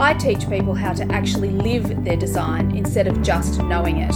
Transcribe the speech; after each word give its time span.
I 0.00 0.14
teach 0.14 0.48
people 0.48 0.74
how 0.74 0.92
to 0.92 1.02
actually 1.10 1.50
live 1.50 2.04
their 2.04 2.16
design 2.16 2.76
instead 2.76 3.08
of 3.08 3.20
just 3.20 3.60
knowing 3.64 3.96
it. 3.96 4.14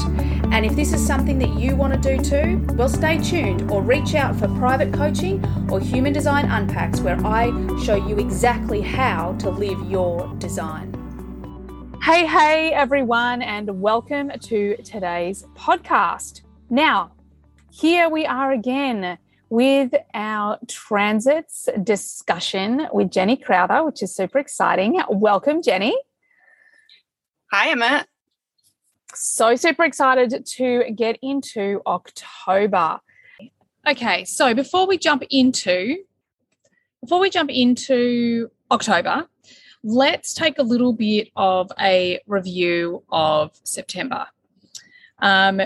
And 0.52 0.64
if 0.64 0.76
this 0.76 0.92
is 0.92 1.04
something 1.04 1.40
that 1.40 1.58
you 1.58 1.74
want 1.74 2.00
to 2.00 2.16
do 2.16 2.22
too, 2.22 2.64
well, 2.76 2.88
stay 2.88 3.18
tuned 3.18 3.68
or 3.68 3.82
reach 3.82 4.14
out 4.14 4.36
for 4.36 4.46
private 4.58 4.94
coaching 4.94 5.44
or 5.72 5.80
Human 5.80 6.12
Design 6.12 6.48
Unpacks, 6.48 7.00
where 7.00 7.18
I 7.26 7.48
show 7.82 7.96
you 7.96 8.16
exactly 8.18 8.80
how 8.80 9.32
to 9.40 9.50
live 9.50 9.90
your 9.90 10.32
design. 10.38 10.92
Hey, 12.00 12.26
hey, 12.26 12.72
everyone, 12.72 13.42
and 13.42 13.80
welcome 13.80 14.30
to 14.38 14.76
today's 14.84 15.46
podcast. 15.56 16.42
Now, 16.70 17.10
here 17.72 18.08
we 18.08 18.24
are 18.24 18.52
again 18.52 19.18
with 19.52 19.94
our 20.14 20.58
transits 20.66 21.68
discussion 21.82 22.88
with 22.90 23.10
Jenni 23.10 23.36
Crowther, 23.36 23.84
which 23.84 24.02
is 24.02 24.16
super 24.16 24.38
exciting. 24.38 24.98
Welcome, 25.10 25.60
Jenni. 25.60 25.92
Hi, 27.52 27.68
Emma. 27.68 28.06
So 29.12 29.54
super 29.56 29.84
excited 29.84 30.46
to 30.56 30.84
get 30.96 31.18
into 31.20 31.82
October. 31.86 33.00
Okay, 33.86 34.24
so 34.24 34.54
before 34.54 34.86
we 34.86 34.96
jump 34.96 35.22
into 35.28 35.98
before 37.02 37.20
we 37.20 37.28
jump 37.28 37.50
into 37.50 38.50
October, 38.70 39.28
let's 39.84 40.32
take 40.32 40.58
a 40.58 40.62
little 40.62 40.94
bit 40.94 41.28
of 41.36 41.70
a 41.78 42.20
review 42.26 43.04
of 43.12 43.50
September. 43.64 44.28
Um, 45.18 45.60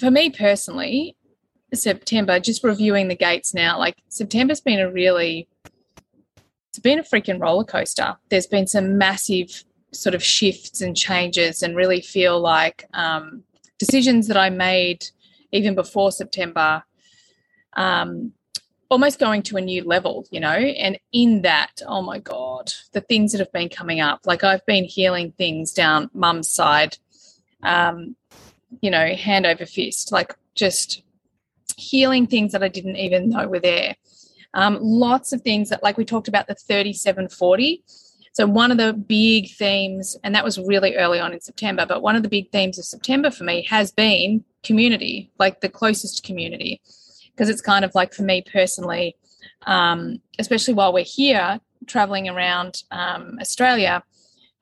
for 0.00 0.10
me 0.10 0.30
personally, 0.30 1.17
September, 1.74 2.40
just 2.40 2.64
reviewing 2.64 3.08
the 3.08 3.14
gates 3.14 3.52
now, 3.52 3.78
like 3.78 3.96
September's 4.08 4.60
been 4.60 4.80
a 4.80 4.90
really, 4.90 5.48
it's 6.70 6.78
been 6.78 6.98
a 6.98 7.02
freaking 7.02 7.40
roller 7.40 7.64
coaster. 7.64 8.16
There's 8.30 8.46
been 8.46 8.66
some 8.66 8.98
massive 8.98 9.64
sort 9.92 10.14
of 10.14 10.22
shifts 10.22 10.80
and 10.80 10.96
changes, 10.96 11.62
and 11.62 11.76
really 11.76 12.00
feel 12.00 12.40
like 12.40 12.86
um, 12.94 13.42
decisions 13.78 14.28
that 14.28 14.36
I 14.36 14.50
made 14.50 15.06
even 15.52 15.74
before 15.74 16.12
September, 16.12 16.82
um, 17.74 18.32
almost 18.90 19.18
going 19.18 19.42
to 19.42 19.56
a 19.56 19.60
new 19.60 19.84
level, 19.84 20.26
you 20.30 20.40
know. 20.40 20.50
And 20.50 20.98
in 21.12 21.42
that, 21.42 21.80
oh 21.86 22.02
my 22.02 22.18
God, 22.18 22.72
the 22.92 23.00
things 23.00 23.32
that 23.32 23.38
have 23.38 23.52
been 23.52 23.68
coming 23.68 24.00
up, 24.00 24.20
like 24.26 24.44
I've 24.44 24.64
been 24.66 24.84
healing 24.84 25.32
things 25.32 25.72
down 25.72 26.10
mum's 26.12 26.48
side, 26.48 26.98
um, 27.62 28.16
you 28.80 28.90
know, 28.90 29.14
hand 29.14 29.46
over 29.46 29.66
fist, 29.66 30.12
like 30.12 30.36
just 30.54 31.02
healing 31.78 32.26
things 32.26 32.52
that 32.52 32.62
I 32.62 32.68
didn't 32.68 32.96
even 32.96 33.30
know 33.30 33.48
were 33.48 33.60
there. 33.60 33.94
Um, 34.54 34.78
lots 34.80 35.32
of 35.32 35.42
things 35.42 35.68
that, 35.70 35.82
like 35.82 35.96
we 35.96 36.04
talked 36.04 36.28
about 36.28 36.46
the 36.46 36.54
3740. 36.54 37.82
So, 38.32 38.46
one 38.46 38.70
of 38.70 38.78
the 38.78 38.92
big 38.92 39.50
themes, 39.50 40.16
and 40.22 40.34
that 40.34 40.44
was 40.44 40.58
really 40.58 40.96
early 40.96 41.20
on 41.20 41.32
in 41.32 41.40
September, 41.40 41.86
but 41.86 42.02
one 42.02 42.16
of 42.16 42.22
the 42.22 42.28
big 42.28 42.50
themes 42.50 42.78
of 42.78 42.84
September 42.84 43.30
for 43.30 43.44
me 43.44 43.62
has 43.64 43.90
been 43.90 44.44
community, 44.62 45.30
like 45.38 45.60
the 45.60 45.68
closest 45.68 46.24
community. 46.24 46.80
Because 47.30 47.48
it's 47.48 47.60
kind 47.60 47.84
of 47.84 47.94
like 47.94 48.12
for 48.12 48.22
me 48.22 48.42
personally, 48.42 49.16
um, 49.66 50.20
especially 50.38 50.74
while 50.74 50.92
we're 50.92 51.04
here 51.04 51.60
traveling 51.86 52.28
around 52.28 52.82
um, 52.90 53.38
Australia, 53.40 54.02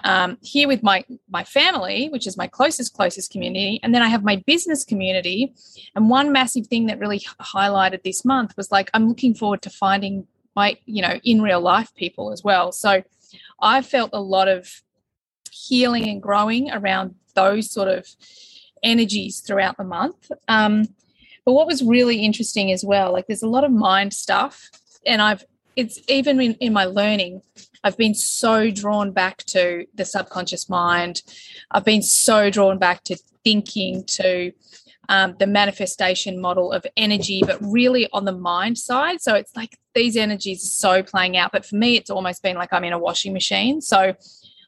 um, 0.07 0.39
here 0.41 0.69
with 0.69 0.85
my 0.85 1.05
my 1.29 1.43
family, 1.43 2.09
which 2.11 2.29
is 2.29 2.37
my 2.37 2.47
closest 2.47 2.95
closest 2.95 3.33
community, 3.33 3.81
and 3.83 3.93
then 3.93 4.03
I 4.03 4.09
have 4.09 4.23
my 4.23 4.37
business 4.47 4.85
community. 4.85 5.53
And 5.97 6.09
one 6.09 6.31
massive 6.31 6.69
thing 6.69 6.87
that 6.87 7.01
really 7.01 7.19
highlighted 7.41 8.05
this 8.05 8.25
month 8.25 8.57
was 8.57 8.71
like 8.71 8.89
I'm 8.95 9.09
looking 9.09 9.35
forward 9.35 9.63
to 9.63 9.71
finding 9.71 10.29
my 10.55 10.79
you 10.87 11.03
know 11.03 11.19
in 11.25 11.43
real 11.43 11.61
life 11.61 11.93
people 11.97 12.33
as 12.33 12.45
well. 12.45 12.71
So 12.71 13.03
I 13.61 13.83
felt 13.83 14.11
a 14.13 14.21
lot 14.21 14.47
of 14.47 14.81
healing 15.51 16.09
and 16.09 16.23
growing 16.23 16.71
around 16.71 17.17
those 17.35 17.69
sort 17.69 17.89
of 17.89 18.07
energies 18.85 19.41
throughout 19.41 19.77
the 19.77 19.85
month. 19.85 20.31
Um, 20.47 20.87
but 21.45 21.53
what 21.53 21.67
was 21.67 21.83
really 21.83 22.19
interesting 22.19 22.71
as 22.71 22.85
well, 22.85 23.13
like 23.13 23.27
there's 23.27 23.43
a 23.43 23.49
lot 23.49 23.65
of 23.65 23.73
mind 23.73 24.15
stuff, 24.15 24.71
and 25.05 25.21
I've 25.21 25.45
it's 25.75 26.01
even 26.09 26.41
in, 26.41 26.55
in 26.55 26.73
my 26.73 26.85
learning 26.85 27.43
I've 27.87 27.97
been 27.97 28.15
so 28.15 28.69
drawn 28.73 29.13
back 29.13 29.45
to 29.45 29.87
the 29.95 30.05
subconscious 30.05 30.69
mind. 30.69 31.23
I've 31.71 31.85
been 31.85 32.03
so 32.03 32.51
drawn 32.51 32.79
back 32.79 33.05
to 33.05 33.17
thinking, 33.45 34.03
to 34.07 34.51
um, 35.09 35.37
the 35.39 35.47
manifestation 35.47 36.41
model 36.41 36.73
of 36.73 36.85
energy, 36.97 37.43
but 37.47 37.59
really 37.63 38.09
on 38.13 38.25
the 38.25 38.33
mind 38.33 38.77
side. 38.77 39.21
So 39.21 39.37
it's 39.37 39.55
like 39.55 39.79
these 39.95 40.17
energies 40.17 40.65
are 40.65 40.67
so 40.67 41.03
playing 41.05 41.37
out. 41.37 41.53
But 41.53 41.65
for 41.65 41.77
me, 41.77 41.97
it's 41.97 42.11
almost 42.11 42.43
been 42.43 42.57
like 42.57 42.73
I'm 42.73 42.83
in 42.83 42.93
a 42.93 42.99
washing 42.99 43.33
machine. 43.33 43.81
So 43.81 44.17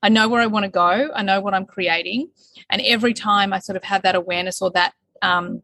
I 0.00 0.08
know 0.10 0.28
where 0.28 0.40
I 0.40 0.46
want 0.46 0.62
to 0.66 0.70
go, 0.70 1.10
I 1.12 1.24
know 1.24 1.40
what 1.40 1.54
I'm 1.54 1.66
creating. 1.66 2.30
And 2.70 2.80
every 2.82 3.14
time 3.14 3.52
I 3.52 3.58
sort 3.58 3.74
of 3.74 3.82
have 3.82 4.02
that 4.02 4.14
awareness 4.14 4.62
or 4.62 4.70
that, 4.70 4.92
um, 5.22 5.62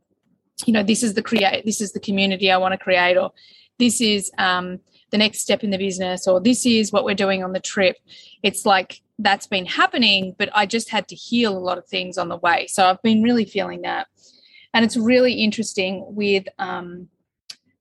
you 0.66 0.72
know, 0.72 0.82
this 0.82 1.04
is 1.04 1.14
the 1.14 1.22
create, 1.22 1.64
this 1.64 1.80
is 1.80 1.92
the 1.92 2.00
community 2.00 2.50
I 2.50 2.56
want 2.56 2.72
to 2.72 2.78
create, 2.78 3.16
or 3.16 3.30
this 3.78 4.00
is, 4.00 4.32
um, 4.38 4.80
the 5.10 5.18
next 5.18 5.40
step 5.40 5.62
in 5.62 5.70
the 5.70 5.78
business 5.78 6.26
or 6.26 6.40
this 6.40 6.66
is 6.66 6.92
what 6.92 7.04
we're 7.04 7.14
doing 7.14 7.42
on 7.42 7.52
the 7.52 7.60
trip. 7.60 7.96
It's 8.42 8.66
like 8.66 9.00
that's 9.20 9.46
been 9.46 9.64
happening 9.64 10.34
but 10.38 10.48
i 10.56 10.66
just 10.66 10.90
had 10.90 11.06
to 11.06 11.14
heal 11.14 11.56
a 11.56 11.60
lot 11.60 11.78
of 11.78 11.86
things 11.86 12.18
on 12.18 12.28
the 12.28 12.36
way. 12.38 12.66
So 12.68 12.86
i've 12.86 13.02
been 13.02 13.22
really 13.22 13.44
feeling 13.44 13.82
that. 13.82 14.08
And 14.72 14.84
it's 14.84 14.96
really 14.96 15.34
interesting 15.34 16.04
with 16.08 16.44
um, 16.58 17.08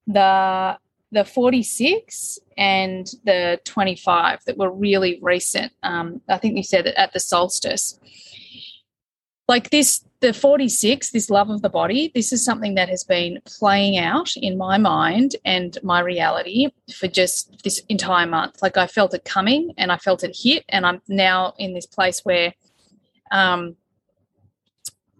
the 0.05 0.77
the 1.11 1.23
46 1.23 2.39
and 2.57 3.05
the 3.23 3.59
25 3.65 4.39
that 4.45 4.57
were 4.57 4.71
really 4.71 5.19
recent. 5.21 5.71
Um, 5.83 6.21
i 6.29 6.37
think 6.37 6.57
you 6.57 6.63
said 6.63 6.85
that 6.85 6.99
at 6.99 7.13
the 7.13 7.19
solstice. 7.19 7.99
Like 9.47 9.69
this 9.69 10.05
the 10.23 10.33
46, 10.33 11.11
this 11.11 11.29
love 11.29 11.49
of 11.49 11.61
the 11.61 11.69
body, 11.69 12.09
this 12.15 12.31
is 12.31 12.45
something 12.45 12.75
that 12.75 12.87
has 12.87 13.03
been 13.03 13.41
playing 13.43 13.97
out 13.97 14.33
in 14.37 14.57
my 14.57 14.77
mind 14.77 15.35
and 15.43 15.77
my 15.83 15.99
reality 15.99 16.69
for 16.95 17.09
just 17.09 17.61
this 17.65 17.79
entire 17.89 18.25
month. 18.25 18.61
Like 18.61 18.77
I 18.77 18.87
felt 18.87 19.13
it 19.13 19.25
coming 19.25 19.73
and 19.77 19.91
I 19.91 19.97
felt 19.97 20.23
it 20.23 20.33
hit. 20.33 20.63
And 20.69 20.85
I'm 20.85 21.01
now 21.09 21.55
in 21.57 21.73
this 21.73 21.85
place 21.85 22.21
where, 22.23 22.53
um, 23.31 23.75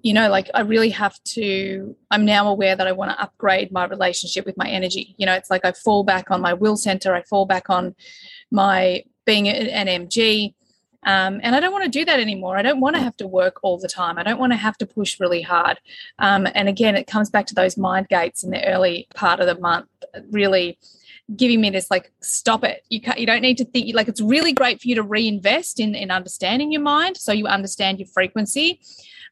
you 0.02 0.14
know, 0.14 0.30
like 0.30 0.50
I 0.54 0.62
really 0.62 0.92
have 0.92 1.22
to, 1.36 1.98
I'm 2.10 2.24
now 2.24 2.48
aware 2.48 2.78
that 2.78 2.88
I 2.88 2.94
want 2.94 3.12
to 3.12 3.22
upgrade 3.22 3.74
my 3.74 3.84
relationship 3.84 4.46
with 4.46 4.56
my 4.56 4.70
energy. 4.70 5.16
You 5.18 5.26
know, 5.26 5.34
it's 5.34 5.50
like 5.50 5.66
I 5.66 5.74
fall 5.74 6.06
back 6.06 6.32
on 6.32 6.40
my 6.40 6.54
will 6.54 6.78
center, 6.78 7.14
I 7.14 7.24
fall 7.24 7.46
back 7.46 7.70
on 7.70 7.94
my 8.52 9.04
being 9.26 9.50
an 9.50 9.88
MG 9.88 10.54
um, 11.06 11.40
and 11.44 11.56
I 11.56 11.60
don't 11.60 11.72
want 11.72 11.84
to 11.84 11.90
do 11.90 12.06
that 12.06 12.20
anymore. 12.20 12.58
I 12.58 12.62
don't 12.62 12.80
want 12.80 12.96
to 12.96 13.02
have 13.02 13.18
to 13.18 13.28
work 13.28 13.60
all 13.64 13.78
the 13.78 13.88
time. 13.88 14.18
I 14.18 14.24
don't 14.24 14.40
want 14.40 14.54
to 14.54 14.58
have 14.58 14.78
to 14.78 14.86
push 14.86 15.20
really 15.20 15.42
hard. 15.42 15.80
Um, 16.20 16.48
and 16.54 16.70
again, 16.70 16.96
it 16.96 17.08
comes 17.08 17.30
back 17.30 17.48
to 17.48 17.56
those 17.56 17.78
mind 17.78 18.08
gates 18.10 18.44
in 18.44 18.52
the 18.52 18.66
early 18.66 19.08
part 19.16 19.40
of 19.40 19.48
the 19.48 19.60
month, 19.60 19.88
really 20.32 20.78
giving 21.36 21.62
me 21.62 21.70
this 21.70 21.90
like 21.90 22.12
stop 22.20 22.66
it 22.66 22.84
you 22.90 23.00
can't 23.00 23.18
you 23.18 23.26
don't 23.26 23.42
need 23.42 23.58
to 23.58 23.64
think 23.64 23.96
like 23.96 24.10
it's 24.10 24.20
really 24.20 24.52
great 24.52 24.82
for 24.82 24.90
you 24.90 24.96
to 24.96 25.02
reinvest 25.02 25.80
in 25.80 25.96
in 25.96 26.12
understanding 26.12 26.70
your 26.70 26.82
mind 26.82 27.16
so 27.16 27.32
you 27.32 27.48
understand 27.48 27.98
your 27.98 28.08
frequency 28.08 28.82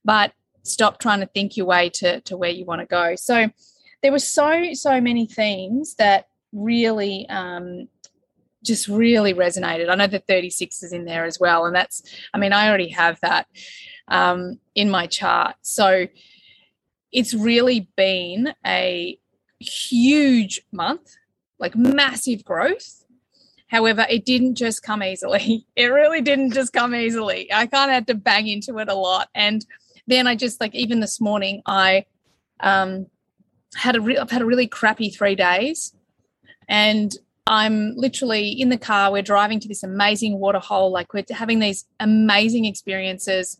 but 0.05 0.31
stop 0.63 0.99
trying 0.99 1.19
to 1.19 1.25
think 1.25 1.57
your 1.57 1.65
way 1.65 1.89
to 1.89 2.21
to 2.21 2.37
where 2.37 2.49
you 2.49 2.63
want 2.63 2.79
to 2.79 2.87
go 2.87 3.13
so 3.15 3.49
there 4.01 4.11
were 4.11 4.19
so 4.19 4.73
so 4.73 5.01
many 5.01 5.25
themes 5.25 5.95
that 5.95 6.27
really 6.53 7.27
um 7.29 7.87
just 8.63 8.87
really 8.87 9.33
resonated. 9.33 9.89
I 9.89 9.95
know 9.95 10.07
the 10.07 10.19
36 10.19 10.83
is 10.83 10.93
in 10.93 11.05
there 11.05 11.25
as 11.25 11.39
well. 11.39 11.65
And 11.65 11.75
that's, 11.75 12.03
I 12.33 12.37
mean, 12.37 12.53
I 12.53 12.67
already 12.67 12.89
have 12.89 13.19
that 13.21 13.47
um, 14.07 14.59
in 14.75 14.89
my 14.89 15.07
chart. 15.07 15.55
So 15.61 16.07
it's 17.11 17.33
really 17.33 17.89
been 17.95 18.53
a 18.65 19.17
huge 19.59 20.61
month, 20.71 21.15
like 21.59 21.75
massive 21.75 22.43
growth. 22.43 23.03
However, 23.67 24.05
it 24.09 24.25
didn't 24.25 24.55
just 24.55 24.83
come 24.83 25.03
easily. 25.03 25.65
It 25.75 25.85
really 25.85 26.21
didn't 26.21 26.51
just 26.51 26.73
come 26.73 26.93
easily. 26.93 27.51
I 27.51 27.65
kind 27.67 27.89
of 27.89 27.95
had 27.95 28.07
to 28.07 28.15
bang 28.15 28.47
into 28.47 28.77
it 28.79 28.89
a 28.89 28.93
lot. 28.93 29.29
And 29.33 29.65
then 30.07 30.27
I 30.27 30.35
just 30.35 30.59
like, 30.59 30.75
even 30.75 30.99
this 30.99 31.21
morning, 31.21 31.61
I 31.65 32.05
um, 32.59 33.07
had 33.75 33.95
a 33.95 34.01
re- 34.01 34.17
I've 34.17 34.29
had 34.29 34.41
a 34.41 34.45
really 34.45 34.67
crappy 34.67 35.09
three 35.09 35.35
days. 35.35 35.95
And 36.67 37.15
I'm 37.51 37.93
literally 37.97 38.49
in 38.49 38.69
the 38.69 38.77
car. 38.77 39.11
We're 39.11 39.21
driving 39.21 39.59
to 39.59 39.67
this 39.67 39.83
amazing 39.83 40.39
waterhole. 40.39 40.89
Like 40.89 41.13
we're 41.13 41.25
having 41.29 41.59
these 41.59 41.85
amazing 41.99 42.63
experiences. 42.63 43.57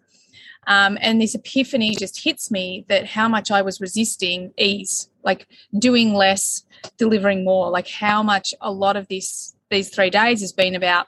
Um, 0.66 0.98
and 1.02 1.22
this 1.22 1.36
epiphany 1.36 1.94
just 1.96 2.24
hits 2.24 2.50
me 2.50 2.86
that 2.88 3.06
how 3.06 3.28
much 3.28 3.52
I 3.52 3.62
was 3.62 3.82
resisting 3.82 4.54
ease, 4.58 5.10
like 5.24 5.46
doing 5.78 6.14
less, 6.14 6.64
delivering 6.98 7.44
more, 7.44 7.70
like 7.70 7.90
how 7.90 8.24
much 8.24 8.54
a 8.62 8.72
lot 8.72 8.96
of 8.96 9.10
this 9.10 9.56
these 9.70 9.90
three 9.90 10.10
days 10.10 10.40
has 10.40 10.54
been 10.54 10.76
about 10.76 11.08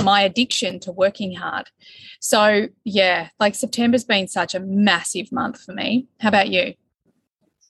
my 0.00 0.22
addiction 0.22 0.78
to 0.80 0.92
working 0.92 1.34
hard. 1.34 1.68
So 2.20 2.68
yeah, 2.84 3.30
like 3.40 3.56
September's 3.56 4.04
been 4.04 4.28
such 4.28 4.54
a 4.54 4.60
massive 4.60 5.32
month 5.32 5.60
for 5.62 5.72
me. 5.72 6.06
How 6.20 6.28
about 6.28 6.48
you? 6.48 6.74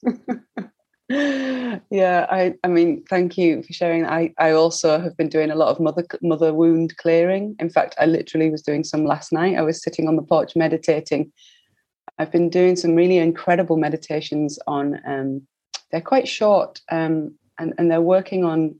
yeah 1.11 2.25
i 2.29 2.53
i 2.63 2.67
mean 2.69 3.03
thank 3.09 3.37
you 3.37 3.61
for 3.63 3.73
sharing 3.73 4.05
i 4.05 4.33
i 4.37 4.51
also 4.51 4.97
have 4.97 5.17
been 5.17 5.27
doing 5.27 5.51
a 5.51 5.55
lot 5.55 5.67
of 5.67 5.79
mother 5.79 6.05
mother 6.21 6.53
wound 6.53 6.95
clearing. 6.95 7.53
In 7.59 7.69
fact 7.69 7.95
i 7.99 8.05
literally 8.05 8.49
was 8.49 8.61
doing 8.61 8.85
some 8.85 9.03
last 9.03 9.33
night. 9.33 9.57
I 9.57 9.61
was 9.61 9.83
sitting 9.83 10.07
on 10.07 10.15
the 10.15 10.21
porch 10.21 10.55
meditating. 10.55 11.31
I've 12.17 12.31
been 12.31 12.49
doing 12.49 12.77
some 12.77 12.95
really 12.95 13.17
incredible 13.17 13.75
meditations 13.75 14.57
on 14.67 15.01
um, 15.05 15.41
they're 15.91 15.99
quite 15.99 16.29
short 16.29 16.79
um, 16.91 17.35
and 17.59 17.73
and 17.77 17.91
they're 17.91 17.99
working 17.99 18.45
on 18.45 18.79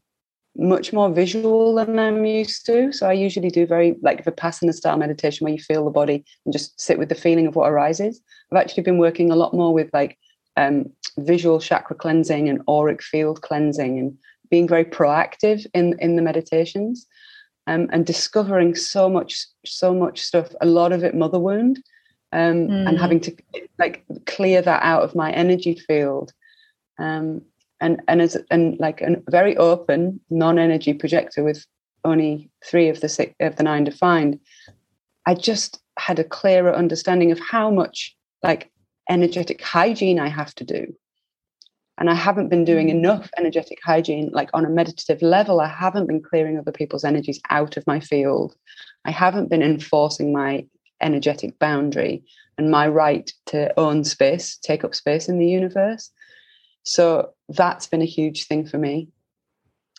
much 0.55 0.93
more 0.93 1.09
visual 1.09 1.75
than 1.75 1.99
i'm 1.99 2.23
used 2.23 2.65
to. 2.67 2.93
So 2.93 3.09
i 3.09 3.13
usually 3.13 3.49
do 3.49 3.65
very 3.65 3.97
like 4.01 4.23
vipassana 4.23 4.73
style 4.73 4.97
meditation 4.97 5.43
where 5.43 5.53
you 5.53 5.59
feel 5.59 5.83
the 5.83 5.91
body 5.91 6.23
and 6.45 6.53
just 6.53 6.79
sit 6.79 6.97
with 6.97 7.09
the 7.09 7.15
feeling 7.15 7.47
of 7.47 7.55
what 7.55 7.69
arises. 7.69 8.21
I've 8.51 8.61
actually 8.61 8.83
been 8.83 8.99
working 8.99 9.31
a 9.31 9.35
lot 9.35 9.53
more 9.53 9.73
with 9.73 9.89
like 9.91 10.17
um, 10.57 10.91
visual 11.17 11.59
chakra 11.59 11.95
cleansing 11.95 12.49
and 12.49 12.61
auric 12.67 13.01
field 13.01 13.41
cleansing 13.41 13.99
and 13.99 14.17
being 14.49 14.67
very 14.67 14.85
proactive 14.85 15.65
in 15.73 15.97
in 15.99 16.15
the 16.15 16.21
meditations 16.21 17.07
um, 17.67 17.87
and 17.91 18.05
discovering 18.05 18.75
so 18.75 19.09
much 19.09 19.45
so 19.65 19.93
much 19.93 20.21
stuff 20.21 20.53
a 20.61 20.65
lot 20.65 20.91
of 20.91 21.03
it 21.03 21.15
mother 21.15 21.39
wound 21.39 21.81
um, 22.33 22.67
mm. 22.67 22.87
and 22.87 22.99
having 22.99 23.19
to 23.19 23.35
like 23.77 24.05
clear 24.25 24.61
that 24.61 24.81
out 24.83 25.03
of 25.03 25.15
my 25.15 25.31
energy 25.31 25.75
field 25.87 26.33
um, 26.99 27.41
and 27.79 28.01
and 28.07 28.21
as 28.21 28.37
and 28.49 28.79
like 28.79 29.01
a 29.01 29.21
very 29.29 29.55
open 29.57 30.19
non-energy 30.29 30.93
projector 30.93 31.43
with 31.43 31.65
only 32.03 32.49
three 32.65 32.89
of 32.89 32.99
the 33.01 33.09
six 33.09 33.33
of 33.39 33.55
the 33.55 33.63
nine 33.63 33.83
defined 33.83 34.39
i 35.25 35.33
just 35.33 35.81
had 35.99 36.19
a 36.19 36.23
clearer 36.23 36.73
understanding 36.73 37.31
of 37.31 37.39
how 37.39 37.69
much 37.69 38.15
like 38.43 38.71
energetic 39.09 39.61
hygiene 39.61 40.19
I 40.19 40.27
have 40.27 40.53
to 40.55 40.63
do. 40.63 40.93
And 41.97 42.09
I 42.09 42.13
haven't 42.15 42.49
been 42.49 42.65
doing 42.65 42.87
mm. 42.87 42.91
enough 42.91 43.29
energetic 43.37 43.79
hygiene, 43.83 44.29
like 44.33 44.49
on 44.53 44.65
a 44.65 44.69
meditative 44.69 45.21
level. 45.21 45.61
I 45.61 45.67
haven't 45.67 46.07
been 46.07 46.21
clearing 46.21 46.57
other 46.57 46.71
people's 46.71 47.03
energies 47.03 47.39
out 47.49 47.77
of 47.77 47.85
my 47.85 47.99
field. 47.99 48.55
I 49.05 49.11
haven't 49.11 49.49
been 49.49 49.61
enforcing 49.61 50.33
my 50.33 50.65
energetic 51.01 51.59
boundary 51.59 52.23
and 52.57 52.71
my 52.71 52.87
right 52.87 53.31
to 53.47 53.77
own 53.79 54.03
space, 54.03 54.57
take 54.57 54.83
up 54.83 54.95
space 54.95 55.27
in 55.27 55.39
the 55.39 55.47
universe. 55.47 56.11
So 56.83 57.33
that's 57.49 57.87
been 57.87 58.01
a 58.01 58.05
huge 58.05 58.47
thing 58.47 58.65
for 58.65 58.77
me. 58.77 59.09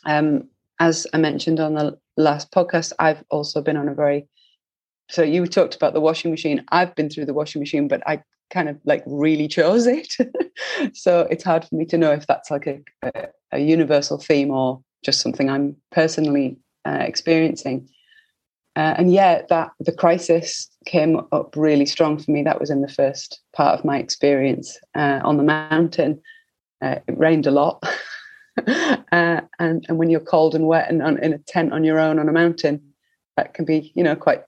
Um, 0.04 0.48
as 0.80 1.06
I 1.12 1.18
mentioned 1.18 1.60
on 1.60 1.74
the 1.74 1.98
last 2.16 2.50
podcast, 2.50 2.92
I've 2.98 3.22
also 3.30 3.62
been 3.62 3.76
on 3.76 3.88
a 3.88 3.94
very 3.94 4.26
so 5.12 5.22
you 5.22 5.46
talked 5.46 5.74
about 5.74 5.92
the 5.92 6.00
washing 6.00 6.30
machine. 6.30 6.64
I've 6.70 6.94
been 6.94 7.10
through 7.10 7.26
the 7.26 7.34
washing 7.34 7.60
machine, 7.60 7.86
but 7.86 8.02
I 8.06 8.22
kind 8.52 8.68
of 8.68 8.78
like 8.84 9.02
really 9.06 9.48
chose 9.48 9.86
it. 9.86 10.14
so 10.94 11.26
it's 11.30 11.42
hard 11.42 11.64
for 11.64 11.74
me 11.74 11.84
to 11.86 11.98
know 11.98 12.12
if 12.12 12.26
that's 12.26 12.50
like 12.50 12.66
a, 12.66 12.80
a, 13.02 13.28
a 13.52 13.58
universal 13.58 14.18
theme 14.18 14.50
or 14.50 14.80
just 15.02 15.20
something 15.20 15.50
I'm 15.50 15.76
personally 15.90 16.58
uh, 16.84 16.98
experiencing. 17.00 17.88
Uh, 18.74 18.94
and 18.96 19.12
yeah, 19.12 19.42
that 19.48 19.70
the 19.80 19.92
crisis 19.92 20.68
came 20.86 21.20
up 21.32 21.54
really 21.56 21.86
strong 21.86 22.18
for 22.18 22.30
me. 22.30 22.42
That 22.42 22.60
was 22.60 22.70
in 22.70 22.80
the 22.80 22.88
first 22.88 23.40
part 23.54 23.78
of 23.78 23.84
my 23.84 23.98
experience 23.98 24.78
uh, 24.94 25.20
on 25.24 25.36
the 25.36 25.42
mountain. 25.42 26.20
Uh, 26.80 26.96
it 27.06 27.18
rained 27.18 27.46
a 27.46 27.50
lot, 27.50 27.84
uh, 28.66 29.40
and 29.58 29.84
and 29.88 29.98
when 29.98 30.08
you're 30.10 30.20
cold 30.20 30.54
and 30.54 30.66
wet 30.66 30.88
and 30.88 31.02
on, 31.02 31.22
in 31.22 31.32
a 31.34 31.38
tent 31.38 31.72
on 31.72 31.84
your 31.84 32.00
own 32.00 32.18
on 32.18 32.28
a 32.30 32.32
mountain, 32.32 32.80
that 33.36 33.52
can 33.52 33.66
be 33.66 33.92
you 33.94 34.02
know 34.02 34.16
quite 34.16 34.42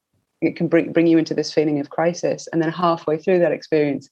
it 0.47 0.57
can 0.57 0.69
bring 0.69 0.93
bring 0.93 1.07
you 1.07 1.19
into 1.19 1.35
this 1.35 1.53
feeling 1.53 1.81
of 1.81 1.91
crisis. 1.91 2.49
And 2.53 2.63
then 2.63 2.71
halfway 2.71 3.19
through 3.19 3.39
that 3.41 3.53
experience, 3.53 4.09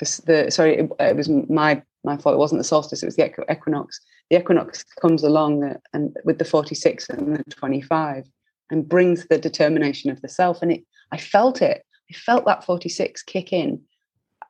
the, 0.00 0.22
the 0.26 0.50
sorry, 0.50 0.78
it, 0.78 0.90
it, 1.00 1.16
was 1.16 1.28
my 1.28 1.82
my 2.04 2.16
fault. 2.16 2.34
It 2.34 2.38
wasn't 2.38 2.60
the 2.60 2.64
solstice; 2.64 3.02
it 3.02 3.06
was 3.06 3.16
the 3.16 3.32
equinox. 3.50 4.00
The 4.30 4.38
equinox 4.38 4.84
comes 5.00 5.22
along 5.22 5.76
and 5.92 6.16
with 6.24 6.38
the 6.38 6.44
forty 6.44 6.74
six 6.74 7.08
and 7.08 7.36
the 7.36 7.44
twenty 7.50 7.80
five, 7.80 8.26
and 8.70 8.88
brings 8.88 9.26
the 9.26 9.38
determination 9.38 10.10
of 10.10 10.20
the 10.22 10.28
self. 10.28 10.62
And 10.62 10.72
it, 10.72 10.84
I 11.12 11.18
felt 11.18 11.62
it. 11.62 11.84
I 12.10 12.14
felt 12.14 12.46
that 12.46 12.64
forty 12.64 12.88
six 12.88 13.22
kick 13.22 13.52
in, 13.52 13.80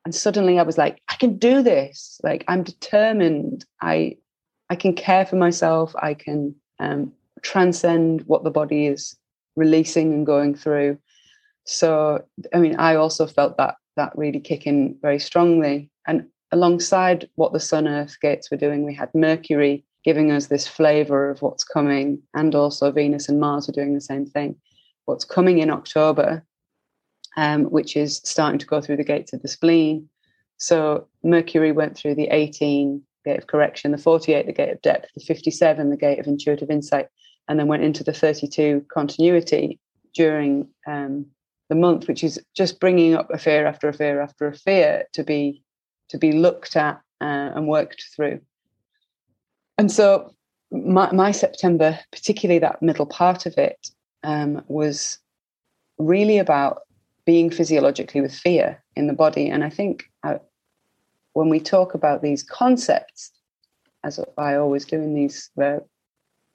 and 0.05 0.15
suddenly 0.15 0.59
I 0.59 0.63
was 0.63 0.79
like, 0.79 1.01
I 1.09 1.17
can 1.17 1.39
do 1.39 1.63
this. 1.63 2.21
Like 2.23 2.45
I'm 2.49 2.63
determined. 2.63 3.65
I 3.81 4.17
I 4.71 4.77
can 4.77 4.95
care 4.95 5.27
for 5.27 5.37
myself. 5.37 5.95
I 6.01 6.15
can 6.15 6.55
um, 6.81 7.13
transcend 7.43 8.23
what 8.27 8.45
the 8.45 8.51
body 8.51 8.87
is 8.87 9.17
releasing 9.57 10.13
and 10.13 10.27
going 10.27 10.55
through 10.55 10.99
so, 11.65 12.25
I 12.53 12.59
mean, 12.59 12.77
I 12.77 12.97
also 12.97 13.27
felt 13.27 13.57
that 13.57 13.77
that 13.97 14.17
really 14.17 14.41
kick 14.41 14.67
in 14.67 14.97
very 15.01 15.19
strongly. 15.19 15.91
And 16.07 16.27
alongside 16.53 17.29
what 17.37 17.53
the 17.53 17.61
Sun 17.61 17.89
Earth 17.89 18.17
gates 18.21 18.51
were 18.51 18.57
doing, 18.57 18.85
we 18.85 18.95
had 18.95 19.11
Mercury 19.15 19.85
giving 20.05 20.31
us 20.31 20.47
this 20.47 20.69
flavor 20.69 21.31
of 21.31 21.41
what's 21.41 21.65
coming, 21.65 22.21
and 22.35 22.55
also 22.55 22.93
Venus 22.93 23.29
and 23.29 23.41
Mars 23.41 23.67
were 23.67 23.73
doing 23.73 23.95
the 23.95 24.01
same 24.01 24.27
thing. 24.27 24.57
What's 25.07 25.25
coming 25.25 25.59
in 25.59 25.71
October, 25.71 26.45
um, 27.37 27.65
which 27.65 27.97
is 27.97 28.21
starting 28.25 28.59
to 28.59 28.67
go 28.67 28.81
through 28.81 28.99
the 28.99 29.05
gates 29.05 29.33
of 29.33 29.41
the 29.43 29.49
spleen. 29.49 30.09
So 30.59 31.09
Mercury 31.23 31.73
went 31.73 31.97
through 31.97 32.17
the 32.17 32.29
18 32.29 33.03
gate 33.25 33.39
of 33.39 33.47
correction, 33.47 33.93
the 33.93 33.99
48, 33.99 34.47
the 34.47 34.53
gate 34.53 34.71
of 34.71 34.83
depth, 34.83 35.09
the 35.15 35.25
57, 35.25 35.91
the 35.91 35.97
gate 35.97 36.19
of 36.19 36.27
intuitive 36.27 36.71
insight, 36.71 37.09
and 37.49 37.59
then 37.59 37.69
went 37.69 37.83
into 37.83 38.05
the 38.05 38.13
32 38.13 38.85
continuity 38.93 39.81
during 40.15 40.69
um, 40.87 41.27
the 41.69 41.75
month, 41.75 42.09
which 42.09 42.23
is 42.23 42.41
just 42.55 42.81
bringing 42.81 43.15
up 43.15 43.31
a 43.31 43.39
fear 43.39 43.67
after 43.67 43.89
a 43.89 43.93
fear 43.93 44.21
after 44.21 44.47
a 44.47 44.55
fear 44.55 45.05
to 45.13 45.25
be 45.25 45.63
to 46.09 46.19
be 46.19 46.33
looked 46.33 46.77
at 46.77 47.01
uh, 47.21 47.51
and 47.55 47.67
worked 47.67 48.05
through. 48.15 48.41
And 49.79 49.91
so 49.91 50.35
my, 50.71 51.11
my, 51.13 51.31
September, 51.31 51.99
particularly 52.13 52.59
that 52.59 52.83
middle 52.83 53.07
part 53.07 53.47
of 53.47 53.57
it, 53.57 53.89
um, 54.23 54.63
was 54.69 55.19
really 55.99 56.39
about 56.39 56.83
being 57.25 57.51
physiologically 57.51 58.21
with 58.21 58.35
fear 58.35 58.83
in 58.97 59.07
the 59.07 59.13
body. 59.13 59.49
And 59.49 59.65
I 59.65 59.71
think 59.71 60.05
I, 60.23 60.35
uh, 60.35 60.39
when 61.33 61.49
we 61.49 61.59
talk 61.59 61.95
about 61.95 62.23
these 62.23 62.43
concepts, 62.43 63.33
as 64.05 64.21
I 64.37 64.55
always 64.57 64.85
do 64.85 64.97
in 64.97 65.15
these 65.15 65.51
uh, 65.61 65.79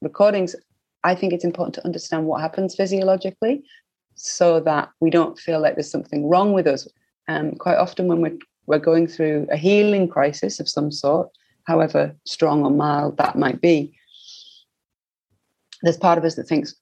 recordings, 0.01 0.55
I 1.03 1.15
think 1.15 1.33
it's 1.33 1.43
important 1.43 1.75
to 1.75 1.85
understand 1.85 2.25
what 2.25 2.41
happens 2.41 2.75
physiologically 2.75 3.63
so 4.19 4.59
that 4.59 4.89
we 4.99 5.09
don't 5.09 5.39
feel 5.39 5.59
like 5.59 5.75
there's 5.75 5.91
something 5.91 6.27
wrong 6.27 6.53
with 6.53 6.67
us. 6.67 6.87
Um, 7.27 7.51
quite 7.55 7.77
often, 7.77 8.07
when 8.07 8.21
we're, 8.21 8.37
we're 8.65 8.79
going 8.79 9.07
through 9.07 9.47
a 9.51 9.57
healing 9.57 10.07
crisis 10.07 10.59
of 10.59 10.67
some 10.67 10.91
sort, 10.91 11.29
however 11.65 12.15
strong 12.25 12.63
or 12.63 12.71
mild 12.71 13.17
that 13.17 13.37
might 13.37 13.61
be, 13.61 13.93
there's 15.83 15.97
part 15.97 16.17
of 16.17 16.25
us 16.25 16.35
that 16.35 16.47
thinks, 16.47 16.75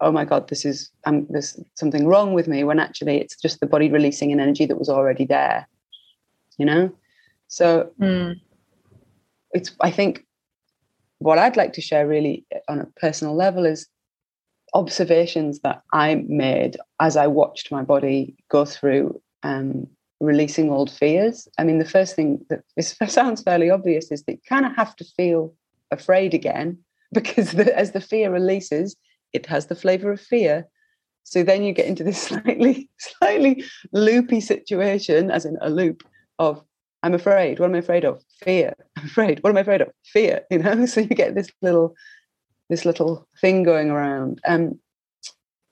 oh 0.00 0.12
my 0.12 0.24
god 0.24 0.48
this 0.48 0.64
is 0.64 0.90
um, 1.04 1.26
there's 1.30 1.58
something 1.74 2.06
wrong 2.06 2.32
with 2.32 2.48
me 2.48 2.64
when 2.64 2.78
actually 2.78 3.20
it's 3.20 3.36
just 3.36 3.60
the 3.60 3.66
body 3.66 3.90
releasing 3.90 4.32
an 4.32 4.40
energy 4.40 4.66
that 4.66 4.78
was 4.78 4.88
already 4.88 5.24
there 5.24 5.66
you 6.56 6.64
know 6.64 6.90
so 7.48 7.90
mm. 8.00 8.34
it's 9.52 9.72
i 9.80 9.90
think 9.90 10.24
what 11.18 11.38
i'd 11.38 11.56
like 11.56 11.72
to 11.72 11.80
share 11.80 12.06
really 12.06 12.44
on 12.68 12.80
a 12.80 12.86
personal 13.00 13.34
level 13.34 13.64
is 13.64 13.88
observations 14.74 15.60
that 15.60 15.82
i 15.92 16.24
made 16.28 16.76
as 17.00 17.16
i 17.16 17.26
watched 17.26 17.72
my 17.72 17.82
body 17.82 18.34
go 18.50 18.64
through 18.64 19.20
um, 19.42 19.86
releasing 20.20 20.70
old 20.70 20.90
fears 20.90 21.48
i 21.58 21.64
mean 21.64 21.78
the 21.78 21.84
first 21.84 22.14
thing 22.16 22.44
that 22.50 22.62
sounds 23.10 23.42
fairly 23.42 23.70
obvious 23.70 24.10
is 24.10 24.22
that 24.24 24.32
you 24.32 24.40
kind 24.48 24.66
of 24.66 24.74
have 24.74 24.94
to 24.96 25.04
feel 25.04 25.54
afraid 25.90 26.34
again 26.34 26.76
because 27.12 27.52
the, 27.52 27.76
as 27.78 27.92
the 27.92 28.00
fear 28.00 28.30
releases 28.30 28.96
it 29.32 29.46
has 29.46 29.66
the 29.66 29.74
flavor 29.74 30.10
of 30.12 30.20
fear. 30.20 30.66
So 31.24 31.42
then 31.42 31.62
you 31.62 31.72
get 31.72 31.86
into 31.86 32.04
this 32.04 32.20
slightly, 32.28 32.88
slightly 32.98 33.64
loopy 33.92 34.40
situation, 34.40 35.30
as 35.30 35.44
in 35.44 35.58
a 35.60 35.70
loop 35.70 36.02
of 36.38 36.62
I'm 37.04 37.14
afraid. 37.14 37.60
What 37.60 37.66
am 37.66 37.76
I 37.76 37.78
afraid 37.78 38.04
of? 38.04 38.22
Fear. 38.42 38.74
I'm 38.96 39.04
afraid. 39.04 39.40
What 39.42 39.50
am 39.50 39.56
I 39.56 39.60
afraid 39.60 39.82
of? 39.82 39.90
Fear. 40.04 40.42
You 40.50 40.58
know. 40.58 40.86
So 40.86 41.00
you 41.00 41.08
get 41.08 41.34
this 41.34 41.48
little, 41.62 41.94
this 42.68 42.84
little 42.84 43.26
thing 43.40 43.62
going 43.62 43.90
around. 43.90 44.40
Um, 44.46 44.78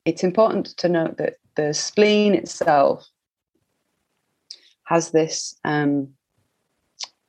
it's 0.05 0.25
important 0.25 0.67
to 0.79 0.88
note 0.88 1.19
that 1.19 1.35
the 1.57 1.75
spleen 1.75 2.35
itself 2.35 3.07
has 4.85 5.11
this 5.11 5.59
um, 5.65 6.09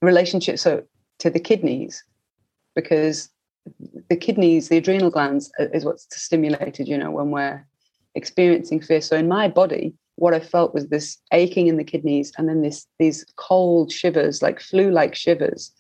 relationship 0.01 0.59
so 0.59 0.83
to 1.19 1.29
the 1.29 1.39
kidneys 1.39 2.03
because 2.75 3.29
the 4.09 4.15
kidneys, 4.15 4.69
the 4.69 4.77
adrenal 4.77 5.09
glands 5.09 5.51
is 5.59 5.83
what's 5.83 6.07
stimulated, 6.15 6.87
you 6.87 6.97
know, 6.97 7.11
when 7.11 7.31
we're 7.31 7.65
experiencing 8.15 8.81
fear. 8.81 9.01
So 9.01 9.17
in 9.17 9.27
my 9.27 9.47
body, 9.47 9.93
what 10.15 10.33
I 10.33 10.39
felt 10.39 10.73
was 10.73 10.87
this 10.87 11.17
aching 11.31 11.67
in 11.67 11.77
the 11.77 11.83
kidneys 11.83 12.31
and 12.37 12.47
then 12.47 12.61
this 12.61 12.87
these 12.99 13.25
cold 13.35 13.91
shivers, 13.91 14.41
like 14.41 14.59
flu-like 14.59 15.15
shivers. 15.15 15.71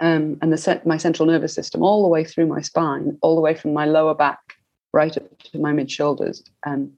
Um, 0.00 0.38
and 0.40 0.52
the 0.52 0.80
my 0.84 0.96
central 0.96 1.26
nervous 1.26 1.54
system 1.54 1.82
all 1.82 2.02
the 2.02 2.08
way 2.08 2.24
through 2.24 2.46
my 2.46 2.60
spine, 2.60 3.18
all 3.20 3.34
the 3.34 3.40
way 3.40 3.54
from 3.54 3.72
my 3.72 3.84
lower 3.84 4.14
back 4.14 4.38
right 4.92 5.16
up 5.16 5.38
to 5.38 5.58
my 5.58 5.72
mid 5.72 5.90
shoulders, 5.90 6.42
um, 6.64 6.92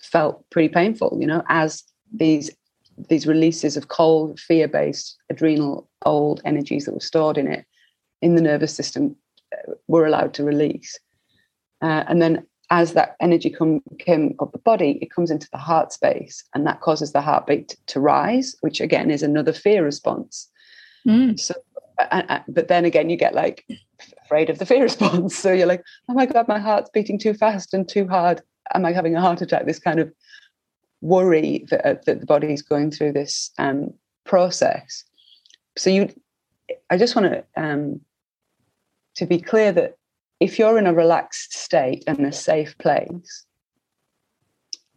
felt 0.00 0.48
pretty 0.50 0.68
painful. 0.68 1.18
You 1.20 1.26
know, 1.26 1.42
as 1.48 1.82
these 2.12 2.50
these 3.08 3.26
releases 3.26 3.76
of 3.76 3.88
cold, 3.88 4.40
fear-based 4.40 5.16
adrenal 5.30 5.88
old 6.04 6.40
energies 6.44 6.84
that 6.84 6.94
were 6.94 7.00
stored 7.00 7.38
in 7.38 7.46
it 7.46 7.64
in 8.22 8.34
the 8.34 8.42
nervous 8.42 8.74
system 8.74 9.16
were 9.86 10.06
allowed 10.06 10.34
to 10.34 10.44
release. 10.44 10.98
Uh, 11.80 12.04
and 12.08 12.20
then 12.20 12.44
as 12.70 12.92
that 12.92 13.16
energy 13.20 13.50
come, 13.50 13.80
came 13.98 14.34
up 14.40 14.52
the 14.52 14.58
body, 14.58 14.98
it 15.00 15.10
comes 15.10 15.30
into 15.30 15.48
the 15.52 15.58
heart 15.58 15.92
space, 15.92 16.44
and 16.54 16.66
that 16.66 16.80
causes 16.80 17.12
the 17.12 17.20
heartbeat 17.20 17.76
to 17.86 18.00
rise, 18.00 18.56
which 18.60 18.80
again 18.80 19.10
is 19.10 19.22
another 19.22 19.52
fear 19.52 19.84
response. 19.84 20.48
Mm. 21.06 21.38
So, 21.38 21.54
uh, 21.54 21.54
uh, 21.54 21.67
but 22.48 22.68
then 22.68 22.84
again, 22.84 23.10
you 23.10 23.16
get 23.16 23.34
like 23.34 23.66
afraid 24.24 24.50
of 24.50 24.58
the 24.58 24.66
fear 24.66 24.82
response. 24.82 25.36
So 25.36 25.52
you're 25.52 25.66
like, 25.66 25.84
oh 26.08 26.14
my 26.14 26.26
god, 26.26 26.48
my 26.48 26.58
heart's 26.58 26.90
beating 26.90 27.18
too 27.18 27.34
fast 27.34 27.74
and 27.74 27.88
too 27.88 28.06
hard. 28.06 28.42
Am 28.74 28.84
I 28.84 28.92
having 28.92 29.16
a 29.16 29.20
heart 29.20 29.40
attack? 29.40 29.66
This 29.66 29.78
kind 29.78 29.98
of 29.98 30.12
worry 31.00 31.64
that, 31.70 31.86
uh, 31.86 31.94
that 32.06 32.20
the 32.20 32.26
body 32.26 32.52
is 32.52 32.62
going 32.62 32.90
through 32.90 33.12
this 33.12 33.50
um, 33.58 33.92
process. 34.24 35.04
So 35.76 35.90
you, 35.90 36.12
I 36.90 36.98
just 36.98 37.16
want 37.16 37.32
to 37.32 37.44
um, 37.56 38.00
to 39.16 39.26
be 39.26 39.40
clear 39.40 39.72
that 39.72 39.96
if 40.40 40.58
you're 40.58 40.78
in 40.78 40.86
a 40.86 40.94
relaxed 40.94 41.54
state 41.54 42.04
and 42.06 42.24
a 42.24 42.32
safe 42.32 42.76
place, 42.78 43.44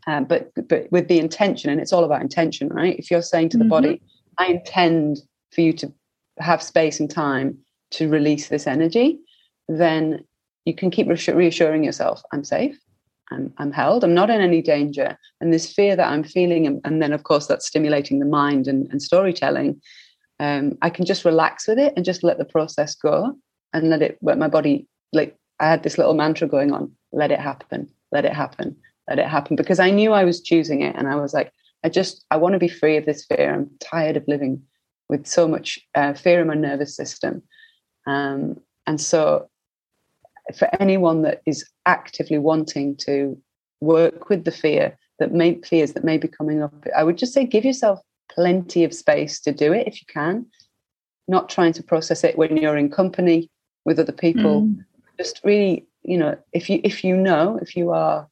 um, 0.08 0.26
but 0.26 0.52
but 0.68 0.92
with 0.92 1.08
the 1.08 1.20
intention, 1.20 1.70
and 1.70 1.80
it's 1.80 1.94
all 1.94 2.04
about 2.04 2.22
intention, 2.22 2.68
right? 2.70 2.98
If 2.98 3.10
you're 3.10 3.22
saying 3.22 3.50
to 3.50 3.58
the 3.58 3.64
mm-hmm. 3.64 3.70
body, 3.70 4.02
"I 4.38 4.48
intend 4.48 5.20
for 5.52 5.62
you 5.62 5.74
to 5.74 5.94
have 6.42 6.62
space 6.62 7.00
and 7.00 7.10
time 7.10 7.58
to 7.92 8.10
release 8.10 8.48
this 8.50 8.68
energy," 8.68 9.20
then 9.68 10.24
you 10.66 10.76
can 10.76 10.92
keep 10.92 11.08
reassuring 11.08 11.84
yourself, 11.84 12.22
"I'm 12.32 12.44
safe. 12.44 12.80
I'm, 13.32 13.54
I'm 13.58 13.72
held. 13.72 14.04
I'm 14.04 14.14
not 14.14 14.30
in 14.30 14.42
any 14.42 14.62
danger." 14.62 15.18
And 15.40 15.54
this 15.54 15.72
fear 15.72 15.96
that 15.96 16.12
I'm 16.12 16.24
feeling, 16.24 16.68
and, 16.68 16.82
and 16.84 17.02
then 17.02 17.14
of 17.14 17.24
course 17.24 17.48
that's 17.48 17.68
stimulating 17.68 18.20
the 18.20 18.26
mind 18.26 18.68
and, 18.68 18.88
and 18.92 19.02
storytelling. 19.02 19.82
Um, 20.40 20.78
I 20.82 20.90
can 20.90 21.06
just 21.06 21.24
relax 21.24 21.68
with 21.68 21.78
it 21.78 21.94
and 21.96 22.04
just 22.04 22.24
let 22.24 22.40
the 22.40 22.46
process 22.46 22.96
go 22.96 23.36
and 23.74 23.90
let 23.90 24.02
it 24.02 24.18
my 24.22 24.48
body 24.48 24.88
like 25.14 25.38
I 25.60 25.70
had 25.70 25.84
this 25.84 25.98
little 25.98 26.16
mantra 26.16 26.48
going 26.48 26.74
on, 26.74 26.92
let 27.12 27.32
it 27.32 27.40
happen, 27.40 27.88
let 28.12 28.26
it 28.26 28.34
happen, 28.34 28.76
let 29.08 29.20
it 29.20 29.28
happen. 29.28 29.56
Because 29.56 29.80
I 29.80 29.92
knew 29.92 30.12
I 30.12 30.24
was 30.24 30.42
choosing 30.42 30.82
it 30.82 30.96
and 30.96 31.08
I 31.08 31.16
was 31.16 31.34
like, 31.34 31.52
I 31.84 31.90
just 31.90 32.26
I 32.32 32.38
want 32.38 32.54
to 32.54 32.60
be 32.60 32.68
free 32.68 32.98
of 32.98 33.06
this 33.06 33.26
fear. 33.26 33.54
I'm 33.54 33.70
tired 33.80 34.18
of 34.18 34.28
living 34.28 34.62
with 35.12 35.28
so 35.28 35.48
much 35.48 35.78
uh, 35.94 36.14
fear 36.14 36.42
in 36.42 36.48
my 36.48 36.56
nervous 36.56 36.96
system. 36.96 37.44
Um, 38.08 38.60
and 38.88 39.00
so 39.00 39.50
for 40.58 40.70
anyone 40.80 41.22
that 41.22 41.42
is 41.46 41.70
actively 41.86 42.40
wanting 42.40 42.96
to 42.96 43.38
work 43.82 44.30
with 44.30 44.46
the 44.46 44.52
fear 44.52 44.98
that 45.20 45.34
may 45.34 45.62
fears 45.62 45.94
that 45.94 46.04
may 46.04 46.18
be 46.18 46.28
coming 46.28 46.64
up, 46.64 46.74
I 46.98 47.04
would 47.04 47.18
just 47.18 47.34
say 47.34 47.46
give 47.46 47.66
yourself 47.66 48.00
plenty 48.32 48.84
of 48.84 48.94
space 48.94 49.40
to 49.42 49.52
do 49.52 49.74
it 49.74 49.86
if 49.86 50.02
you 50.02 50.08
can. 50.08 50.48
Not 51.28 51.50
trying 51.50 51.74
to 51.74 51.84
process 51.84 52.24
it 52.24 52.38
when 52.38 52.58
you're 52.58 52.78
in 52.78 52.90
company 52.90 53.50
with 53.86 54.00
other 54.00 54.12
people. 54.14 54.64
Mm. 54.64 54.86
Just 55.18 55.42
really, 55.44 55.86
you 56.04 56.18
know, 56.18 56.38
if 56.54 56.70
you 56.70 56.82
if 56.84 57.04
you 57.04 57.16
know 57.16 57.60
if 57.62 57.76
you 57.76 57.92
are 57.92 58.28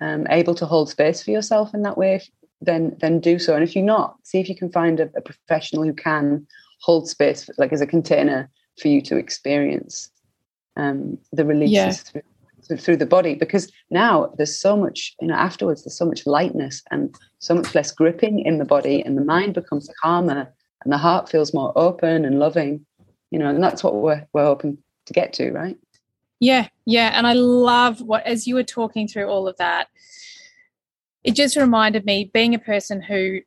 um, 0.00 0.26
able 0.28 0.54
to 0.56 0.66
hold 0.66 0.90
space 0.90 1.22
for 1.22 1.30
yourself 1.30 1.72
in 1.74 1.82
that 1.82 1.96
way, 1.96 2.20
then 2.64 2.96
then 3.00 3.20
do 3.20 3.38
so. 3.38 3.54
And 3.54 3.62
if 3.62 3.74
you're 3.74 3.84
not, 3.84 4.16
see 4.22 4.40
if 4.40 4.48
you 4.48 4.56
can 4.56 4.70
find 4.70 5.00
a, 5.00 5.10
a 5.16 5.20
professional 5.20 5.84
who 5.84 5.92
can 5.92 6.46
hold 6.80 7.08
space, 7.08 7.48
like 7.58 7.72
as 7.72 7.80
a 7.80 7.86
container 7.86 8.50
for 8.80 8.88
you 8.88 9.00
to 9.02 9.16
experience 9.16 10.10
um, 10.76 11.18
the 11.32 11.44
releases 11.44 11.74
yeah. 12.14 12.20
through, 12.66 12.76
through 12.76 12.96
the 12.96 13.06
body. 13.06 13.34
Because 13.34 13.70
now 13.90 14.32
there's 14.36 14.58
so 14.58 14.76
much, 14.76 15.14
you 15.20 15.28
know, 15.28 15.34
afterwards 15.34 15.84
there's 15.84 15.96
so 15.96 16.06
much 16.06 16.26
lightness 16.26 16.82
and 16.90 17.14
so 17.38 17.54
much 17.54 17.74
less 17.74 17.90
gripping 17.90 18.40
in 18.40 18.58
the 18.58 18.64
body, 18.64 19.02
and 19.02 19.16
the 19.16 19.24
mind 19.24 19.54
becomes 19.54 19.88
calmer, 20.02 20.52
and 20.82 20.92
the 20.92 20.98
heart 20.98 21.28
feels 21.28 21.54
more 21.54 21.72
open 21.76 22.24
and 22.24 22.38
loving. 22.38 22.84
You 23.30 23.38
know, 23.38 23.48
and 23.48 23.62
that's 23.62 23.82
what 23.82 23.94
we're 23.94 24.26
we're 24.32 24.44
hoping 24.44 24.78
to 25.06 25.12
get 25.12 25.32
to, 25.34 25.50
right? 25.52 25.76
Yeah, 26.40 26.68
yeah. 26.84 27.16
And 27.16 27.26
I 27.26 27.32
love 27.32 28.00
what, 28.00 28.26
as 28.26 28.46
you 28.46 28.54
were 28.54 28.64
talking 28.64 29.08
through 29.08 29.28
all 29.28 29.48
of 29.48 29.56
that, 29.56 29.88
it 31.24 31.34
just 31.34 31.56
reminded 31.56 32.04
me 32.04 32.30
being 32.32 32.54
a 32.54 32.58
person 32.58 33.00
who, 33.00 33.40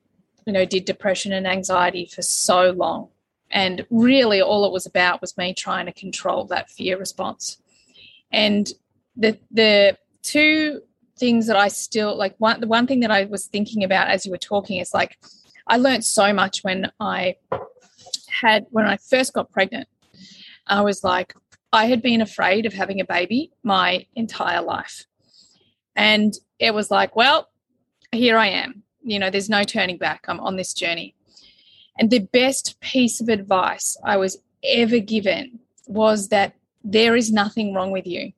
you 0.46 0.54
know, 0.54 0.66
did 0.66 0.86
depression 0.86 1.32
and 1.32 1.48
anxiety 1.48 2.06
for 2.06 2.24
so 2.24 2.72
long. 2.72 3.10
And 3.52 3.86
really, 3.90 4.42
all 4.42 4.66
it 4.66 4.74
was 4.74 4.86
about 4.86 5.22
was 5.22 5.38
me 5.38 5.54
trying 5.54 5.86
to 5.86 5.94
control 5.94 6.46
that 6.46 6.70
fear 6.70 6.98
response. 6.98 7.62
And 8.32 8.68
the, 9.16 9.40
the 9.52 9.98
two 10.24 10.82
things 11.18 11.48
that 11.48 11.56
I 11.56 11.70
still 11.70 12.18
like, 12.18 12.36
one, 12.40 12.60
the 12.60 12.68
one 12.68 12.88
thing 12.88 13.00
that 13.02 13.12
I 13.12 13.26
was 13.26 13.46
thinking 13.46 13.84
about 13.84 14.10
as 14.10 14.26
you 14.26 14.32
were 14.32 14.38
talking 14.38 14.80
is 14.80 14.94
like, 14.94 15.18
I 15.68 15.78
learned 15.78 16.04
so 16.04 16.34
much 16.34 16.64
when 16.64 16.92
I 17.00 17.36
had, 18.28 18.66
when 18.72 18.86
I 18.86 18.98
first 18.98 19.34
got 19.34 19.52
pregnant. 19.52 19.88
I 20.66 20.82
was 20.82 21.04
like, 21.04 21.34
I 21.72 21.86
had 21.86 22.02
been 22.02 22.22
afraid 22.22 22.66
of 22.66 22.74
having 22.74 23.00
a 23.00 23.06
baby 23.06 23.52
my 23.64 24.06
entire 24.16 24.62
life. 24.62 25.06
And 25.96 26.34
it 26.60 26.74
was 26.74 26.92
like, 26.92 27.16
well, 27.16 27.50
here 28.12 28.38
I 28.38 28.48
am. 28.48 28.84
You 29.04 29.20
know, 29.20 29.30
there's 29.30 29.50
no 29.50 29.64
turning 29.64 29.98
back. 29.98 30.26
I'm 30.28 30.40
on 30.40 30.56
this 30.56 30.74
journey. 30.74 31.16
And 31.98 32.10
the 32.10 32.20
best 32.20 32.80
piece 32.80 33.22
of 33.22 33.30
advice 33.30 33.98
I 34.04 34.18
was 34.18 34.38
ever 34.64 35.00
given 35.00 35.60
was 35.88 36.30
that 36.30 36.54
there 36.84 37.16
is 37.16 37.32
nothing 37.32 37.74
wrong 37.74 37.92
with 37.92 38.06
you. 38.06 38.34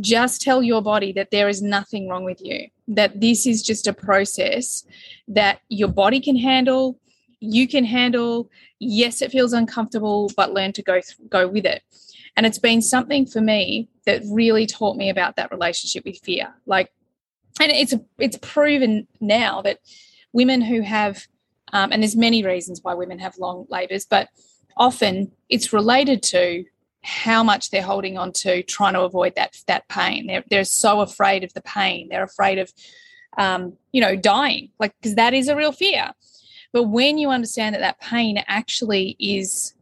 Just 0.00 0.42
tell 0.42 0.62
your 0.62 0.82
body 0.82 1.12
that 1.12 1.30
there 1.30 1.48
is 1.48 1.62
nothing 1.62 2.08
wrong 2.08 2.24
with 2.24 2.40
you, 2.42 2.68
that 2.88 3.20
this 3.20 3.46
is 3.46 3.62
just 3.62 3.86
a 3.86 3.92
process 3.92 4.84
that 5.26 5.60
your 5.68 5.88
body 5.88 6.20
can 6.20 6.36
handle, 6.36 7.00
you 7.40 7.66
can 7.66 7.84
handle. 7.84 8.50
Yes, 8.78 9.22
it 9.22 9.30
feels 9.30 9.52
uncomfortable, 9.52 10.30
but 10.36 10.52
learn 10.52 10.72
to 10.72 10.82
go 10.82 10.94
th- 10.94 11.16
go 11.28 11.48
with 11.48 11.64
it. 11.64 11.82
And 12.36 12.44
it's 12.44 12.58
been 12.58 12.82
something 12.82 13.24
for 13.26 13.40
me 13.40 13.88
that 14.04 14.22
really 14.26 14.66
taught 14.66 14.96
me 14.96 15.08
about 15.08 15.36
that 15.36 15.50
relationship 15.50 16.04
with 16.04 16.18
fear. 16.18 16.54
Like, 16.66 16.90
and 17.60 17.72
it's 17.72 17.94
it's 18.18 18.38
proven 18.42 19.06
now 19.20 19.62
that 19.62 19.78
women 20.32 20.60
who 20.60 20.82
have, 20.82 21.26
um, 21.72 21.92
and 21.92 22.02
there's 22.02 22.16
many 22.16 22.44
reasons 22.44 22.80
why 22.82 22.94
women 22.94 23.18
have 23.18 23.38
long 23.38 23.66
labours, 23.70 24.04
but 24.04 24.28
often 24.76 25.32
it's 25.48 25.72
related 25.72 26.22
to 26.22 26.64
how 27.02 27.42
much 27.42 27.70
they're 27.70 27.82
holding 27.82 28.18
on 28.18 28.32
to 28.32 28.62
trying 28.64 28.94
to 28.94 29.02
avoid 29.02 29.34
that 29.36 29.56
that 29.66 29.88
pain. 29.88 30.26
They're 30.26 30.44
they're 30.50 30.64
so 30.64 31.00
afraid 31.00 31.44
of 31.44 31.54
the 31.54 31.62
pain. 31.62 32.08
They're 32.08 32.24
afraid 32.24 32.58
of, 32.58 32.72
um, 33.38 33.74
you 33.92 34.00
know, 34.00 34.16
dying, 34.16 34.70
like 34.78 34.94
because 35.00 35.14
that 35.14 35.32
is 35.32 35.48
a 35.48 35.56
real 35.56 35.72
fear. 35.72 36.12
But 36.72 36.84
when 36.84 37.16
you 37.16 37.30
understand 37.30 37.74
that 37.74 37.80
that 37.80 38.00
pain 38.00 38.42
actually 38.48 39.16
is 39.18 39.72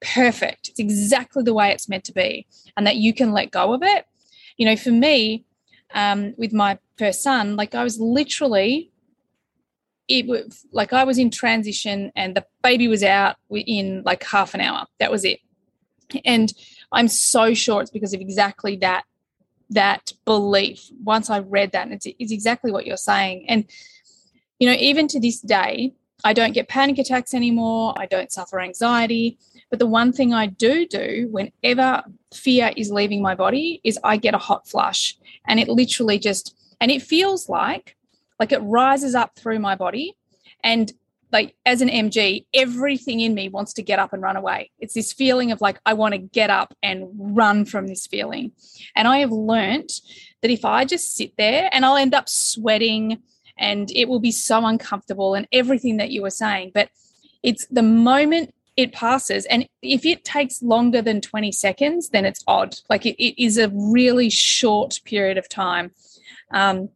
perfect, 0.00 0.68
it's 0.68 0.80
exactly 0.80 1.42
the 1.42 1.54
way 1.54 1.70
it's 1.70 1.88
meant 1.88 2.04
to 2.04 2.12
be, 2.12 2.46
and 2.76 2.86
that 2.86 2.96
you 2.96 3.14
can 3.14 3.32
let 3.32 3.50
go 3.50 3.72
of 3.72 3.82
it. 3.82 4.04
You 4.56 4.66
know, 4.66 4.76
for 4.76 4.90
me, 4.90 5.44
um, 5.94 6.34
with 6.36 6.52
my 6.52 6.78
first 6.98 7.22
son, 7.22 7.56
like 7.56 7.74
I 7.74 7.84
was 7.84 7.98
literally, 7.98 8.90
it 10.08 10.26
was 10.26 10.64
like 10.72 10.92
I 10.92 11.04
was 11.04 11.18
in 11.18 11.30
transition 11.30 12.12
and 12.14 12.34
the 12.34 12.44
baby 12.62 12.88
was 12.88 13.02
out 13.02 13.36
in 13.50 14.02
like 14.04 14.22
half 14.24 14.54
an 14.54 14.60
hour. 14.60 14.86
That 14.98 15.10
was 15.10 15.24
it. 15.24 15.40
And 16.24 16.52
I'm 16.92 17.08
so 17.08 17.54
sure 17.54 17.82
it's 17.82 17.90
because 17.90 18.14
of 18.14 18.20
exactly 18.20 18.76
that 18.76 19.04
that 19.70 20.12
belief. 20.24 20.88
Once 21.02 21.28
I 21.28 21.40
read 21.40 21.72
that, 21.72 21.86
and 21.86 21.94
it's, 21.94 22.06
it's 22.18 22.32
exactly 22.32 22.70
what 22.70 22.86
you're 22.86 22.96
saying. 22.96 23.46
And 23.48 23.64
you 24.58 24.68
know, 24.68 24.76
even 24.78 25.08
to 25.08 25.20
this 25.20 25.40
day, 25.40 25.94
I 26.24 26.32
don't 26.32 26.52
get 26.52 26.68
panic 26.68 26.98
attacks 26.98 27.34
anymore. 27.34 27.94
I 27.96 28.06
don't 28.06 28.32
suffer 28.32 28.60
anxiety. 28.60 29.38
But 29.70 29.80
the 29.80 29.86
one 29.86 30.12
thing 30.12 30.32
I 30.32 30.46
do 30.46 30.86
do 30.86 31.28
whenever 31.30 32.04
fear 32.32 32.72
is 32.76 32.90
leaving 32.90 33.20
my 33.20 33.34
body 33.34 33.80
is 33.84 33.98
I 34.02 34.16
get 34.16 34.34
a 34.34 34.38
hot 34.38 34.68
flush 34.68 35.16
and 35.46 35.60
it 35.60 35.68
literally 35.68 36.18
just 36.18 36.55
and 36.80 36.90
it 36.90 37.02
feels 37.02 37.48
like 37.48 37.96
like 38.38 38.52
it 38.52 38.58
rises 38.58 39.14
up 39.14 39.34
through 39.36 39.58
my 39.58 39.74
body 39.74 40.14
and 40.62 40.92
like 41.32 41.56
as 41.64 41.80
an 41.80 41.88
MG 41.88 42.44
everything 42.54 43.20
in 43.20 43.34
me 43.34 43.48
wants 43.48 43.72
to 43.74 43.82
get 43.82 43.98
up 43.98 44.12
and 44.12 44.22
run 44.22 44.36
away. 44.36 44.70
It's 44.78 44.94
this 44.94 45.12
feeling 45.12 45.52
of 45.52 45.60
like 45.60 45.80
I 45.84 45.94
want 45.94 46.12
to 46.12 46.18
get 46.18 46.50
up 46.50 46.74
and 46.82 47.08
run 47.16 47.64
from 47.64 47.88
this 47.88 48.06
feeling. 48.06 48.52
And 48.94 49.08
I 49.08 49.18
have 49.18 49.32
learnt 49.32 50.00
that 50.42 50.50
if 50.50 50.64
I 50.64 50.84
just 50.84 51.16
sit 51.16 51.36
there 51.36 51.68
and 51.72 51.84
I'll 51.84 51.96
end 51.96 52.14
up 52.14 52.28
sweating 52.28 53.22
and 53.58 53.90
it 53.90 54.08
will 54.08 54.20
be 54.20 54.30
so 54.30 54.64
uncomfortable 54.64 55.34
and 55.34 55.48
everything 55.50 55.96
that 55.96 56.10
you 56.10 56.22
were 56.22 56.30
saying 56.30 56.72
but 56.74 56.90
it's 57.42 57.66
the 57.66 57.82
moment 57.82 58.52
it 58.76 58.92
passes. 58.92 59.46
And 59.46 59.66
if 59.82 60.04
it 60.04 60.24
takes 60.24 60.62
longer 60.62 61.00
than 61.00 61.20
20 61.20 61.50
seconds, 61.52 62.10
then 62.10 62.24
it's 62.24 62.44
odd. 62.46 62.76
Like 62.90 63.06
it, 63.06 63.22
it 63.22 63.42
is 63.42 63.56
a 63.56 63.70
really 63.72 64.28
short 64.28 65.00
period 65.04 65.38
of 65.38 65.48
time. 65.48 65.92
Um, 66.50 66.90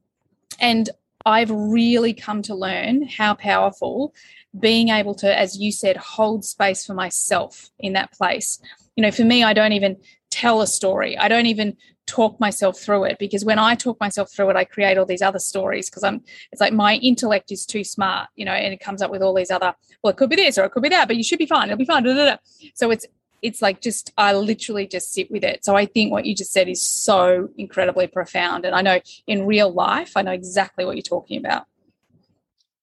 and 0.60 0.90
I've 1.26 1.50
really 1.50 2.14
come 2.14 2.42
to 2.42 2.54
learn 2.54 3.06
how 3.06 3.34
powerful 3.34 4.14
being 4.58 4.88
able 4.88 5.14
to, 5.16 5.38
as 5.38 5.58
you 5.58 5.70
said, 5.70 5.96
hold 5.96 6.44
space 6.44 6.84
for 6.84 6.94
myself 6.94 7.70
in 7.78 7.92
that 7.92 8.12
place. 8.12 8.58
You 8.96 9.02
know, 9.02 9.10
for 9.10 9.24
me, 9.24 9.44
I 9.44 9.52
don't 9.52 9.72
even 9.72 9.96
tell 10.30 10.60
a 10.60 10.66
story. 10.66 11.16
I 11.16 11.28
don't 11.28 11.46
even 11.46 11.76
talk 12.06 12.40
myself 12.40 12.78
through 12.80 13.04
it 13.04 13.18
because 13.18 13.44
when 13.44 13.58
I 13.58 13.74
talk 13.76 14.00
myself 14.00 14.32
through 14.32 14.50
it, 14.50 14.56
I 14.56 14.64
create 14.64 14.98
all 14.98 15.06
these 15.06 15.22
other 15.22 15.38
stories 15.38 15.88
because 15.88 16.02
I'm 16.02 16.22
it's 16.50 16.60
like 16.60 16.72
my 16.72 16.96
intellect 16.96 17.52
is 17.52 17.64
too 17.64 17.84
smart, 17.84 18.28
you 18.34 18.44
know, 18.44 18.52
and 18.52 18.72
it 18.72 18.80
comes 18.80 19.00
up 19.00 19.10
with 19.10 19.22
all 19.22 19.34
these 19.34 19.50
other, 19.50 19.74
well, 20.02 20.10
it 20.10 20.16
could 20.16 20.30
be 20.30 20.36
this 20.36 20.58
or 20.58 20.64
it 20.64 20.72
could 20.72 20.82
be 20.82 20.88
that, 20.88 21.06
but 21.06 21.16
you 21.16 21.22
should 21.22 21.38
be 21.38 21.46
fine. 21.46 21.68
It'll 21.68 21.78
be 21.78 21.84
fine. 21.84 22.02
Da, 22.02 22.14
da, 22.14 22.24
da. 22.24 22.36
So 22.74 22.90
it's 22.90 23.06
it's 23.42 23.62
like 23.62 23.80
just 23.80 24.12
I 24.16 24.32
literally 24.34 24.86
just 24.86 25.12
sit 25.12 25.30
with 25.30 25.44
it. 25.44 25.64
So 25.64 25.76
I 25.76 25.86
think 25.86 26.12
what 26.12 26.26
you 26.26 26.34
just 26.34 26.52
said 26.52 26.68
is 26.68 26.82
so 26.82 27.48
incredibly 27.56 28.06
profound. 28.06 28.64
And 28.64 28.74
I 28.74 28.82
know 28.82 29.00
in 29.26 29.46
real 29.46 29.72
life, 29.72 30.16
I 30.16 30.22
know 30.22 30.32
exactly 30.32 30.84
what 30.84 30.96
you're 30.96 31.02
talking 31.02 31.38
about. 31.38 31.66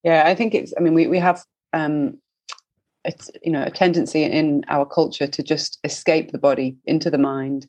Yeah, 0.04 0.24
I 0.26 0.36
think 0.36 0.56
it's 0.56 0.74
I 0.78 0.82
mean, 0.82 0.94
we 0.94 1.08
we 1.08 1.20
have 1.20 1.44
um 1.74 2.20
it's 3.08 3.32
you 3.44 3.52
know 3.52 3.64
a 3.64 3.72
tendency 3.72 4.24
in 4.24 4.64
our 4.68 4.86
culture 4.86 5.28
to 5.28 5.42
just 5.42 5.80
escape 5.84 6.32
the 6.32 6.38
body 6.38 6.78
into 6.86 7.10
the 7.10 7.18
mind 7.18 7.68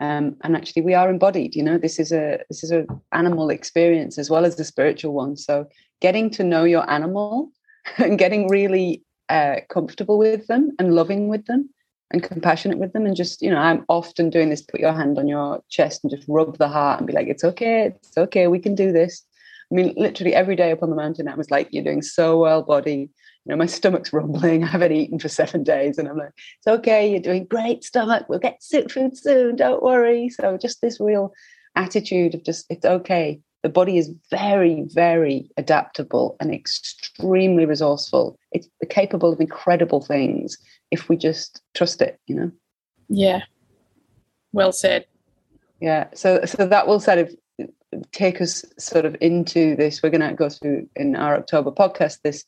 um, 0.00 0.36
and 0.42 0.56
actually 0.56 0.82
we 0.82 0.94
are 0.94 1.10
embodied 1.10 1.54
you 1.54 1.62
know 1.62 1.78
this 1.78 1.98
is 1.98 2.12
a 2.12 2.40
this 2.48 2.62
is 2.62 2.70
a 2.70 2.86
animal 3.12 3.50
experience 3.50 4.18
as 4.18 4.30
well 4.30 4.44
as 4.44 4.56
the 4.56 4.64
spiritual 4.64 5.14
one 5.14 5.36
so 5.36 5.66
getting 6.00 6.30
to 6.30 6.44
know 6.44 6.64
your 6.64 6.88
animal 6.90 7.50
and 7.98 8.18
getting 8.18 8.48
really 8.48 9.02
uh, 9.28 9.56
comfortable 9.70 10.18
with 10.18 10.46
them 10.46 10.72
and 10.78 10.94
loving 10.94 11.28
with 11.28 11.46
them 11.46 11.70
and 12.10 12.22
compassionate 12.22 12.78
with 12.78 12.92
them 12.92 13.06
and 13.06 13.16
just 13.16 13.42
you 13.42 13.50
know 13.50 13.58
i'm 13.58 13.84
often 13.88 14.30
doing 14.30 14.50
this 14.50 14.62
put 14.62 14.80
your 14.80 14.92
hand 14.92 15.18
on 15.18 15.26
your 15.26 15.62
chest 15.68 16.04
and 16.04 16.10
just 16.10 16.26
rub 16.28 16.56
the 16.58 16.68
heart 16.68 16.98
and 16.98 17.06
be 17.06 17.12
like 17.12 17.28
it's 17.28 17.44
okay 17.44 17.86
it's 17.86 18.16
okay 18.16 18.46
we 18.46 18.58
can 18.58 18.74
do 18.74 18.92
this 18.92 19.24
i 19.70 19.74
mean 19.74 19.92
literally 19.96 20.34
every 20.34 20.56
day 20.56 20.70
up 20.70 20.82
on 20.82 20.90
the 20.90 20.96
mountain 20.96 21.28
i 21.28 21.34
was 21.34 21.50
like 21.50 21.68
you're 21.70 21.84
doing 21.84 22.02
so 22.02 22.38
well 22.38 22.62
body 22.62 23.10
you 23.44 23.50
know, 23.50 23.56
my 23.56 23.66
stomach's 23.66 24.12
rumbling. 24.12 24.64
I 24.64 24.68
haven't 24.68 24.92
eaten 24.92 25.18
for 25.18 25.28
seven 25.28 25.62
days. 25.62 25.98
And 25.98 26.08
I'm 26.08 26.16
like, 26.16 26.32
it's 26.58 26.66
okay, 26.66 27.10
you're 27.10 27.20
doing 27.20 27.44
great, 27.44 27.84
stomach. 27.84 28.26
We'll 28.28 28.38
get 28.38 28.62
food 28.90 29.16
soon. 29.16 29.56
Don't 29.56 29.82
worry. 29.82 30.28
So 30.28 30.56
just 30.56 30.80
this 30.80 31.00
real 31.00 31.32
attitude 31.76 32.34
of 32.34 32.44
just, 32.44 32.66
it's 32.70 32.84
okay. 32.84 33.40
The 33.62 33.68
body 33.70 33.96
is 33.96 34.12
very, 34.30 34.84
very 34.88 35.50
adaptable 35.56 36.36
and 36.38 36.52
extremely 36.52 37.64
resourceful. 37.64 38.38
It's 38.52 38.68
capable 38.90 39.32
of 39.32 39.40
incredible 39.40 40.02
things 40.02 40.58
if 40.94 41.08
we 41.08 41.16
just 41.16 41.60
trust 41.74 42.00
it, 42.00 42.18
you 42.26 42.34
know? 42.36 42.50
Yeah. 43.08 43.42
Well 44.52 44.72
said. 44.72 45.06
Yeah. 45.80 46.06
So 46.14 46.44
so 46.44 46.66
that 46.66 46.86
will 46.86 47.00
sort 47.00 47.18
of 47.18 47.34
take 48.12 48.40
us 48.40 48.64
sort 48.78 49.04
of 49.04 49.16
into 49.20 49.76
this. 49.76 50.02
We're 50.02 50.10
gonna 50.10 50.32
go 50.34 50.48
through 50.48 50.88
in 50.96 51.16
our 51.16 51.36
October 51.36 51.70
podcast 51.70 52.20
this 52.22 52.44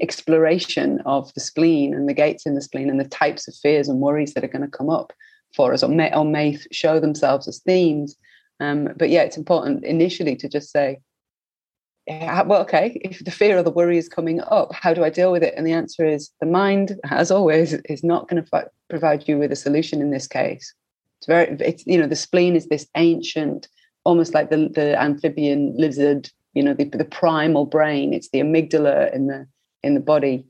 exploration 0.00 1.00
of 1.04 1.32
the 1.34 1.40
spleen 1.40 1.94
and 1.94 2.08
the 2.08 2.14
gates 2.14 2.46
in 2.46 2.54
the 2.54 2.62
spleen 2.62 2.90
and 2.90 3.00
the 3.00 3.08
types 3.08 3.48
of 3.48 3.54
fears 3.54 3.88
and 3.88 4.00
worries 4.00 4.34
that 4.34 4.44
are 4.44 4.48
going 4.48 4.62
to 4.62 4.78
come 4.78 4.88
up 4.88 5.12
for 5.54 5.72
us 5.72 5.82
or 5.82 5.88
may, 5.88 6.14
or 6.14 6.24
may 6.24 6.58
show 6.72 7.00
themselves 7.00 7.48
as 7.48 7.60
themes. 7.60 8.16
Um, 8.60 8.88
but 8.96 9.10
yeah, 9.10 9.22
it's 9.22 9.36
important 9.36 9.84
initially 9.84 10.36
to 10.36 10.48
just 10.48 10.70
say, 10.70 11.00
well, 12.08 12.62
okay, 12.62 13.00
if 13.02 13.24
the 13.24 13.30
fear 13.30 13.58
or 13.58 13.62
the 13.62 13.70
worry 13.70 13.98
is 13.98 14.08
coming 14.08 14.40
up, 14.40 14.72
how 14.72 14.94
do 14.94 15.04
I 15.04 15.10
deal 15.10 15.32
with 15.32 15.42
it? 15.42 15.54
And 15.56 15.66
the 15.66 15.72
answer 15.72 16.06
is 16.06 16.30
the 16.40 16.46
mind, 16.46 16.98
as 17.10 17.30
always, 17.30 17.72
is 17.88 18.04
not 18.04 18.28
going 18.28 18.42
to 18.42 18.48
fi- 18.48 18.66
provide 18.88 19.26
you 19.26 19.38
with 19.38 19.50
a 19.50 19.56
solution 19.56 20.00
in 20.00 20.10
this 20.10 20.26
case. 20.26 20.72
It's 21.18 21.26
very, 21.26 21.56
it's, 21.60 21.86
you 21.86 21.98
know, 21.98 22.06
the 22.06 22.14
spleen 22.16 22.54
is 22.54 22.68
this 22.68 22.86
ancient, 22.96 23.68
almost 24.04 24.34
like 24.34 24.50
the, 24.50 24.68
the 24.68 25.00
amphibian 25.00 25.74
lizard, 25.76 26.30
you 26.54 26.62
know, 26.62 26.74
the, 26.74 26.84
the 26.84 27.04
primal 27.04 27.66
brain. 27.66 28.14
It's 28.14 28.30
the 28.30 28.40
amygdala 28.40 29.12
in 29.14 29.26
the 29.26 29.46
in 29.82 29.94
the 29.94 30.00
body. 30.00 30.44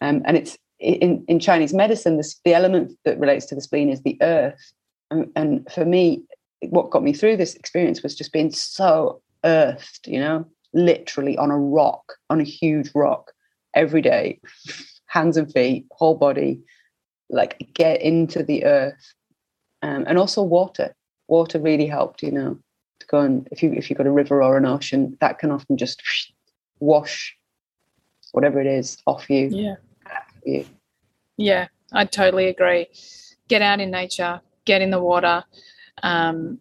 Um, 0.00 0.22
and 0.24 0.36
it's 0.36 0.56
in, 0.78 1.24
in 1.28 1.40
Chinese 1.40 1.74
medicine, 1.74 2.16
this, 2.16 2.40
the 2.44 2.54
element 2.54 2.92
that 3.04 3.18
relates 3.18 3.46
to 3.46 3.54
the 3.54 3.60
spleen 3.60 3.90
is 3.90 4.02
the 4.02 4.16
earth. 4.22 4.72
And, 5.10 5.30
and 5.34 5.68
for 5.72 5.84
me, 5.84 6.22
what 6.70 6.90
got 6.90 7.02
me 7.02 7.12
through 7.12 7.36
this 7.36 7.54
experience 7.54 8.02
was 8.02 8.14
just 8.14 8.32
being 8.32 8.52
so 8.52 9.20
earthed, 9.44 10.06
you 10.06 10.20
know, 10.20 10.46
literally 10.72 11.36
on 11.38 11.50
a 11.50 11.58
rock, 11.58 12.14
on 12.30 12.40
a 12.40 12.44
huge 12.44 12.90
rock 12.94 13.32
every 13.74 14.02
day, 14.02 14.40
hands 15.06 15.36
and 15.36 15.52
feet, 15.52 15.86
whole 15.92 16.16
body, 16.16 16.60
like 17.30 17.56
get 17.74 18.00
into 18.02 18.42
the 18.42 18.64
earth. 18.64 19.14
Um, 19.82 20.04
and 20.08 20.18
also 20.18 20.42
water. 20.42 20.94
Water 21.28 21.60
really 21.60 21.86
helped, 21.86 22.22
you 22.22 22.32
know, 22.32 22.58
to 23.00 23.06
go 23.06 23.20
and 23.20 23.46
if 23.52 23.62
you 23.62 23.72
if 23.72 23.88
you've 23.88 23.98
got 23.98 24.06
a 24.06 24.12
river 24.12 24.42
or 24.42 24.56
an 24.56 24.64
ocean, 24.64 25.16
that 25.20 25.38
can 25.38 25.50
often 25.50 25.76
just 25.76 26.02
wash 26.80 27.36
whatever 28.32 28.60
it 28.60 28.66
is 28.66 28.98
off 29.06 29.28
you. 29.30 29.48
Yeah. 29.48 29.76
You. 30.44 30.64
Yeah, 31.36 31.68
I 31.92 32.04
totally 32.04 32.48
agree. 32.48 32.88
Get 33.48 33.62
out 33.62 33.80
in 33.80 33.90
nature, 33.90 34.40
get 34.64 34.82
in 34.82 34.90
the 34.90 35.00
water. 35.00 35.44
Um, 36.02 36.58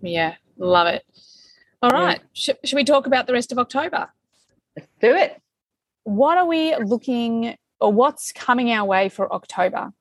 yeah, 0.00 0.34
love 0.56 0.86
it. 0.88 1.04
All 1.86 1.92
right, 1.92 2.18
yeah. 2.18 2.26
should, 2.32 2.58
should 2.64 2.74
we 2.74 2.84
talk 2.84 3.06
about 3.06 3.28
the 3.28 3.32
rest 3.32 3.52
of 3.52 3.58
October? 3.58 4.08
Let's 4.74 4.88
do 5.00 5.14
it. 5.14 5.40
What 6.02 6.36
are 6.36 6.44
we 6.44 6.74
looking 6.76 7.56
or 7.78 7.92
what's 7.92 8.32
coming 8.32 8.72
our 8.72 8.84
way 8.84 9.08
for 9.08 9.32
October? 9.32 9.92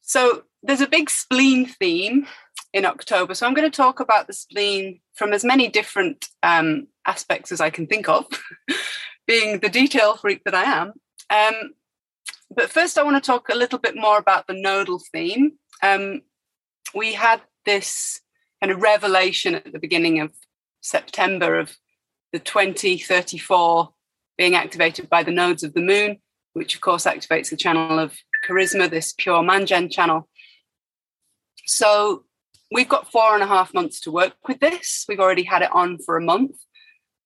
So 0.00 0.44
there's 0.62 0.80
a 0.80 0.86
big 0.86 1.10
spleen 1.10 1.66
theme 1.66 2.26
in 2.72 2.86
October. 2.86 3.34
So 3.34 3.46
I'm 3.46 3.52
going 3.52 3.70
to 3.70 3.76
talk 3.76 4.00
about 4.00 4.28
the 4.28 4.32
spleen 4.32 5.00
from 5.12 5.34
as 5.34 5.44
many 5.44 5.68
different 5.68 6.26
um, 6.42 6.86
aspects 7.04 7.52
as 7.52 7.60
I 7.60 7.68
can 7.68 7.86
think 7.86 8.08
of, 8.08 8.26
being 9.26 9.58
the 9.58 9.68
detail 9.68 10.16
freak 10.16 10.42
that 10.44 10.54
I 10.54 10.64
am. 10.64 10.92
Um, 11.28 11.74
but 12.54 12.70
first, 12.70 12.96
I 12.96 13.02
want 13.02 13.22
to 13.22 13.26
talk 13.26 13.50
a 13.50 13.54
little 13.54 13.78
bit 13.78 13.94
more 13.94 14.16
about 14.16 14.46
the 14.46 14.54
nodal 14.54 15.02
theme. 15.12 15.52
Um, 15.82 16.22
we 16.94 17.12
had 17.12 17.42
this 17.66 18.21
kind 18.62 18.70
of 18.70 18.80
revelation 18.80 19.56
at 19.56 19.72
the 19.72 19.78
beginning 19.80 20.20
of 20.20 20.30
September 20.80 21.58
of 21.58 21.76
the 22.32 22.38
2034 22.38 23.92
being 24.38 24.54
activated 24.54 25.10
by 25.10 25.24
the 25.24 25.32
nodes 25.32 25.64
of 25.64 25.74
the 25.74 25.80
moon, 25.80 26.18
which 26.52 26.76
of 26.76 26.80
course 26.80 27.04
activates 27.04 27.50
the 27.50 27.56
channel 27.56 27.98
of 27.98 28.16
charisma, 28.46 28.88
this 28.88 29.14
pure 29.18 29.42
mangen 29.42 29.90
channel. 29.90 30.28
So 31.66 32.24
we've 32.70 32.88
got 32.88 33.10
four 33.10 33.34
and 33.34 33.42
a 33.42 33.48
half 33.48 33.74
months 33.74 34.00
to 34.02 34.12
work 34.12 34.34
with 34.46 34.60
this. 34.60 35.04
We've 35.08 35.20
already 35.20 35.42
had 35.42 35.62
it 35.62 35.74
on 35.74 35.98
for 35.98 36.16
a 36.16 36.22
month. 36.22 36.56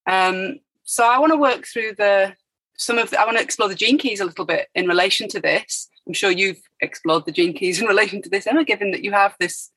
Um, 0.07 0.61
so 0.85 1.07
I 1.07 1.18
want 1.18 1.33
to 1.33 1.38
work 1.38 1.66
through 1.66 1.96
the 1.99 2.35
some 2.79 2.99
of 2.99 3.11
the, 3.11 3.20
I 3.20 3.25
want 3.25 3.37
to 3.37 3.42
explore 3.42 3.68
the 3.68 3.75
gene 3.75 3.99
keys 3.99 4.20
a 4.20 4.25
little 4.25 4.44
bit 4.44 4.68
in 4.75 4.87
relation 4.87 5.29
to 5.29 5.40
this. 5.40 5.88
I'm 6.07 6.14
sure 6.14 6.31
you've 6.31 6.61
explored 6.81 7.27
the 7.27 7.33
gene 7.33 7.53
keys 7.53 7.81
in 7.81 7.87
relation 7.94 8.22
to 8.22 8.31
this, 8.31 8.46
Emma, 8.46 8.64
given 8.64 8.90
that 8.92 9.05
you 9.05 9.12
have 9.12 9.35
this 9.38 9.70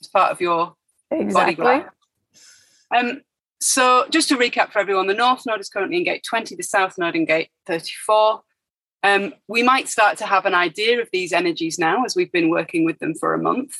as 0.00 0.08
part 0.08 0.32
of 0.32 0.40
your 0.40 0.74
exactly. 1.10 1.84
Um, 2.94 3.22
so 3.60 4.06
just 4.10 4.28
to 4.30 4.36
recap 4.36 4.72
for 4.72 4.78
everyone, 4.78 5.06
the 5.06 5.14
North 5.14 5.42
Node 5.46 5.60
is 5.60 5.68
currently 5.68 5.98
in 5.98 6.04
gate 6.04 6.24
20, 6.28 6.54
the 6.56 6.62
South 6.62 6.96
Node 6.98 7.16
in 7.16 7.26
gate 7.26 7.50
34. 7.66 8.40
Um, 9.02 9.34
we 9.48 9.62
might 9.62 9.88
start 9.88 10.18
to 10.18 10.26
have 10.26 10.46
an 10.46 10.54
idea 10.54 11.00
of 11.00 11.08
these 11.12 11.32
energies 11.32 11.78
now 11.78 12.04
as 12.04 12.14
we've 12.16 12.32
been 12.32 12.50
working 12.50 12.84
with 12.84 12.98
them 12.98 13.14
for 13.14 13.34
a 13.34 13.38
month. 13.38 13.76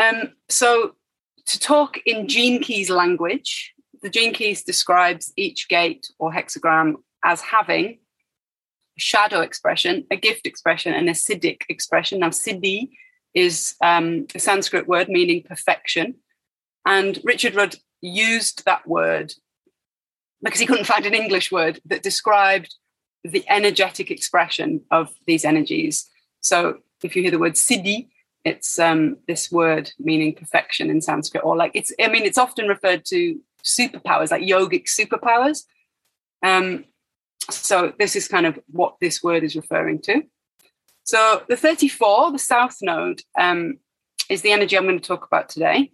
Um, 0.00 0.32
so 0.48 0.94
to 1.46 1.58
talk 1.58 1.98
in 2.06 2.28
gene 2.28 2.62
keys 2.62 2.90
language, 2.90 3.74
the 4.02 4.10
gene 4.10 4.32
keys 4.32 4.62
describes 4.62 5.32
each 5.36 5.68
gate 5.68 6.06
or 6.18 6.32
hexagram 6.32 6.96
as 7.24 7.40
having 7.40 7.98
a 8.96 9.00
shadow 9.00 9.40
expression, 9.40 10.04
a 10.10 10.16
gift 10.16 10.46
expression, 10.46 10.92
and 10.92 11.08
a 11.08 11.12
siddhic 11.12 11.62
expression. 11.68 12.20
Now, 12.20 12.30
siddhi 12.30 12.90
is 13.34 13.74
um, 13.80 14.26
a 14.34 14.38
Sanskrit 14.38 14.88
word 14.88 15.08
meaning 15.08 15.42
perfection. 15.42 16.16
And 16.84 17.18
Richard 17.24 17.54
Rudd 17.54 17.76
used 18.00 18.64
that 18.64 18.86
word 18.86 19.34
because 20.42 20.60
he 20.60 20.66
couldn't 20.66 20.86
find 20.86 21.06
an 21.06 21.14
English 21.14 21.52
word 21.52 21.80
that 21.84 22.02
described 22.02 22.74
the 23.24 23.44
energetic 23.48 24.10
expression 24.10 24.82
of 24.90 25.10
these 25.26 25.44
energies. 25.44 26.08
So 26.40 26.78
if 27.02 27.14
you 27.14 27.22
hear 27.22 27.30
the 27.30 27.38
word 27.38 27.54
siddhi, 27.54 28.08
it's 28.44 28.78
um, 28.78 29.18
this 29.28 29.52
word 29.52 29.92
meaning 30.00 30.34
perfection 30.34 30.90
in 30.90 31.00
Sanskrit, 31.00 31.44
or 31.44 31.56
like 31.56 31.70
it's, 31.74 31.92
I 32.00 32.08
mean, 32.08 32.24
it's 32.24 32.38
often 32.38 32.66
referred 32.66 33.04
to 33.06 33.40
superpowers, 33.62 34.32
like 34.32 34.42
yogic 34.42 34.86
superpowers. 34.86 35.62
Um, 36.42 36.84
so 37.50 37.92
this 37.98 38.16
is 38.16 38.26
kind 38.26 38.46
of 38.46 38.58
what 38.66 38.96
this 39.00 39.22
word 39.22 39.44
is 39.44 39.54
referring 39.54 40.00
to. 40.02 40.22
So 41.04 41.42
the 41.48 41.56
34, 41.56 42.32
the 42.32 42.38
south 42.38 42.78
node, 42.82 43.22
um, 43.38 43.78
is 44.28 44.42
the 44.42 44.52
energy 44.52 44.76
I'm 44.76 44.84
going 44.84 44.98
to 44.98 45.06
talk 45.06 45.26
about 45.26 45.48
today. 45.48 45.92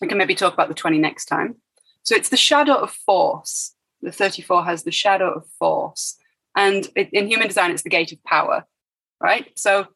We 0.00 0.08
can 0.08 0.18
maybe 0.18 0.34
talk 0.34 0.54
about 0.54 0.68
the 0.68 0.74
20 0.74 0.98
next 0.98 1.26
time. 1.26 1.56
So 2.02 2.14
it's 2.14 2.28
the 2.28 2.36
shadow 2.36 2.74
of 2.74 2.90
force. 2.90 3.74
The 4.02 4.12
34 4.12 4.64
has 4.64 4.84
the 4.84 4.92
shadow 4.92 5.32
of 5.32 5.46
force. 5.58 6.16
And 6.54 6.88
it, 6.94 7.10
in 7.12 7.28
human 7.28 7.48
design, 7.48 7.70
it's 7.70 7.82
the 7.82 7.90
gate 7.90 8.12
of 8.12 8.22
power, 8.24 8.64
right? 9.20 9.50
So 9.58 9.88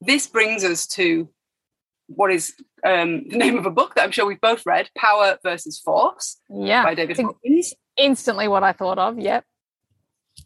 this 0.00 0.26
brings 0.26 0.64
us 0.64 0.86
to 0.88 1.28
what 2.06 2.30
is 2.30 2.54
um, 2.84 3.28
the 3.28 3.36
name 3.36 3.56
of 3.56 3.66
a 3.66 3.70
book 3.70 3.94
that 3.94 4.04
I'm 4.04 4.10
sure 4.10 4.26
we've 4.26 4.40
both 4.40 4.66
read, 4.66 4.90
Power 4.96 5.38
versus 5.42 5.80
Force 5.80 6.38
yeah, 6.50 6.84
by 6.84 6.94
David 6.94 7.16
Hawkins. 7.18 7.74
Instantly 7.96 8.48
what 8.48 8.62
I 8.62 8.72
thought 8.72 8.98
of, 8.98 9.18
yep. 9.18 9.44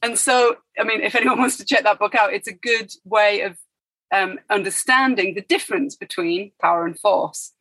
And 0.03 0.19
so, 0.19 0.57
I 0.79 0.85
mean, 0.85 1.01
if 1.01 1.15
anyone 1.15 1.39
wants 1.39 1.57
to 1.57 1.65
check 1.65 1.83
that 1.83 1.99
book 1.99 2.15
out, 2.15 2.33
it's 2.33 2.49
a 2.49 2.53
good 2.53 2.93
way 3.05 3.41
of 3.41 3.57
um, 4.13 4.39
understanding 4.49 5.35
the 5.35 5.41
difference 5.41 5.97
between 5.97 6.53
power 6.61 6.87
and 6.87 6.99
force. 6.99 7.53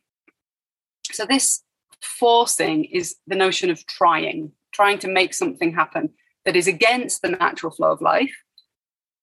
So, 1.12 1.24
this 1.24 1.62
forcing 2.00 2.84
is 2.84 3.16
the 3.26 3.36
notion 3.36 3.70
of 3.70 3.84
trying, 3.86 4.52
trying 4.72 4.98
to 5.00 5.08
make 5.08 5.34
something 5.34 5.74
happen 5.74 6.10
that 6.44 6.56
is 6.56 6.66
against 6.66 7.22
the 7.22 7.30
natural 7.30 7.72
flow 7.72 7.92
of 7.92 8.00
life. 8.00 8.34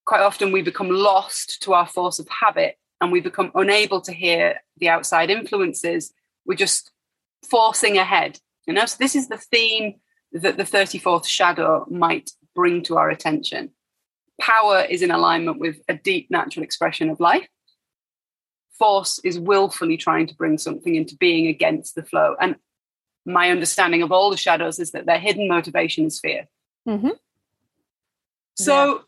Quite 0.06 0.21
often, 0.21 0.52
we 0.52 0.62
become 0.62 0.89
lost 0.89 1.62
to 1.63 1.74
our 1.74 1.88
force 1.88 2.19
of 2.19 2.28
habit 2.30 2.78
and 3.02 3.12
we 3.12 3.21
become 3.21 3.52
unable 3.56 4.02
to 4.02 4.12
hear 4.12 4.62
the 4.78 4.89
outside 4.89 5.30
influences. 5.30 6.13
We're 6.45 6.56
just 6.56 6.91
forcing 7.50 7.98
ahead. 7.98 8.39
You 8.67 8.74
know, 8.74 8.86
so 8.86 8.98
this 9.00 9.15
is 9.15 9.28
the 9.28 9.38
theme 9.38 9.95
that 10.32 10.58
the 10.58 10.63
34th 10.63 11.26
shadow 11.26 11.86
might 11.89 12.32
bring 12.56 12.84
to 12.84 12.98
our 12.98 13.10
attention. 13.10 13.71
Power 14.39 14.82
is 14.82 15.02
in 15.02 15.12
alignment 15.12 15.60
with 15.60 15.78
a 15.88 15.93
deep 15.93 16.30
natural 16.30 16.63
expression 16.63 17.10
of 17.10 17.19
life. 17.19 17.48
Force 18.77 19.19
is 19.23 19.39
willfully 19.39 19.97
trying 19.97 20.27
to 20.27 20.35
bring 20.35 20.57
something 20.57 20.95
into 20.95 21.15
being 21.15 21.47
against 21.47 21.95
the 21.95 22.03
flow. 22.03 22.35
And 22.39 22.55
my 23.25 23.49
understanding 23.49 24.01
of 24.01 24.11
all 24.11 24.29
the 24.29 24.38
shadows 24.38 24.79
is 24.79 24.91
that 24.91 25.05
their 25.05 25.19
hidden 25.19 25.47
motivation 25.47 26.05
is 26.05 26.19
fear. 26.19 26.47
Mm-hmm. 26.88 27.09
So, 28.55 28.93
yeah. 28.93 29.01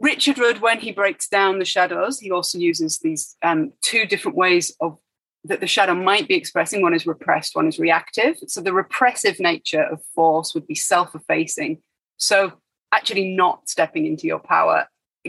Richard 0.00 0.38
Rudd, 0.38 0.60
when 0.60 0.80
he 0.80 0.92
breaks 0.92 1.28
down 1.28 1.58
the 1.58 1.64
shadows, 1.64 2.18
he 2.18 2.30
also 2.30 2.58
uses 2.58 2.98
these 2.98 3.36
um, 3.42 3.72
two 3.82 4.06
different 4.06 4.36
ways 4.36 4.74
of 4.80 4.98
that 5.44 5.60
the 5.60 5.66
shadow 5.66 5.94
might 5.94 6.28
be 6.28 6.34
expressing. 6.34 6.82
One 6.82 6.94
is 6.94 7.06
repressed, 7.06 7.56
one 7.56 7.66
is 7.66 7.78
reactive. 7.78 8.36
So 8.46 8.60
the 8.60 8.72
repressive 8.72 9.40
nature 9.40 9.82
of 9.82 10.00
force 10.14 10.54
would 10.54 10.66
be 10.66 10.74
self-effacing, 10.74 11.82
so, 12.16 12.52
actually, 12.92 13.34
not 13.34 13.68
stepping 13.68 14.06
into 14.06 14.28
your 14.28 14.38
power, 14.38 14.86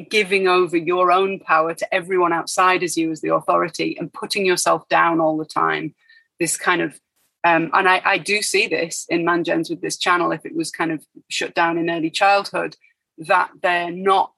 giving 0.09 0.47
over 0.47 0.75
your 0.75 1.11
own 1.11 1.39
power 1.39 1.73
to 1.73 1.93
everyone 1.93 2.33
outside 2.33 2.83
as 2.83 2.97
you 2.97 3.11
as 3.11 3.21
the 3.21 3.33
authority, 3.33 3.97
and 3.97 4.11
putting 4.11 4.45
yourself 4.45 4.87
down 4.89 5.19
all 5.19 5.37
the 5.37 5.45
time. 5.45 5.93
This 6.39 6.57
kind 6.57 6.81
of 6.81 6.99
um, 7.45 7.69
and 7.73 7.89
I, 7.89 8.01
I, 8.05 8.17
do 8.19 8.41
see 8.41 8.67
this 8.67 9.05
in 9.09 9.25
Mangens 9.25 9.69
with 9.69 9.81
this 9.81 9.97
channel. 9.97 10.31
If 10.31 10.45
it 10.45 10.55
was 10.55 10.71
kind 10.71 10.93
of 10.93 11.05
shut 11.29 11.53
down 11.53 11.77
in 11.77 11.89
early 11.89 12.09
childhood, 12.09 12.77
that 13.17 13.51
they're 13.61 13.91
not 13.91 14.31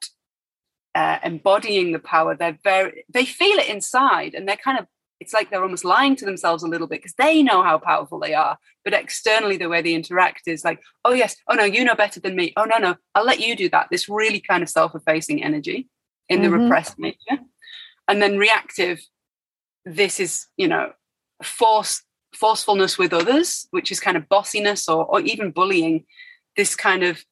uh, 0.95 1.19
embodying 1.23 1.91
the 1.91 1.99
power. 1.99 2.35
They're 2.35 2.57
very 2.63 3.05
they 3.13 3.25
feel 3.25 3.59
it 3.59 3.69
inside, 3.69 4.33
and 4.33 4.47
they're 4.47 4.55
kind 4.55 4.79
of 4.79 4.87
it's 5.19 5.33
like 5.33 5.49
they're 5.49 5.63
almost 5.63 5.85
lying 5.85 6.15
to 6.17 6.25
themselves 6.25 6.63
a 6.63 6.67
little 6.67 6.87
bit 6.87 6.99
because 6.99 7.15
they 7.17 7.41
know 7.41 7.63
how 7.63 7.77
powerful 7.77 8.19
they 8.19 8.33
are. 8.33 8.57
But 8.83 8.93
externally, 8.93 9.57
the 9.57 9.69
way 9.69 9.81
they 9.81 9.93
interact 9.93 10.41
is 10.47 10.65
like, 10.65 10.81
oh, 11.05 11.13
yes, 11.13 11.35
oh, 11.47 11.55
no, 11.55 11.63
you 11.63 11.83
know 11.83 11.95
better 11.95 12.19
than 12.19 12.35
me. 12.35 12.53
Oh, 12.57 12.65
no, 12.65 12.77
no, 12.77 12.95
I'll 13.13 13.25
let 13.25 13.39
you 13.39 13.55
do 13.55 13.69
that. 13.69 13.87
This 13.89 14.09
really 14.09 14.39
kind 14.39 14.61
of 14.61 14.69
self 14.69 14.93
effacing 14.93 15.43
energy 15.43 15.89
in 16.27 16.41
the 16.41 16.49
mm-hmm. 16.49 16.63
repressed 16.63 16.99
nature. 16.99 17.39
And 18.07 18.21
then 18.21 18.37
reactive, 18.37 19.01
this 19.85 20.19
is, 20.19 20.47
you 20.57 20.67
know, 20.67 20.91
force, 21.43 22.03
forcefulness 22.33 22.97
with 22.97 23.13
others, 23.13 23.67
which 23.71 23.91
is 23.91 23.99
kind 23.99 24.17
of 24.17 24.27
bossiness 24.27 24.87
or, 24.89 25.05
or 25.05 25.21
even 25.21 25.51
bullying, 25.51 26.05
this 26.57 26.75
kind 26.75 27.03
of 27.03 27.23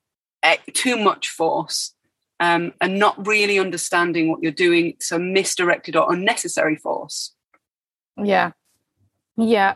eh, 0.41 0.57
too 0.73 0.97
much 0.97 1.29
force. 1.29 1.93
Um, 2.39 2.73
and 2.81 2.99
not 2.99 3.25
really 3.25 3.57
understanding 3.57 4.27
what 4.27 4.43
you're 4.43 4.51
doing, 4.51 4.95
so 4.99 5.17
misdirected 5.17 5.95
or 5.95 6.11
unnecessary 6.11 6.75
force. 6.75 7.33
Yeah. 8.17 8.51
Yeah. 9.37 9.75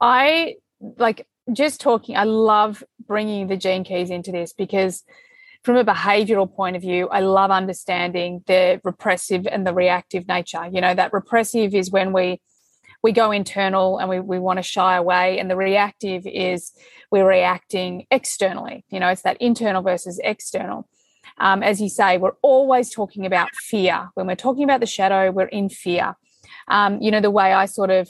I 0.00 0.56
like 0.80 1.26
just 1.52 1.80
talking, 1.80 2.16
I 2.16 2.24
love 2.24 2.82
bringing 3.06 3.46
the 3.48 3.56
gene 3.56 3.84
keys 3.84 4.10
into 4.10 4.32
this 4.32 4.52
because 4.52 5.04
from 5.62 5.76
a 5.76 5.84
behavioral 5.84 6.52
point 6.52 6.76
of 6.76 6.82
view, 6.82 7.08
I 7.08 7.20
love 7.20 7.50
understanding 7.50 8.42
the 8.46 8.80
repressive 8.82 9.46
and 9.46 9.66
the 9.66 9.74
reactive 9.74 10.26
nature. 10.26 10.66
You 10.70 10.80
know, 10.80 10.94
that 10.94 11.12
repressive 11.12 11.74
is 11.74 11.90
when 11.90 12.12
we 12.12 12.40
we 13.02 13.12
go 13.12 13.30
internal 13.30 13.98
and 13.98 14.08
we, 14.08 14.20
we 14.20 14.38
want 14.38 14.58
to 14.58 14.62
shy 14.62 14.96
away 14.96 15.38
and 15.38 15.50
the 15.50 15.56
reactive 15.56 16.26
is 16.26 16.72
we're 17.10 17.26
reacting 17.26 18.06
externally 18.10 18.84
you 18.90 19.00
know 19.00 19.08
it's 19.08 19.22
that 19.22 19.40
internal 19.40 19.82
versus 19.82 20.20
external 20.22 20.88
um, 21.38 21.62
as 21.62 21.80
you 21.80 21.88
say 21.88 22.18
we're 22.18 22.36
always 22.42 22.90
talking 22.90 23.24
about 23.26 23.48
fear 23.54 24.10
when 24.14 24.26
we're 24.26 24.34
talking 24.34 24.64
about 24.64 24.80
the 24.80 24.86
shadow 24.86 25.30
we're 25.30 25.46
in 25.46 25.68
fear 25.68 26.16
um, 26.70 27.00
you 27.00 27.10
know, 27.10 27.20
the 27.20 27.30
way 27.30 27.52
I 27.52 27.66
sort 27.66 27.90
of 27.90 28.08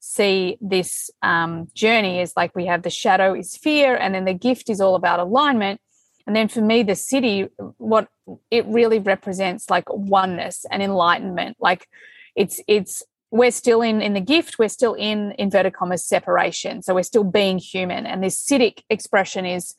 see 0.00 0.58
this 0.60 1.10
um, 1.22 1.68
journey 1.74 2.20
is 2.20 2.32
like 2.36 2.54
we 2.54 2.66
have 2.66 2.82
the 2.82 2.90
shadow 2.90 3.34
is 3.34 3.56
fear, 3.56 3.96
and 3.96 4.14
then 4.14 4.24
the 4.24 4.34
gift 4.34 4.70
is 4.70 4.80
all 4.80 4.94
about 4.94 5.20
alignment. 5.20 5.80
And 6.26 6.36
then 6.36 6.48
for 6.48 6.60
me, 6.60 6.82
the 6.82 6.92
siddhi, 6.92 7.48
what 7.78 8.08
it 8.50 8.64
really 8.66 9.00
represents 9.00 9.70
like 9.70 9.84
oneness 9.88 10.64
and 10.70 10.82
enlightenment. 10.82 11.56
Like 11.60 11.88
it's 12.36 12.60
it's 12.68 13.02
we're 13.30 13.50
still 13.50 13.80
in 13.82 14.02
in 14.02 14.12
the 14.12 14.20
gift, 14.20 14.58
we're 14.58 14.68
still 14.68 14.94
in 14.94 15.34
inverted 15.38 15.72
commas 15.72 16.04
separation. 16.04 16.82
So 16.82 16.94
we're 16.94 17.02
still 17.02 17.24
being 17.24 17.58
human. 17.58 18.06
And 18.06 18.22
this 18.22 18.40
siddhic 18.44 18.82
expression 18.90 19.46
is 19.46 19.74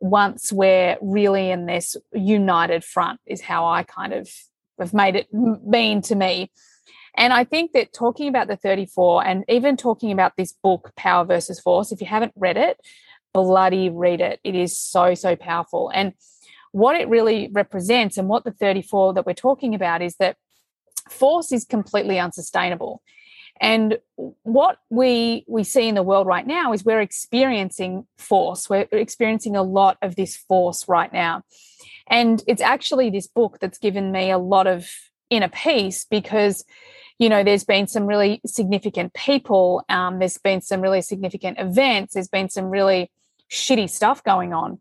once 0.00 0.52
we're 0.52 0.96
really 1.00 1.50
in 1.50 1.66
this 1.66 1.96
united 2.12 2.82
front, 2.84 3.20
is 3.26 3.40
how 3.40 3.66
I 3.66 3.82
kind 3.82 4.12
of 4.12 4.28
have 4.78 4.94
made 4.94 5.16
it 5.16 5.32
mean 5.32 6.02
to 6.02 6.14
me. 6.14 6.50
And 7.16 7.32
I 7.32 7.44
think 7.44 7.72
that 7.72 7.92
talking 7.92 8.28
about 8.28 8.48
the 8.48 8.56
34 8.56 9.24
and 9.24 9.44
even 9.48 9.76
talking 9.76 10.10
about 10.10 10.36
this 10.36 10.52
book, 10.52 10.92
Power 10.96 11.24
versus 11.24 11.60
Force, 11.60 11.92
if 11.92 12.00
you 12.00 12.06
haven't 12.06 12.32
read 12.36 12.56
it, 12.56 12.80
bloody 13.32 13.88
read 13.88 14.20
it. 14.20 14.40
It 14.44 14.54
is 14.54 14.76
so, 14.76 15.14
so 15.14 15.36
powerful. 15.36 15.90
And 15.94 16.14
what 16.72 16.96
it 16.96 17.08
really 17.08 17.48
represents 17.52 18.18
and 18.18 18.28
what 18.28 18.44
the 18.44 18.50
34 18.50 19.14
that 19.14 19.26
we're 19.26 19.34
talking 19.34 19.74
about 19.74 20.02
is 20.02 20.16
that 20.16 20.36
force 21.08 21.52
is 21.52 21.64
completely 21.64 22.18
unsustainable. 22.18 23.02
And 23.60 23.98
what 24.42 24.78
we 24.90 25.44
we 25.46 25.62
see 25.62 25.86
in 25.88 25.94
the 25.94 26.02
world 26.02 26.26
right 26.26 26.46
now 26.46 26.72
is 26.72 26.84
we're 26.84 27.00
experiencing 27.00 28.06
force. 28.18 28.68
We're 28.68 28.88
experiencing 28.90 29.54
a 29.54 29.62
lot 29.62 29.96
of 30.02 30.16
this 30.16 30.36
force 30.36 30.88
right 30.88 31.12
now. 31.12 31.42
And 32.08 32.42
it's 32.48 32.60
actually 32.60 33.10
this 33.10 33.28
book 33.28 33.58
that's 33.60 33.78
given 33.78 34.10
me 34.10 34.30
a 34.30 34.38
lot 34.38 34.66
of 34.66 34.88
inner 35.30 35.48
peace 35.48 36.04
because 36.04 36.64
you 37.18 37.28
know, 37.28 37.44
there's 37.44 37.64
been 37.64 37.86
some 37.86 38.06
really 38.06 38.40
significant 38.44 39.14
people, 39.14 39.84
um, 39.88 40.18
there's 40.18 40.38
been 40.38 40.60
some 40.60 40.80
really 40.80 41.02
significant 41.02 41.58
events, 41.58 42.14
there's 42.14 42.28
been 42.28 42.48
some 42.48 42.70
really 42.70 43.10
shitty 43.50 43.88
stuff 43.88 44.22
going 44.24 44.52
on. 44.52 44.80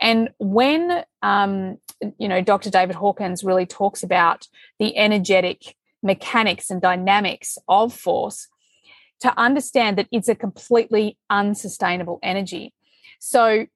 And 0.00 0.30
when, 0.38 1.04
um, 1.22 1.78
you 2.18 2.28
know, 2.28 2.40
Dr. 2.40 2.70
David 2.70 2.96
Hawkins 2.96 3.42
really 3.42 3.66
talks 3.66 4.02
about 4.02 4.46
the 4.78 4.96
energetic 4.96 5.76
mechanics 6.02 6.70
and 6.70 6.80
dynamics 6.80 7.58
of 7.68 7.92
force, 7.92 8.48
to 9.22 9.38
understand 9.38 9.96
that 9.98 10.08
it's 10.10 10.28
a 10.28 10.34
completely 10.34 11.16
unsustainable 11.30 12.18
energy. 12.24 12.74
So, 13.20 13.66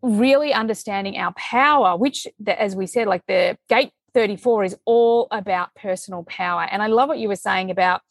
really 0.00 0.52
understanding 0.54 1.18
our 1.18 1.32
power, 1.34 1.96
which, 1.96 2.26
as 2.46 2.74
we 2.74 2.86
said, 2.86 3.06
like 3.06 3.24
the 3.26 3.58
gate 3.68 3.92
34 4.14 4.64
is 4.64 4.76
all 4.84 5.28
about 5.30 5.74
personal 5.74 6.24
power. 6.24 6.62
And 6.62 6.82
I 6.82 6.86
love 6.86 7.08
what 7.08 7.18
you 7.18 7.28
were 7.28 7.36
saying 7.36 7.70
about 7.70 8.02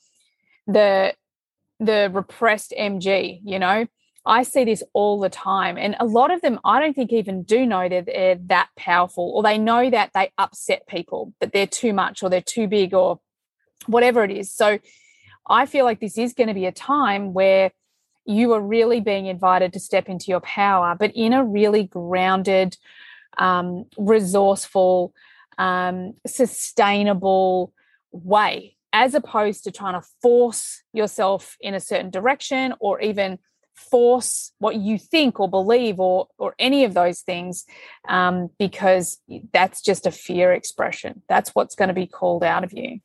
the 0.68 1.14
the 1.80 2.10
repressed 2.14 2.74
MG, 2.78 3.42
you 3.44 3.60
know. 3.60 3.88
I 4.26 4.44
see 4.44 4.64
this 4.64 4.84
all 4.94 5.20
the 5.20 5.30
time. 5.30 5.78
And 5.78 5.98
a 6.00 6.06
lot 6.06 6.32
of 6.32 6.40
them, 6.42 6.60
I 6.64 6.80
don't 6.80 6.94
think 6.94 7.12
even 7.12 7.44
do 7.44 7.66
know 7.66 7.90
that 7.90 8.06
they're 8.06 8.36
that 8.46 8.70
powerful, 8.78 9.34
or 9.36 9.44
they 9.44 9.58
know 9.58 9.90
that 9.90 10.12
they 10.14 10.32
upset 10.38 10.88
people, 10.88 11.34
that 11.42 11.52
they're 11.52 11.68
too 11.68 11.94
much 11.94 12.24
or 12.24 12.30
they're 12.30 12.42
too 12.42 12.68
big 12.68 12.94
or 12.94 13.20
whatever 13.86 14.24
it 14.24 14.32
is. 14.32 14.54
So 14.54 14.80
I 15.48 15.66
feel 15.66 15.84
like 15.84 16.00
this 16.00 16.18
is 16.18 16.34
going 16.34 16.48
to 16.48 16.54
be 16.54 16.66
a 16.66 16.72
time 16.72 17.34
where 17.34 17.72
you 18.26 18.54
are 18.54 18.62
really 18.62 19.02
being 19.02 19.26
invited 19.26 19.74
to 19.74 19.80
step 19.80 20.08
into 20.08 20.28
your 20.28 20.40
power, 20.40 20.96
but 20.98 21.12
in 21.14 21.34
a 21.34 21.44
really 21.44 21.84
grounded, 21.84 22.78
um, 23.38 23.86
resourceful, 23.98 25.14
um, 25.58 26.14
sustainable 26.26 27.74
way, 28.12 28.76
as 28.92 29.16
opposed 29.16 29.64
to 29.64 29.72
trying 29.72 30.00
to 30.00 30.08
force 30.22 30.84
yourself 30.94 31.58
in 31.60 31.74
a 31.74 31.80
certain 31.80 32.10
direction 32.10 32.74
or 32.80 33.00
even 33.02 33.40
force 33.76 34.52
what 34.60 34.76
you 34.76 35.00
think 35.00 35.40
or 35.40 35.50
believe 35.50 36.00
or 36.00 36.28
or 36.38 36.54
any 36.60 36.84
of 36.84 36.94
those 36.94 37.22
things 37.22 37.66
um, 38.08 38.50
because 38.60 39.20
that's 39.52 39.82
just 39.82 40.06
a 40.06 40.12
fear 40.12 40.54
expression 40.54 41.24
that's 41.28 41.50
what's 41.56 41.74
going 41.74 41.88
to 41.88 41.94
be 41.94 42.06
called 42.06 42.44
out 42.44 42.64
of 42.64 42.72
you 42.72 43.00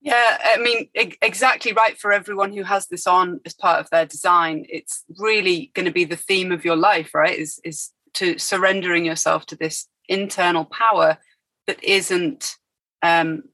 yeah, 0.00 0.38
I 0.42 0.58
mean, 0.58 0.88
exactly 0.94 1.72
right 1.72 1.98
for 1.98 2.12
everyone 2.12 2.52
who 2.52 2.62
has 2.62 2.86
this 2.86 3.06
on 3.06 3.40
as 3.44 3.54
part 3.54 3.80
of 3.80 3.90
their 3.90 4.06
design. 4.06 4.64
It's 4.68 5.04
really 5.18 5.72
going 5.74 5.86
to 5.86 5.92
be 5.92 6.04
the 6.04 6.16
theme 6.16 6.52
of 6.52 6.64
your 6.64 6.76
life, 6.76 7.14
right? 7.14 7.36
Is 7.36 7.60
is 7.64 7.90
to 8.14 8.38
surrendering 8.38 9.04
yourself 9.04 9.44
to 9.46 9.56
this 9.56 9.86
internal 10.08 10.64
power 10.64 11.18
that 11.66 11.82
isn't. 11.82 12.56
Um, 13.02 13.44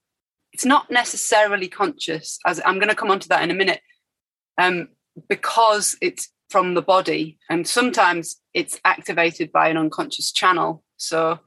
it's 0.52 0.64
not 0.64 0.90
necessarily 0.90 1.68
conscious. 1.68 2.38
As 2.46 2.60
I'm 2.64 2.78
going 2.78 2.88
to 2.88 2.94
come 2.94 3.10
on 3.10 3.18
to 3.20 3.28
that 3.28 3.42
in 3.42 3.50
a 3.50 3.54
minute, 3.54 3.80
um, 4.56 4.88
because 5.28 5.96
it's 6.00 6.28
from 6.48 6.74
the 6.74 6.82
body, 6.82 7.38
and 7.50 7.66
sometimes 7.66 8.40
it's 8.52 8.80
activated 8.84 9.50
by 9.50 9.68
an 9.68 9.76
unconscious 9.76 10.30
channel. 10.32 10.84
So 10.96 11.40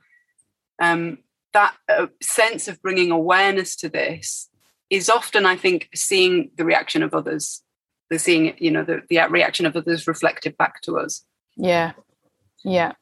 um, 0.81 1.19
that 1.53 1.75
uh, 1.87 2.07
sense 2.21 2.67
of 2.67 2.81
bringing 2.81 3.11
awareness 3.11 3.75
to 3.77 3.89
this 3.89 4.49
is 4.89 5.09
often, 5.09 5.45
I 5.45 5.55
think, 5.55 5.89
seeing 5.95 6.51
the 6.57 6.65
reaction 6.65 7.03
of 7.03 7.13
others, 7.13 7.63
the 8.09 8.19
seeing, 8.19 8.55
you 8.57 8.71
know, 8.71 8.83
the, 8.83 9.01
the 9.09 9.19
reaction 9.29 9.65
of 9.65 9.75
others 9.75 10.07
reflected 10.07 10.57
back 10.57 10.81
to 10.81 10.97
us. 10.97 11.23
Yeah. 11.55 11.93
Yeah. 12.63 12.93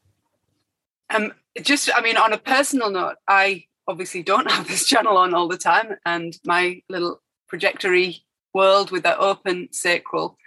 Um, 1.14 1.34
just, 1.62 1.90
I 1.96 2.02
mean, 2.02 2.18
on 2.18 2.34
a 2.34 2.38
personal 2.38 2.90
note, 2.92 3.16
I 3.28 3.66
obviously 3.88 4.24
don't 4.24 4.50
have 4.52 4.68
this 4.68 4.86
channel 4.86 5.18
on 5.18 5.34
all 5.34 5.48
the 5.48 5.58
time, 5.58 5.96
and 6.06 6.38
my 6.46 6.82
little 6.90 7.22
projectory 7.48 8.26
world 8.54 8.92
with 8.92 9.04
that 9.04 9.20
open 9.20 9.70
sacral 9.72 10.38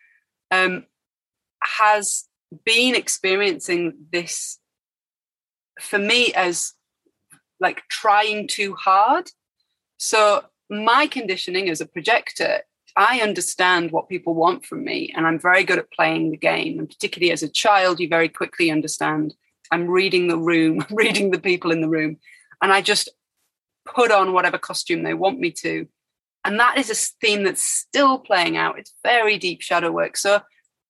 um, 0.50 0.86
has 1.62 2.24
been 2.64 2.94
experiencing 2.94 3.94
this 4.10 4.58
for 5.80 5.98
me 5.98 6.32
as 6.32 6.72
like 7.60 7.82
trying 7.88 8.46
too 8.48 8.74
hard. 8.74 9.30
So 9.98 10.44
my 10.70 11.06
conditioning 11.06 11.68
as 11.68 11.80
a 11.80 11.86
projector, 11.86 12.60
I 12.96 13.20
understand 13.20 13.92
what 13.92 14.08
people 14.08 14.34
want 14.34 14.64
from 14.64 14.84
me, 14.84 15.12
and 15.14 15.26
I'm 15.26 15.38
very 15.38 15.64
good 15.64 15.78
at 15.78 15.92
playing 15.92 16.30
the 16.30 16.36
game. 16.36 16.78
And 16.78 16.88
particularly 16.88 17.32
as 17.32 17.42
a 17.42 17.48
child, 17.48 18.00
you 18.00 18.08
very 18.08 18.28
quickly 18.28 18.70
understand. 18.70 19.34
I'm 19.70 19.88
reading 19.88 20.28
the 20.28 20.38
room, 20.38 20.84
reading 20.90 21.30
the 21.30 21.40
people 21.40 21.70
in 21.70 21.80
the 21.80 21.88
room, 21.88 22.18
and 22.62 22.72
I 22.72 22.80
just 22.82 23.08
put 23.86 24.10
on 24.10 24.32
whatever 24.32 24.58
costume 24.58 25.02
they 25.02 25.14
want 25.14 25.40
me 25.40 25.50
to. 25.52 25.86
And 26.44 26.58
that 26.60 26.78
is 26.78 26.90
a 26.90 26.94
theme 26.94 27.44
that's 27.44 27.62
still 27.62 28.18
playing 28.18 28.56
out. 28.56 28.78
It's 28.78 28.94
very 29.02 29.38
deep 29.38 29.60
shadow 29.60 29.90
work. 29.90 30.16
So, 30.16 30.40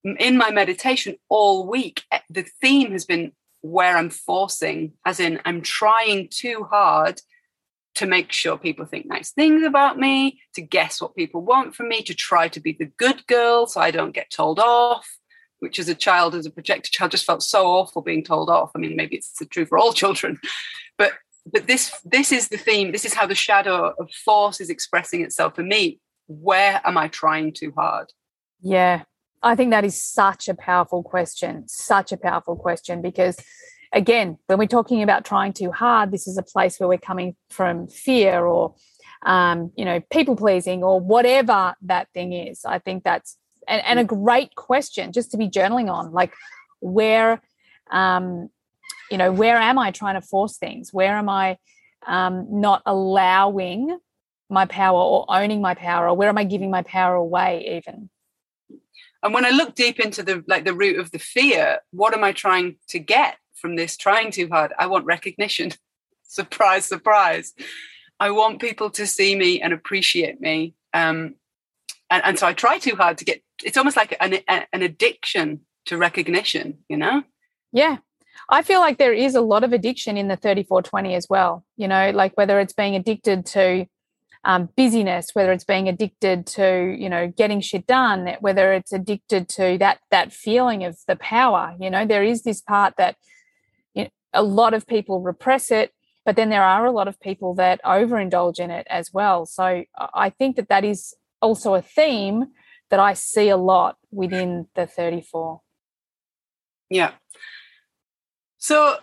in 0.04 0.36
my 0.36 0.50
meditation 0.50 1.16
all 1.28 1.66
week, 1.66 2.02
eh, 2.12 2.20
the 2.30 2.46
theme 2.60 2.92
has 2.92 3.04
been 3.04 3.32
where 3.60 3.96
I'm 3.96 4.10
forcing, 4.10 4.92
as 5.04 5.20
in, 5.20 5.40
I'm 5.44 5.62
trying 5.62 6.28
too 6.30 6.66
hard 6.70 7.20
to 7.96 8.06
make 8.06 8.30
sure 8.30 8.56
people 8.56 8.86
think 8.86 9.06
nice 9.06 9.32
things 9.32 9.64
about 9.64 9.98
me, 9.98 10.40
to 10.54 10.62
guess 10.62 11.00
what 11.02 11.16
people 11.16 11.42
want 11.42 11.74
from 11.74 11.88
me, 11.88 12.02
to 12.02 12.14
try 12.14 12.46
to 12.48 12.60
be 12.60 12.72
the 12.72 12.86
good 12.96 13.26
girl 13.26 13.66
so 13.66 13.80
I 13.80 13.90
don't 13.90 14.14
get 14.14 14.30
told 14.30 14.60
off, 14.60 15.18
which 15.60 15.78
as 15.78 15.88
a 15.88 15.94
child, 15.94 16.34
as 16.34 16.46
a 16.46 16.50
projected 16.50 16.92
child, 16.92 17.10
just 17.10 17.24
felt 17.24 17.42
so 17.42 17.66
awful 17.66 18.02
being 18.02 18.24
told 18.24 18.48
off. 18.50 18.70
I 18.74 18.78
mean, 18.78 18.96
maybe 18.96 19.16
it's 19.16 19.34
truth 19.50 19.68
for 19.68 19.78
all 19.78 19.92
children, 20.02 20.38
but 20.96 21.12
but 21.50 21.66
this 21.66 21.92
this 22.04 22.32
is 22.32 22.48
the 22.48 22.58
theme. 22.58 22.92
This 22.92 23.04
is 23.04 23.14
how 23.14 23.26
the 23.26 23.34
shadow 23.34 23.94
of 23.98 24.10
force 24.10 24.60
is 24.60 24.70
expressing 24.70 25.22
itself 25.22 25.54
for 25.54 25.62
me. 25.62 26.00
Where 26.26 26.80
am 26.84 26.98
I 26.98 27.08
trying 27.08 27.52
too 27.52 27.72
hard? 27.76 28.12
Yeah, 28.60 29.04
I 29.42 29.54
think 29.54 29.70
that 29.70 29.84
is 29.84 30.02
such 30.02 30.48
a 30.48 30.54
powerful 30.54 31.02
question. 31.02 31.66
Such 31.68 32.12
a 32.12 32.16
powerful 32.16 32.56
question 32.56 33.00
because 33.00 33.36
again, 33.92 34.38
when 34.46 34.58
we're 34.58 34.66
talking 34.66 35.02
about 35.02 35.24
trying 35.24 35.52
too 35.52 35.70
hard, 35.70 36.10
this 36.10 36.26
is 36.26 36.38
a 36.38 36.42
place 36.42 36.78
where 36.78 36.88
we're 36.88 36.98
coming 36.98 37.36
from 37.50 37.88
fear 37.88 38.44
or, 38.44 38.74
um, 39.24 39.72
you 39.76 39.84
know, 39.84 40.00
people 40.10 40.36
pleasing 40.36 40.82
or 40.82 41.00
whatever 41.00 41.74
that 41.82 42.08
thing 42.12 42.32
is. 42.32 42.64
I 42.64 42.78
think 42.78 43.04
that's 43.04 43.36
and, 43.68 43.82
and 43.84 43.98
a 43.98 44.04
great 44.04 44.54
question 44.54 45.12
just 45.12 45.30
to 45.32 45.36
be 45.36 45.48
journaling 45.48 45.92
on, 45.92 46.12
like 46.12 46.32
where, 46.80 47.40
um, 47.90 48.50
you 49.10 49.18
know, 49.18 49.32
where 49.32 49.56
am 49.56 49.78
I 49.78 49.90
trying 49.90 50.14
to 50.14 50.26
force 50.26 50.56
things? 50.56 50.92
Where 50.92 51.16
am 51.16 51.28
I 51.28 51.58
um, 52.06 52.46
not 52.50 52.82
allowing 52.86 53.98
my 54.50 54.64
power 54.64 54.98
or 54.98 55.26
owning 55.28 55.60
my 55.60 55.74
power, 55.74 56.08
or 56.08 56.14
where 56.16 56.28
am 56.28 56.38
I 56.38 56.44
giving 56.44 56.70
my 56.70 56.82
power 56.82 57.14
away? 57.14 57.76
Even. 57.76 58.08
And 59.22 59.34
when 59.34 59.44
I 59.44 59.50
look 59.50 59.74
deep 59.74 60.00
into 60.00 60.22
the 60.22 60.42
like 60.46 60.64
the 60.64 60.74
root 60.74 60.98
of 60.98 61.10
the 61.10 61.18
fear, 61.18 61.80
what 61.90 62.14
am 62.14 62.24
I 62.24 62.32
trying 62.32 62.76
to 62.88 62.98
get? 62.98 63.36
from 63.58 63.76
this 63.76 63.96
trying 63.96 64.30
too 64.30 64.48
hard. 64.48 64.72
I 64.78 64.86
want 64.86 65.04
recognition. 65.04 65.72
surprise, 66.22 66.86
surprise. 66.86 67.52
I 68.20 68.30
want 68.30 68.60
people 68.60 68.90
to 68.90 69.06
see 69.06 69.36
me 69.36 69.60
and 69.60 69.72
appreciate 69.72 70.40
me. 70.40 70.74
Um, 70.94 71.34
and, 72.10 72.24
and 72.24 72.38
so 72.38 72.46
I 72.46 72.52
try 72.52 72.78
too 72.78 72.96
hard 72.96 73.18
to 73.18 73.24
get, 73.24 73.42
it's 73.64 73.76
almost 73.76 73.96
like 73.96 74.16
an, 74.20 74.38
an 74.48 74.82
addiction 74.82 75.60
to 75.86 75.96
recognition, 75.96 76.78
you 76.88 76.96
know? 76.96 77.22
Yeah. 77.72 77.98
I 78.48 78.62
feel 78.62 78.80
like 78.80 78.98
there 78.98 79.12
is 79.12 79.34
a 79.34 79.40
lot 79.40 79.64
of 79.64 79.72
addiction 79.72 80.16
in 80.16 80.28
the 80.28 80.36
3420 80.36 81.14
as 81.14 81.26
well, 81.28 81.64
you 81.76 81.88
know, 81.88 82.10
like 82.10 82.36
whether 82.36 82.60
it's 82.60 82.72
being 82.72 82.94
addicted 82.94 83.44
to 83.46 83.86
um, 84.44 84.68
busyness, 84.76 85.30
whether 85.34 85.52
it's 85.52 85.64
being 85.64 85.88
addicted 85.88 86.46
to, 86.46 86.96
you 86.98 87.08
know, 87.08 87.28
getting 87.28 87.60
shit 87.60 87.86
done, 87.86 88.36
whether 88.40 88.72
it's 88.72 88.92
addicted 88.92 89.48
to 89.50 89.76
that 89.78 89.98
that 90.10 90.32
feeling 90.32 90.84
of 90.84 90.98
the 91.08 91.16
power, 91.16 91.74
you 91.80 91.90
know, 91.90 92.06
there 92.06 92.22
is 92.22 92.42
this 92.42 92.60
part 92.60 92.94
that 92.96 93.16
you 93.94 94.04
know, 94.04 94.10
a 94.32 94.42
lot 94.42 94.72
of 94.72 94.86
people 94.86 95.20
repress 95.20 95.70
it 95.70 95.92
but 96.28 96.36
then 96.36 96.50
there 96.50 96.62
are 96.62 96.84
a 96.84 96.92
lot 96.92 97.08
of 97.08 97.18
people 97.20 97.54
that 97.54 97.82
overindulge 97.84 98.60
in 98.60 98.70
it 98.70 98.86
as 98.90 99.10
well 99.14 99.46
so 99.46 99.82
i 100.12 100.28
think 100.28 100.56
that 100.56 100.68
that 100.68 100.84
is 100.84 101.14
also 101.40 101.72
a 101.74 101.80
theme 101.80 102.44
that 102.90 103.00
i 103.00 103.12
see 103.12 103.48
a 103.48 103.56
lot 103.56 103.96
within 104.10 104.66
the 104.74 104.86
34 104.86 105.60
yeah 106.90 107.12
so 108.58 108.96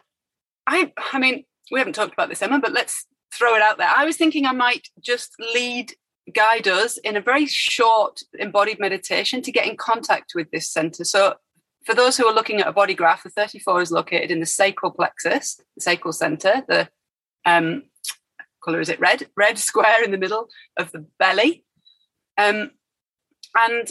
i 0.67 0.91
i 1.11 1.19
mean 1.19 1.43
we 1.71 1.79
haven't 1.79 1.93
talked 1.93 2.13
about 2.13 2.29
this 2.29 2.41
emma 2.41 2.59
but 2.59 2.73
let's 2.73 3.05
throw 3.33 3.55
it 3.55 3.61
out 3.61 3.77
there 3.77 3.91
i 3.95 4.05
was 4.05 4.17
thinking 4.17 4.45
i 4.45 4.51
might 4.51 4.87
just 5.01 5.33
lead 5.53 5.93
guide 6.33 6.67
us 6.67 6.97
in 6.97 7.15
a 7.15 7.21
very 7.21 7.45
short 7.45 8.21
embodied 8.39 8.79
meditation 8.79 9.41
to 9.41 9.51
get 9.51 9.67
in 9.67 9.77
contact 9.77 10.33
with 10.33 10.49
this 10.51 10.69
center 10.69 11.03
so 11.03 11.35
for 11.85 11.93
those 11.93 12.17
who 12.17 12.25
are 12.25 12.33
looking 12.33 12.59
at 12.59 12.67
a 12.67 12.73
body 12.73 12.95
graph, 12.95 13.23
the 13.23 13.29
34 13.29 13.81
is 13.83 13.91
located 13.91 14.31
in 14.31 14.39
the 14.39 14.45
sacral 14.45 14.91
plexus, 14.91 15.61
the 15.75 15.81
sacral 15.81 16.13
center, 16.13 16.63
the 16.67 16.89
um, 17.45 17.83
color 18.63 18.81
is 18.81 18.89
it 18.89 18.99
red? 18.99 19.27
Red 19.37 19.59
square 19.59 20.03
in 20.03 20.11
the 20.11 20.17
middle 20.17 20.49
of 20.77 20.91
the 20.91 21.05
belly. 21.19 21.63
Um, 22.37 22.71
and 23.55 23.87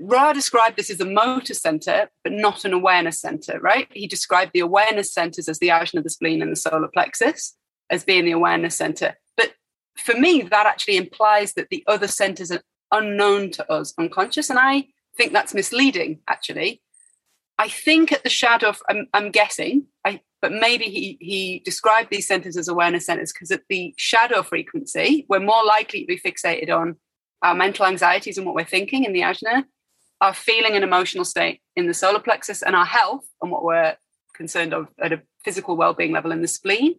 Ra 0.00 0.32
described 0.32 0.76
this 0.76 0.90
as 0.90 1.00
a 1.00 1.04
motor 1.04 1.54
center, 1.54 2.10
but 2.24 2.32
not 2.32 2.64
an 2.64 2.72
awareness 2.72 3.20
center, 3.20 3.60
right? 3.60 3.88
He 3.92 4.06
described 4.06 4.50
the 4.52 4.60
awareness 4.60 5.12
centers 5.12 5.48
as 5.48 5.58
the 5.60 5.68
ajna, 5.68 6.02
the 6.02 6.10
spleen, 6.10 6.42
and 6.42 6.50
the 6.50 6.56
solar 6.56 6.88
plexus 6.88 7.56
as 7.90 8.04
being 8.04 8.24
the 8.24 8.32
awareness 8.32 8.76
center. 8.76 9.16
But 9.36 9.54
for 9.96 10.14
me, 10.14 10.42
that 10.42 10.66
actually 10.66 10.96
implies 10.96 11.54
that 11.54 11.68
the 11.70 11.84
other 11.86 12.08
centers 12.08 12.50
are 12.50 12.62
unknown 12.90 13.50
to 13.52 13.72
us, 13.72 13.94
unconscious. 13.98 14.50
And 14.50 14.58
I 14.58 14.88
think 15.16 15.32
that's 15.32 15.54
misleading, 15.54 16.20
actually, 16.28 16.82
I 17.58 17.68
think 17.68 18.12
at 18.12 18.24
the 18.24 18.30
shadow, 18.30 18.70
of, 18.70 18.82
I'm, 18.88 19.06
I'm 19.14 19.30
guessing, 19.30 19.86
I, 20.04 20.20
but 20.42 20.52
maybe 20.52 20.86
he, 20.86 21.16
he 21.20 21.62
described 21.64 22.10
these 22.10 22.26
centers 22.26 22.56
as 22.56 22.68
awareness 22.68 23.06
centers 23.06 23.32
because 23.32 23.50
at 23.50 23.62
the 23.68 23.94
shadow 23.96 24.42
frequency, 24.42 25.24
we're 25.28 25.40
more 25.40 25.64
likely 25.64 26.00
to 26.00 26.06
be 26.06 26.18
fixated 26.18 26.70
on 26.70 26.96
our 27.44 27.54
mental 27.54 27.84
anxieties 27.84 28.38
and 28.38 28.46
what 28.46 28.54
we're 28.54 28.64
thinking 28.64 29.04
in 29.04 29.12
the 29.12 29.20
ajna, 29.20 29.64
our 30.20 30.32
feeling 30.32 30.74
and 30.74 30.82
emotional 30.82 31.24
state 31.24 31.60
in 31.76 31.86
the 31.86 31.94
solar 31.94 32.18
plexus, 32.18 32.62
and 32.62 32.74
our 32.74 32.86
health 32.86 33.26
and 33.42 33.52
what 33.52 33.62
we're 33.62 33.96
concerned 34.34 34.72
of 34.72 34.88
at 35.00 35.12
a 35.12 35.22
physical 35.44 35.76
well-being 35.76 36.10
level 36.10 36.32
in 36.32 36.40
the 36.40 36.48
spleen. 36.48 36.94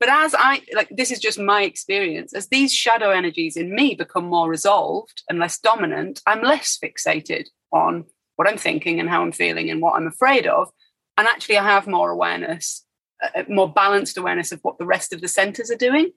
But 0.00 0.08
as 0.08 0.34
I 0.36 0.60
like, 0.74 0.88
this 0.90 1.12
is 1.12 1.20
just 1.20 1.38
my 1.38 1.62
experience. 1.62 2.34
As 2.34 2.48
these 2.48 2.74
shadow 2.74 3.10
energies 3.10 3.56
in 3.56 3.74
me 3.74 3.94
become 3.94 4.24
more 4.24 4.50
resolved 4.50 5.22
and 5.28 5.38
less 5.38 5.58
dominant, 5.58 6.20
I'm 6.26 6.42
less 6.42 6.76
fixated 6.82 7.44
on 7.72 8.04
what 8.34 8.48
I'm 8.48 8.58
thinking 8.58 8.98
and 8.98 9.08
how 9.08 9.22
I'm 9.22 9.32
feeling 9.32 9.70
and 9.70 9.80
what 9.80 9.94
I'm 9.94 10.08
afraid 10.08 10.48
of. 10.48 10.68
And 11.16 11.28
actually, 11.28 11.58
I 11.58 11.64
have 11.64 11.86
more 11.86 12.10
awareness, 12.10 12.84
uh, 13.22 13.44
more 13.48 13.72
balanced 13.72 14.18
awareness 14.18 14.50
of 14.50 14.58
what 14.62 14.78
the 14.78 14.84
rest 14.84 15.12
of 15.12 15.20
the 15.20 15.28
centers 15.28 15.70
are 15.70 15.76
doing. 15.76 16.10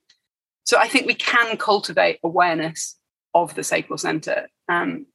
So 0.65 0.79
I 0.79 0.87
think 0.87 1.05
we 1.05 1.13
can 1.13 1.55
cultivate 1.55 2.19
awareness 2.23 2.97
of 3.33 3.55
the 3.55 3.63
sacral 3.63 3.97
center. 3.97 4.47
Um, 4.69 5.05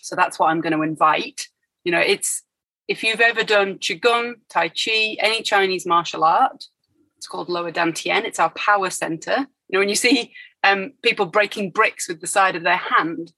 so 0.00 0.16
that's 0.16 0.38
what 0.38 0.48
I'm 0.48 0.60
going 0.60 0.72
to 0.72 0.82
invite. 0.82 1.48
You 1.84 1.92
know, 1.92 2.00
it's 2.00 2.42
if 2.88 3.02
you've 3.02 3.20
ever 3.20 3.44
done 3.44 3.78
qigong, 3.78 4.34
tai 4.48 4.68
chi, 4.68 5.16
any 5.20 5.42
Chinese 5.42 5.86
martial 5.86 6.24
art, 6.24 6.64
it's 7.16 7.26
called 7.26 7.48
lower 7.48 7.70
dantian. 7.70 8.24
It's 8.24 8.40
our 8.40 8.50
power 8.50 8.90
center. 8.90 9.46
You 9.68 9.72
know, 9.74 9.78
when 9.78 9.88
you 9.88 9.94
see 9.94 10.34
um, 10.64 10.92
people 11.02 11.26
breaking 11.26 11.70
bricks 11.70 12.08
with 12.08 12.20
the 12.20 12.26
side 12.26 12.56
of 12.56 12.64
their 12.64 12.76
hand, 12.76 13.32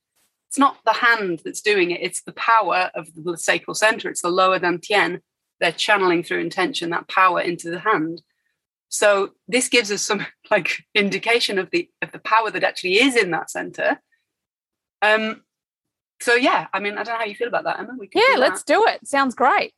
it's 0.49 0.59
not 0.59 0.79
the 0.85 0.93
hand 0.93 1.43
that's 1.45 1.61
doing 1.61 1.91
it, 1.91 2.01
it's 2.01 2.23
the 2.23 2.33
power 2.33 2.91
of 2.95 3.09
the 3.15 3.37
sacral 3.37 3.75
center, 3.75 4.09
it's 4.09 4.23
the 4.23 4.29
lower 4.29 4.59
dantian. 4.59 5.21
They're 5.61 5.73
channeling 5.73 6.23
through 6.23 6.41
intention 6.41 6.91
that 6.91 7.09
power 7.09 7.41
into 7.41 7.71
the 7.71 7.81
hand. 7.81 8.23
So 8.89 9.31
this 9.49 9.69
gives 9.69 9.91
us 9.91 10.03
some 10.03 10.27
like 10.51 10.85
indication 10.95 11.59
of 11.59 11.71
the 11.71 11.89
of 12.03 12.13
the 12.13 12.19
power 12.19 12.51
that 12.51 12.65
actually 12.65 13.01
is 13.01 13.17
in 13.17 13.31
that 13.33 13.51
center. 13.51 14.01
Um, 15.03 15.43
so 16.21 16.35
yeah, 16.35 16.69
I 16.73 16.81
mean, 16.81 16.95
I 16.95 17.03
don't 17.03 17.15
know 17.15 17.19
how 17.19 17.25
you 17.25 17.35
feel 17.35 17.49
about 17.49 17.65
that, 17.65 17.79
Emma. 17.79 17.93
yeah, 18.15 18.35
do 18.35 18.41
let's 18.41 18.63
do 18.63 18.85
it. 18.87 19.07
Sounds 19.07 19.35
great. 19.35 19.75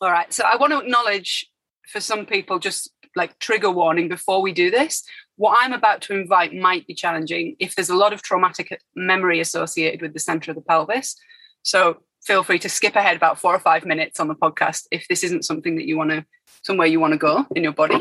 All 0.00 0.10
right. 0.10 0.32
So 0.32 0.44
I 0.44 0.56
want 0.56 0.72
to 0.72 0.78
acknowledge 0.78 1.50
for 1.88 2.00
some 2.00 2.24
people 2.24 2.58
just 2.58 2.90
like 3.16 3.38
trigger 3.38 3.70
warning 3.70 4.08
before 4.08 4.42
we 4.42 4.52
do 4.52 4.70
this 4.70 5.04
what 5.36 5.58
I'm 5.60 5.72
about 5.72 6.00
to 6.02 6.14
invite 6.14 6.54
might 6.54 6.86
be 6.86 6.94
challenging 6.94 7.56
if 7.58 7.74
there's 7.74 7.90
a 7.90 7.96
lot 7.96 8.12
of 8.12 8.22
traumatic 8.22 8.80
memory 8.94 9.40
associated 9.40 10.00
with 10.00 10.12
the 10.12 10.20
center 10.20 10.50
of 10.50 10.56
the 10.56 10.62
pelvis. 10.62 11.16
So 11.62 11.98
feel 12.24 12.42
free 12.42 12.58
to 12.58 12.68
skip 12.68 12.96
ahead 12.96 13.16
about 13.16 13.38
four 13.38 13.54
or 13.54 13.58
five 13.58 13.84
minutes 13.84 14.18
on 14.18 14.28
the 14.28 14.34
podcast 14.34 14.86
if 14.90 15.06
this 15.08 15.22
isn't 15.22 15.44
something 15.44 15.76
that 15.76 15.86
you 15.86 15.96
want 15.96 16.10
to, 16.10 16.24
somewhere 16.62 16.86
you 16.86 17.00
want 17.00 17.12
to 17.12 17.18
go 17.18 17.46
in 17.54 17.62
your 17.62 17.72
body. 17.72 17.98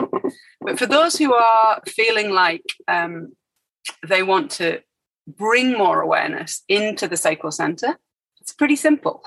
But 0.62 0.80
for 0.80 0.86
those 0.86 1.18
who 1.18 1.34
are 1.34 1.82
feeling 1.88 2.32
like 2.32 2.64
um, 2.88 3.34
they 4.08 4.24
want 4.24 4.52
to 4.52 4.82
bring 5.28 5.78
more 5.78 6.02
awareness 6.02 6.64
into 6.70 7.08
the 7.08 7.18
sacral 7.18 7.52
center, 7.52 7.98
it's 8.40 8.54
pretty 8.54 8.78
simple. 8.78 9.24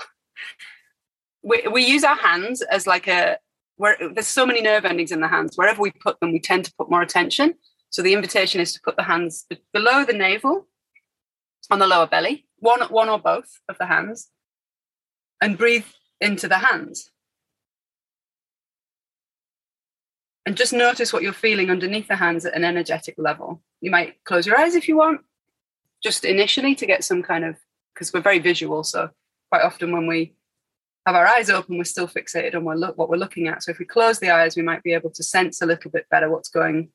We, 1.43 1.67
we 1.71 1.85
use 1.85 2.03
our 2.03 2.15
hands 2.15 2.61
as 2.61 2.87
like 2.87 3.07
a, 3.07 3.37
where 3.77 3.97
there's 4.13 4.27
so 4.27 4.45
many 4.45 4.61
nerve 4.61 4.85
endings 4.85 5.11
in 5.11 5.21
the 5.21 5.27
hands. 5.27 5.55
Wherever 5.55 5.81
we 5.81 5.91
put 5.91 6.19
them, 6.19 6.31
we 6.33 6.39
tend 6.39 6.65
to 6.65 6.73
put 6.77 6.89
more 6.89 7.03
attention. 7.03 7.53
So 7.89 8.01
the 8.01 8.13
invitation 8.13 8.59
is 8.59 8.73
to 8.73 8.81
put 8.83 8.97
the 8.97 9.03
hands 9.03 9.45
below 9.71 10.03
the 10.03 10.13
navel 10.13 10.67
on 11.69 11.79
the 11.79 11.87
lower 11.87 12.07
belly, 12.07 12.47
one, 12.57 12.81
one 12.89 13.09
or 13.09 13.19
both 13.19 13.59
of 13.69 13.77
the 13.77 13.85
hands, 13.85 14.29
and 15.41 15.57
breathe 15.57 15.85
into 16.19 16.47
the 16.47 16.57
hands. 16.57 17.11
And 20.45 20.55
just 20.55 20.71
notice 20.71 21.11
what 21.11 21.23
you're 21.23 21.33
feeling 21.33 21.69
underneath 21.69 22.07
the 22.07 22.15
hands 22.15 22.45
at 22.45 22.55
an 22.55 22.63
energetic 22.63 23.15
level. 23.17 23.61
You 23.81 23.91
might 23.91 24.23
close 24.23 24.47
your 24.47 24.57
eyes 24.57 24.75
if 24.75 24.87
you 24.87 24.95
want, 24.95 25.21
just 26.01 26.23
initially 26.23 26.73
to 26.75 26.85
get 26.85 27.03
some 27.03 27.21
kind 27.21 27.43
of, 27.43 27.57
because 27.93 28.13
we're 28.13 28.21
very 28.21 28.39
visual. 28.39 28.83
So 28.83 29.09
quite 29.51 29.63
often 29.63 29.91
when 29.91 30.07
we 30.07 30.35
have 31.05 31.15
our 31.15 31.27
eyes 31.27 31.49
open, 31.49 31.77
we're 31.77 31.83
still 31.83 32.07
fixated 32.07 32.55
on 32.55 32.63
what 32.63 33.09
we're 33.09 33.17
looking 33.17 33.47
at. 33.47 33.61
So 33.61 33.71
if 33.71 33.79
we 33.79 33.85
close 33.85 34.19
the 34.19 34.29
eyes, 34.29 34.55
we 34.55 34.61
might 34.63 34.83
be 34.83 34.93
able 34.93 35.09
to 35.11 35.23
sense 35.23 35.61
a 35.61 35.65
little 35.65 35.91
bit 35.91 36.07
better 36.09 36.29
what's 36.29 36.49
going 36.49 36.89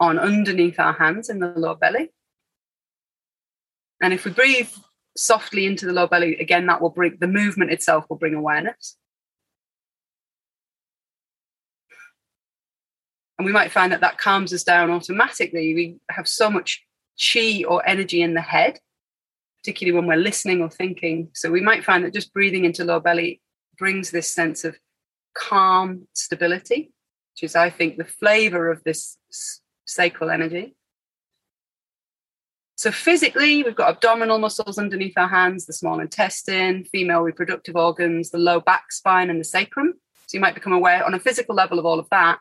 on 0.00 0.18
underneath 0.18 0.78
our 0.78 0.92
hands 0.92 1.30
in 1.30 1.38
the 1.38 1.48
lower 1.56 1.76
belly. 1.76 2.10
And 4.02 4.12
if 4.12 4.24
we 4.24 4.32
breathe 4.32 4.70
softly 5.16 5.66
into 5.66 5.86
the 5.86 5.92
low 5.92 6.06
belly, 6.06 6.36
again, 6.36 6.66
that 6.66 6.80
will 6.80 6.90
bring 6.90 7.16
the 7.18 7.26
movement 7.26 7.72
itself 7.72 8.06
will 8.08 8.16
bring 8.16 8.34
awareness. 8.34 8.96
And 13.38 13.44
we 13.44 13.52
might 13.52 13.72
find 13.72 13.92
that 13.92 14.00
that 14.00 14.18
calms 14.18 14.52
us 14.52 14.64
down 14.64 14.90
automatically. 14.90 15.74
We 15.74 15.96
have 16.10 16.26
so 16.26 16.50
much 16.50 16.82
chi 17.20 17.64
or 17.66 17.86
energy 17.86 18.22
in 18.22 18.34
the 18.34 18.40
head, 18.40 18.78
particularly 19.58 19.98
when 19.98 20.06
we're 20.06 20.22
listening 20.22 20.62
or 20.62 20.70
thinking. 20.70 21.28
So 21.34 21.50
we 21.50 21.60
might 21.60 21.84
find 21.84 22.04
that 22.04 22.14
just 22.14 22.32
breathing 22.32 22.64
into 22.64 22.84
low 22.84 23.00
belly 23.00 23.42
brings 23.78 24.10
this 24.10 24.30
sense 24.30 24.64
of 24.64 24.78
calm 25.34 26.08
stability, 26.14 26.92
which 27.34 27.42
is, 27.42 27.56
I 27.56 27.68
think, 27.68 27.98
the 27.98 28.04
flavor 28.04 28.70
of 28.70 28.82
this 28.84 29.18
sacral 29.84 30.30
energy. 30.30 30.74
So 32.76 32.92
physically, 32.92 33.62
we've 33.62 33.74
got 33.74 33.88
abdominal 33.88 34.38
muscles 34.38 34.78
underneath 34.78 35.16
our 35.16 35.28
hands, 35.28 35.64
the 35.64 35.72
small 35.72 35.98
intestine, 35.98 36.84
female 36.84 37.22
reproductive 37.22 37.74
organs, 37.74 38.30
the 38.30 38.38
low 38.38 38.60
back 38.60 38.92
spine, 38.92 39.30
and 39.30 39.40
the 39.40 39.44
sacrum. 39.44 39.94
So 40.26 40.36
you 40.36 40.40
might 40.40 40.54
become 40.54 40.74
aware 40.74 41.02
on 41.02 41.14
a 41.14 41.18
physical 41.18 41.54
level 41.54 41.78
of 41.78 41.86
all 41.86 41.98
of 41.98 42.08
that. 42.10 42.38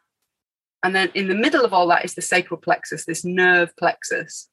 And 0.84 0.94
then 0.94 1.10
in 1.14 1.30
the 1.30 1.36
middle 1.36 1.64
of 1.64 1.74
all 1.74 1.88
that 1.88 2.04
is 2.04 2.16
the 2.16 2.22
sacral 2.22 2.60
plexus, 2.60 3.06
this 3.06 3.24
nerve 3.24 3.76
plexus. 3.78 4.50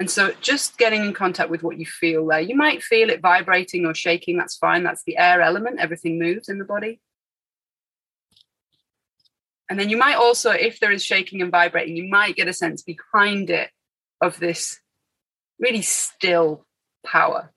And 0.00 0.10
so 0.10 0.32
just 0.40 0.78
getting 0.78 1.04
in 1.04 1.12
contact 1.12 1.50
with 1.50 1.62
what 1.62 1.78
you 1.78 1.86
feel 1.86 2.26
there. 2.26 2.40
You 2.40 2.56
might 2.56 2.82
feel 2.82 3.10
it 3.10 3.20
vibrating 3.20 3.84
or 3.84 3.94
shaking, 3.94 4.38
that's 4.38 4.56
fine. 4.56 4.82
That's 4.82 5.04
the 5.04 5.18
air 5.18 5.42
element. 5.42 5.78
Everything 5.78 6.18
moves 6.18 6.48
in 6.48 6.58
the 6.58 6.64
body. 6.64 7.00
And 9.70 9.78
then 9.78 9.88
you 9.88 9.96
might 9.96 10.16
also, 10.16 10.50
if 10.50 10.78
there 10.78 10.92
is 10.92 11.04
shaking 11.04 11.40
and 11.40 11.50
vibrating, 11.50 11.96
you 11.96 12.08
might 12.08 12.36
get 12.36 12.48
a 12.48 12.52
sense 12.52 12.82
behind 12.82 13.50
it 13.50 13.70
of 14.20 14.38
this 14.38 14.80
really 15.58 15.82
still 15.82 16.66
power. 17.04 17.52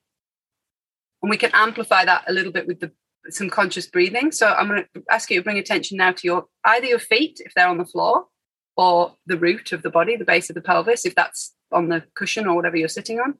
And 1.21 1.29
we 1.29 1.37
can 1.37 1.51
amplify 1.53 2.05
that 2.05 2.23
a 2.27 2.33
little 2.33 2.51
bit 2.51 2.67
with 2.67 2.79
the 2.79 2.91
some 3.29 3.49
conscious 3.49 3.87
breathing. 3.87 4.31
So 4.31 4.47
I'm 4.47 4.69
going 4.69 4.85
to 4.95 5.03
ask 5.11 5.29
you 5.29 5.37
to 5.39 5.43
bring 5.43 5.57
attention 5.57 5.97
now 5.97 6.13
to 6.13 6.27
your 6.27 6.45
either 6.63 6.85
your 6.85 6.99
feet 6.99 7.41
if 7.43 7.53
they're 7.53 7.67
on 7.67 7.77
the 7.77 7.85
floor, 7.85 8.27
or 8.77 9.15
the 9.25 9.37
root 9.37 9.71
of 9.71 9.81
the 9.81 9.89
body, 9.89 10.15
the 10.15 10.23
base 10.23 10.49
of 10.49 10.53
the 10.53 10.61
pelvis, 10.61 11.05
if 11.05 11.15
that's 11.15 11.55
on 11.71 11.89
the 11.89 12.03
cushion 12.13 12.47
or 12.47 12.55
whatever 12.55 12.77
you're 12.77 12.87
sitting 12.87 13.19
on. 13.19 13.35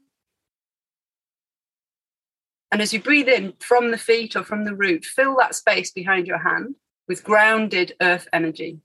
And 2.71 2.82
as 2.82 2.91
you 2.91 2.99
breathe 2.99 3.30
in 3.30 3.53
from 3.60 3.91
the 3.91 3.97
feet 3.97 4.36
or 4.36 4.43
from 4.43 4.65
the 4.65 4.75
root, 4.75 5.06
fill 5.06 5.38
that 5.38 5.56
space 5.56 5.91
behind 5.91 6.27
your 6.27 6.39
hand 6.39 6.75
with 7.08 7.24
grounded 7.24 7.93
earth 8.02 8.28
energy. 8.34 8.80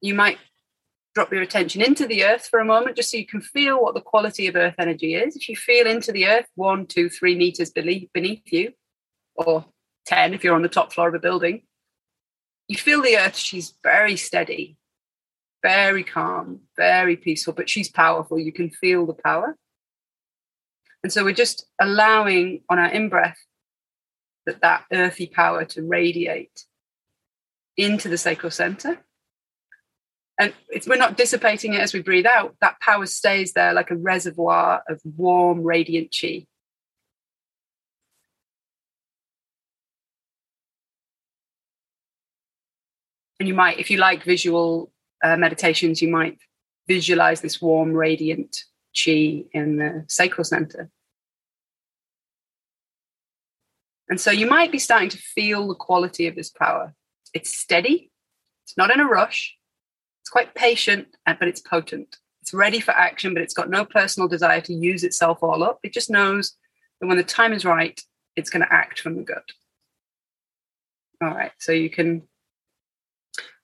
You 0.00 0.14
might 0.14 0.38
drop 1.14 1.32
your 1.32 1.42
attention 1.42 1.80
into 1.80 2.06
the 2.06 2.24
earth 2.24 2.46
for 2.50 2.58
a 2.58 2.64
moment 2.64 2.96
just 2.96 3.10
so 3.10 3.16
you 3.16 3.26
can 3.26 3.40
feel 3.40 3.80
what 3.80 3.94
the 3.94 4.00
quality 4.00 4.46
of 4.46 4.56
earth 4.56 4.74
energy 4.78 5.14
is. 5.14 5.36
If 5.36 5.48
you 5.48 5.56
feel 5.56 5.86
into 5.86 6.12
the 6.12 6.26
earth 6.26 6.46
one, 6.56 6.86
two, 6.86 7.08
three 7.08 7.36
meters 7.36 7.70
beneath, 7.70 8.52
you, 8.52 8.72
or 9.36 9.64
10 10.06 10.34
if 10.34 10.44
you're 10.44 10.54
on 10.54 10.62
the 10.62 10.68
top 10.68 10.92
floor 10.92 11.08
of 11.08 11.14
a 11.14 11.18
building, 11.18 11.62
you 12.68 12.76
feel 12.76 13.02
the 13.02 13.16
earth, 13.16 13.36
she's 13.36 13.74
very 13.82 14.16
steady, 14.16 14.76
very 15.62 16.02
calm, 16.02 16.60
very 16.76 17.16
peaceful, 17.16 17.52
but 17.52 17.70
she's 17.70 17.88
powerful. 17.88 18.38
You 18.38 18.52
can 18.52 18.70
feel 18.70 19.06
the 19.06 19.14
power. 19.14 19.56
And 21.02 21.12
so 21.12 21.22
we're 21.22 21.32
just 21.32 21.66
allowing 21.80 22.62
on 22.68 22.78
our 22.78 22.90
in 22.90 23.08
breath 23.08 23.38
that 24.46 24.60
that 24.60 24.84
earthy 24.92 25.26
power 25.26 25.64
to 25.64 25.82
radiate 25.82 26.64
into 27.76 28.08
the 28.08 28.18
sacral 28.18 28.50
center. 28.50 28.98
And 30.38 30.52
we're 30.86 30.96
not 30.96 31.16
dissipating 31.16 31.74
it 31.74 31.80
as 31.80 31.94
we 31.94 32.02
breathe 32.02 32.26
out. 32.26 32.56
That 32.60 32.80
power 32.80 33.06
stays 33.06 33.52
there 33.52 33.72
like 33.72 33.90
a 33.90 33.96
reservoir 33.96 34.82
of 34.88 35.00
warm, 35.04 35.62
radiant 35.62 36.14
chi. 36.18 36.46
And 43.38 43.48
you 43.48 43.54
might, 43.54 43.78
if 43.78 43.90
you 43.90 43.98
like 43.98 44.24
visual 44.24 44.92
uh, 45.22 45.36
meditations, 45.36 46.02
you 46.02 46.08
might 46.08 46.38
visualize 46.88 47.40
this 47.40 47.60
warm, 47.60 47.92
radiant 47.92 48.64
chi 48.96 49.44
in 49.52 49.76
the 49.76 50.04
sacral 50.08 50.44
center. 50.44 50.90
And 54.08 54.20
so 54.20 54.30
you 54.30 54.46
might 54.46 54.70
be 54.70 54.78
starting 54.78 55.08
to 55.10 55.18
feel 55.18 55.68
the 55.68 55.74
quality 55.74 56.26
of 56.26 56.34
this 56.34 56.50
power. 56.50 56.94
It's 57.32 57.56
steady, 57.56 58.10
it's 58.64 58.76
not 58.76 58.90
in 58.90 59.00
a 59.00 59.06
rush, 59.06 59.56
it's 60.22 60.30
quite 60.30 60.54
patient, 60.54 61.08
uh, 61.26 61.34
but 61.38 61.48
it's 61.48 61.60
potent. 61.60 62.16
It's 62.42 62.54
ready 62.54 62.80
for 62.80 62.90
action, 62.92 63.32
but 63.32 63.42
it's 63.42 63.54
got 63.54 63.70
no 63.70 63.84
personal 63.84 64.28
desire 64.28 64.60
to 64.62 64.74
use 64.74 65.02
itself 65.02 65.42
all 65.42 65.62
up. 65.62 65.80
It 65.82 65.94
just 65.94 66.10
knows 66.10 66.54
that 67.00 67.06
when 67.06 67.16
the 67.16 67.22
time 67.22 67.52
is 67.52 67.64
right, 67.64 67.98
it's 68.36 68.50
going 68.50 68.60
to 68.60 68.72
act 68.72 69.00
from 69.00 69.16
the 69.16 69.22
gut. 69.22 69.44
All 71.22 71.30
right, 71.30 71.52
so 71.58 71.72
you 71.72 71.88
can 71.88 72.22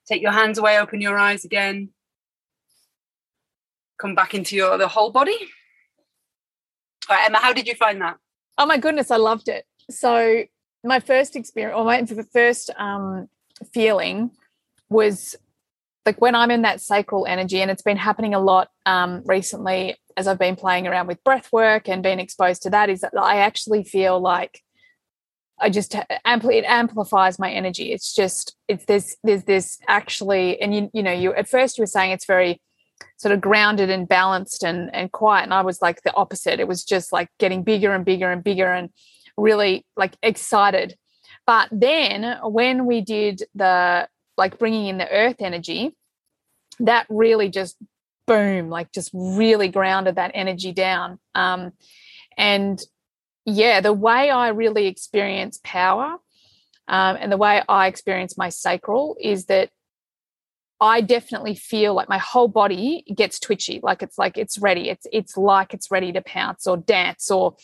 take 0.07 0.21
your 0.21 0.31
hands 0.31 0.57
away, 0.57 0.79
open 0.79 1.01
your 1.01 1.17
eyes 1.17 1.45
again, 1.45 1.89
come 3.99 4.15
back 4.15 4.33
into 4.33 4.55
your 4.55 4.77
the 4.77 4.87
whole 4.87 5.11
body. 5.11 5.37
All 7.07 7.15
right, 7.15 7.27
Emma, 7.27 7.37
how 7.37 7.53
did 7.53 7.67
you 7.67 7.75
find 7.75 8.01
that? 8.01 8.17
Oh 8.57 8.65
my 8.65 8.77
goodness, 8.77 9.11
I 9.11 9.17
loved 9.17 9.47
it. 9.47 9.65
So 9.91 10.43
my 10.83 10.99
first 10.99 11.35
experience, 11.35 11.75
or 11.77 11.85
my 11.85 12.05
first 12.33 12.71
um, 12.77 13.27
feeling, 13.73 14.31
was 14.89 15.35
like 16.05 16.19
when 16.19 16.35
I'm 16.35 16.51
in 16.51 16.63
that 16.63 16.81
sacral 16.81 17.25
energy, 17.27 17.61
and 17.61 17.69
it's 17.69 17.83
been 17.83 17.97
happening 17.97 18.33
a 18.33 18.39
lot 18.39 18.69
um, 18.85 19.21
recently 19.25 19.95
as 20.17 20.27
I've 20.27 20.39
been 20.39 20.55
playing 20.55 20.87
around 20.87 21.07
with 21.07 21.23
breath 21.23 21.51
work 21.53 21.87
and 21.87 22.03
being 22.03 22.19
exposed 22.19 22.63
to 22.63 22.69
that, 22.71 22.89
is 22.89 23.01
that 23.01 23.13
I 23.17 23.37
actually 23.37 23.83
feel 23.83 24.19
like 24.19 24.61
I 25.59 25.69
just 25.69 25.95
ampli- 26.25 26.57
it 26.57 26.65
amplifies 26.65 27.37
my 27.37 27.51
energy. 27.51 27.91
It's 27.93 28.13
just 28.13 28.55
it's 28.67 28.85
there's 28.85 29.15
there's 29.23 29.43
this 29.43 29.77
actually, 29.87 30.59
and 30.59 30.73
you 30.73 30.89
you 30.93 31.03
know 31.03 31.11
you 31.11 31.33
at 31.33 31.47
first 31.47 31.77
you 31.77 31.83
were 31.83 31.87
saying 31.87 32.11
it's 32.11 32.25
very 32.25 32.59
sort 33.17 33.33
of 33.33 33.41
grounded 33.41 33.89
and 33.89 34.07
balanced 34.07 34.63
and 34.63 34.93
and 34.93 35.11
quiet, 35.11 35.43
and 35.43 35.53
I 35.53 35.61
was 35.61 35.81
like 35.81 36.01
the 36.01 36.13
opposite. 36.15 36.59
It 36.59 36.67
was 36.67 36.83
just 36.83 37.13
like 37.13 37.29
getting 37.37 37.63
bigger 37.63 37.93
and 37.93 38.03
bigger 38.03 38.31
and 38.31 38.43
bigger 38.43 38.71
and 38.71 38.89
really 39.37 39.85
like 39.95 40.15
excited. 40.21 40.95
But 41.45 41.69
then 41.71 42.37
when 42.43 42.85
we 42.85 43.01
did 43.01 43.43
the 43.55 44.07
like 44.37 44.59
bringing 44.59 44.87
in 44.87 44.97
the 44.97 45.09
earth 45.09 45.37
energy, 45.39 45.95
that 46.79 47.05
really 47.09 47.49
just 47.49 47.77
boom, 48.27 48.69
like 48.69 48.91
just 48.91 49.11
really 49.13 49.67
grounded 49.67 50.15
that 50.15 50.31
energy 50.33 50.71
down. 50.71 51.19
Um, 51.35 51.73
and 52.37 52.81
yeah, 53.45 53.81
the 53.81 53.93
way 53.93 54.29
I 54.29 54.49
really 54.49 54.87
experience 54.87 55.59
power 55.63 56.17
um, 56.87 57.17
and 57.19 57.31
the 57.31 57.37
way 57.37 57.61
I 57.67 57.87
experience 57.87 58.37
my 58.37 58.49
sacral 58.49 59.15
is 59.19 59.45
that 59.45 59.69
I 60.79 61.01
definitely 61.01 61.53
feel 61.53 61.93
like 61.93 62.09
my 62.09 62.17
whole 62.17 62.47
body 62.47 63.03
gets 63.15 63.39
twitchy, 63.39 63.79
like 63.83 64.01
it's 64.01 64.17
like 64.17 64.37
it's 64.37 64.57
ready. 64.57 64.89
It's 64.89 65.05
it's 65.11 65.37
like 65.37 65.75
it's 65.75 65.91
ready 65.91 66.11
to 66.11 66.21
pounce 66.21 66.65
or 66.65 66.75
dance 66.75 67.29
or 67.29 67.55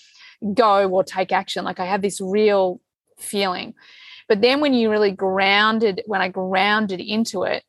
go 0.54 0.90
or 0.90 1.04
take 1.04 1.32
action. 1.32 1.66
Like 1.66 1.80
I 1.80 1.86
have 1.86 2.02
this 2.02 2.22
real 2.22 2.80
feeling. 3.20 3.74
But 4.28 4.42
then 4.42 4.60
when 4.60 4.74
you 4.74 4.90
really 4.90 5.12
grounded, 5.12 6.02
when 6.06 6.22
I 6.22 6.28
grounded 6.28 7.00
into 7.00 7.44
it, 7.44 7.64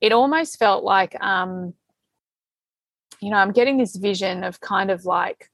it 0.00 0.12
almost 0.12 0.58
felt 0.58 0.84
like 0.84 1.20
um, 1.22 1.74
you 3.20 3.30
know, 3.30 3.36
I'm 3.36 3.52
getting 3.52 3.78
this 3.78 3.96
vision 3.96 4.44
of 4.44 4.60
kind 4.60 4.90
of 4.90 5.04
like 5.04 5.48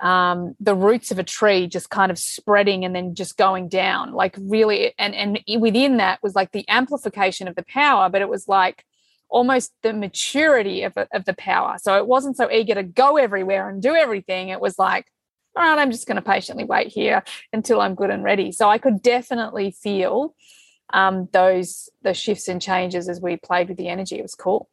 um, 0.00 0.54
the 0.58 0.74
roots 0.74 1.10
of 1.10 1.18
a 1.18 1.24
tree 1.24 1.66
just 1.66 1.90
kind 1.90 2.10
of 2.10 2.18
spreading 2.18 2.84
and 2.84 2.94
then 2.94 3.14
just 3.14 3.36
going 3.36 3.68
down 3.68 4.12
like 4.12 4.36
really 4.40 4.92
and 4.98 5.14
and 5.14 5.38
within 5.60 5.98
that 5.98 6.20
was 6.22 6.34
like 6.34 6.50
the 6.50 6.68
amplification 6.68 7.46
of 7.46 7.54
the 7.54 7.64
power 7.64 8.08
but 8.08 8.20
it 8.20 8.28
was 8.28 8.48
like 8.48 8.84
almost 9.28 9.72
the 9.82 9.92
maturity 9.92 10.82
of, 10.82 10.92
of 11.12 11.24
the 11.24 11.34
power 11.34 11.76
so 11.80 11.96
it 11.96 12.06
wasn't 12.06 12.36
so 12.36 12.50
eager 12.50 12.74
to 12.74 12.82
go 12.82 13.16
everywhere 13.16 13.68
and 13.68 13.80
do 13.80 13.94
everything 13.94 14.48
it 14.48 14.60
was 14.60 14.76
like 14.76 15.06
all 15.56 15.62
right 15.62 15.78
i'm 15.78 15.90
just 15.90 16.06
going 16.06 16.16
to 16.16 16.22
patiently 16.22 16.64
wait 16.64 16.88
here 16.88 17.22
until 17.52 17.80
i'm 17.80 17.94
good 17.94 18.10
and 18.10 18.24
ready. 18.24 18.52
So 18.52 18.68
i 18.68 18.78
could 18.78 19.02
definitely 19.02 19.70
feel 19.70 20.34
um, 20.92 21.28
those 21.32 21.88
the 22.02 22.14
shifts 22.14 22.48
and 22.48 22.60
changes 22.60 23.08
as 23.08 23.20
we 23.20 23.36
played 23.36 23.68
with 23.68 23.78
the 23.78 23.88
energy. 23.88 24.18
It 24.18 24.22
was 24.22 24.34
cool. 24.34 24.68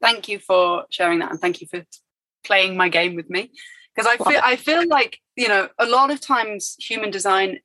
Thank 0.00 0.28
you 0.28 0.38
for 0.38 0.84
sharing 0.90 1.18
that 1.18 1.30
and 1.30 1.40
thank 1.40 1.60
you 1.60 1.66
for 1.66 1.84
playing 2.44 2.76
my 2.76 2.88
game 2.88 3.14
with 3.14 3.28
me. 3.28 3.50
Because 3.94 4.10
I 4.10 4.16
feel 4.30 4.40
I 4.42 4.56
feel 4.56 4.86
like 4.86 5.18
you 5.36 5.48
know 5.48 5.68
a 5.78 5.86
lot 5.86 6.10
of 6.10 6.20
times 6.20 6.76
human 6.78 7.10
design 7.10 7.58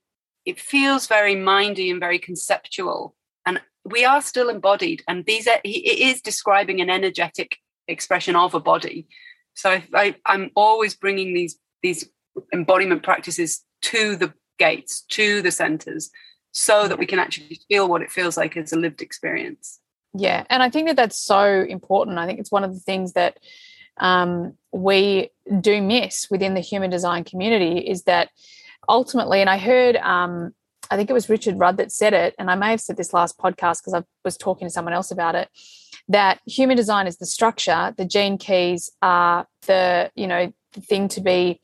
it 0.44 0.60
feels 0.60 1.06
very 1.06 1.34
mindy 1.34 1.90
and 1.90 2.00
very 2.00 2.18
conceptual, 2.18 3.14
and 3.46 3.60
we 3.84 4.04
are 4.04 4.20
still 4.20 4.48
embodied, 4.48 5.02
and 5.08 5.24
these 5.24 5.46
are, 5.46 5.60
it 5.64 5.98
is 5.98 6.20
describing 6.20 6.80
an 6.80 6.90
energetic 6.90 7.58
expression 7.88 8.36
of 8.36 8.54
a 8.54 8.60
body. 8.60 9.06
So 9.54 9.80
I, 9.94 10.16
I'm 10.26 10.50
always 10.56 10.96
bringing 10.96 11.32
these 11.32 11.56
these 11.84 12.08
embodiment 12.52 13.02
practices 13.04 13.62
to 13.82 14.16
the 14.16 14.32
gates, 14.58 15.02
to 15.10 15.42
the 15.42 15.52
centers, 15.52 16.10
so 16.50 16.88
that 16.88 16.98
we 16.98 17.06
can 17.06 17.18
actually 17.18 17.60
feel 17.68 17.86
what 17.86 18.02
it 18.02 18.10
feels 18.10 18.36
like 18.36 18.56
as 18.56 18.72
a 18.72 18.76
lived 18.76 19.02
experience. 19.02 19.78
Yeah, 20.14 20.44
and 20.48 20.62
I 20.62 20.70
think 20.70 20.88
that 20.88 20.96
that's 20.96 21.18
so 21.18 21.44
important. 21.68 22.18
I 22.18 22.26
think 22.26 22.40
it's 22.40 22.50
one 22.50 22.64
of 22.64 22.72
the 22.72 22.80
things 22.80 23.12
that 23.12 23.38
um, 23.98 24.54
we 24.72 25.30
do 25.60 25.82
miss 25.82 26.28
within 26.30 26.54
the 26.54 26.60
human 26.60 26.90
design 26.90 27.22
community 27.22 27.78
is 27.78 28.04
that 28.04 28.30
ultimately, 28.88 29.40
and 29.40 29.50
I 29.50 29.58
heard, 29.58 29.96
um, 29.96 30.54
I 30.90 30.96
think 30.96 31.10
it 31.10 31.14
was 31.14 31.28
Richard 31.28 31.58
Rudd 31.58 31.76
that 31.76 31.92
said 31.92 32.14
it, 32.14 32.34
and 32.38 32.50
I 32.50 32.54
may 32.54 32.70
have 32.70 32.80
said 32.80 32.96
this 32.96 33.12
last 33.12 33.38
podcast 33.38 33.82
because 33.82 33.94
I 33.94 34.04
was 34.24 34.36
talking 34.36 34.66
to 34.66 34.72
someone 34.72 34.94
else 34.94 35.10
about 35.10 35.34
it, 35.34 35.48
that 36.08 36.40
human 36.46 36.76
design 36.76 37.06
is 37.06 37.18
the 37.18 37.26
structure, 37.26 37.92
the 37.98 38.04
gene 38.04 38.38
keys 38.38 38.90
are 39.02 39.46
the, 39.66 40.10
you 40.14 40.26
know, 40.26 40.52
the 40.72 40.80
thing 40.80 41.08
to 41.08 41.20
be 41.20 41.60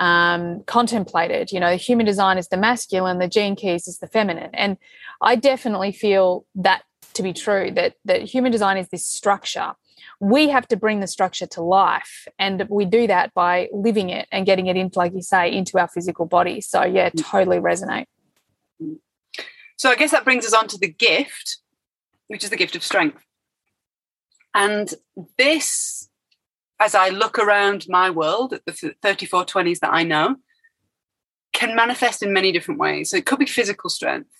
um, 0.00 0.64
contemplated. 0.64 1.52
You 1.52 1.60
know, 1.60 1.76
human 1.76 2.06
design 2.06 2.38
is 2.38 2.48
the 2.48 2.56
masculine, 2.56 3.18
the 3.18 3.28
gene 3.28 3.54
keys 3.54 3.86
is 3.86 3.98
the 3.98 4.08
feminine. 4.08 4.50
And 4.54 4.76
I 5.20 5.36
definitely 5.36 5.92
feel 5.92 6.44
that 6.56 6.82
to 7.14 7.22
be 7.22 7.32
true, 7.32 7.70
that 7.72 7.94
that 8.04 8.22
human 8.22 8.50
design 8.50 8.76
is 8.76 8.88
this 8.88 9.06
structure 9.06 9.74
we 10.20 10.50
have 10.50 10.68
to 10.68 10.76
bring 10.76 11.00
the 11.00 11.06
structure 11.06 11.46
to 11.46 11.62
life 11.62 12.28
and 12.38 12.66
we 12.68 12.84
do 12.84 13.06
that 13.06 13.32
by 13.32 13.68
living 13.72 14.10
it 14.10 14.28
and 14.30 14.44
getting 14.44 14.66
it 14.66 14.76
into 14.76 14.98
like 14.98 15.14
you 15.14 15.22
say 15.22 15.50
into 15.50 15.78
our 15.78 15.88
physical 15.88 16.26
body 16.26 16.60
so 16.60 16.84
yeah 16.84 17.08
mm. 17.08 17.24
totally 17.24 17.58
resonate 17.58 18.04
so 19.76 19.90
i 19.90 19.96
guess 19.96 20.10
that 20.10 20.24
brings 20.24 20.46
us 20.46 20.52
on 20.52 20.68
to 20.68 20.78
the 20.78 20.88
gift 20.88 21.58
which 22.28 22.44
is 22.44 22.50
the 22.50 22.56
gift 22.56 22.76
of 22.76 22.84
strength 22.84 23.24
and 24.54 24.94
this 25.38 26.09
as 26.80 26.94
i 26.94 27.08
look 27.08 27.38
around 27.38 27.86
my 27.88 28.10
world 28.10 28.52
at 28.52 28.64
the 28.66 28.94
3420s 29.02 29.78
that 29.78 29.92
i 29.92 30.02
know 30.02 30.36
can 31.52 31.74
manifest 31.74 32.22
in 32.22 32.32
many 32.32 32.52
different 32.52 32.80
ways. 32.80 33.10
So 33.10 33.16
it 33.16 33.26
could 33.26 33.38
be 33.38 33.46
physical 33.46 33.90
strength. 33.90 34.30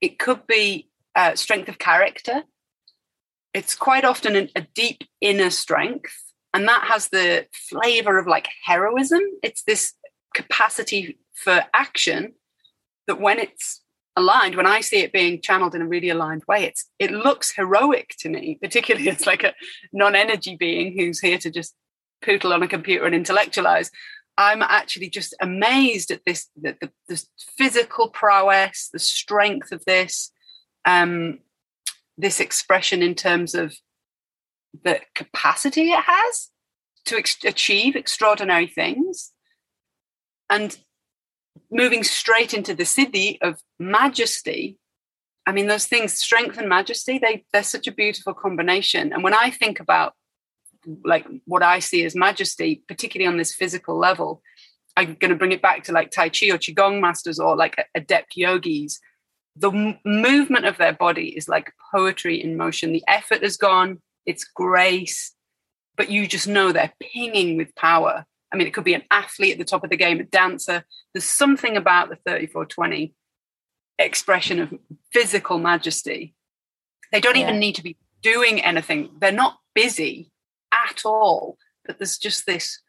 It 0.00 0.18
could 0.18 0.46
be 0.46 0.88
uh, 1.14 1.34
strength 1.36 1.68
of 1.68 1.78
character. 1.78 2.42
It's 3.54 3.74
quite 3.74 4.04
often 4.04 4.34
an, 4.34 4.48
a 4.56 4.62
deep 4.74 5.04
inner 5.20 5.50
strength 5.50 6.32
and 6.54 6.66
that 6.68 6.84
has 6.84 7.08
the 7.08 7.46
flavor 7.52 8.18
of 8.18 8.26
like 8.26 8.48
heroism. 8.64 9.20
It's 9.42 9.62
this 9.62 9.94
capacity 10.34 11.18
for 11.32 11.64
action 11.72 12.34
that 13.06 13.20
when 13.20 13.38
it's 13.38 13.81
aligned 14.16 14.54
when 14.54 14.66
i 14.66 14.80
see 14.80 14.98
it 14.98 15.12
being 15.12 15.40
channeled 15.40 15.74
in 15.74 15.82
a 15.82 15.88
really 15.88 16.10
aligned 16.10 16.42
way 16.46 16.64
it's 16.64 16.84
it 16.98 17.10
looks 17.10 17.52
heroic 17.54 18.14
to 18.18 18.28
me 18.28 18.58
particularly 18.62 19.08
it's 19.08 19.26
like 19.26 19.42
a 19.42 19.54
non-energy 19.92 20.56
being 20.56 20.96
who's 20.96 21.20
here 21.20 21.38
to 21.38 21.50
just 21.50 21.74
poodle 22.22 22.52
on 22.52 22.62
a 22.62 22.68
computer 22.68 23.04
and 23.04 23.14
intellectualize. 23.14 23.90
I'm 24.38 24.62
actually 24.62 25.10
just 25.10 25.34
amazed 25.40 26.10
at 26.10 26.22
this 26.24 26.48
the, 26.56 26.76
the, 26.80 26.90
the 27.08 27.22
physical 27.58 28.08
prowess 28.08 28.88
the 28.90 28.98
strength 28.98 29.72
of 29.72 29.84
this 29.84 30.32
um 30.86 31.40
this 32.16 32.40
expression 32.40 33.02
in 33.02 33.14
terms 33.14 33.54
of 33.54 33.74
the 34.84 35.00
capacity 35.14 35.90
it 35.90 36.00
has 36.00 36.48
to 37.04 37.16
ex- 37.18 37.44
achieve 37.44 37.94
extraordinary 37.94 38.66
things. 38.66 39.32
And 40.48 40.78
moving 41.70 42.02
straight 42.02 42.54
into 42.54 42.74
the 42.74 42.84
siddhi 42.84 43.38
of 43.42 43.60
majesty 43.78 44.78
i 45.46 45.52
mean 45.52 45.66
those 45.66 45.86
things 45.86 46.14
strength 46.14 46.58
and 46.58 46.68
majesty 46.68 47.18
they 47.18 47.44
they're 47.52 47.62
such 47.62 47.86
a 47.86 47.92
beautiful 47.92 48.34
combination 48.34 49.12
and 49.12 49.22
when 49.22 49.34
i 49.34 49.50
think 49.50 49.80
about 49.80 50.14
like 51.04 51.26
what 51.46 51.62
i 51.62 51.78
see 51.78 52.04
as 52.04 52.14
majesty 52.14 52.82
particularly 52.88 53.28
on 53.28 53.38
this 53.38 53.54
physical 53.54 53.96
level 53.98 54.42
i'm 54.96 55.14
going 55.14 55.30
to 55.30 55.36
bring 55.36 55.52
it 55.52 55.62
back 55.62 55.84
to 55.84 55.92
like 55.92 56.10
tai 56.10 56.28
chi 56.28 56.46
or 56.46 56.58
qigong 56.58 57.00
masters 57.00 57.38
or 57.38 57.56
like 57.56 57.76
adept 57.94 58.36
yogis 58.36 58.98
the 59.56 59.70
m- 59.70 59.98
movement 60.04 60.64
of 60.64 60.78
their 60.78 60.92
body 60.92 61.36
is 61.36 61.48
like 61.48 61.72
poetry 61.92 62.42
in 62.42 62.56
motion. 62.56 62.92
The 62.92 63.04
effort 63.06 63.42
is 63.42 63.56
gone, 63.56 64.00
it's 64.26 64.44
grace, 64.44 65.34
but 65.96 66.10
you 66.10 66.26
just 66.26 66.48
know 66.48 66.72
they're 66.72 66.92
pinging 67.00 67.56
with 67.56 67.74
power. 67.74 68.24
I 68.52 68.56
mean, 68.56 68.66
it 68.66 68.74
could 68.74 68.84
be 68.84 68.94
an 68.94 69.04
athlete 69.10 69.52
at 69.52 69.58
the 69.58 69.64
top 69.64 69.82
of 69.84 69.90
the 69.90 69.96
game, 69.96 70.20
a 70.20 70.24
dancer. 70.24 70.84
There's 71.14 71.24
something 71.24 71.76
about 71.76 72.10
the 72.10 72.16
3420 72.16 73.14
expression 73.98 74.58
of 74.60 74.74
physical 75.12 75.58
majesty. 75.58 76.34
They 77.12 77.20
don't 77.20 77.36
yeah. 77.36 77.42
even 77.42 77.58
need 77.58 77.76
to 77.76 77.82
be 77.82 77.96
doing 78.22 78.62
anything, 78.62 79.10
they're 79.18 79.32
not 79.32 79.58
busy 79.74 80.30
at 80.72 81.02
all, 81.04 81.58
but 81.84 81.98
there's 81.98 82.18
just 82.18 82.46
this 82.46 82.80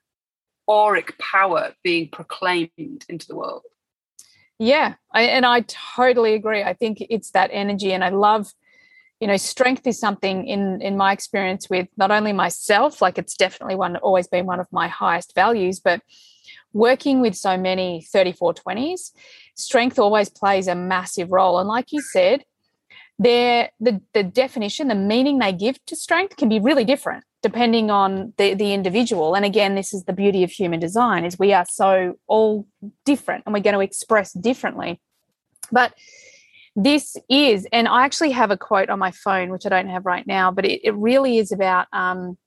auric 0.70 1.18
power 1.18 1.74
being 1.84 2.09
proclaimed 2.09 2.70
into 3.09 3.28
the 3.28 3.36
world. 3.36 3.64
Yeah, 4.59 4.93
I, 5.11 5.24
and 5.24 5.45
I 5.45 5.66
totally 5.95 6.36
agree. 6.36 6.64
I 6.64 6.74
think 6.74 6.99
it's 7.09 7.32
that 7.32 7.49
energy, 7.51 7.91
and 7.91 8.03
I 8.03 8.09
love, 8.09 8.53
you 9.24 9.28
know 9.28 9.38
strength 9.38 9.88
is 9.88 9.97
something 9.97 10.45
in 10.45 10.82
in 10.82 10.97
my 10.97 11.13
experience 11.13 11.69
with 11.69 11.88
not 11.95 12.11
only 12.11 12.34
myself 12.34 13.01
like 13.01 13.17
it's 13.17 13.38
definitely 13.38 13.76
one 13.76 13.95
always 13.97 14.28
been 14.28 14.45
one 14.45 14.59
of 14.59 14.67
my 14.71 14.89
highest 14.89 15.34
values 15.34 15.80
but 15.80 16.01
working 16.74 17.21
with 17.21 17.34
so 17.34 17.55
many 17.55 18.05
3420s 18.13 19.11
strength 19.55 19.97
always 19.97 20.30
plays 20.30 20.67
a 20.67 20.76
massive 20.76 21.32
role. 21.32 21.59
And 21.59 21.69
like 21.69 21.91
you 21.91 22.01
said 22.01 22.43
there 23.19 23.69
the 23.80 24.01
the 24.13 24.24
definition 24.24 24.88
the 24.89 24.95
meaning 25.13 25.39
they 25.39 25.53
give 25.53 25.78
to 25.86 25.95
strength 25.95 26.36
can 26.36 26.49
be 26.49 26.59
really 26.59 26.84
different 26.84 27.24
depending 27.43 27.91
on 27.91 28.34
the 28.38 28.55
the 28.55 28.74
individual. 28.74 29.36
And 29.36 29.45
again 29.45 29.76
this 29.76 29.93
is 29.93 30.03
the 30.03 30.13
beauty 30.13 30.43
of 30.43 30.51
human 30.51 30.80
design 30.80 31.24
is 31.24 31.39
we 31.39 31.53
are 31.53 31.65
so 31.69 32.15
all 32.28 32.67
different 33.05 33.43
and 33.45 33.53
we're 33.53 33.67
going 33.69 33.80
to 33.80 33.88
express 33.91 34.34
differently. 34.34 34.99
But 35.71 35.93
this 36.76 37.15
is, 37.30 37.67
and 37.71 37.88
I 37.88 38.03
actually 38.03 38.32
have 38.32 38.51
a 38.51 38.57
quote 38.57 38.89
on 38.89 38.99
my 38.99 39.11
phone, 39.11 39.49
which 39.49 39.65
I 39.65 39.69
don't 39.69 39.89
have 39.89 40.05
right 40.05 40.26
now, 40.26 40.51
but 40.51 40.65
it, 40.65 40.82
it 40.84 40.95
really 40.95 41.38
is 41.38 41.51
about 41.51 41.88
um, 41.93 42.38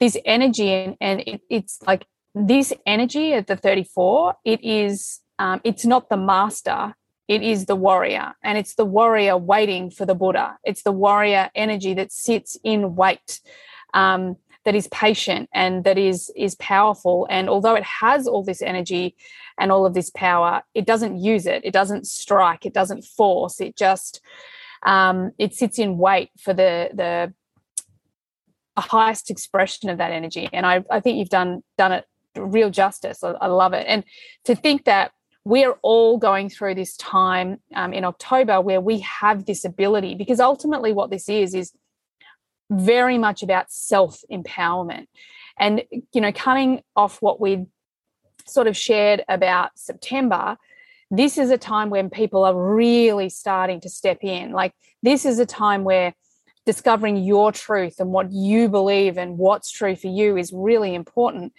this 0.00 0.16
energy. 0.24 0.70
And, 0.70 0.96
and 1.00 1.20
it, 1.20 1.40
it's 1.48 1.78
like 1.86 2.06
this 2.34 2.72
energy 2.86 3.32
at 3.32 3.46
the 3.46 3.56
34, 3.56 4.34
it 4.44 4.62
is, 4.62 5.20
um, 5.38 5.60
it's 5.64 5.86
not 5.86 6.10
the 6.10 6.16
master, 6.16 6.94
it 7.28 7.42
is 7.42 7.64
the 7.64 7.76
warrior. 7.76 8.34
And 8.42 8.58
it's 8.58 8.74
the 8.74 8.84
warrior 8.84 9.38
waiting 9.38 9.90
for 9.90 10.04
the 10.04 10.14
Buddha. 10.14 10.58
It's 10.62 10.82
the 10.82 10.92
warrior 10.92 11.50
energy 11.54 11.94
that 11.94 12.12
sits 12.12 12.58
in 12.62 12.94
wait. 12.94 13.40
Um, 13.94 14.36
that 14.64 14.74
is 14.74 14.88
patient 14.88 15.48
and 15.52 15.84
that 15.84 15.98
is 15.98 16.30
is 16.36 16.54
powerful. 16.56 17.26
And 17.30 17.48
although 17.48 17.74
it 17.74 17.84
has 17.84 18.26
all 18.26 18.42
this 18.42 18.62
energy 18.62 19.16
and 19.58 19.70
all 19.70 19.86
of 19.86 19.94
this 19.94 20.10
power 20.10 20.62
it 20.74 20.86
doesn't 20.86 21.18
use 21.18 21.46
it. 21.46 21.64
It 21.64 21.72
doesn't 21.72 22.06
strike. 22.06 22.66
It 22.66 22.74
doesn't 22.74 23.04
force. 23.04 23.60
It 23.60 23.76
just 23.76 24.20
um, 24.84 25.32
it 25.38 25.54
sits 25.54 25.78
in 25.78 25.98
wait 25.98 26.30
for 26.38 26.54
the 26.54 26.90
the 26.94 27.34
highest 28.80 29.30
expression 29.30 29.88
of 29.88 29.98
that 29.98 30.10
energy. 30.10 30.48
And 30.52 30.66
I, 30.66 30.84
I 30.90 31.00
think 31.00 31.18
you've 31.18 31.28
done 31.28 31.62
done 31.78 31.92
it 31.92 32.04
real 32.36 32.70
justice. 32.70 33.22
I, 33.22 33.32
I 33.32 33.46
love 33.46 33.72
it. 33.72 33.86
And 33.88 34.04
to 34.44 34.54
think 34.54 34.84
that 34.84 35.12
we're 35.44 35.74
all 35.82 36.16
going 36.16 36.48
through 36.48 36.74
this 36.74 36.96
time 36.96 37.60
um, 37.74 37.92
in 37.92 38.04
October 38.04 38.60
where 38.60 38.80
we 38.80 39.00
have 39.00 39.44
this 39.44 39.64
ability 39.64 40.14
because 40.14 40.40
ultimately 40.40 40.92
what 40.92 41.10
this 41.10 41.28
is 41.28 41.54
is 41.54 41.72
very 42.80 43.18
much 43.18 43.42
about 43.42 43.70
self 43.70 44.22
empowerment. 44.30 45.06
And, 45.58 45.82
you 46.12 46.20
know, 46.20 46.32
coming 46.32 46.82
off 46.96 47.22
what 47.22 47.40
we 47.40 47.66
sort 48.46 48.66
of 48.66 48.76
shared 48.76 49.24
about 49.28 49.78
September, 49.78 50.56
this 51.10 51.38
is 51.38 51.50
a 51.50 51.58
time 51.58 51.90
when 51.90 52.10
people 52.10 52.44
are 52.44 52.74
really 52.74 53.28
starting 53.28 53.80
to 53.82 53.88
step 53.88 54.18
in. 54.22 54.52
Like, 54.52 54.72
this 55.02 55.24
is 55.24 55.38
a 55.38 55.46
time 55.46 55.84
where 55.84 56.14
discovering 56.66 57.18
your 57.18 57.52
truth 57.52 58.00
and 58.00 58.10
what 58.10 58.32
you 58.32 58.68
believe 58.68 59.18
and 59.18 59.38
what's 59.38 59.70
true 59.70 59.94
for 59.94 60.08
you 60.08 60.36
is 60.36 60.52
really 60.52 60.94
important. 60.94 61.52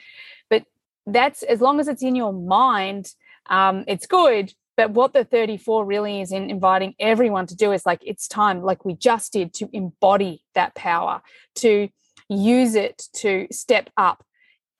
But 0.49 0.65
that's 1.05 1.43
as 1.43 1.61
long 1.61 1.79
as 1.79 1.87
it's 1.87 2.03
in 2.03 2.15
your 2.15 2.33
mind, 2.33 3.13
um, 3.47 3.85
it's 3.87 4.07
good. 4.07 4.53
But 4.77 4.91
what 4.91 5.13
the 5.13 5.23
34 5.23 5.85
really 5.85 6.21
is 6.21 6.31
in 6.31 6.49
inviting 6.49 6.95
everyone 6.99 7.47
to 7.47 7.55
do 7.55 7.71
is 7.71 7.85
like, 7.85 8.01
it's 8.03 8.27
time, 8.27 8.61
like 8.61 8.83
we 8.83 8.93
just 8.93 9.33
did, 9.33 9.53
to 9.55 9.69
embody 9.71 10.43
that 10.53 10.75
power, 10.75 11.21
to 11.55 11.89
use 12.29 12.75
it 12.75 13.03
to 13.13 13.47
step 13.51 13.89
up 13.95 14.25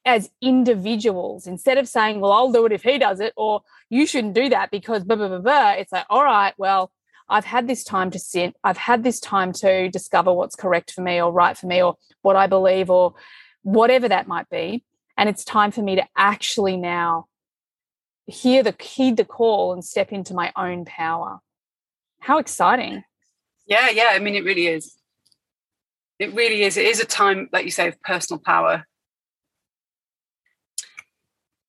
as 0.06 0.30
individuals 0.42 1.48
instead 1.48 1.78
of 1.78 1.88
saying, 1.88 2.20
well, 2.20 2.32
I'll 2.32 2.52
do 2.52 2.66
it 2.66 2.72
if 2.72 2.84
he 2.84 2.98
does 2.98 3.20
it, 3.20 3.34
or 3.36 3.62
you 3.90 4.06
shouldn't 4.06 4.36
do 4.36 4.50
that 4.50 4.70
because 4.70 5.04
blah, 5.04 5.16
blah, 5.16 5.30
blah, 5.30 5.40
blah. 5.40 5.72
It's 5.72 5.92
like, 5.92 6.06
all 6.10 6.24
right, 6.24 6.54
well, 6.58 6.92
I've 7.28 7.46
had 7.46 7.68
this 7.68 7.84
time 7.84 8.12
to 8.12 8.20
sit. 8.20 8.56
I've 8.64 8.78
had 8.78 9.04
this 9.04 9.20
time 9.20 9.52
to 9.54 9.90
discover 9.90 10.32
what's 10.32 10.56
correct 10.56 10.92
for 10.92 11.02
me 11.02 11.22
or 11.22 11.32
right 11.32 11.58
for 11.58 11.66
me 11.66 11.82
or 11.82 11.96
what 12.22 12.36
I 12.36 12.46
believe 12.48 12.90
or 12.92 13.16
whatever 13.64 14.08
that 14.08 14.28
might 14.28 14.48
be. 14.50 14.84
And 15.18 15.28
it's 15.28 15.44
time 15.44 15.72
for 15.72 15.82
me 15.82 15.96
to 15.96 16.06
actually 16.16 16.78
now 16.78 17.28
hear 18.28 18.64
the 18.64 18.76
heed 18.80 19.18
the 19.18 19.26
call 19.26 19.74
and 19.74 19.84
step 19.84 20.12
into 20.12 20.34
my 20.34 20.52
own 20.56 20.86
power. 20.86 21.40
How 22.20 22.38
exciting. 22.38 23.04
Yeah, 23.68 23.90
yeah. 23.90 24.10
I 24.12 24.20
mean, 24.20 24.36
it 24.36 24.44
really 24.44 24.68
is. 24.68 24.96
It 26.20 26.34
really 26.34 26.64
is. 26.64 26.78
It 26.78 26.86
is 26.86 27.00
a 27.00 27.06
time, 27.06 27.50
like 27.52 27.66
you 27.66 27.72
say, 27.72 27.88
of 27.88 28.02
personal 28.02 28.40
power. 28.40 28.86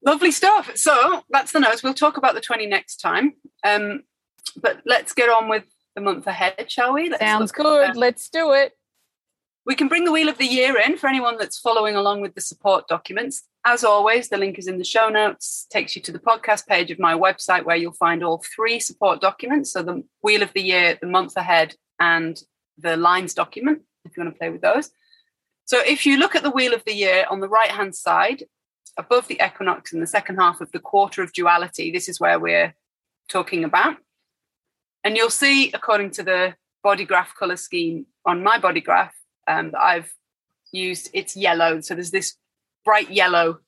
Lovely 0.04 0.30
stuff. 0.30 0.76
So 0.76 1.24
that's 1.30 1.52
the 1.52 1.61
notes. 1.61 1.82
We'll 1.82 1.94
talk 1.94 2.16
about 2.16 2.34
the 2.34 2.40
20 2.40 2.66
next 2.66 2.98
time. 2.98 3.34
Um, 3.64 4.02
but 4.61 4.80
let's 4.86 5.12
get 5.12 5.28
on 5.28 5.48
with 5.48 5.64
the 5.96 6.00
month 6.00 6.26
ahead, 6.26 6.70
shall 6.70 6.92
we? 6.92 7.11
Let's 7.11 7.20
Sounds 7.20 7.52
good. 7.52 7.96
Let's 7.96 8.28
do 8.28 8.52
it. 8.52 8.72
We 9.66 9.74
can 9.74 9.88
bring 9.88 10.04
the 10.04 10.12
Wheel 10.12 10.28
of 10.28 10.38
the 10.38 10.46
Year 10.46 10.78
in 10.78 10.96
for 10.96 11.08
anyone 11.08 11.38
that's 11.38 11.58
following 11.58 11.96
along 11.96 12.20
with 12.20 12.36
the 12.36 12.40
support 12.40 12.86
documents. 12.86 13.42
As 13.64 13.82
always, 13.82 14.28
the 14.28 14.36
link 14.36 14.60
is 14.60 14.68
in 14.68 14.78
the 14.78 14.84
show 14.84 15.08
notes, 15.08 15.66
takes 15.70 15.96
you 15.96 16.02
to 16.02 16.12
the 16.12 16.20
podcast 16.20 16.68
page 16.68 16.92
of 16.92 17.00
my 17.00 17.14
website 17.14 17.64
where 17.64 17.74
you'll 17.74 17.92
find 17.92 18.22
all 18.22 18.44
three 18.54 18.78
support 18.78 19.20
documents. 19.20 19.72
So 19.72 19.82
the 19.82 20.04
Wheel 20.22 20.44
of 20.44 20.52
the 20.52 20.62
Year, 20.62 20.96
the 21.00 21.08
month 21.08 21.36
ahead, 21.36 21.74
and 21.98 22.40
the 22.78 22.96
lines 22.96 23.34
document, 23.34 23.82
if 24.04 24.16
you 24.16 24.22
want 24.22 24.36
to 24.36 24.38
play 24.38 24.50
with 24.50 24.60
those. 24.60 24.92
So 25.64 25.80
if 25.84 26.06
you 26.06 26.16
look 26.16 26.36
at 26.36 26.44
the 26.44 26.50
Wheel 26.52 26.72
of 26.72 26.84
the 26.84 26.94
Year 26.94 27.26
on 27.28 27.40
the 27.40 27.48
right 27.48 27.72
hand 27.72 27.96
side, 27.96 28.44
above 28.96 29.26
the 29.26 29.40
equinox 29.44 29.92
in 29.92 29.98
the 29.98 30.06
second 30.06 30.36
half 30.36 30.60
of 30.60 30.70
the 30.70 30.78
quarter 30.78 31.24
of 31.24 31.32
duality, 31.32 31.90
this 31.90 32.08
is 32.08 32.20
where 32.20 32.38
we're 32.38 32.72
talking 33.28 33.64
about. 33.64 33.96
And 35.02 35.16
you'll 35.16 35.28
see, 35.28 35.72
according 35.72 36.12
to 36.12 36.22
the 36.22 36.54
body 36.84 37.04
graph 37.04 37.34
color 37.34 37.56
scheme 37.56 38.06
on 38.24 38.44
my 38.44 38.60
body 38.60 38.80
graph 38.80 39.16
um, 39.47 39.70
that 39.72 39.80
I've 39.80 40.12
used, 40.72 41.11
it's 41.12 41.36
yellow. 41.36 41.80
So 41.80 41.94
there's 41.94 42.11
this 42.11 42.36
bright 42.84 43.11
yellow 43.11 43.61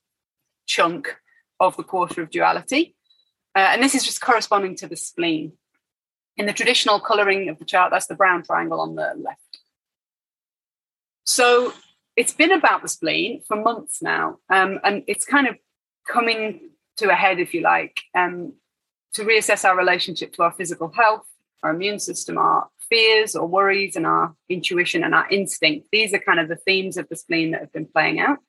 chunk 0.65 1.15
of 1.59 1.75
the 1.77 1.83
quarter 1.83 2.21
of 2.21 2.29
duality. 2.29 2.95
Uh, 3.55 3.69
and 3.71 3.83
this 3.83 3.95
is 3.95 4.03
just 4.03 4.21
corresponding 4.21 4.75
to 4.75 4.87
the 4.87 4.95
spleen. 4.95 5.53
In 6.37 6.45
the 6.45 6.53
traditional 6.53 6.99
colouring 6.99 7.49
of 7.49 7.59
the 7.59 7.65
chart, 7.65 7.91
that's 7.91 8.07
the 8.07 8.15
brown 8.15 8.43
triangle 8.43 8.79
on 8.79 8.95
the 8.95 9.13
left. 9.17 9.59
So 11.25 11.73
it's 12.15 12.33
been 12.33 12.51
about 12.51 12.81
the 12.81 12.87
spleen 12.87 13.41
for 13.47 13.55
months 13.55 14.01
now, 14.01 14.37
um, 14.49 14.79
and 14.83 15.03
it's 15.07 15.25
kind 15.25 15.47
of 15.47 15.57
coming 16.07 16.71
to 16.97 17.09
a 17.09 17.13
head, 17.13 17.39
if 17.39 17.53
you 17.53 17.61
like, 17.61 18.01
um, 18.15 18.53
to 19.13 19.23
reassess 19.23 19.63
our 19.63 19.77
relationship 19.77 20.33
to 20.33 20.43
our 20.43 20.51
physical 20.51 20.89
health, 20.89 21.25
our 21.63 21.71
immune 21.71 21.99
system, 21.99 22.37
our 22.37 22.69
fears 22.89 23.35
or 23.35 23.47
worries, 23.47 23.95
and 23.95 24.05
our 24.05 24.35
intuition 24.49 25.03
and 25.03 25.13
our 25.13 25.27
instinct. 25.29 25.87
These 25.91 26.13
are 26.13 26.19
kind 26.19 26.39
of 26.39 26.47
the 26.47 26.55
themes 26.55 26.97
of 26.97 27.07
the 27.09 27.15
spleen 27.15 27.51
that 27.51 27.61
have 27.61 27.73
been 27.73 27.85
playing 27.85 28.19
out. 28.19 28.39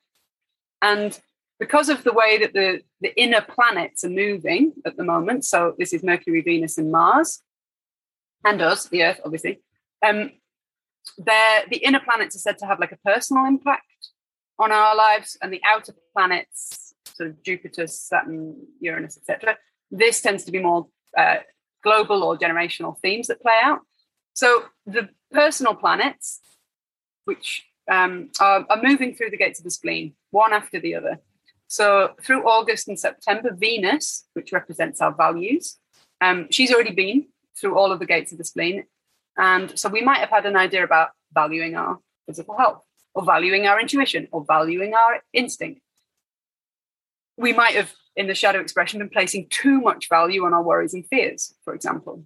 And 0.81 1.19
because 1.59 1.89
of 1.89 2.03
the 2.03 2.13
way 2.13 2.39
that 2.39 2.53
the, 2.53 2.81
the 3.01 3.15
inner 3.15 3.41
planets 3.41 4.03
are 4.03 4.09
moving 4.09 4.73
at 4.85 4.97
the 4.97 5.03
moment, 5.03 5.45
so 5.45 5.75
this 5.77 5.93
is 5.93 6.03
Mercury, 6.03 6.41
Venus, 6.41 6.77
and 6.77 6.91
Mars, 6.91 7.43
and 8.43 8.61
us, 8.61 8.87
the 8.87 9.03
Earth, 9.03 9.21
obviously, 9.23 9.61
um, 10.03 10.31
the 11.17 11.77
inner 11.83 11.99
planets 11.99 12.35
are 12.35 12.39
said 12.39 12.57
to 12.57 12.65
have 12.65 12.79
like 12.79 12.91
a 12.91 12.97
personal 13.05 13.45
impact 13.45 13.85
on 14.57 14.71
our 14.71 14.95
lives, 14.95 15.37
and 15.41 15.53
the 15.53 15.61
outer 15.63 15.93
planets, 16.15 16.93
sort 17.05 17.29
of 17.29 17.43
Jupiter, 17.43 17.87
Saturn, 17.87 18.55
Uranus, 18.79 19.17
etc., 19.17 19.57
this 19.91 20.21
tends 20.21 20.45
to 20.45 20.51
be 20.51 20.59
more 20.59 20.87
uh, 21.17 21.37
global 21.83 22.23
or 22.23 22.37
generational 22.37 22.97
themes 22.99 23.27
that 23.27 23.41
play 23.41 23.59
out. 23.61 23.81
So 24.33 24.65
the 24.85 25.09
personal 25.31 25.75
planets, 25.75 26.39
which 27.25 27.65
um, 27.89 28.29
are, 28.39 28.65
are 28.69 28.81
moving 28.81 29.13
through 29.15 29.31
the 29.31 29.37
gates 29.37 29.59
of 29.59 29.65
the 29.65 29.71
spleen, 29.71 30.13
one 30.31 30.53
after 30.53 30.79
the 30.79 30.95
other. 30.95 31.19
So 31.67 32.15
through 32.21 32.47
August 32.47 32.87
and 32.87 32.99
September, 32.99 33.51
Venus, 33.53 34.25
which 34.33 34.51
represents 34.51 35.01
our 35.01 35.13
values, 35.13 35.77
um, 36.19 36.47
she's 36.49 36.73
already 36.73 36.91
been 36.91 37.27
through 37.57 37.77
all 37.77 37.91
of 37.91 37.99
the 37.99 38.05
gates 38.05 38.31
of 38.31 38.37
the 38.37 38.43
spleen. 38.43 38.85
And 39.37 39.77
so 39.79 39.89
we 39.89 40.01
might 40.01 40.19
have 40.19 40.29
had 40.29 40.45
an 40.45 40.57
idea 40.57 40.83
about 40.83 41.09
valuing 41.33 41.75
our 41.75 41.99
physical 42.25 42.57
health, 42.57 42.83
or 43.13 43.23
valuing 43.23 43.67
our 43.67 43.79
intuition, 43.79 44.27
or 44.31 44.43
valuing 44.45 44.93
our 44.93 45.21
instinct. 45.33 45.81
We 47.37 47.53
might 47.53 47.75
have, 47.75 47.93
in 48.15 48.27
the 48.27 48.35
shadow 48.35 48.59
expression, 48.59 48.99
been 48.99 49.09
placing 49.09 49.47
too 49.49 49.81
much 49.81 50.09
value 50.09 50.45
on 50.45 50.53
our 50.53 50.61
worries 50.61 50.93
and 50.93 51.05
fears, 51.07 51.53
for 51.63 51.73
example. 51.73 52.25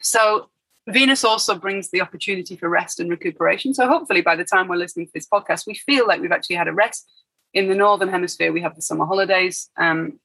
So 0.00 0.50
Venus 0.88 1.22
also 1.22 1.54
brings 1.54 1.90
the 1.90 2.00
opportunity 2.00 2.56
for 2.56 2.68
rest 2.68 2.98
and 2.98 3.10
recuperation. 3.10 3.74
So 3.74 3.86
hopefully, 3.86 4.22
by 4.22 4.36
the 4.36 4.44
time 4.44 4.68
we're 4.68 4.76
listening 4.76 5.06
to 5.06 5.12
this 5.14 5.26
podcast, 5.26 5.66
we 5.66 5.74
feel 5.74 6.06
like 6.06 6.20
we've 6.20 6.32
actually 6.32 6.56
had 6.56 6.68
a 6.68 6.72
rest. 6.72 7.10
In 7.52 7.68
the 7.68 7.74
northern 7.74 8.08
hemisphere, 8.08 8.52
we 8.52 8.62
have 8.62 8.74
the 8.74 8.82
summer 8.82 9.04
holidays. 9.04 9.70
Um, 9.76 10.18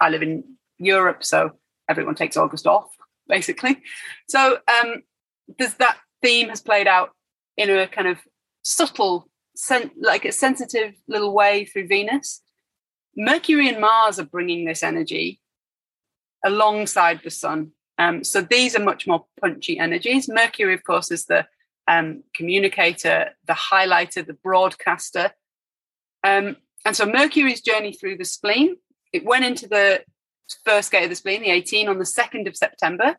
I 0.00 0.10
live 0.10 0.22
in 0.22 0.56
Europe, 0.78 1.24
so 1.24 1.52
everyone 1.88 2.14
takes 2.14 2.36
August 2.36 2.66
off, 2.66 2.88
basically. 3.28 3.80
So 4.28 4.58
um, 4.68 5.02
that 5.58 5.98
theme 6.22 6.48
has 6.48 6.60
played 6.60 6.88
out 6.88 7.10
in 7.56 7.70
a 7.70 7.86
kind 7.86 8.08
of 8.08 8.18
subtle, 8.62 9.28
sen- 9.54 9.92
like 10.00 10.24
a 10.24 10.32
sensitive 10.32 10.94
little 11.06 11.32
way 11.32 11.64
through 11.64 11.86
Venus. 11.88 12.42
Mercury 13.16 13.68
and 13.68 13.80
Mars 13.80 14.18
are 14.18 14.24
bringing 14.24 14.64
this 14.64 14.82
energy 14.82 15.40
alongside 16.44 17.20
the 17.22 17.30
sun 17.30 17.72
Um, 17.98 18.22
so 18.22 18.40
these 18.40 18.76
are 18.76 18.82
much 18.82 19.06
more 19.06 19.26
punchy 19.40 19.78
energies. 19.78 20.28
Mercury, 20.28 20.74
of 20.74 20.84
course, 20.84 21.10
is 21.10 21.26
the 21.26 21.46
um, 21.88 22.22
communicator, 22.34 23.30
the 23.46 23.54
highlighter, 23.54 24.24
the 24.24 24.34
broadcaster. 24.34 25.32
Um, 26.22 26.56
and 26.84 26.96
so 26.96 27.06
Mercury's 27.06 27.60
journey 27.60 27.92
through 27.92 28.18
the 28.18 28.24
spleen, 28.24 28.76
it 29.12 29.24
went 29.24 29.44
into 29.44 29.66
the 29.66 30.04
first 30.64 30.92
gate 30.92 31.04
of 31.04 31.10
the 31.10 31.16
spleen, 31.16 31.42
the 31.42 31.50
18, 31.50 31.88
on 31.88 31.98
the 31.98 32.04
2nd 32.04 32.46
of 32.46 32.56
September. 32.56 33.16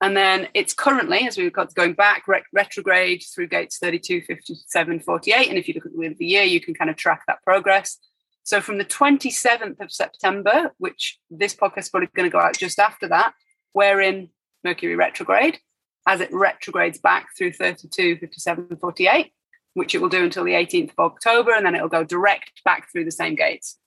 And 0.00 0.16
then 0.16 0.48
it's 0.54 0.72
currently, 0.72 1.26
as 1.26 1.36
we've 1.36 1.52
got 1.52 1.74
going 1.74 1.92
back, 1.92 2.24
retrograde 2.52 3.22
through 3.34 3.48
gates 3.48 3.78
32, 3.78 4.22
57, 4.22 5.00
48. 5.00 5.48
And 5.48 5.58
if 5.58 5.68
you 5.68 5.74
look 5.74 5.84
at 5.84 5.92
the 5.92 5.98
wheel 5.98 6.12
of 6.12 6.18
the 6.18 6.26
year, 6.26 6.42
you 6.42 6.60
can 6.60 6.72
kind 6.72 6.88
of 6.88 6.96
track 6.96 7.22
that 7.26 7.42
progress. 7.42 7.98
So 8.42 8.62
from 8.62 8.78
the 8.78 8.84
27th 8.86 9.78
of 9.80 9.92
September, 9.92 10.72
which 10.78 11.18
this 11.30 11.54
podcast 11.54 11.78
is 11.78 11.88
probably 11.90 12.08
going 12.14 12.30
to 12.30 12.32
go 12.32 12.40
out 12.40 12.56
just 12.56 12.78
after 12.78 13.08
that, 13.08 13.34
we're 13.74 14.00
in 14.00 14.30
Mercury 14.64 14.96
retrograde 14.96 15.58
as 16.06 16.20
it 16.20 16.32
retrogrades 16.32 16.98
back 16.98 17.28
through 17.36 17.52
32, 17.52 18.16
57, 18.18 18.76
48, 18.76 19.32
which 19.74 19.94
it 19.94 19.98
will 20.00 20.08
do 20.08 20.24
until 20.24 20.44
the 20.44 20.52
18th 20.52 20.90
of 20.90 21.12
October. 21.12 21.52
And 21.52 21.64
then 21.64 21.74
it'll 21.74 21.88
go 21.88 22.04
direct 22.04 22.62
back 22.64 22.90
through 22.90 23.04
the 23.04 23.12
same 23.12 23.34
gates. 23.34 23.78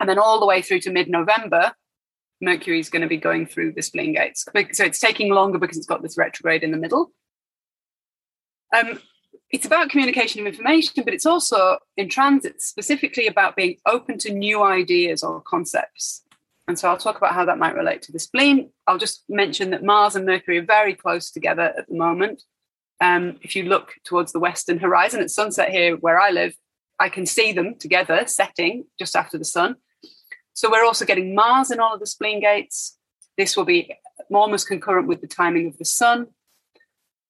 And 0.00 0.08
then 0.08 0.18
all 0.18 0.40
the 0.40 0.46
way 0.46 0.62
through 0.62 0.80
to 0.80 0.90
mid 0.90 1.08
November, 1.08 1.72
Mercury 2.40 2.80
is 2.80 2.90
going 2.90 3.02
to 3.02 3.08
be 3.08 3.16
going 3.16 3.46
through 3.46 3.72
the 3.72 3.82
spleen 3.82 4.12
gates. 4.12 4.44
So 4.72 4.84
it's 4.84 4.98
taking 4.98 5.32
longer 5.32 5.58
because 5.58 5.76
it's 5.76 5.86
got 5.86 6.02
this 6.02 6.18
retrograde 6.18 6.62
in 6.62 6.72
the 6.72 6.76
middle. 6.76 7.12
Um, 8.76 8.98
it's 9.50 9.66
about 9.66 9.88
communication 9.88 10.40
of 10.40 10.46
information, 10.46 11.04
but 11.04 11.14
it's 11.14 11.26
also 11.26 11.78
in 11.96 12.08
transit 12.08 12.60
specifically 12.60 13.26
about 13.26 13.54
being 13.54 13.76
open 13.86 14.18
to 14.18 14.32
new 14.32 14.62
ideas 14.62 15.22
or 15.22 15.40
concepts. 15.40 16.22
And 16.66 16.78
so 16.78 16.88
I'll 16.88 16.96
talk 16.96 17.18
about 17.18 17.34
how 17.34 17.44
that 17.44 17.58
might 17.58 17.74
relate 17.74 18.02
to 18.02 18.12
the 18.12 18.18
spleen. 18.18 18.70
I'll 18.86 18.98
just 18.98 19.24
mention 19.28 19.70
that 19.70 19.84
Mars 19.84 20.16
and 20.16 20.24
Mercury 20.24 20.58
are 20.58 20.64
very 20.64 20.94
close 20.94 21.30
together 21.30 21.74
at 21.76 21.88
the 21.88 21.94
moment. 21.94 22.42
Um, 23.00 23.38
if 23.42 23.54
you 23.54 23.64
look 23.64 23.92
towards 24.04 24.32
the 24.32 24.40
western 24.40 24.78
horizon 24.78 25.20
at 25.20 25.30
sunset 25.30 25.70
here 25.70 25.96
where 25.96 26.18
I 26.18 26.30
live, 26.30 26.54
I 26.98 27.08
can 27.08 27.26
see 27.26 27.52
them 27.52 27.74
together 27.78 28.24
setting 28.26 28.84
just 28.98 29.16
after 29.16 29.36
the 29.36 29.44
sun. 29.44 29.76
So 30.54 30.70
we're 30.70 30.84
also 30.84 31.04
getting 31.04 31.34
Mars 31.34 31.70
in 31.70 31.80
all 31.80 31.94
of 31.94 32.00
the 32.00 32.06
spleen 32.06 32.40
gates. 32.40 32.96
This 33.36 33.56
will 33.56 33.64
be 33.64 33.94
almost 34.32 34.68
concurrent 34.68 35.08
with 35.08 35.20
the 35.20 35.26
timing 35.26 35.66
of 35.66 35.76
the 35.76 35.84
sun. 35.84 36.28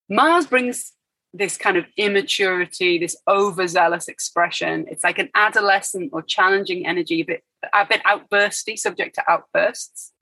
Mars 0.08 0.46
brings 0.46 0.92
this 1.34 1.56
kind 1.58 1.76
of 1.76 1.84
immaturity, 1.96 2.98
this 2.98 3.16
overzealous 3.28 4.08
expression. 4.08 4.86
It's 4.88 5.04
like 5.04 5.18
an 5.18 5.28
adolescent 5.34 6.10
or 6.12 6.22
challenging 6.22 6.86
energy, 6.86 7.20
a 7.20 7.24
bit, 7.24 7.44
a 7.74 7.84
bit 7.84 8.00
outbursty, 8.06 8.76
subject 8.76 9.16
to 9.16 9.30
outbursts. 9.30 10.12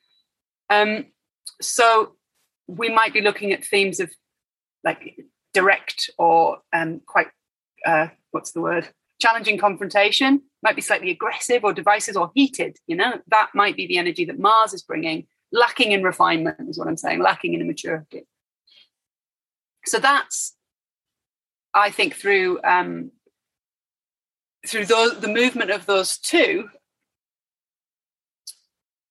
Um, 0.71 1.07
so 1.61 2.17
we 2.67 2.89
might 2.89 3.13
be 3.13 3.21
looking 3.21 3.53
at 3.53 3.65
themes 3.65 4.01
of 4.01 4.11
like 4.83 5.21
direct 5.53 6.11
or 6.19 6.59
um, 6.73 7.01
quite, 7.07 7.29
uh, 7.87 8.09
what's 8.31 8.53
the 8.53 8.63
word? 8.63 8.89
challenging 9.23 9.57
confrontation, 9.57 10.43
might 10.63 10.75
be 10.75 10.83
slightly 10.83 11.11
aggressive 11.11 11.63
or 11.65 11.73
divisive 11.73 12.17
or 12.17 12.33
heated. 12.35 12.77
You 12.89 12.97
know, 12.97 13.21
that 13.29 13.51
might 13.55 13.77
be 13.77 13.87
the 13.87 13.99
energy 13.99 14.25
that 14.25 14.39
Mars 14.39 14.75
is 14.75 14.83
bringing, 14.83 15.29
lacking 15.53 15.93
in 15.93 16.03
refinement, 16.03 16.69
is 16.69 16.77
what 16.79 16.89
I'm 16.89 16.97
saying, 16.97 17.23
lacking 17.23 17.55
in 17.55 17.67
maturity. 17.67 18.27
So 19.87 19.99
that's, 19.99 20.57
I 21.75 21.91
think, 21.91 22.15
through 22.15 22.61
um, 22.63 23.13
through 24.67 24.87
the 24.87 25.29
movement 25.29 25.71
of 25.71 25.87
those 25.87 26.19
two, 26.19 26.69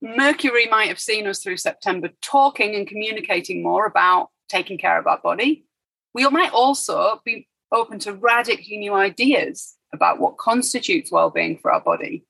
Mercury 0.01 0.67
might 0.67 0.87
have 0.87 0.99
seen 0.99 1.27
us 1.27 1.43
through 1.43 1.57
September 1.57 2.09
talking 2.21 2.75
and 2.75 2.87
communicating 2.87 3.61
more 3.61 3.85
about 3.85 4.29
taking 4.47 4.77
care 4.77 4.97
of 4.99 5.07
our 5.07 5.19
body. 5.19 5.65
We 6.13 6.27
might 6.27 6.51
also 6.51 7.21
be 7.23 7.47
open 7.71 7.99
to 7.99 8.13
radically 8.13 8.77
new 8.77 8.93
ideas 8.93 9.75
about 9.93 10.19
what 10.19 10.37
constitutes 10.37 11.11
well-being 11.11 11.57
for 11.57 11.71
our 11.71 11.81
body 11.81 12.25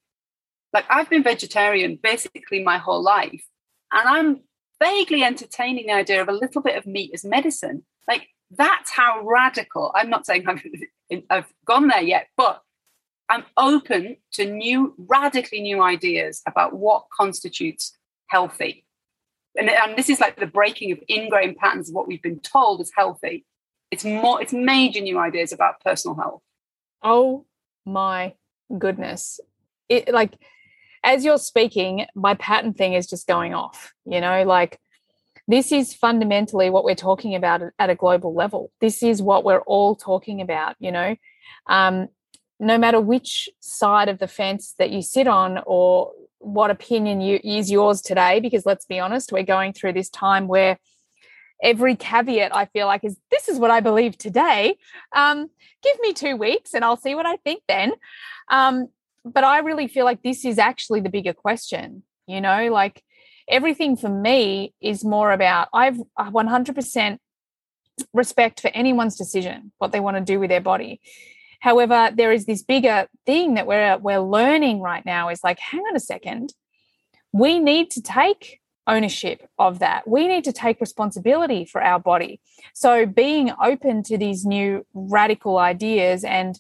like 0.74 0.86
i've 0.90 1.10
been 1.10 1.24
vegetarian 1.24 1.98
basically 2.02 2.64
my 2.64 2.78
whole 2.78 3.02
life 3.02 3.44
and 3.92 4.08
i'm 4.08 4.42
vaguely 4.82 5.24
entertaining 5.24 5.88
the 5.88 5.94
idea 5.94 6.22
of 6.22 6.30
a 6.30 6.34
little 6.34 6.62
bit 6.62 6.78
of 6.78 6.86
meat 6.86 7.12
as 7.14 7.24
medicine 7.24 7.84
like 8.08 8.28
that's 8.58 8.92
how 8.92 9.22
radical 9.24 9.92
i'm 9.96 10.10
not 10.10 10.26
saying 10.26 10.46
i've, 10.48 10.62
I've 11.30 11.54
gone 11.66 11.88
there 11.88 12.02
yet 12.02 12.28
but 12.38 12.62
i'm 13.30 13.44
open 13.58 14.18
to 14.34 14.46
new 14.46 14.94
radically 14.98 15.62
new 15.62 15.82
ideas 15.82 16.42
about 16.46 16.74
what 16.74 17.06
constitutes 17.16 17.98
healthy. 18.32 18.86
And, 19.58 19.70
and 19.70 19.98
this 19.98 20.10
is 20.10 20.22
like 20.22 20.40
the 20.40 20.48
breaking 20.48 20.94
of 20.94 21.00
ingrained 21.08 21.58
patterns 21.58 21.90
of 21.90 21.96
what 21.96 22.08
we've 22.08 22.22
been 22.22 22.40
told 22.40 22.80
is 22.80 22.92
healthy. 22.96 23.46
It's 23.92 24.06
more 24.06 24.42
it's 24.42 24.54
major 24.54 25.02
new 25.02 25.20
ideas 25.20 25.52
about 25.52 25.82
personal 25.82 26.16
health. 26.16 26.42
Oh 27.04 27.46
my 27.86 28.34
goodness. 28.78 29.42
It 29.90 30.14
like 30.14 30.38
as 31.04 31.26
you're 31.26 31.38
speaking, 31.38 32.06
my 32.16 32.36
pattern 32.36 32.74
thing 32.74 32.94
is 32.94 33.08
just 33.08 33.28
going 33.28 33.54
off, 33.54 33.94
you 34.06 34.22
know, 34.22 34.44
like 34.44 34.80
this 35.52 35.72
is 35.72 35.94
fundamentally 35.94 36.70
what 36.70 36.84
we're 36.84 36.96
talking 36.96 37.36
about 37.36 37.62
at 37.80 37.90
a 37.90 37.96
global 37.96 38.34
level. 38.34 38.72
This 38.80 39.04
is 39.04 39.22
what 39.22 39.44
we're 39.44 39.62
all 39.62 39.96
talking 39.96 40.42
about, 40.42 40.76
you 40.80 40.92
know. 40.92 41.16
Um, 41.68 42.08
no 42.60 42.78
matter 42.78 43.02
which 43.02 43.50
side 43.60 44.08
of 44.08 44.20
the 44.20 44.28
fence 44.28 44.76
that 44.78 44.92
you 44.92 45.02
sit 45.02 45.28
on 45.28 45.60
or 45.66 46.12
what 46.38 46.72
opinion 46.72 47.22
you, 47.22 47.40
is 47.44 47.72
yours 47.72 48.02
today, 48.02 48.40
because 48.40 48.66
let's 48.66 48.86
be 48.86 49.00
honest, 49.00 49.32
we're 49.32 49.44
going 49.44 49.74
through 49.74 49.94
this 49.94 50.10
time 50.10 50.48
where 50.48 50.80
every 51.64 51.96
caveat 51.96 52.56
I 52.56 52.66
feel 52.66 52.88
like 52.88 53.04
is 53.04 53.18
this 53.30 53.48
is 53.48 53.60
what 53.60 53.72
I 53.72 53.80
believe 53.80 54.18
today. 54.18 54.78
Um, 55.16 55.50
give 55.84 56.00
me 56.02 56.14
two 56.14 56.36
weeks 56.36 56.74
and 56.74 56.84
I'll 56.84 56.98
see 56.98 57.16
what 57.16 57.26
I 57.26 57.38
think 57.38 57.64
then. 57.68 57.94
Um, 58.50 58.88
but 59.24 59.44
I 59.44 59.60
really 59.60 59.88
feel 59.88 60.06
like 60.06 60.24
this 60.24 60.46
is 60.46 60.58
actually 60.58 61.02
the 61.02 61.10
bigger 61.10 61.34
question, 61.34 62.04
you 62.28 62.42
know, 62.42 62.72
like 62.72 63.04
everything 63.52 63.96
for 63.98 64.10
me 64.10 64.74
is 64.82 65.04
more 65.04 65.32
about 65.32 65.68
I've 65.74 66.00
uh, 66.18 66.32
100% 66.32 67.18
respect 68.14 68.62
for 68.62 68.70
anyone's 68.74 69.18
decision, 69.18 69.72
what 69.78 69.92
they 69.92 70.00
want 70.00 70.18
to 70.18 70.24
do 70.24 70.40
with 70.40 70.50
their 70.50 70.62
body. 70.62 71.02
However, 71.60 72.10
there 72.16 72.32
is 72.32 72.46
this 72.46 72.64
bigger 72.64 73.08
thing 73.26 73.54
that 73.54 73.68
we're 73.68 73.98
we're 73.98 74.20
learning 74.20 74.82
right 74.82 75.06
now 75.06 75.30
is 75.30 75.44
like, 75.44 75.60
hang 75.60 75.82
on 75.82 75.96
a 75.96 76.00
second, 76.00 76.54
we 77.32 77.60
need 77.60 77.92
to 77.92 78.02
take 78.02 78.62
ownership 78.88 79.48
of 79.60 79.80
that. 79.80 80.08
We 80.08 80.28
need 80.28 80.44
to 80.46 80.52
take 80.52 80.82
responsibility 80.82 81.66
for 81.66 81.82
our 81.82 82.00
body. 82.00 82.42
So, 82.74 83.06
being 83.06 83.52
open 83.64 84.04
to 84.04 84.18
these 84.18 84.46
new 84.46 84.86
radical 84.94 85.60
ideas 85.60 86.24
and 86.24 86.60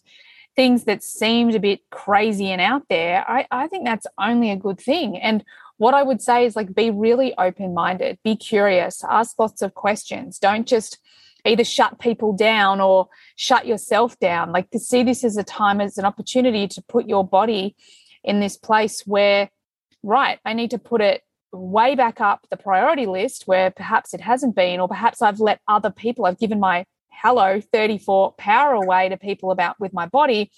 things 0.55 0.83
that 0.83 1.01
seemed 1.01 1.55
a 1.55 1.59
bit 1.59 1.81
crazy 1.89 2.47
and 2.47 2.61
out 2.61 2.83
there, 2.89 3.25
I, 3.27 3.47
I 3.49 3.67
think 3.67 3.85
that's 3.85 4.07
only 4.19 4.51
a 4.51 4.55
good 4.55 4.79
thing. 4.79 5.17
And 5.17 5.43
what 5.81 5.95
I 5.95 6.03
would 6.03 6.21
say 6.21 6.45
is 6.45 6.55
like 6.55 6.75
be 6.75 6.91
really 6.91 7.33
open 7.39 7.73
minded, 7.73 8.19
be 8.23 8.35
curious, 8.35 9.03
ask 9.09 9.39
lots 9.39 9.63
of 9.63 9.73
questions. 9.73 10.37
Don't 10.37 10.67
just 10.67 10.99
either 11.43 11.63
shut 11.63 11.99
people 11.99 12.33
down 12.33 12.79
or 12.79 13.07
shut 13.35 13.65
yourself 13.65 14.15
down. 14.19 14.51
Like 14.51 14.69
to 14.69 14.79
see 14.79 15.01
this 15.01 15.23
as 15.23 15.37
a 15.37 15.43
time 15.43 15.81
as 15.81 15.97
an 15.97 16.05
opportunity 16.05 16.67
to 16.67 16.83
put 16.87 17.09
your 17.09 17.27
body 17.27 17.75
in 18.23 18.39
this 18.39 18.57
place 18.57 19.01
where, 19.07 19.49
right, 20.03 20.37
I 20.45 20.53
need 20.53 20.69
to 20.69 20.77
put 20.77 21.01
it 21.01 21.23
way 21.51 21.95
back 21.95 22.21
up 22.21 22.45
the 22.51 22.57
priority 22.57 23.07
list 23.07 23.47
where 23.47 23.71
perhaps 23.71 24.13
it 24.13 24.21
hasn't 24.21 24.55
been, 24.55 24.79
or 24.79 24.87
perhaps 24.87 25.19
I've 25.19 25.39
let 25.39 25.61
other 25.67 25.89
people, 25.89 26.27
I've 26.27 26.37
given 26.37 26.59
my 26.59 26.85
hello 27.09 27.59
34 27.59 28.33
power 28.33 28.73
away 28.75 29.09
to 29.09 29.17
people 29.17 29.49
about 29.49 29.79
with 29.79 29.93
my 29.93 30.05
body 30.05 30.51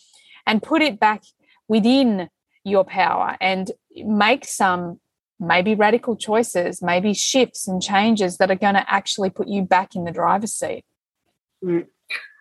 and 0.46 0.62
put 0.62 0.82
it 0.82 1.00
back 1.00 1.24
within 1.70 2.28
your 2.66 2.84
power 2.84 3.38
and 3.40 3.72
make 3.96 4.44
some 4.44 5.00
maybe 5.44 5.76
radical 5.76 6.16
choices, 6.16 6.82
maybe 6.82 7.14
shifts 7.14 7.68
and 7.68 7.82
changes 7.82 8.38
that 8.38 8.50
are 8.50 8.56
going 8.56 8.76
to 8.76 8.92
actually 8.92 9.30
put 9.30 9.48
you 9.48 9.62
back 9.62 9.96
in 9.96 10.06
the 10.06 10.12
driver's 10.12 10.54
seat. 10.54 10.84
Mm. 11.64 11.88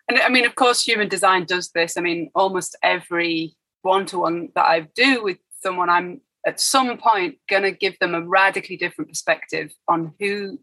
And 0.09 0.19
I 0.19 0.29
mean, 0.29 0.45
of 0.45 0.55
course, 0.55 0.83
human 0.83 1.07
design 1.07 1.45
does 1.45 1.69
this. 1.69 1.97
I 1.97 2.01
mean, 2.01 2.29
almost 2.35 2.75
every 2.83 3.55
one 3.81 4.05
to 4.07 4.19
one 4.19 4.49
that 4.55 4.65
I 4.65 4.87
do 4.95 5.23
with 5.23 5.37
someone, 5.61 5.89
I'm 5.89 6.21
at 6.45 6.59
some 6.59 6.97
point 6.97 7.37
going 7.49 7.63
to 7.63 7.71
give 7.71 7.97
them 7.99 8.15
a 8.15 8.21
radically 8.21 8.77
different 8.77 9.09
perspective 9.09 9.71
on 9.87 10.13
who 10.19 10.59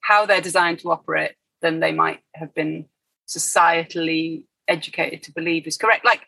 how 0.00 0.24
they're 0.24 0.40
designed 0.40 0.78
to 0.78 0.90
operate 0.90 1.32
than 1.60 1.80
they 1.80 1.92
might 1.92 2.20
have 2.34 2.54
been 2.54 2.86
societally 3.28 4.44
educated 4.66 5.22
to 5.22 5.32
believe 5.32 5.66
is 5.66 5.76
correct 5.76 6.04
like 6.04 6.22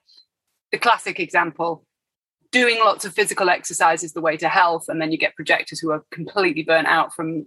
the 0.73 0.79
classic 0.79 1.19
example 1.19 1.87
doing 2.53 2.79
lots 2.79 3.05
of 3.05 3.15
physical 3.15 3.49
exercise 3.49 4.03
is 4.03 4.13
the 4.13 4.21
way 4.21 4.37
to 4.37 4.49
health 4.49 4.87
and 4.89 5.01
then 5.01 5.13
you 5.13 5.19
get 5.19 5.37
projectors 5.37 5.79
who 5.79 5.91
are 5.91 6.05
completely 6.11 6.63
burnt 6.63 6.89
out 6.89 7.15
from 7.15 7.47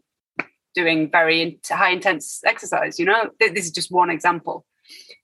doing 0.75 1.09
very 1.11 1.59
high 1.69 1.91
intense 1.91 2.41
exercise 2.45 2.99
you 2.99 3.05
know 3.05 3.29
this 3.39 3.65
is 3.65 3.71
just 3.71 3.91
one 3.91 4.09
example 4.09 4.65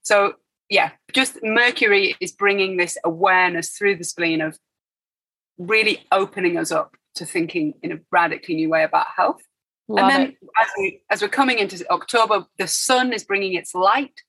so 0.02 0.34
yeah 0.68 0.90
just 1.12 1.38
mercury 1.42 2.14
is 2.20 2.30
bringing 2.30 2.76
this 2.76 2.96
awareness 3.04 3.70
through 3.70 3.96
the 3.96 4.04
spleen 4.04 4.40
of 4.40 4.56
really 5.58 6.06
opening 6.10 6.56
us 6.56 6.72
up 6.72 6.96
to 7.14 7.26
thinking 7.26 7.74
in 7.82 7.92
a 7.92 7.98
radically 8.10 8.54
new 8.54 8.68
way 8.68 8.82
about 8.82 9.06
health. 9.14 9.42
Love 9.88 10.10
and 10.10 10.10
then 10.10 10.36
as, 10.60 10.68
we, 10.78 11.02
as 11.10 11.22
we're 11.22 11.28
coming 11.28 11.58
into 11.58 11.84
October, 11.90 12.46
the 12.58 12.66
sun 12.66 13.12
is 13.12 13.24
bringing 13.24 13.54
its 13.54 13.74
light 13.74 14.22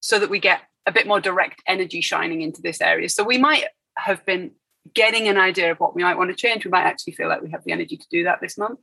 so 0.00 0.18
that 0.18 0.30
we 0.30 0.38
get 0.38 0.60
a 0.86 0.92
bit 0.92 1.06
more 1.06 1.20
direct 1.20 1.62
energy 1.66 2.00
shining 2.00 2.42
into 2.42 2.62
this 2.62 2.80
area. 2.80 3.08
So 3.08 3.24
we 3.24 3.38
might 3.38 3.64
have 3.96 4.24
been 4.24 4.52
getting 4.94 5.28
an 5.28 5.38
idea 5.38 5.70
of 5.70 5.80
what 5.80 5.94
we 5.94 6.02
might 6.02 6.16
want 6.16 6.30
to 6.30 6.36
change. 6.36 6.64
We 6.64 6.70
might 6.70 6.84
actually 6.84 7.14
feel 7.14 7.28
like 7.28 7.42
we 7.42 7.50
have 7.50 7.64
the 7.64 7.72
energy 7.72 7.96
to 7.96 8.06
do 8.10 8.24
that 8.24 8.40
this 8.40 8.58
month. 8.58 8.80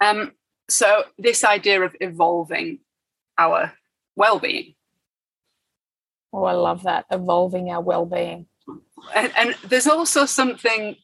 Um, 0.00 0.32
so 0.68 1.04
this 1.18 1.44
idea 1.44 1.82
of 1.82 1.94
evolving 2.00 2.80
our 3.38 3.72
well-being. 4.16 4.74
Oh, 6.32 6.44
I 6.44 6.52
love 6.52 6.84
that. 6.84 7.06
Evolving 7.10 7.70
our 7.70 7.80
well-being. 7.80 8.46
And, 9.14 9.32
and 9.36 9.54
there's 9.64 9.86
also 9.86 10.26
something, 10.26 10.96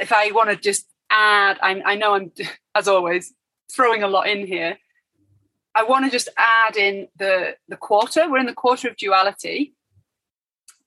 if 0.00 0.12
I 0.12 0.30
want 0.32 0.50
to 0.50 0.56
just 0.56 0.86
add, 1.10 1.58
I, 1.62 1.82
I 1.84 1.94
know 1.94 2.14
I'm, 2.14 2.32
as 2.74 2.88
always, 2.88 3.32
throwing 3.70 4.02
a 4.02 4.08
lot 4.08 4.28
in 4.28 4.46
here. 4.46 4.78
I 5.74 5.82
want 5.82 6.06
to 6.06 6.10
just 6.10 6.30
add 6.38 6.76
in 6.76 7.08
the, 7.18 7.56
the 7.68 7.76
quarter. 7.76 8.30
We're 8.30 8.38
in 8.38 8.46
the 8.46 8.54
quarter 8.54 8.88
of 8.88 8.96
duality, 8.96 9.74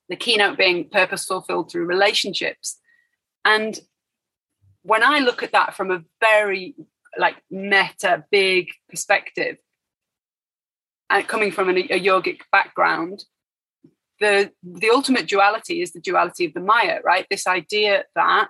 the 0.09 0.15
keynote 0.15 0.57
being 0.57 0.89
purpose 0.89 1.25
fulfilled 1.25 1.71
through 1.71 1.85
relationships. 1.85 2.79
And 3.45 3.79
when 4.83 5.03
I 5.03 5.19
look 5.19 5.43
at 5.43 5.51
that 5.51 5.75
from 5.75 5.91
a 5.91 6.03
very 6.19 6.75
like 7.17 7.35
meta, 7.49 8.25
big 8.31 8.69
perspective, 8.89 9.57
and 11.09 11.27
coming 11.27 11.51
from 11.51 11.69
an, 11.69 11.77
a 11.77 11.99
yogic 11.99 12.41
background, 12.51 13.23
the 14.19 14.51
the 14.63 14.89
ultimate 14.89 15.27
duality 15.27 15.81
is 15.81 15.93
the 15.93 16.01
duality 16.01 16.45
of 16.45 16.53
the 16.53 16.59
Maya, 16.59 16.99
right? 17.03 17.25
This 17.29 17.47
idea 17.47 18.03
that 18.15 18.47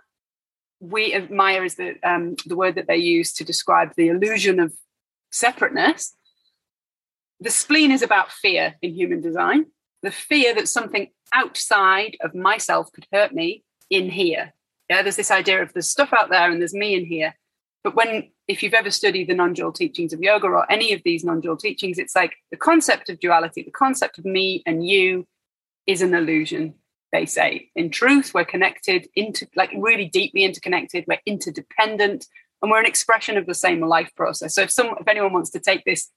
we 0.80 1.18
Maya 1.30 1.64
is 1.64 1.76
the 1.76 1.96
um, 2.04 2.36
the 2.46 2.56
word 2.56 2.76
that 2.76 2.88
they 2.88 2.98
use 2.98 3.34
to 3.34 3.44
describe 3.44 3.94
the 3.96 4.08
illusion 4.08 4.60
of 4.60 4.74
separateness. 5.32 6.16
The 7.40 7.52
spleen 7.52 7.92
is 7.92 8.02
about 8.02 8.32
fear 8.32 8.76
in 8.82 8.94
human 8.94 9.22
design, 9.22 9.68
the 10.04 10.12
fear 10.12 10.54
that 10.56 10.68
something 10.68 11.10
outside 11.34 12.18
of 12.22 12.36
myself 12.36 12.92
could 12.92 13.08
hurt 13.12 13.34
me 13.34 13.64
in 13.90 14.10
here. 14.10 14.54
Yeah, 14.90 15.02
there's 15.02 15.16
this 15.16 15.32
idea 15.32 15.62
of 15.62 15.74
there's 15.74 15.90
stuff 15.90 16.14
out 16.14 16.30
there 16.30 16.50
and 16.50 16.60
there's 16.60 16.74
me 16.74 16.96
in 16.96 17.06
here. 17.06 17.36
But 17.84 17.96
when, 17.96 18.32
if 18.48 18.62
you've 18.62 18.74
ever 18.74 18.92
studied 18.92 19.28
the 19.28 19.36
non 19.36 19.54
dual 19.54 19.72
teachings 19.72 20.12
of 20.12 20.22
yoga 20.22 20.48
or 20.48 20.70
any 20.72 20.94
of 20.94 21.02
these 21.04 21.24
non 21.24 21.40
dual 21.40 21.58
teachings, 21.58 21.98
it's 21.98 22.16
like 22.16 22.36
the 22.52 22.58
concept 22.58 23.10
of 23.10 23.20
duality, 23.20 23.64
the 23.64 23.72
concept 23.72 24.18
of 24.18 24.26
me 24.26 24.64
and 24.66 24.86
you 24.86 25.28
is 25.88 26.02
an 26.02 26.14
illusion, 26.14 26.76
they 27.12 27.26
say. 27.26 27.70
In 27.76 27.90
truth, 27.90 28.34
we're 28.34 28.46
connected, 28.46 29.08
into 29.16 29.48
like 29.56 29.72
really 29.78 30.06
deeply 30.06 30.44
interconnected, 30.44 31.06
we're 31.08 31.20
interdependent, 31.26 32.26
and 32.62 32.70
we're 32.70 32.80
an 32.80 32.86
expression 32.86 33.38
of 33.38 33.46
the 33.46 33.54
same 33.54 33.82
life 33.82 34.12
process. 34.16 34.56
So 34.56 34.64
if 34.64 34.72
some 34.72 34.96
if 35.00 35.08
anyone 35.08 35.34
wants 35.34 35.52
to 35.52 35.60
take 35.60 35.86
this 35.86 36.12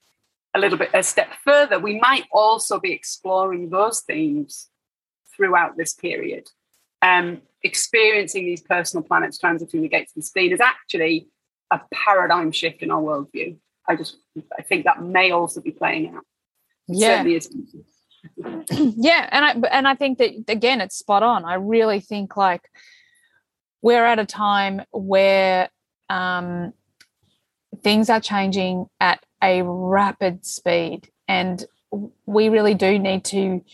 a 0.54 0.58
little 0.58 0.78
bit 0.78 0.90
a 0.92 1.02
step 1.02 1.28
further, 1.44 1.78
we 1.78 2.00
might 2.00 2.24
also 2.32 2.80
be 2.80 2.92
exploring 2.92 3.70
those 3.70 4.00
themes 4.00 4.68
throughout 5.36 5.76
this 5.76 5.94
period. 5.94 6.48
Um, 7.02 7.42
experiencing 7.62 8.44
these 8.44 8.60
personal 8.62 9.02
planets 9.02 9.38
transiting 9.38 9.82
the 9.82 9.88
gates 9.88 10.12
of 10.12 10.16
the 10.16 10.26
spleen 10.26 10.52
is 10.52 10.60
actually 10.60 11.28
a 11.70 11.80
paradigm 11.92 12.52
shift 12.52 12.82
in 12.82 12.90
our 12.90 13.00
worldview. 13.00 13.56
I 13.88 13.96
just 13.96 14.16
I 14.58 14.62
think 14.62 14.84
that 14.84 15.02
may 15.02 15.30
also 15.30 15.60
be 15.60 15.72
playing 15.72 16.14
out. 16.14 16.24
It 16.88 16.96
Yeah. 16.98 17.08
certainly 17.08 17.36
is. 17.36 17.50
yeah 18.96 19.28
and 19.32 19.44
i 19.44 19.68
and 19.76 19.88
i 19.88 19.96
think 19.96 20.18
that 20.18 20.30
again 20.46 20.80
it's 20.80 20.96
spot 20.96 21.24
on 21.24 21.44
i 21.44 21.54
really 21.54 21.98
think 21.98 22.36
like 22.36 22.70
we're 23.82 24.04
at 24.04 24.20
a 24.20 24.24
time 24.24 24.80
where 24.92 25.68
um 26.08 26.72
things 27.82 28.08
are 28.08 28.20
changing 28.20 28.86
at 29.00 29.24
a 29.42 29.62
rapid 29.64 30.46
speed 30.46 31.10
and 31.26 31.64
we 32.24 32.48
really 32.48 32.74
do 32.74 32.96
need 32.96 33.24
to 33.24 33.64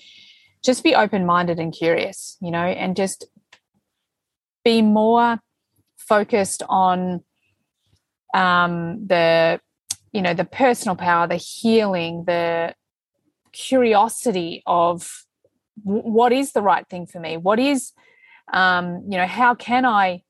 just 0.65 0.83
be 0.83 0.95
open-minded 0.95 1.59
and 1.59 1.73
curious 1.73 2.37
you 2.41 2.51
know 2.51 2.65
and 2.65 2.97
just 2.97 3.27
be 4.65 4.83
more 4.83 5.39
focused 5.97 6.63
on 6.69 7.23
um 8.35 9.07
the 9.07 9.61
you 10.13 10.23
know 10.23 10.35
the 10.35 10.45
personal 10.45 10.97
power 10.97 11.27
the 11.27 11.37
healing 11.37 12.25
the 12.27 12.75
curiosity 13.53 14.63
of 14.67 15.25
what 15.83 16.33
is 16.33 16.53
the 16.53 16.63
right 16.63 16.87
thing 16.89 17.07
for 17.07 17.21
me? 17.21 17.37
What 17.37 17.59
is 17.59 17.93
um 18.53 19.05
you 19.09 19.19
know 19.19 19.27
how 19.27 19.55
can 19.55 19.85
i 19.85 20.23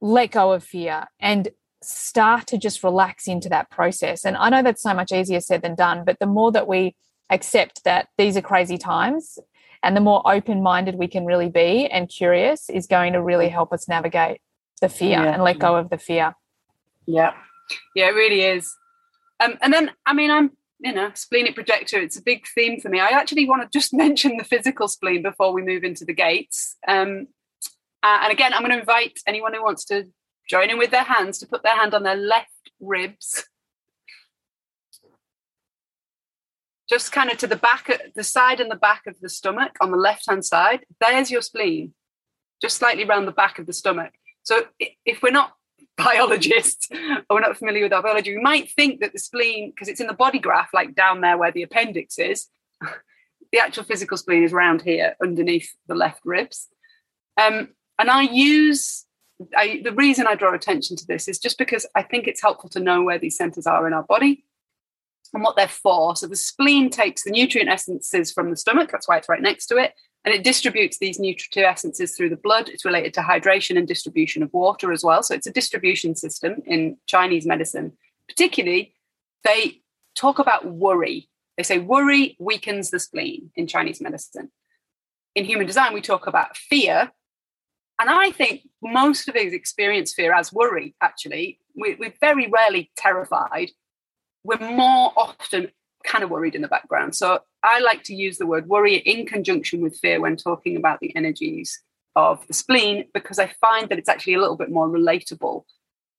let 0.00 0.32
go 0.32 0.52
of 0.52 0.64
fear 0.64 1.06
and 1.20 1.48
start 1.80 2.48
to 2.48 2.58
just 2.58 2.82
relax 2.82 3.28
into 3.28 3.48
that 3.48 3.70
process? 3.70 4.24
And 4.24 4.36
i 4.36 4.48
know 4.48 4.62
that's 4.62 4.82
so 4.82 4.94
much 4.94 5.12
easier 5.12 5.40
said 5.40 5.62
than 5.62 5.74
done 5.74 6.04
but 6.04 6.18
the 6.18 6.26
more 6.26 6.50
that 6.52 6.66
we 6.66 6.96
accept 7.32 7.82
that 7.84 8.08
these 8.18 8.36
are 8.36 8.42
crazy 8.42 8.78
times 8.78 9.38
and 9.82 9.96
the 9.96 10.00
more 10.00 10.22
open 10.24 10.62
minded 10.62 10.94
we 10.94 11.08
can 11.08 11.24
really 11.24 11.48
be 11.48 11.86
and 11.86 12.08
curious 12.08 12.70
is 12.70 12.86
going 12.86 13.12
to 13.14 13.20
really 13.22 13.48
help 13.48 13.72
us 13.72 13.88
navigate 13.88 14.40
the 14.80 14.88
fear 14.88 15.18
Yeah. 15.22 15.32
and 15.34 15.42
let 15.42 15.58
go 15.58 15.76
of 15.76 15.90
the 15.90 15.98
fear 15.98 16.34
Yeah, 17.06 17.32
yeah, 17.96 18.06
it 18.08 18.14
really 18.14 18.42
is. 18.42 18.72
Um, 19.40 19.58
and 19.60 19.72
then, 19.72 19.90
I 20.06 20.12
mean, 20.14 20.30
I'm 20.30 20.52
you 20.82 20.92
know, 20.92 21.10
splenic 21.14 21.54
projector. 21.54 21.98
It's 22.00 22.18
a 22.18 22.22
big 22.22 22.44
theme 22.54 22.80
for 22.80 22.88
me. 22.88 22.98
I 22.98 23.10
actually 23.10 23.48
want 23.48 23.62
to 23.62 23.78
just 23.78 23.94
mention 24.04 24.36
the 24.36 24.44
physical 24.44 24.88
spleen 24.88 25.22
before 25.22 25.52
we 25.52 25.62
move 25.62 25.84
into 25.84 26.04
the 26.04 26.12
gates. 26.12 26.76
Um, 26.88 27.28
uh, 28.02 28.18
and 28.22 28.32
again, 28.32 28.52
I'm 28.52 28.62
going 28.62 28.72
to 28.72 28.80
invite 28.80 29.20
anyone 29.26 29.54
who 29.54 29.62
wants 29.62 29.84
to 29.86 30.08
join 30.50 30.70
in 30.70 30.78
with 30.78 30.90
their 30.90 31.04
hands 31.04 31.38
to 31.38 31.46
put 31.46 31.62
their 31.62 31.76
hand 31.76 31.94
on 31.94 32.02
their 32.02 32.16
left 32.16 32.48
ribs. 32.80 33.44
Just 36.92 37.10
kind 37.10 37.30
of 37.30 37.38
to 37.38 37.46
the 37.46 37.56
back, 37.56 37.88
the 38.14 38.22
side 38.22 38.60
and 38.60 38.70
the 38.70 38.76
back 38.76 39.06
of 39.06 39.18
the 39.18 39.30
stomach 39.30 39.78
on 39.80 39.90
the 39.90 39.96
left 39.96 40.28
hand 40.28 40.44
side. 40.44 40.84
There's 41.00 41.30
your 41.30 41.40
spleen, 41.40 41.94
just 42.60 42.76
slightly 42.76 43.02
around 43.02 43.24
the 43.24 43.32
back 43.32 43.58
of 43.58 43.64
the 43.64 43.72
stomach. 43.72 44.12
So 44.42 44.66
if 45.06 45.22
we're 45.22 45.30
not 45.30 45.54
biologists 45.96 46.90
or 46.92 47.36
we're 47.36 47.40
not 47.40 47.56
familiar 47.56 47.84
with 47.84 47.94
our 47.94 48.02
biology, 48.02 48.36
we 48.36 48.42
might 48.42 48.70
think 48.72 49.00
that 49.00 49.14
the 49.14 49.18
spleen, 49.18 49.70
because 49.70 49.88
it's 49.88 50.02
in 50.02 50.06
the 50.06 50.12
body 50.12 50.38
graph, 50.38 50.74
like 50.74 50.94
down 50.94 51.22
there 51.22 51.38
where 51.38 51.50
the 51.50 51.62
appendix 51.62 52.18
is, 52.18 52.48
the 53.52 53.58
actual 53.58 53.84
physical 53.84 54.18
spleen 54.18 54.42
is 54.42 54.52
round 54.52 54.82
here 54.82 55.16
underneath 55.22 55.74
the 55.88 55.94
left 55.94 56.20
ribs. 56.26 56.68
Um, 57.40 57.70
and 57.98 58.10
I 58.10 58.20
use 58.20 59.06
I, 59.56 59.80
the 59.82 59.92
reason 59.92 60.26
I 60.26 60.34
draw 60.34 60.54
attention 60.54 60.98
to 60.98 61.06
this 61.06 61.26
is 61.26 61.38
just 61.38 61.56
because 61.56 61.86
I 61.94 62.02
think 62.02 62.26
it's 62.26 62.42
helpful 62.42 62.68
to 62.68 62.80
know 62.80 63.02
where 63.02 63.18
these 63.18 63.38
centers 63.38 63.66
are 63.66 63.86
in 63.86 63.94
our 63.94 64.02
body 64.02 64.44
and 65.32 65.42
what 65.42 65.56
they're 65.56 65.68
for. 65.68 66.14
So 66.16 66.26
the 66.26 66.36
spleen 66.36 66.90
takes 66.90 67.24
the 67.24 67.30
nutrient 67.30 67.70
essences 67.70 68.32
from 68.32 68.50
the 68.50 68.56
stomach, 68.56 68.90
that's 68.90 69.08
why 69.08 69.16
it's 69.16 69.28
right 69.28 69.40
next 69.40 69.66
to 69.66 69.76
it, 69.76 69.94
and 70.24 70.34
it 70.34 70.44
distributes 70.44 70.98
these 70.98 71.18
nutritive 71.18 71.64
essences 71.64 72.16
through 72.16 72.28
the 72.28 72.36
blood. 72.36 72.68
It's 72.68 72.84
related 72.84 73.14
to 73.14 73.20
hydration 73.20 73.76
and 73.76 73.88
distribution 73.88 74.42
of 74.42 74.52
water 74.52 74.92
as 74.92 75.02
well. 75.02 75.22
So 75.22 75.34
it's 75.34 75.46
a 75.46 75.52
distribution 75.52 76.14
system 76.14 76.62
in 76.66 76.96
Chinese 77.06 77.46
medicine. 77.46 77.92
Particularly, 78.28 78.94
they 79.44 79.80
talk 80.14 80.38
about 80.38 80.66
worry. 80.66 81.28
They 81.56 81.64
say 81.64 81.78
worry 81.78 82.36
weakens 82.38 82.90
the 82.90 83.00
spleen 83.00 83.50
in 83.56 83.66
Chinese 83.66 84.00
medicine. 84.00 84.50
In 85.34 85.44
human 85.44 85.66
design, 85.66 85.92
we 85.92 86.00
talk 86.00 86.26
about 86.26 86.56
fear. 86.56 87.10
And 88.00 88.10
I 88.10 88.30
think 88.30 88.68
most 88.82 89.28
of 89.28 89.36
us 89.36 89.52
experience 89.52 90.14
fear 90.14 90.34
as 90.34 90.52
worry, 90.52 90.94
actually. 91.00 91.58
We, 91.74 91.96
we're 91.98 92.14
very 92.20 92.48
rarely 92.48 92.90
terrified. 92.96 93.70
We're 94.44 94.58
more 94.58 95.12
often 95.16 95.70
kind 96.04 96.24
of 96.24 96.30
worried 96.30 96.54
in 96.54 96.62
the 96.62 96.68
background. 96.68 97.14
So 97.14 97.40
I 97.62 97.78
like 97.80 98.02
to 98.04 98.14
use 98.14 98.38
the 98.38 98.46
word 98.46 98.68
worry 98.68 98.96
in 98.96 99.26
conjunction 99.26 99.80
with 99.80 99.98
fear 99.98 100.20
when 100.20 100.36
talking 100.36 100.76
about 100.76 101.00
the 101.00 101.14
energies 101.14 101.80
of 102.16 102.46
the 102.46 102.54
spleen 102.54 103.06
because 103.14 103.38
I 103.38 103.52
find 103.60 103.88
that 103.88 103.98
it's 103.98 104.08
actually 104.08 104.34
a 104.34 104.40
little 104.40 104.56
bit 104.56 104.70
more 104.70 104.88
relatable. 104.88 105.64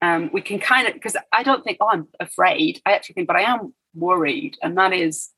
Um, 0.01 0.29
we 0.33 0.41
can 0.41 0.59
kind 0.59 0.87
of 0.87 0.93
because 0.93 1.15
I 1.31 1.43
don't 1.43 1.63
think 1.63 1.77
oh 1.79 1.89
I'm 1.89 2.07
afraid. 2.19 2.81
I 2.85 2.93
actually 2.93 3.13
think, 3.13 3.27
but 3.27 3.37
I 3.37 3.43
am 3.43 3.73
worried, 3.95 4.57
and 4.61 4.77
that 4.77 4.91
is 4.91 5.29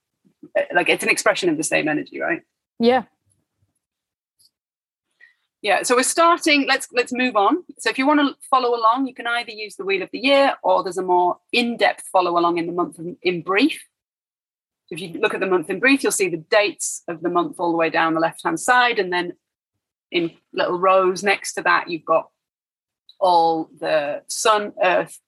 like 0.73 0.89
it's 0.89 1.03
an 1.03 1.09
expression 1.09 1.49
of 1.49 1.57
the 1.57 1.63
same 1.63 1.87
energy, 1.87 2.19
right? 2.19 2.41
yeah 2.79 3.03
Yeah. 5.65 5.81
So 5.81 5.95
we're 5.95 6.03
starting. 6.03 6.67
Let's 6.67 6.87
let's 6.91 7.11
move 7.11 7.35
on. 7.35 7.63
So 7.79 7.89
if 7.89 7.97
you 7.97 8.05
want 8.05 8.19
to 8.19 8.35
follow 8.51 8.77
along, 8.79 9.07
you 9.07 9.15
can 9.15 9.25
either 9.25 9.49
use 9.49 9.75
the 9.75 9.83
wheel 9.83 10.03
of 10.03 10.11
the 10.11 10.19
year 10.19 10.53
or 10.61 10.83
there's 10.83 10.99
a 10.99 11.01
more 11.01 11.39
in-depth 11.51 12.03
follow 12.11 12.37
along 12.37 12.59
in 12.59 12.67
the 12.67 12.71
month 12.71 12.99
in 13.23 13.41
brief. 13.41 13.83
If 14.91 15.01
you 15.01 15.19
look 15.19 15.33
at 15.33 15.39
the 15.39 15.47
month 15.47 15.71
in 15.71 15.79
brief, 15.79 16.03
you'll 16.03 16.11
see 16.11 16.29
the 16.29 16.37
dates 16.37 17.01
of 17.07 17.23
the 17.23 17.29
month 17.29 17.55
all 17.57 17.71
the 17.71 17.77
way 17.77 17.89
down 17.89 18.13
the 18.13 18.19
left-hand 18.19 18.59
side, 18.59 18.99
and 18.99 19.11
then 19.11 19.33
in 20.11 20.29
little 20.53 20.77
rows 20.77 21.23
next 21.23 21.55
to 21.55 21.63
that, 21.63 21.89
you've 21.89 22.05
got 22.05 22.29
all 23.19 23.71
the 23.79 24.21
Sun, 24.27 24.73
Earth 24.83 25.19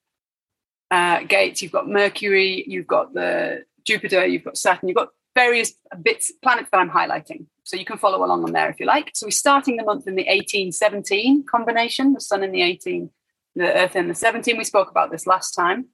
uh, 0.92 1.24
gates. 1.24 1.62
You've 1.62 1.72
got 1.72 1.88
Mercury. 1.88 2.62
You've 2.64 2.86
got 2.86 3.12
the 3.12 3.64
Jupiter. 3.84 4.24
You've 4.24 4.44
got 4.44 4.56
Saturn. 4.56 4.88
You've 4.88 4.98
got 4.98 5.08
various 5.34 5.72
bits 6.00 6.30
planets 6.40 6.68
that 6.70 6.78
I'm 6.78 6.90
highlighting. 6.90 7.46
So 7.68 7.76
you 7.76 7.84
can 7.84 7.98
follow 7.98 8.24
along 8.24 8.44
on 8.44 8.52
there 8.52 8.70
if 8.70 8.80
you 8.80 8.86
like. 8.86 9.10
So 9.12 9.26
we're 9.26 9.30
starting 9.30 9.76
the 9.76 9.84
month 9.84 10.08
in 10.08 10.14
the 10.14 10.22
1817 10.22 11.44
combination, 11.44 12.14
the 12.14 12.20
Sun 12.22 12.42
in 12.42 12.50
the 12.50 12.62
18, 12.62 13.10
the 13.56 13.70
earth 13.70 13.94
in 13.94 14.08
the 14.08 14.14
17. 14.14 14.56
We 14.56 14.64
spoke 14.64 14.90
about 14.90 15.10
this 15.10 15.26
last 15.26 15.52
time 15.52 15.88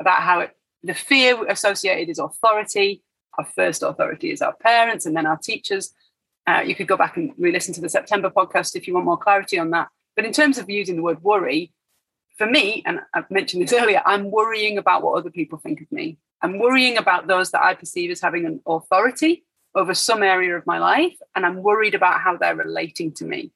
about 0.00 0.22
how 0.22 0.40
it, 0.40 0.56
the 0.82 0.94
fear 0.94 1.46
associated 1.46 2.10
is 2.10 2.18
authority. 2.18 3.02
Our 3.36 3.44
first 3.44 3.82
authority 3.82 4.30
is 4.30 4.40
our 4.40 4.54
parents 4.54 5.04
and 5.04 5.14
then 5.14 5.26
our 5.26 5.36
teachers. 5.36 5.92
Uh, 6.46 6.60
you 6.60 6.74
could 6.74 6.88
go 6.88 6.96
back 6.96 7.18
and 7.18 7.34
re 7.36 7.52
listen 7.52 7.74
to 7.74 7.82
the 7.82 7.90
September 7.90 8.30
podcast 8.30 8.74
if 8.74 8.88
you 8.88 8.94
want 8.94 9.04
more 9.04 9.18
clarity 9.18 9.58
on 9.58 9.68
that. 9.72 9.88
But 10.16 10.24
in 10.24 10.32
terms 10.32 10.56
of 10.56 10.70
using 10.70 10.96
the 10.96 11.02
word 11.02 11.22
worry, 11.22 11.74
for 12.38 12.46
me, 12.46 12.82
and 12.86 13.00
I've 13.12 13.30
mentioned 13.30 13.62
this 13.62 13.74
earlier, 13.74 14.00
I'm 14.06 14.30
worrying 14.30 14.78
about 14.78 15.02
what 15.02 15.18
other 15.18 15.30
people 15.30 15.58
think 15.58 15.82
of 15.82 15.92
me. 15.92 16.16
I'm 16.40 16.58
worrying 16.58 16.96
about 16.96 17.26
those 17.26 17.50
that 17.50 17.62
I 17.62 17.74
perceive 17.74 18.10
as 18.10 18.22
having 18.22 18.46
an 18.46 18.62
authority 18.66 19.44
over 19.74 19.94
some 19.94 20.22
area 20.22 20.56
of 20.56 20.66
my 20.66 20.78
life, 20.78 21.16
and 21.34 21.44
I'm 21.46 21.62
worried 21.62 21.94
about 21.94 22.20
how 22.20 22.36
they're 22.36 22.56
relating 22.56 23.12
to 23.14 23.24
me. 23.24 23.52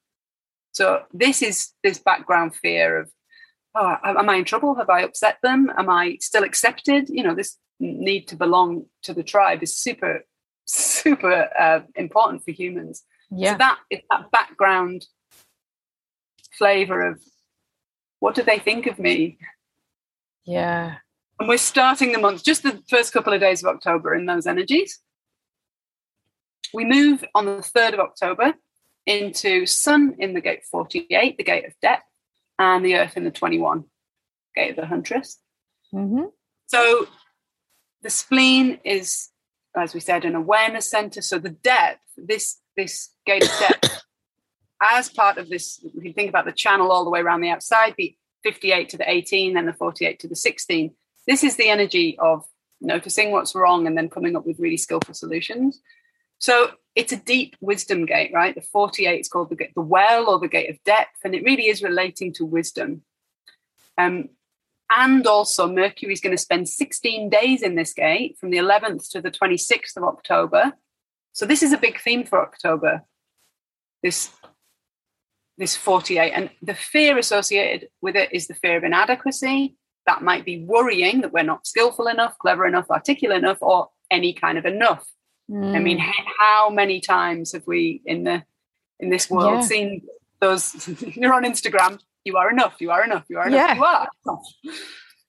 So 0.73 1.03
this 1.13 1.43
is 1.43 1.73
this 1.83 1.99
background 1.99 2.55
fear 2.55 2.99
of, 3.01 3.11
oh, 3.75 3.97
am 4.05 4.29
I 4.29 4.37
in 4.37 4.45
trouble? 4.45 4.75
Have 4.75 4.91
I 4.91 5.03
upset 5.03 5.39
them? 5.43 5.71
Am 5.77 5.89
I 5.89 6.17
still 6.21 6.45
accepted? 6.45 7.09
You 7.09 7.23
know, 7.23 7.35
this 7.35 7.59
need 7.81 8.29
to 8.29 8.37
belong 8.37 8.87
to 9.03 9.13
the 9.13 9.23
tribe 9.23 9.63
is 9.63 9.77
super, 9.77 10.25
super 10.67 11.49
uh, 11.59 11.81
important 11.97 12.45
for 12.45 12.53
humans. 12.53 13.03
Yeah. 13.31 13.53
So 13.53 13.59
that 13.59 13.79
is 13.91 14.01
that 14.11 14.31
background 14.31 15.07
flavor 16.53 17.07
of 17.07 17.21
what 18.21 18.35
do 18.35 18.43
they 18.43 18.59
think 18.59 18.87
of 18.87 18.99
me? 18.99 19.39
Yeah. 20.45 20.97
And 21.41 21.49
we're 21.49 21.59
starting 21.59 22.13
the 22.13 22.19
month, 22.19 22.45
just 22.45 22.63
the 22.63 22.81
first 22.89 23.13
couple 23.13 23.33
of 23.33 23.41
days 23.41 23.65
of 23.65 23.75
October 23.75 24.15
in 24.15 24.27
those 24.27 24.47
energies. 24.47 25.01
We 26.75 26.85
move 26.85 27.25
on 27.35 27.47
the 27.47 27.53
3rd 27.57 27.95
of 27.95 28.01
October 28.01 28.55
into 29.07 29.67
Sun 29.67 30.17
in 30.19 30.35
the 30.35 30.41
gate 30.41 30.65
48, 30.71 31.37
the 31.37 31.45
gate 31.45 31.67
of 31.67 31.73
depth, 31.81 32.05
and 32.59 32.85
the 32.85 32.97
Earth 32.97 33.17
in 33.17 33.25
the 33.25 33.31
21, 33.31 33.85
gate 34.55 34.71
of 34.71 34.77
the 34.77 34.87
Huntress. 34.87 35.39
Mm-hmm. 35.93 36.25
So 36.67 37.07
the 38.03 38.11
spleen 38.11 38.79
is, 38.85 39.29
as 39.77 39.95
we 39.95 40.01
said, 40.01 40.25
an 40.25 40.35
awareness 40.35 40.91
center. 40.91 41.23
So 41.23 41.39
the 41.39 41.51
depth, 41.51 42.01
this 42.17 42.59
this 42.77 43.11
gate 43.27 43.45
of 43.45 43.59
depth, 43.59 44.03
as 44.83 45.09
part 45.09 45.39
of 45.39 45.49
this, 45.49 45.85
we 45.95 46.03
can 46.03 46.13
think 46.15 46.29
about 46.29 46.45
the 46.45 46.53
channel 46.53 46.91
all 46.91 47.05
the 47.05 47.11
way 47.11 47.21
around 47.21 47.43
the 47.43 47.51
outside, 47.51 47.95
the 47.99 48.17
58 48.43 48.89
to 48.91 48.97
the 48.97 49.09
18, 49.09 49.55
then 49.55 49.67
the 49.67 49.73
48 49.73 50.19
to 50.21 50.29
the 50.29 50.37
16. 50.37 50.95
This 51.27 51.45
is 51.45 51.57
the 51.57 51.69
energy 51.69 52.19
of 52.19 52.45
noticing 52.81 53.31
what's 53.31 53.55
wrong 53.55 53.87
and 53.87 53.97
then 53.97 54.09
coming 54.09 54.35
up 54.35 54.47
with 54.47 54.59
really 54.59 54.77
skillful 54.77 55.15
solutions. 55.15 55.81
So 56.43 56.73
it's 56.97 57.13
a 57.13 57.17
deep 57.17 57.57
wisdom 57.61 58.05
gate, 58.05 58.33
right? 58.35 58.53
The 58.53 58.63
48 58.63 59.21
is 59.21 59.29
called 59.29 59.51
the, 59.51 59.69
the 59.77 59.81
well 59.81 60.29
or 60.29 60.41
the 60.41 60.49
gate 60.49 60.69
of 60.69 60.83
depth, 60.83 61.21
and 61.23 61.37
it 61.37 61.45
really 61.45 61.69
is 61.69 61.85
relating 61.85 62.33
to 62.35 62.45
wisdom. 62.45 63.03
Um, 63.97 64.29
and 64.91 65.25
also, 65.25 65.69
Mercury 65.69 66.13
is 66.13 66.21
going 66.21 66.37
to 66.37 66.43
spend 66.43 66.69
16 66.69 67.31
days 67.31 67.63
in 67.63 67.77
this 67.77 67.95
gate 67.95 68.39
from 68.41 68.51
the 68.51 68.59
11th 68.59 69.09
to 69.11 69.21
the 69.21 69.31
26th 69.31 69.97
of 69.97 70.03
October. 70.03 70.73
So 71.33 71.47
this 71.47 71.63
is 71.63 71.73
a 71.73 71.79
big 71.79 72.01
theme 72.01 72.25
for 72.25 72.43
October. 72.43 73.03
This 74.03 74.31
this 75.59 75.77
48 75.77 76.33
and 76.33 76.51
the 76.61 76.75
fear 76.75 77.19
associated 77.19 77.89
with 78.01 78.17
it 78.17 78.33
is 78.33 78.49
the 78.49 78.55
fear 78.55 78.79
of 78.79 78.85
inadequacy 78.85 79.77
that 80.07 80.23
might 80.23 80.45
be 80.45 80.65
worrying 80.65 81.21
that 81.21 81.33
we're 81.33 81.45
not 81.45 81.67
skillful 81.67 82.09
enough 82.09 82.37
clever 82.39 82.67
enough 82.67 82.91
articulate 82.91 83.39
enough 83.39 83.59
or 83.61 83.91
any 84.11 84.33
kind 84.33 84.57
of 84.57 84.65
enough 84.65 85.05
mm. 85.53 85.77
i 85.77 85.79
mean 85.79 85.99
mm. 85.99 86.13
how 86.39 86.71
many 86.71 87.01
times 87.01 87.53
have 87.53 87.67
we 87.67 88.01
in 88.05 88.25
the 88.25 88.43
in 89.01 89.11
this 89.11 89.31
world 89.31 89.55
yeah. 89.55 89.61
seen 89.61 90.03
those 90.41 90.89
you're 91.17 91.35
on 91.35 91.45
instagram 91.45 91.99
you 92.25 92.37
are 92.37 92.51
enough 92.51 92.77
you 92.81 92.91
are 92.91 93.05
enough 93.05 93.25
you 93.29 93.39
are 93.39 93.47
enough 93.47 93.69
yeah. 93.69 93.75
you 93.75 93.85
are 93.85 94.09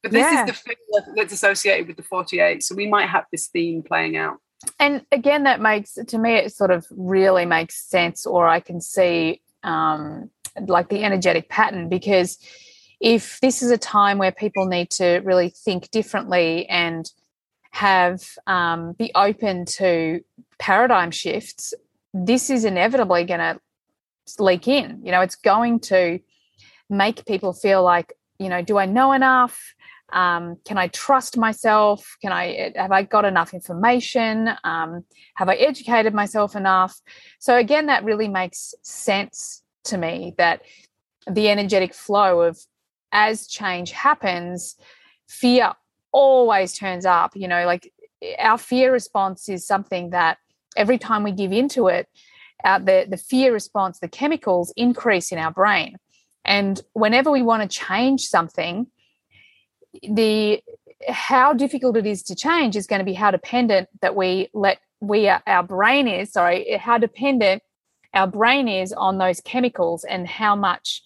but 0.01 0.11
this 0.11 0.19
yeah. 0.19 0.43
is 0.43 0.47
the 0.47 0.53
thing 0.53 0.75
that's 1.15 1.33
associated 1.33 1.87
with 1.87 1.97
the 1.97 2.03
48 2.03 2.63
so 2.63 2.75
we 2.75 2.87
might 2.87 3.09
have 3.09 3.25
this 3.31 3.47
theme 3.47 3.83
playing 3.83 4.17
out 4.17 4.37
and 4.79 5.05
again 5.11 5.43
that 5.43 5.59
makes 5.61 5.93
to 5.93 6.17
me 6.17 6.35
it 6.35 6.53
sort 6.53 6.71
of 6.71 6.85
really 6.91 7.45
makes 7.45 7.75
sense 7.75 8.25
or 8.25 8.47
i 8.47 8.59
can 8.59 8.79
see 8.79 9.41
um, 9.63 10.29
like 10.67 10.89
the 10.89 11.03
energetic 11.03 11.49
pattern 11.49 11.89
because 11.89 12.37
if 12.99 13.39
this 13.41 13.61
is 13.61 13.71
a 13.71 13.77
time 13.77 14.17
where 14.17 14.31
people 14.31 14.65
need 14.65 14.89
to 14.91 15.21
really 15.25 15.49
think 15.49 15.89
differently 15.91 16.65
and 16.67 17.11
have 17.73 18.23
um, 18.45 18.93
be 18.93 19.11
open 19.15 19.65
to 19.65 20.21
paradigm 20.59 21.09
shifts, 21.09 21.73
this 22.13 22.51
is 22.51 22.65
inevitably 22.65 23.25
going 23.25 23.39
to 23.39 23.59
leak 24.37 24.67
in. 24.67 25.01
You 25.03 25.11
know, 25.11 25.21
it's 25.21 25.35
going 25.35 25.79
to 25.81 26.19
make 26.87 27.25
people 27.25 27.51
feel 27.51 27.83
like, 27.83 28.13
you 28.37 28.47
know, 28.47 28.61
do 28.61 28.77
I 28.77 28.85
know 28.85 29.11
enough? 29.11 29.59
Um, 30.11 30.57
can 30.65 30.77
I 30.77 30.89
trust 30.89 31.35
myself? 31.35 32.15
Can 32.21 32.31
I 32.31 32.73
have 32.75 32.91
I 32.91 33.01
got 33.01 33.25
enough 33.25 33.55
information? 33.55 34.51
Um, 34.63 35.03
have 35.33 35.49
I 35.49 35.55
educated 35.55 36.13
myself 36.13 36.55
enough? 36.55 36.95
So 37.39 37.57
again, 37.57 37.87
that 37.87 38.03
really 38.03 38.27
makes 38.27 38.75
sense 38.83 39.63
to 39.85 39.97
me 39.97 40.35
that 40.37 40.61
the 41.27 41.49
energetic 41.49 41.95
flow 41.95 42.41
of 42.41 42.59
as 43.11 43.47
change 43.47 43.91
happens, 43.91 44.75
fear 45.27 45.73
always 46.13 46.77
turns 46.77 47.05
up. 47.05 47.35
You 47.35 47.49
know, 47.49 47.65
like 47.65 47.91
our 48.39 48.57
fear 48.57 48.93
response 48.93 49.49
is 49.49 49.67
something 49.67 50.11
that 50.11 50.37
every 50.77 50.97
time 50.97 51.23
we 51.23 51.31
give 51.31 51.51
into 51.51 51.87
it, 51.87 52.07
uh, 52.63 52.79
the, 52.79 53.05
the 53.09 53.17
fear 53.17 53.51
response, 53.51 53.99
the 53.99 54.07
chemicals 54.07 54.73
increase 54.77 55.31
in 55.31 55.37
our 55.37 55.51
brain. 55.51 55.97
And 56.45 56.81
whenever 56.93 57.29
we 57.31 57.41
want 57.41 57.69
to 57.69 57.77
change 57.77 58.21
something, 58.21 58.87
the 60.01 60.61
how 61.07 61.53
difficult 61.53 61.97
it 61.97 62.05
is 62.05 62.23
to 62.23 62.35
change 62.35 62.75
is 62.75 62.87
going 62.87 62.99
to 62.99 63.05
be 63.05 63.13
how 63.13 63.31
dependent 63.31 63.89
that 64.01 64.15
we 64.15 64.49
let 64.53 64.79
we 65.01 65.27
our 65.27 65.63
brain 65.63 66.07
is 66.07 66.31
sorry 66.31 66.77
how 66.77 66.97
dependent 66.97 67.61
our 68.13 68.25
brain 68.25 68.67
is 68.67 68.93
on 68.93 69.17
those 69.17 69.41
chemicals 69.41 70.03
and 70.05 70.27
how 70.27 70.55
much 70.55 71.01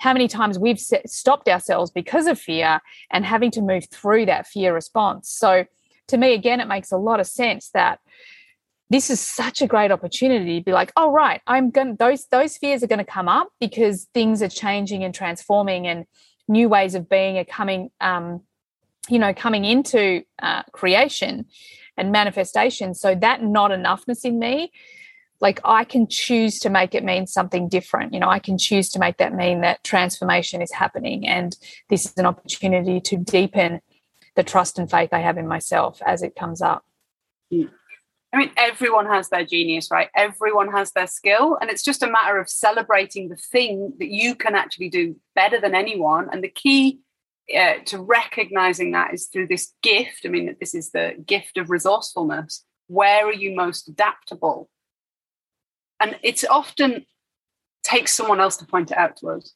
how 0.00 0.12
many 0.12 0.26
times 0.28 0.58
we've 0.58 0.80
stopped 0.80 1.48
ourselves 1.48 1.90
because 1.90 2.26
of 2.26 2.38
fear 2.38 2.80
and 3.10 3.24
having 3.24 3.50
to 3.52 3.62
move 3.62 3.84
through 3.90 4.26
that 4.26 4.46
fear 4.46 4.74
response. 4.74 5.30
So 5.30 5.64
to 6.08 6.16
me 6.16 6.34
again 6.34 6.60
it 6.60 6.66
makes 6.66 6.90
a 6.90 6.96
lot 6.96 7.20
of 7.20 7.26
sense 7.26 7.70
that 7.70 8.00
this 8.88 9.10
is 9.10 9.20
such 9.20 9.62
a 9.62 9.68
great 9.68 9.92
opportunity 9.92 10.58
to 10.58 10.64
be 10.64 10.72
like 10.72 10.92
oh 10.96 11.12
right 11.12 11.40
i'm 11.46 11.70
going 11.70 11.94
those 12.00 12.26
those 12.32 12.56
fears 12.56 12.82
are 12.82 12.88
going 12.88 12.98
to 12.98 13.04
come 13.04 13.28
up 13.28 13.46
because 13.60 14.08
things 14.12 14.42
are 14.42 14.48
changing 14.48 15.04
and 15.04 15.14
transforming 15.14 15.86
and 15.86 16.06
new 16.48 16.68
ways 16.68 16.96
of 16.96 17.08
being 17.08 17.38
are 17.38 17.44
coming 17.44 17.90
um, 18.00 18.40
you 19.08 19.20
know 19.20 19.32
coming 19.32 19.64
into 19.64 20.22
uh, 20.42 20.64
creation 20.72 21.46
and 22.00 22.10
manifestation. 22.10 22.94
So 22.94 23.14
that 23.14 23.42
not 23.42 23.70
enoughness 23.70 24.24
in 24.24 24.38
me 24.38 24.72
like 25.40 25.60
i 25.64 25.84
can 25.84 26.06
choose 26.08 26.58
to 26.58 26.70
make 26.70 26.94
it 26.94 27.04
mean 27.04 27.26
something 27.26 27.68
different 27.68 28.12
you 28.12 28.20
know 28.20 28.28
i 28.28 28.38
can 28.38 28.58
choose 28.58 28.88
to 28.88 28.98
make 28.98 29.16
that 29.18 29.34
mean 29.34 29.60
that 29.60 29.82
transformation 29.84 30.62
is 30.62 30.72
happening 30.72 31.26
and 31.26 31.56
this 31.88 32.06
is 32.06 32.16
an 32.16 32.26
opportunity 32.26 33.00
to 33.00 33.16
deepen 33.16 33.80
the 34.36 34.42
trust 34.42 34.78
and 34.78 34.90
faith 34.90 35.10
i 35.12 35.18
have 35.18 35.38
in 35.38 35.46
myself 35.46 36.00
as 36.06 36.22
it 36.22 36.34
comes 36.34 36.62
up 36.62 36.84
I 38.32 38.36
mean, 38.36 38.52
everyone 38.56 39.06
has 39.06 39.28
their 39.28 39.44
genius, 39.44 39.90
right? 39.90 40.08
Everyone 40.14 40.70
has 40.70 40.92
their 40.92 41.08
skill. 41.08 41.58
And 41.60 41.68
it's 41.68 41.82
just 41.82 42.02
a 42.02 42.10
matter 42.10 42.38
of 42.38 42.48
celebrating 42.48 43.28
the 43.28 43.36
thing 43.36 43.94
that 43.98 44.08
you 44.08 44.36
can 44.36 44.54
actually 44.54 44.88
do 44.88 45.16
better 45.34 45.60
than 45.60 45.74
anyone. 45.74 46.28
And 46.30 46.42
the 46.42 46.48
key 46.48 47.00
uh, 47.56 47.74
to 47.86 47.98
recognizing 47.98 48.92
that 48.92 49.12
is 49.12 49.26
through 49.26 49.48
this 49.48 49.72
gift. 49.82 50.24
I 50.24 50.28
mean, 50.28 50.56
this 50.60 50.74
is 50.74 50.90
the 50.90 51.14
gift 51.26 51.58
of 51.58 51.70
resourcefulness. 51.70 52.64
Where 52.86 53.26
are 53.26 53.32
you 53.32 53.54
most 53.54 53.88
adaptable? 53.88 54.68
And 56.00 56.18
it's 56.22 56.44
often 56.44 57.04
takes 57.82 58.14
someone 58.14 58.40
else 58.40 58.56
to 58.58 58.66
point 58.66 58.90
it 58.90 58.96
out 58.96 59.16
to 59.18 59.28
us. 59.28 59.54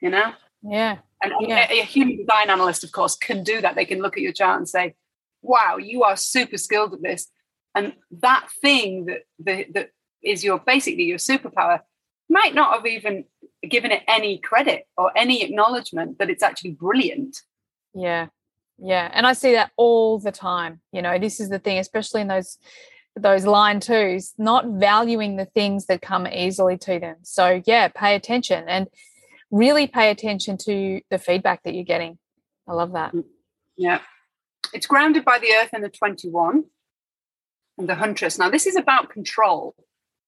You 0.00 0.10
know? 0.10 0.32
Yeah. 0.62 0.98
And 1.22 1.32
yeah. 1.40 1.66
A, 1.70 1.80
a 1.80 1.84
human 1.84 2.16
design 2.16 2.50
analyst, 2.50 2.84
of 2.84 2.92
course, 2.92 3.16
can 3.16 3.44
do 3.44 3.60
that. 3.60 3.74
They 3.74 3.84
can 3.84 4.00
look 4.00 4.16
at 4.16 4.22
your 4.22 4.32
chart 4.32 4.58
and 4.58 4.68
say, 4.68 4.94
wow, 5.42 5.76
you 5.76 6.02
are 6.02 6.16
super 6.16 6.56
skilled 6.56 6.94
at 6.94 7.02
this. 7.02 7.28
And 7.74 7.94
that 8.10 8.48
thing 8.62 9.06
that, 9.06 9.20
that, 9.40 9.74
that 9.74 9.90
is 10.22 10.42
your 10.42 10.58
basically 10.58 11.04
your 11.04 11.18
superpower 11.18 11.80
might 12.28 12.54
not 12.54 12.74
have 12.74 12.86
even 12.86 13.24
given 13.68 13.90
it 13.90 14.02
any 14.08 14.38
credit 14.38 14.86
or 14.96 15.12
any 15.16 15.42
acknowledgement 15.42 16.18
that 16.18 16.30
it's 16.30 16.42
actually 16.42 16.72
brilliant. 16.72 17.42
Yeah. 17.94 18.28
Yeah. 18.78 19.10
And 19.12 19.26
I 19.26 19.34
see 19.34 19.52
that 19.52 19.72
all 19.76 20.18
the 20.18 20.32
time. 20.32 20.80
You 20.92 21.02
know, 21.02 21.18
this 21.18 21.40
is 21.40 21.50
the 21.50 21.58
thing, 21.58 21.78
especially 21.78 22.22
in 22.22 22.28
those 22.28 22.56
those 23.16 23.44
line 23.44 23.80
twos, 23.80 24.34
not 24.38 24.66
valuing 24.66 25.36
the 25.36 25.46
things 25.46 25.86
that 25.86 26.02
come 26.02 26.26
easily 26.26 26.78
to 26.78 26.98
them. 26.98 27.16
So 27.22 27.62
yeah, 27.66 27.88
pay 27.88 28.14
attention 28.14 28.64
and 28.68 28.88
really 29.50 29.86
pay 29.86 30.10
attention 30.10 30.56
to 30.58 31.00
the 31.10 31.18
feedback 31.18 31.62
that 31.64 31.74
you're 31.74 31.84
getting. 31.84 32.18
I 32.68 32.74
love 32.74 32.92
that. 32.92 33.12
Mm, 33.12 33.24
yeah. 33.76 34.00
It's 34.72 34.86
grounded 34.86 35.24
by 35.24 35.38
the 35.38 35.52
earth 35.60 35.70
and 35.72 35.82
the 35.82 35.88
21 35.88 36.64
and 37.78 37.88
the 37.88 37.96
huntress. 37.96 38.38
Now, 38.38 38.50
this 38.50 38.66
is 38.66 38.76
about 38.76 39.10
control, 39.10 39.74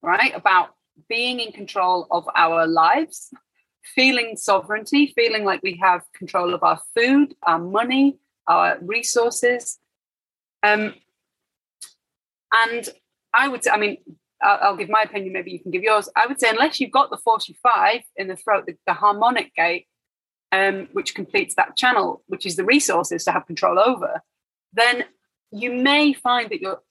right? 0.03 0.35
About 0.35 0.71
being 1.09 1.39
in 1.39 1.53
control 1.53 2.09
of 2.11 2.29
our 2.35 2.67
lives, 2.67 3.33
feeling 3.95 4.37
sovereignty, 4.37 5.13
feeling 5.15 5.45
like 5.45 5.61
we 5.63 5.79
have 5.83 6.03
control 6.15 6.55
of 6.55 6.63
our 6.63 6.81
food, 6.97 7.35
our 7.45 7.59
money, 7.59 8.19
our 8.49 8.79
resources. 8.81 9.79
Um, 10.63 10.95
and 12.53 12.89
I 13.35 13.49
would 13.49 13.65
say, 13.65 13.71
I 13.71 13.79
mean, 13.79 13.99
I'll, 14.43 14.59
I'll, 14.63 14.77
give 14.77 14.89
my 14.89 15.03
opinion, 15.03 15.33
maybe 15.33 15.53
you 15.53 15.61
can 15.61 15.71
give 15.71 15.83
yours. 15.83 16.09
I 16.17 16.27
would 16.27 16.41
say, 16.41 16.51
unless 16.51 16.81
you've 16.81 16.91
got 16.91 17.11
the 17.11 17.17
45 17.17 18.03
in 18.17 18.29
the 18.29 18.37
throat, 18.37 18.67
the, 18.67 18.77
the 18.87 18.93
harmonic 18.93 19.55
gate, 19.55 19.87
um, 20.51 20.89
which 20.93 21.15
completes 21.15 21.55
that 21.55 21.77
channel, 21.77 22.23
which 22.27 22.45
is 22.45 22.57
the 22.57 22.65
resources 22.65 23.25
to 23.25 23.33
have 23.33 23.47
control 23.47 23.79
over, 23.79 24.23
then 24.73 25.05
you 25.51 25.73
may 25.73 26.13
find 26.13 26.51
that 26.51 26.61
you're 26.61 26.83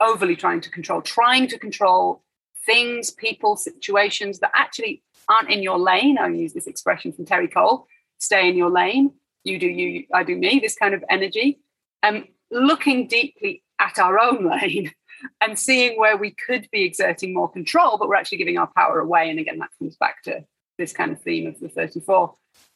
overly 0.00 0.36
trying 0.36 0.60
to 0.62 0.70
control, 0.70 1.02
trying 1.02 1.48
to 1.48 1.58
control 1.58 2.22
things, 2.64 3.10
people, 3.10 3.56
situations 3.56 4.40
that 4.40 4.50
actually 4.54 5.02
aren't 5.28 5.50
in 5.50 5.62
your 5.62 5.78
lane. 5.78 6.18
I 6.18 6.28
use 6.28 6.52
this 6.52 6.66
expression 6.66 7.12
from 7.12 7.26
Terri 7.26 7.52
Cole 7.52 7.86
stay 8.18 8.48
in 8.48 8.56
your 8.56 8.70
lane. 8.70 9.12
You 9.44 9.58
do 9.58 9.66
you, 9.66 10.06
I 10.12 10.22
do 10.22 10.36
me, 10.36 10.58
this 10.58 10.76
kind 10.76 10.94
of 10.94 11.04
energy. 11.08 11.60
Um, 12.02 12.24
looking 12.50 13.08
deeply 13.08 13.62
at 13.78 13.98
our 13.98 14.20
own 14.20 14.48
lane 14.48 14.92
and 15.40 15.58
seeing 15.58 15.98
where 15.98 16.16
we 16.16 16.30
could 16.30 16.68
be 16.70 16.84
exerting 16.84 17.34
more 17.34 17.50
control, 17.50 17.98
but 17.98 18.08
we're 18.08 18.16
actually 18.16 18.38
giving 18.38 18.58
our 18.58 18.70
power 18.76 19.00
away. 19.00 19.30
And 19.30 19.38
again, 19.38 19.58
that 19.58 19.70
comes 19.78 19.96
back 19.96 20.22
to 20.24 20.44
this 20.78 20.92
kind 20.92 21.12
of 21.12 21.20
theme 21.20 21.46
of 21.46 21.58
the 21.60 21.68
34. 21.68 22.34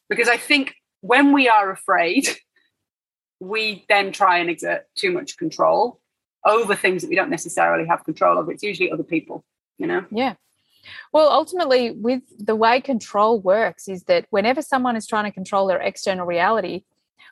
Because 0.09 0.29
I 0.29 0.37
think 0.37 0.75
when 1.01 1.33
we 1.33 1.49
are 1.49 1.71
afraid, 1.71 2.29
we 3.41 3.85
then 3.89 4.13
try 4.13 4.39
and 4.39 4.51
exert 4.51 4.85
too 4.97 5.13
much 5.13 5.37
control 5.37 6.01
over 6.45 6.75
things 6.75 7.03
that 7.03 7.09
we 7.09 7.17
don't 7.17 7.31
necessarily 7.31 7.87
have 7.87 8.05
control 8.05 8.39
of. 8.39 8.49
It's 8.49 8.63
usually 8.63 8.91
other 8.91 9.03
people, 9.03 9.45
you 9.79 9.87
know? 9.87 10.05
Yeah. 10.11 10.35
Well, 11.13 11.29
ultimately, 11.29 11.91
with 11.91 12.23
the 12.39 12.57
way 12.57 12.81
control 12.81 13.41
works, 13.41 13.89
is 13.89 14.05
that 14.05 14.27
whenever 14.31 14.63
someone 14.63 14.97
is 14.97 15.07
trying 15.07 15.25
to 15.25 15.31
control 15.31 15.67
their 15.67 15.81
external 15.81 16.27
reality, 16.27 16.85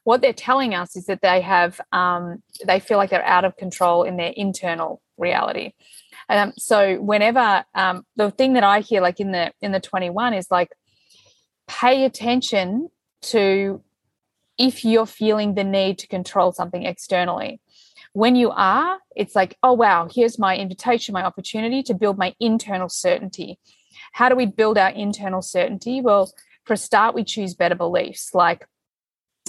what 0.05 0.21
they're 0.21 0.33
telling 0.33 0.75
us 0.75 0.97
is 0.97 1.07
that 1.07 1.23
they 1.23 1.41
have 1.41 1.81
um, 1.93 2.43
they 2.67 2.81
feel 2.81 2.99
like 2.99 3.11
they're 3.11 3.25
out 3.25 3.45
of 3.45 3.57
control 3.57 4.05
in 4.05 4.17
their 4.17 4.33
internal 4.37 5.01
reality. 5.17 5.73
Um, 6.29 6.53
so 6.57 7.01
whenever 7.01 7.65
um, 7.75 8.05
the 8.17 8.31
thing 8.31 8.55
that 8.55 8.65
I 8.65 8.81
hear, 8.81 9.01
like 9.01 9.21
in 9.21 9.33
the 9.33 9.53
in 9.61 9.73
the 9.73 9.81
twenty 9.81 10.11
one, 10.11 10.35
is 10.35 10.51
like 10.51 10.71
pay 11.67 12.05
attention 12.05 12.89
to 13.21 13.83
if 14.59 14.85
you're 14.85 15.07
feeling 15.07 15.55
the 15.55 15.65
need 15.65 15.99
to 15.99 16.09
control 16.09 16.53
something 16.53 16.85
externally. 16.85 17.61
When 18.13 18.35
you 18.35 18.51
are, 18.51 18.99
it's 19.15 19.37
like, 19.37 19.57
oh, 19.63 19.75
wow, 19.75 20.09
here's 20.13 20.39
my 20.39 20.57
invitation, 20.57 21.13
my 21.13 21.23
opportunity 21.23 21.83
to 21.85 21.95
build 21.95 22.19
my 22.19 22.35
internal 22.41 22.89
certainty. 22.89 23.61
How 24.13 24.29
do 24.29 24.35
we 24.35 24.47
build 24.47 24.79
our 24.79 24.89
internal 24.91 25.43
certainty? 25.43 26.01
Well, 26.01 26.33
for 26.65 26.73
a 26.73 26.77
start, 26.77 27.15
we 27.15 27.23
choose 27.23 27.55
better 27.55 27.77
beliefs 27.77 28.31
like, 28.35 28.67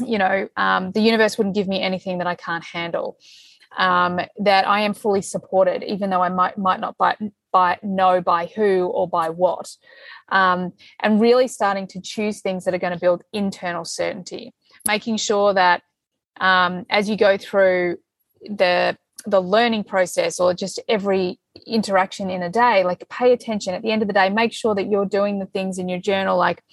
you 0.05 0.17
know, 0.17 0.47
um, 0.57 0.91
the 0.91 1.01
universe 1.01 1.37
wouldn't 1.37 1.55
give 1.55 1.67
me 1.67 1.81
anything 1.81 2.17
that 2.19 2.27
I 2.27 2.35
can't 2.35 2.63
handle. 2.63 3.17
Um, 3.77 4.19
that 4.39 4.67
I 4.67 4.81
am 4.81 4.95
fully 4.95 5.21
supported, 5.21 5.83
even 5.83 6.09
though 6.09 6.23
I 6.23 6.29
might 6.29 6.57
might 6.57 6.79
not 6.79 6.97
by, 6.97 7.15
by 7.51 7.77
know 7.83 8.19
by 8.19 8.47
who 8.47 8.85
or 8.87 9.07
by 9.07 9.29
what, 9.29 9.69
um, 10.29 10.73
and 10.99 11.21
really 11.21 11.47
starting 11.47 11.85
to 11.87 12.01
choose 12.01 12.41
things 12.41 12.65
that 12.65 12.73
are 12.73 12.79
going 12.79 12.93
to 12.93 12.99
build 12.99 13.21
internal 13.31 13.85
certainty, 13.85 14.55
making 14.87 15.17
sure 15.17 15.53
that 15.53 15.83
um, 16.41 16.85
as 16.89 17.09
you 17.09 17.15
go 17.15 17.37
through 17.37 17.97
the 18.41 18.97
the 19.25 19.41
learning 19.41 19.83
process 19.83 20.39
or 20.39 20.53
just 20.53 20.79
every 20.87 21.39
interaction 21.67 22.29
in 22.29 22.41
a 22.41 22.49
day 22.49 22.83
like 22.83 23.07
pay 23.09 23.33
attention 23.33 23.73
at 23.73 23.81
the 23.81 23.91
end 23.91 24.01
of 24.01 24.07
the 24.07 24.13
day 24.13 24.29
make 24.29 24.53
sure 24.53 24.73
that 24.73 24.89
you're 24.89 25.05
doing 25.05 25.39
the 25.39 25.45
things 25.45 25.77
in 25.77 25.89
your 25.89 25.99
journal 25.99 26.37
like 26.37 26.63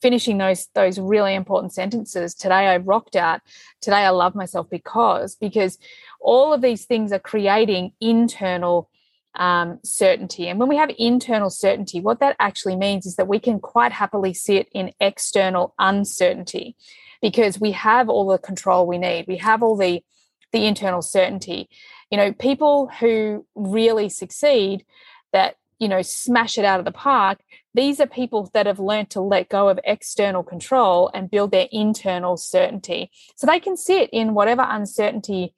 finishing 0.00 0.38
those 0.38 0.68
those 0.74 0.98
really 0.98 1.34
important 1.34 1.72
sentences 1.72 2.34
today 2.34 2.66
i 2.66 2.76
rocked 2.76 3.16
out. 3.16 3.40
Today 3.80 4.04
i 4.04 4.10
love 4.10 4.34
myself 4.34 4.68
because 4.70 5.36
because 5.36 5.78
all 6.20 6.52
of 6.52 6.62
these 6.62 6.84
things 6.84 7.12
are 7.12 7.18
creating 7.18 7.92
internal 8.00 8.90
um, 9.36 9.80
certainty. 9.82 10.46
And 10.46 10.60
when 10.60 10.68
we 10.68 10.76
have 10.76 10.90
internal 10.98 11.50
certainty 11.50 12.00
what 12.00 12.20
that 12.20 12.36
actually 12.38 12.76
means 12.76 13.06
is 13.06 13.16
that 13.16 13.28
we 13.28 13.40
can 13.40 13.58
quite 13.60 13.92
happily 13.92 14.32
sit 14.32 14.68
in 14.72 14.92
external 15.00 15.74
uncertainty 15.78 16.76
because 17.24 17.58
we 17.58 17.72
have 17.72 18.10
all 18.10 18.26
the 18.26 18.36
control 18.38 18.86
we 18.86 18.98
need. 18.98 19.24
We 19.26 19.38
have 19.38 19.62
all 19.62 19.76
the 19.76 20.02
the 20.52 20.66
internal 20.66 21.02
certainty. 21.02 21.68
You 22.10 22.18
know, 22.18 22.32
people 22.32 22.88
who 23.00 23.44
really 23.54 24.08
succeed 24.08 24.84
that, 25.32 25.56
you 25.78 25.88
know, 25.88 26.02
smash 26.02 26.58
it 26.58 26.64
out 26.64 26.78
of 26.78 26.84
the 26.84 26.92
park, 26.92 27.40
these 27.74 28.00
are 28.00 28.06
people 28.06 28.48
that 28.54 28.66
have 28.66 28.78
learned 28.78 29.10
to 29.10 29.20
let 29.20 29.48
go 29.48 29.68
of 29.68 29.80
external 29.84 30.42
control 30.42 31.10
and 31.12 31.30
build 31.30 31.50
their 31.50 31.68
internal 31.72 32.36
certainty. 32.36 33.10
So 33.34 33.46
they 33.46 33.60
can 33.60 33.76
sit 33.76 34.10
in 34.12 34.34
whatever 34.34 34.64
uncertainty 34.66 35.54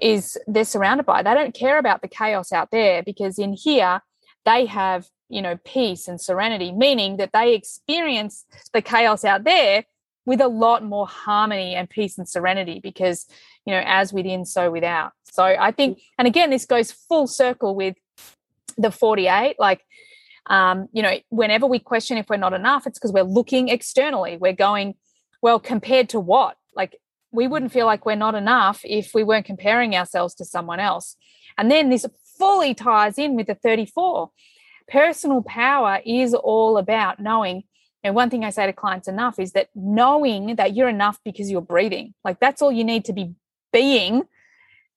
is 0.00 0.38
they're 0.46 0.64
surrounded 0.64 1.04
by. 1.04 1.22
They 1.22 1.34
don't 1.34 1.54
care 1.54 1.78
about 1.78 2.00
the 2.00 2.08
chaos 2.08 2.52
out 2.52 2.70
there 2.70 3.02
because 3.02 3.38
in 3.38 3.52
here 3.52 4.00
they 4.44 4.66
have, 4.66 5.08
you 5.28 5.42
know, 5.42 5.58
peace 5.64 6.06
and 6.06 6.20
serenity, 6.20 6.70
meaning 6.70 7.16
that 7.16 7.32
they 7.32 7.54
experience 7.54 8.44
the 8.72 8.80
chaos 8.80 9.24
out 9.24 9.42
there 9.42 9.84
with 10.28 10.40
a 10.42 10.48
lot 10.48 10.84
more 10.84 11.06
harmony 11.06 11.74
and 11.74 11.88
peace 11.88 12.18
and 12.18 12.28
serenity 12.28 12.80
because 12.80 13.26
you 13.64 13.72
know 13.72 13.82
as 13.86 14.12
within 14.12 14.44
so 14.44 14.70
without 14.70 15.12
so 15.22 15.42
i 15.42 15.72
think 15.72 16.00
and 16.18 16.28
again 16.28 16.50
this 16.50 16.66
goes 16.66 16.92
full 16.92 17.26
circle 17.26 17.74
with 17.74 17.96
the 18.76 18.90
48 18.90 19.56
like 19.58 19.80
um, 20.48 20.88
you 20.92 21.02
know 21.02 21.18
whenever 21.28 21.66
we 21.66 21.78
question 21.78 22.18
if 22.18 22.28
we're 22.28 22.36
not 22.36 22.52
enough 22.52 22.86
it's 22.86 22.98
because 22.98 23.12
we're 23.12 23.22
looking 23.22 23.68
externally. 23.68 24.36
We're 24.36 24.52
going 24.52 24.94
well 25.42 25.60
compared 25.60 26.08
to 26.10 26.20
what? 26.20 26.56
Like 26.74 26.96
we 27.30 27.46
wouldn't 27.46 27.72
feel 27.72 27.86
like 27.86 28.06
we're 28.06 28.16
not 28.16 28.34
enough 28.34 28.80
if 28.84 29.12
we 29.14 29.22
weren't 29.22 29.46
comparing 29.46 29.94
ourselves 29.94 30.34
to 30.36 30.44
someone 30.44 30.80
else. 30.80 31.16
And 31.56 31.70
then 31.70 31.90
this 31.90 32.06
fully 32.38 32.74
ties 32.74 33.18
in 33.18 33.36
with 33.36 33.48
the 33.48 33.54
34 33.54 34.30
personal 34.88 35.42
power 35.42 36.00
is 36.06 36.32
all 36.34 36.78
about 36.78 37.20
knowing 37.20 37.64
and 38.04 38.14
one 38.14 38.30
thing 38.30 38.44
I 38.44 38.50
say 38.50 38.66
to 38.66 38.72
clients 38.72 39.08
enough 39.08 39.38
is 39.38 39.52
that 39.52 39.68
knowing 39.74 40.56
that 40.56 40.74
you're 40.74 40.88
enough 40.88 41.18
because 41.24 41.50
you're 41.50 41.60
breathing, 41.60 42.14
like 42.24 42.38
that's 42.40 42.62
all 42.62 42.72
you 42.72 42.84
need 42.84 43.04
to 43.06 43.12
be 43.12 43.34
being 43.72 44.22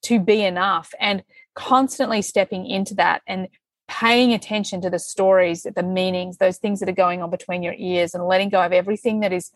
to 0.04 0.20
be 0.20 0.44
enough, 0.44 0.94
and 1.00 1.24
constantly 1.54 2.22
stepping 2.22 2.66
into 2.66 2.96
that 2.96 3.22
and 3.28 3.48
paying 3.92 4.34
attention 4.34 4.82
to 4.82 4.90
the 4.90 5.00
stories, 5.00 5.64
the 5.64 5.84
meanings, 5.84 6.38
those 6.38 6.58
things 6.58 6.80
that 6.80 6.90
are 6.90 6.94
going 6.94 7.22
on 7.22 7.30
between 7.30 7.62
your 7.62 7.76
ears, 7.78 8.14
and 8.14 8.26
letting 8.26 8.50
go 8.50 8.62
of 8.62 8.72
everything 8.72 9.20
that 9.20 9.34
is 9.34 9.52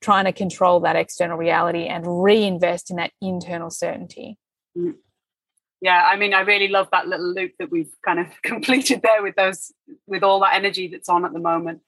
trying 0.00 0.24
to 0.24 0.32
control 0.32 0.80
that 0.80 0.96
external 0.96 1.36
reality 1.36 1.86
and 1.86 2.22
reinvest 2.22 2.90
in 2.90 2.96
that 2.96 3.12
internal 3.20 3.70
certainty. 3.70 4.38
Mm. 4.76 4.94
Yeah, 5.82 6.06
I 6.06 6.16
mean, 6.16 6.34
I 6.34 6.40
really 6.40 6.68
love 6.68 6.88
that 6.92 7.08
little 7.08 7.32
loop 7.32 7.52
that 7.58 7.70
we've 7.70 7.92
kind 8.04 8.20
of 8.20 8.26
completed 8.42 9.00
there 9.02 9.22
with 9.22 9.34
those, 9.34 9.72
with 10.06 10.22
all 10.22 10.40
that 10.40 10.54
energy 10.54 10.88
that's 10.88 11.08
on 11.08 11.24
at 11.24 11.32
the 11.32 11.38
moment 11.38 11.80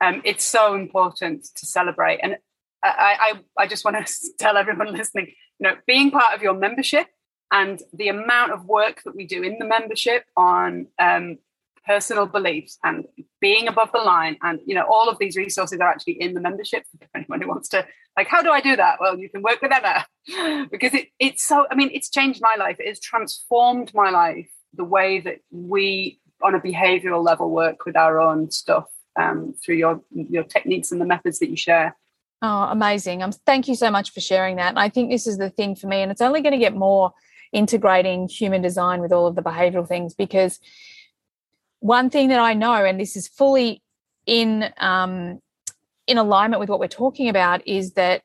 um, 0.00 0.22
it's 0.24 0.44
so 0.44 0.74
important 0.74 1.44
to 1.56 1.66
celebrate. 1.66 2.20
And 2.22 2.36
I, 2.82 3.34
I, 3.58 3.62
I 3.64 3.66
just 3.66 3.84
want 3.84 4.06
to 4.06 4.14
tell 4.38 4.56
everyone 4.56 4.92
listening, 4.92 5.32
you 5.58 5.68
know, 5.68 5.76
being 5.86 6.10
part 6.10 6.34
of 6.34 6.42
your 6.42 6.54
membership 6.54 7.06
and 7.52 7.80
the 7.92 8.08
amount 8.08 8.52
of 8.52 8.64
work 8.64 9.02
that 9.04 9.14
we 9.14 9.26
do 9.26 9.42
in 9.42 9.58
the 9.58 9.64
membership 9.64 10.24
on 10.36 10.86
um, 10.98 11.38
personal 11.86 12.26
beliefs 12.26 12.78
and 12.82 13.04
being 13.40 13.68
above 13.68 13.90
the 13.92 13.98
line 13.98 14.36
and 14.42 14.60
you 14.66 14.74
know 14.74 14.84
all 14.90 15.08
of 15.08 15.18
these 15.18 15.36
resources 15.36 15.78
are 15.78 15.88
actually 15.88 16.20
in 16.20 16.34
the 16.34 16.40
membership 16.40 16.82
for 16.90 17.06
anyone 17.14 17.40
who 17.40 17.48
wants 17.48 17.68
to 17.68 17.86
like 18.16 18.26
how 18.26 18.42
do 18.42 18.50
i 18.50 18.60
do 18.60 18.74
that 18.74 18.96
well 18.98 19.16
you 19.16 19.28
can 19.28 19.40
work 19.40 19.62
with 19.62 19.70
emma 19.70 20.04
because 20.72 20.92
it, 20.94 21.06
it's 21.20 21.44
so 21.44 21.64
i 21.70 21.76
mean 21.76 21.88
it's 21.92 22.10
changed 22.10 22.40
my 22.42 22.56
life 22.58 22.76
it 22.80 22.88
has 22.88 22.98
transformed 22.98 23.94
my 23.94 24.10
life 24.10 24.48
the 24.74 24.82
way 24.82 25.20
that 25.20 25.38
we 25.52 26.18
on 26.42 26.54
a 26.54 26.60
behavioral 26.60 27.24
level 27.24 27.50
work 27.50 27.84
with 27.86 27.96
our 27.96 28.20
own 28.20 28.50
stuff 28.50 28.86
um, 29.18 29.54
through 29.64 29.76
your 29.76 30.02
your 30.10 30.44
techniques 30.44 30.92
and 30.92 31.00
the 31.00 31.06
methods 31.06 31.38
that 31.38 31.50
you 31.50 31.56
share. 31.56 31.96
Oh, 32.42 32.64
amazing! 32.64 33.22
Um, 33.22 33.32
thank 33.32 33.68
you 33.68 33.74
so 33.74 33.90
much 33.90 34.12
for 34.12 34.20
sharing 34.20 34.56
that. 34.56 34.68
And 34.68 34.78
I 34.78 34.88
think 34.88 35.10
this 35.10 35.26
is 35.26 35.38
the 35.38 35.50
thing 35.50 35.74
for 35.74 35.86
me, 35.86 36.02
and 36.02 36.12
it's 36.12 36.20
only 36.20 36.42
going 36.42 36.52
to 36.52 36.58
get 36.58 36.74
more 36.74 37.12
integrating 37.52 38.28
human 38.28 38.62
design 38.62 39.00
with 39.00 39.12
all 39.12 39.26
of 39.26 39.34
the 39.34 39.42
behavioral 39.42 39.86
things 39.86 40.14
because 40.14 40.60
one 41.80 42.10
thing 42.10 42.28
that 42.28 42.40
I 42.40 42.54
know, 42.54 42.84
and 42.84 42.98
this 42.98 43.16
is 43.16 43.28
fully 43.28 43.82
in 44.26 44.72
um, 44.78 45.40
in 46.06 46.18
alignment 46.18 46.60
with 46.60 46.68
what 46.68 46.80
we're 46.80 46.88
talking 46.88 47.28
about, 47.28 47.66
is 47.66 47.92
that 47.92 48.22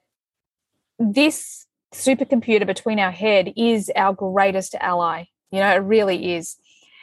this 1.00 1.66
supercomputer 1.94 2.66
between 2.66 3.00
our 3.00 3.12
head 3.12 3.54
is 3.58 3.92
our 3.96 4.14
greatest 4.14 4.76
ally. 4.80 5.26
You 5.52 5.60
know, 5.60 5.70
it 5.70 5.80
really 5.80 6.34
is. 6.34 6.58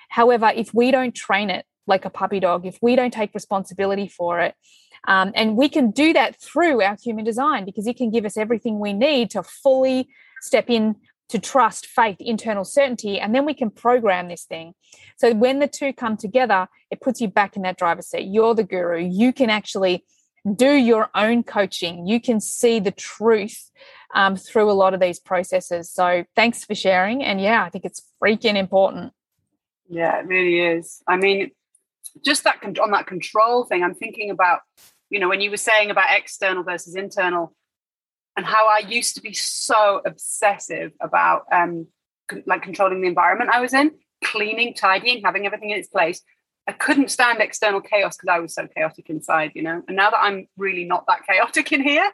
However, 0.08 0.50
if 0.54 0.72
we 0.72 0.90
don't 0.90 1.14
train 1.14 1.50
it 1.50 1.66
like 1.88 2.04
a 2.04 2.10
puppy 2.10 2.38
dog 2.38 2.66
if 2.66 2.78
we 2.80 2.94
don't 2.94 3.12
take 3.12 3.34
responsibility 3.34 4.06
for 4.06 4.40
it. 4.40 4.54
Um, 5.06 5.32
and 5.34 5.56
we 5.56 5.68
can 5.68 5.90
do 5.90 6.12
that 6.12 6.40
through 6.40 6.82
our 6.82 6.96
human 7.02 7.24
design 7.24 7.64
because 7.64 7.86
it 7.86 7.96
can 7.96 8.10
give 8.10 8.24
us 8.24 8.36
everything 8.36 8.78
we 8.78 8.92
need 8.92 9.30
to 9.30 9.42
fully 9.42 10.08
step 10.42 10.68
in 10.68 10.96
to 11.28 11.38
trust, 11.38 11.86
faith, 11.86 12.16
internal 12.20 12.64
certainty, 12.64 13.20
and 13.20 13.34
then 13.34 13.44
we 13.44 13.54
can 13.54 13.70
program 13.70 14.28
this 14.28 14.44
thing. 14.44 14.74
So 15.16 15.34
when 15.34 15.58
the 15.58 15.68
two 15.68 15.92
come 15.92 16.16
together, 16.16 16.68
it 16.90 17.00
puts 17.00 17.20
you 17.20 17.28
back 17.28 17.56
in 17.56 17.62
that 17.62 17.76
driver's 17.76 18.08
seat. 18.08 18.28
You're 18.28 18.54
the 18.54 18.64
guru. 18.64 18.98
You 18.98 19.32
can 19.32 19.50
actually 19.50 20.04
do 20.54 20.72
your 20.72 21.10
own 21.14 21.42
coaching. 21.42 22.06
You 22.06 22.20
can 22.20 22.40
see 22.40 22.80
the 22.80 22.90
truth 22.90 23.70
um, 24.14 24.36
through 24.36 24.70
a 24.70 24.72
lot 24.72 24.94
of 24.94 25.00
these 25.00 25.18
processes. 25.18 25.90
So 25.90 26.24
thanks 26.34 26.64
for 26.64 26.74
sharing. 26.74 27.22
And 27.22 27.40
yeah, 27.40 27.62
I 27.62 27.68
think 27.68 27.84
it's 27.84 28.02
freaking 28.22 28.56
important. 28.56 29.12
Yeah, 29.88 30.18
it 30.20 30.26
really 30.26 30.60
is. 30.60 31.02
I 31.06 31.16
mean, 31.16 31.50
just 32.24 32.44
that 32.44 32.62
on 32.78 32.90
that 32.92 33.06
control 33.06 33.64
thing, 33.64 33.82
I'm 33.82 33.94
thinking 33.94 34.30
about, 34.30 34.60
you 35.10 35.18
know, 35.18 35.28
when 35.28 35.40
you 35.40 35.50
were 35.50 35.56
saying 35.56 35.90
about 35.90 36.16
external 36.16 36.62
versus 36.62 36.94
internal, 36.94 37.54
and 38.38 38.46
how 38.46 38.68
I 38.68 38.78
used 38.88 39.16
to 39.16 39.20
be 39.20 39.34
so 39.34 40.00
obsessive 40.06 40.92
about 41.00 41.42
um, 41.50 41.88
like 42.46 42.62
controlling 42.62 43.00
the 43.00 43.08
environment 43.08 43.50
I 43.52 43.60
was 43.60 43.74
in, 43.74 43.90
cleaning, 44.24 44.74
tidying, 44.74 45.22
having 45.24 45.44
everything 45.44 45.70
in 45.70 45.78
its 45.78 45.88
place. 45.88 46.22
I 46.68 46.72
couldn't 46.72 47.10
stand 47.10 47.40
external 47.40 47.80
chaos 47.80 48.16
because 48.16 48.28
I 48.32 48.38
was 48.38 48.54
so 48.54 48.68
chaotic 48.68 49.10
inside, 49.10 49.52
you 49.56 49.62
know. 49.62 49.82
And 49.88 49.96
now 49.96 50.10
that 50.10 50.20
I'm 50.22 50.46
really 50.56 50.84
not 50.84 51.04
that 51.08 51.26
chaotic 51.26 51.72
in 51.72 51.82
here, 51.82 52.08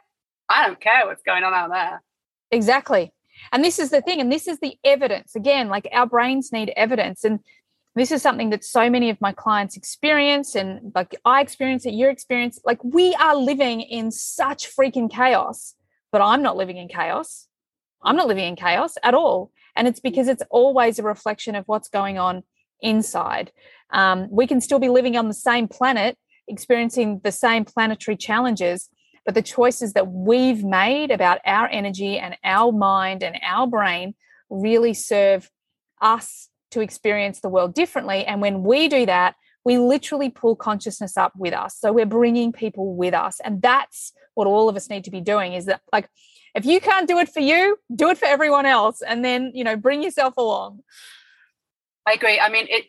I 0.49 0.65
don't 0.65 0.79
care 0.79 1.05
what's 1.05 1.21
going 1.21 1.43
on 1.43 1.53
out 1.53 1.69
there. 1.69 2.01
Exactly. 2.49 3.13
And 3.51 3.63
this 3.63 3.77
is 3.77 3.91
the 3.91 4.01
thing, 4.01 4.19
and 4.19 4.31
this 4.31 4.47
is 4.47 4.59
the 4.59 4.77
evidence. 4.83 5.35
Again, 5.35 5.69
like 5.69 5.87
our 5.93 6.07
brains 6.07 6.51
need 6.51 6.73
evidence. 6.75 7.23
And 7.23 7.39
this 7.93 8.11
is 8.11 8.23
something 8.23 8.49
that 8.49 8.63
so 8.63 8.89
many 8.89 9.11
of 9.11 9.21
my 9.21 9.31
clients 9.31 9.77
experience, 9.77 10.55
and 10.55 10.91
like 10.95 11.13
I 11.23 11.41
experience 11.41 11.85
it, 11.85 11.93
you 11.93 12.09
experience. 12.09 12.59
Like 12.65 12.83
we 12.83 13.13
are 13.13 13.35
living 13.35 13.81
in 13.81 14.09
such 14.09 14.75
freaking 14.75 15.11
chaos, 15.11 15.75
but 16.15 16.21
I'm 16.21 16.41
not 16.41 16.55
living 16.55 16.77
in 16.77 16.87
chaos. 16.87 17.49
I'm 18.01 18.15
not 18.15 18.29
living 18.29 18.47
in 18.47 18.55
chaos 18.55 18.93
at 19.03 19.13
all. 19.13 19.51
And 19.75 19.85
it's 19.85 19.99
because 19.99 20.29
it's 20.29 20.43
always 20.49 20.97
a 20.97 21.03
reflection 21.03 21.55
of 21.55 21.65
what's 21.67 21.89
going 21.89 22.17
on 22.17 22.43
inside. 22.79 23.51
Um, 23.89 24.29
we 24.31 24.47
can 24.47 24.61
still 24.61 24.79
be 24.79 24.87
living 24.87 25.17
on 25.17 25.27
the 25.27 25.33
same 25.33 25.67
planet, 25.67 26.17
experiencing 26.47 27.19
the 27.25 27.33
same 27.33 27.65
planetary 27.65 28.15
challenges, 28.15 28.89
but 29.25 29.35
the 29.35 29.41
choices 29.41 29.91
that 29.91 30.07
we've 30.07 30.63
made 30.63 31.11
about 31.11 31.39
our 31.45 31.67
energy 31.67 32.17
and 32.17 32.37
our 32.45 32.71
mind 32.71 33.21
and 33.21 33.37
our 33.45 33.67
brain 33.67 34.15
really 34.49 34.93
serve 34.93 35.51
us 36.01 36.47
to 36.71 36.79
experience 36.79 37.41
the 37.41 37.49
world 37.49 37.75
differently. 37.75 38.23
And 38.25 38.39
when 38.39 38.63
we 38.63 38.87
do 38.87 39.05
that, 39.05 39.35
we 39.65 39.79
literally 39.79 40.29
pull 40.29 40.55
consciousness 40.55 41.17
up 41.17 41.33
with 41.35 41.53
us. 41.53 41.75
So 41.77 41.91
we're 41.91 42.05
bringing 42.05 42.53
people 42.53 42.95
with 42.95 43.13
us. 43.13 43.41
And 43.43 43.61
that's 43.61 44.13
what 44.35 44.47
all 44.47 44.69
of 44.69 44.75
us 44.75 44.89
need 44.89 45.03
to 45.05 45.11
be 45.11 45.21
doing 45.21 45.53
is 45.53 45.65
that, 45.65 45.81
like, 45.91 46.07
if 46.53 46.65
you 46.65 46.79
can't 46.79 47.07
do 47.07 47.17
it 47.17 47.27
for 47.27 47.41
you, 47.41 47.77
do 47.93 48.09
it 48.09 48.17
for 48.17 48.25
everyone 48.25 48.65
else. 48.65 49.01
And 49.01 49.25
then, 49.25 49.51
you 49.53 49.63
know, 49.63 49.75
bring 49.75 50.03
yourself 50.03 50.37
along. 50.37 50.81
I 52.07 52.13
agree. 52.13 52.39
I 52.39 52.49
mean, 52.49 52.67
it, 52.69 52.85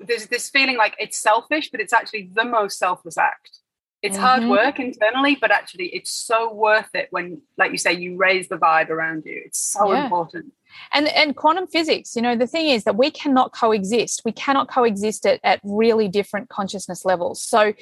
there's 0.00 0.26
this 0.28 0.48
feeling 0.48 0.76
like 0.76 0.94
it's 0.98 1.18
selfish, 1.18 1.70
but 1.70 1.80
it's 1.80 1.92
actually 1.92 2.30
the 2.32 2.44
most 2.44 2.78
selfless 2.78 3.18
act. 3.18 3.58
It's 4.02 4.16
mm-hmm. 4.16 4.26
hard 4.26 4.44
work 4.44 4.78
internally, 4.78 5.36
but 5.40 5.50
actually 5.50 5.86
it's 5.86 6.10
so 6.10 6.52
worth 6.52 6.94
it 6.94 7.08
when, 7.10 7.40
like 7.58 7.72
you 7.72 7.78
say, 7.78 7.92
you 7.94 8.16
raise 8.16 8.48
the 8.48 8.56
vibe 8.56 8.90
around 8.90 9.24
you. 9.24 9.42
It's 9.44 9.58
so 9.58 9.92
yeah. 9.92 10.04
important. 10.04 10.52
And 10.92 11.08
and 11.08 11.34
quantum 11.34 11.66
physics, 11.66 12.14
you 12.14 12.22
know, 12.22 12.36
the 12.36 12.46
thing 12.46 12.68
is 12.68 12.84
that 12.84 12.96
we 12.96 13.10
cannot 13.10 13.52
coexist. 13.52 14.22
We 14.24 14.32
cannot 14.32 14.68
coexist 14.68 15.26
at, 15.26 15.40
at 15.42 15.60
really 15.64 16.08
different 16.08 16.50
consciousness 16.50 17.04
levels. 17.04 17.42
So, 17.42 17.72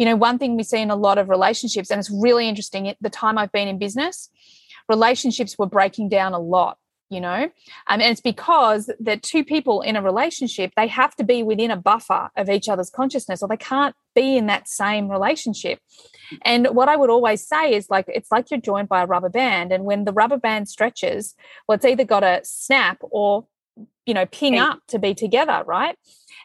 you 0.00 0.06
know, 0.06 0.16
one 0.16 0.38
thing 0.38 0.56
we 0.56 0.62
see 0.62 0.80
in 0.80 0.90
a 0.90 0.96
lot 0.96 1.18
of 1.18 1.28
relationships, 1.28 1.90
and 1.90 2.00
it's 2.00 2.10
really 2.10 2.48
interesting, 2.48 2.88
at 2.88 2.96
the 3.02 3.10
time 3.10 3.36
I've 3.36 3.52
been 3.52 3.68
in 3.68 3.78
business, 3.78 4.30
relationships 4.88 5.58
were 5.58 5.66
breaking 5.66 6.08
down 6.08 6.32
a 6.32 6.38
lot 6.38 6.78
you 7.10 7.20
know? 7.20 7.42
Um, 7.88 8.00
and 8.00 8.02
it's 8.02 8.20
because 8.20 8.88
the 9.00 9.16
two 9.16 9.44
people 9.44 9.82
in 9.82 9.96
a 9.96 10.02
relationship 10.02 10.72
they 10.76 10.86
have 10.86 11.14
to 11.16 11.24
be 11.24 11.42
within 11.42 11.72
a 11.72 11.76
buffer 11.76 12.30
of 12.36 12.48
each 12.48 12.68
other's 12.68 12.88
consciousness 12.88 13.42
or 13.42 13.48
they 13.48 13.56
can't 13.56 13.96
be 14.14 14.36
in 14.36 14.46
that 14.46 14.68
same 14.68 15.10
relationship. 15.10 15.80
And 16.44 16.68
what 16.68 16.88
i 16.88 16.94
would 16.94 17.10
always 17.10 17.44
say 17.44 17.74
is 17.74 17.90
like 17.90 18.04
it's 18.06 18.30
like 18.30 18.50
you're 18.50 18.60
joined 18.60 18.88
by 18.88 19.02
a 19.02 19.06
rubber 19.06 19.28
band 19.28 19.72
and 19.72 19.84
when 19.84 20.04
the 20.04 20.12
rubber 20.12 20.36
band 20.36 20.68
stretches 20.68 21.34
well 21.66 21.74
it's 21.74 21.84
either 21.84 22.04
got 22.04 22.20
to 22.20 22.40
snap 22.44 22.98
or 23.02 23.46
you 24.10 24.14
know 24.14 24.26
ping 24.26 24.58
up 24.58 24.80
to 24.88 24.98
be 24.98 25.14
together 25.14 25.62
right 25.66 25.96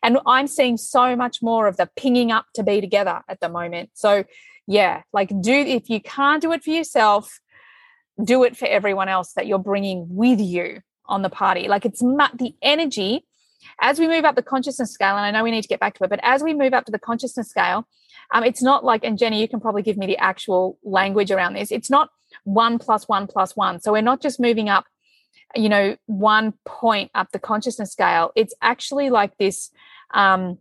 and 0.04 0.18
i'm 0.26 0.48
seeing 0.48 0.78
so 0.78 1.16
much 1.16 1.42
more 1.42 1.68
of 1.68 1.78
the 1.78 1.90
pinging 1.96 2.32
up 2.32 2.46
to 2.54 2.64
be 2.64 2.80
together 2.80 3.22
at 3.28 3.40
the 3.40 3.50
moment 3.50 3.90
so 3.94 4.24
yeah 4.68 5.02
like 5.14 5.30
do 5.42 5.54
if 5.54 5.90
you 5.90 6.00
can't 6.00 6.42
do 6.42 6.52
it 6.52 6.64
for 6.64 6.70
yourself 6.70 7.40
do 8.24 8.44
it 8.44 8.56
for 8.56 8.68
everyone 8.68 9.10
else 9.10 9.34
that 9.34 9.48
you're 9.48 9.60
bringing 9.60 10.08
with 10.10 10.40
you 10.40 10.82
on 11.08 11.22
the 11.22 11.30
party. 11.30 11.68
Like 11.68 11.86
it's 11.86 12.00
the 12.00 12.54
energy 12.62 13.26
as 13.82 14.00
we 14.00 14.08
move 14.08 14.26
up 14.26 14.36
the 14.36 14.44
consciousness 14.44 14.92
scale, 14.92 15.18
and 15.18 15.26
I 15.26 15.32
know 15.32 15.44
we 15.44 15.52
need 15.52 15.64
to 15.64 15.68
get 15.68 15.80
back 15.80 15.96
to 15.96 16.04
it, 16.04 16.10
but 16.10 16.20
as 16.24 16.44
we 16.44 16.54
move 16.54 16.74
up 16.74 16.86
to 16.86 16.92
the 16.92 17.00
consciousness 17.00 17.50
scale, 17.50 17.88
um, 18.32 18.44
it's 18.44 18.62
not 18.62 18.84
like, 18.84 19.04
and 19.04 19.18
Jenni, 19.18 19.40
you 19.40 19.48
can 19.48 19.60
probably 19.60 19.82
give 19.82 19.98
me 19.98 20.06
the 20.06 20.18
actual 20.18 20.78
language 20.84 21.32
around 21.32 21.54
this. 21.54 21.72
It's 21.72 21.90
not 21.90 22.10
one 22.44 22.78
plus 22.80 23.08
one 23.08 23.28
plus 23.28 23.56
one. 23.56 23.82
So 23.82 23.92
we're 23.92 24.02
not 24.02 24.22
just 24.22 24.40
moving 24.40 24.70
up, 24.70 24.86
you 25.56 25.70
know, 25.70 25.96
one 26.06 26.54
point 26.66 27.12
up 27.16 27.32
the 27.32 27.40
consciousness 27.40 27.92
scale. 27.92 28.32
It's 28.36 28.54
actually 28.62 29.10
like 29.10 29.38
this. 29.38 29.72
Um, 30.14 30.60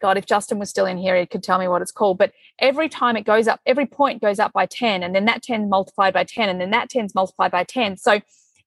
God, 0.00 0.18
if 0.18 0.26
Justin 0.26 0.58
was 0.58 0.68
still 0.68 0.86
in 0.86 0.98
here, 0.98 1.16
he 1.16 1.26
could 1.26 1.42
tell 1.42 1.58
me 1.58 1.68
what 1.68 1.80
it's 1.82 1.92
called. 1.92 2.18
But 2.18 2.32
every 2.58 2.88
time 2.88 3.16
it 3.16 3.22
goes 3.22 3.48
up, 3.48 3.60
every 3.64 3.86
point 3.86 4.20
goes 4.20 4.38
up 4.38 4.52
by 4.52 4.66
10, 4.66 5.02
and 5.02 5.14
then 5.14 5.24
that 5.24 5.42
10 5.42 5.68
multiplied 5.68 6.12
by 6.12 6.24
10, 6.24 6.48
and 6.48 6.60
then 6.60 6.70
that 6.70 6.90
10 6.90 7.06
is 7.06 7.14
multiplied 7.14 7.50
by 7.50 7.64
10. 7.64 7.96
So 7.96 8.20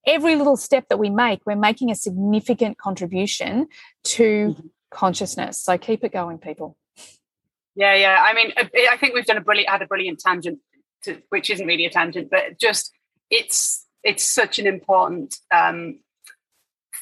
every 0.08 0.36
little 0.36 0.58
step 0.58 0.86
that 0.90 0.98
we 0.98 1.10
make, 1.10 1.42
we're 1.46 1.56
making 1.56 1.92
a 1.92 1.96
significant 1.96 2.78
contribution 2.78 3.68
to 4.06 4.24
mm-hmm. 4.24 4.68
consciousness. 4.90 5.62
So 5.62 5.78
keep 5.78 6.04
it 6.04 6.12
going, 6.12 6.40
people. 6.40 6.78
Yeah, 7.76 7.94
yeah. 7.96 8.18
I 8.22 8.34
mean, 8.34 8.52
I 8.58 8.98
think 8.98 9.14
we've 9.14 9.26
done 9.26 9.38
a 9.38 9.42
brilliant, 9.42 9.70
had 9.70 9.82
a 9.82 9.88
brilliant 9.88 10.20
tangent, 10.20 10.60
to, 11.04 11.22
which 11.30 11.50
isn't 11.50 11.66
really 11.66 11.86
a 11.86 11.90
tangent, 11.90 12.30
but 12.30 12.60
just 12.60 12.92
it's 13.30 13.86
it's 14.04 14.24
such 14.24 14.60
an 14.60 14.68
important 14.68 15.36
um, 15.52 16.00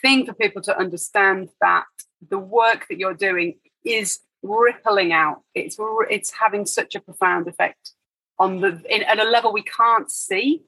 thing 0.02 0.26
for 0.26 0.34
people 0.34 0.62
to 0.64 0.78
understand 0.78 1.50
that 1.62 1.86
the 2.30 2.39
work 2.39 2.88
that 2.89 2.98
you're 2.98 3.14
doing 3.14 3.60
is 3.84 4.20
rippling 4.43 5.14
out. 5.14 5.41
It's 5.54 5.78
it's 6.10 6.32
having 6.32 6.66
such 6.66 6.95
a 6.95 7.00
profound 7.00 7.48
effect 7.48 7.91
on 8.39 8.62
the 8.62 8.82
in, 8.89 9.04
at 9.04 9.20
a 9.20 9.24
level 9.24 9.52
we 9.52 9.64
can't 9.64 10.10
see 10.12 10.64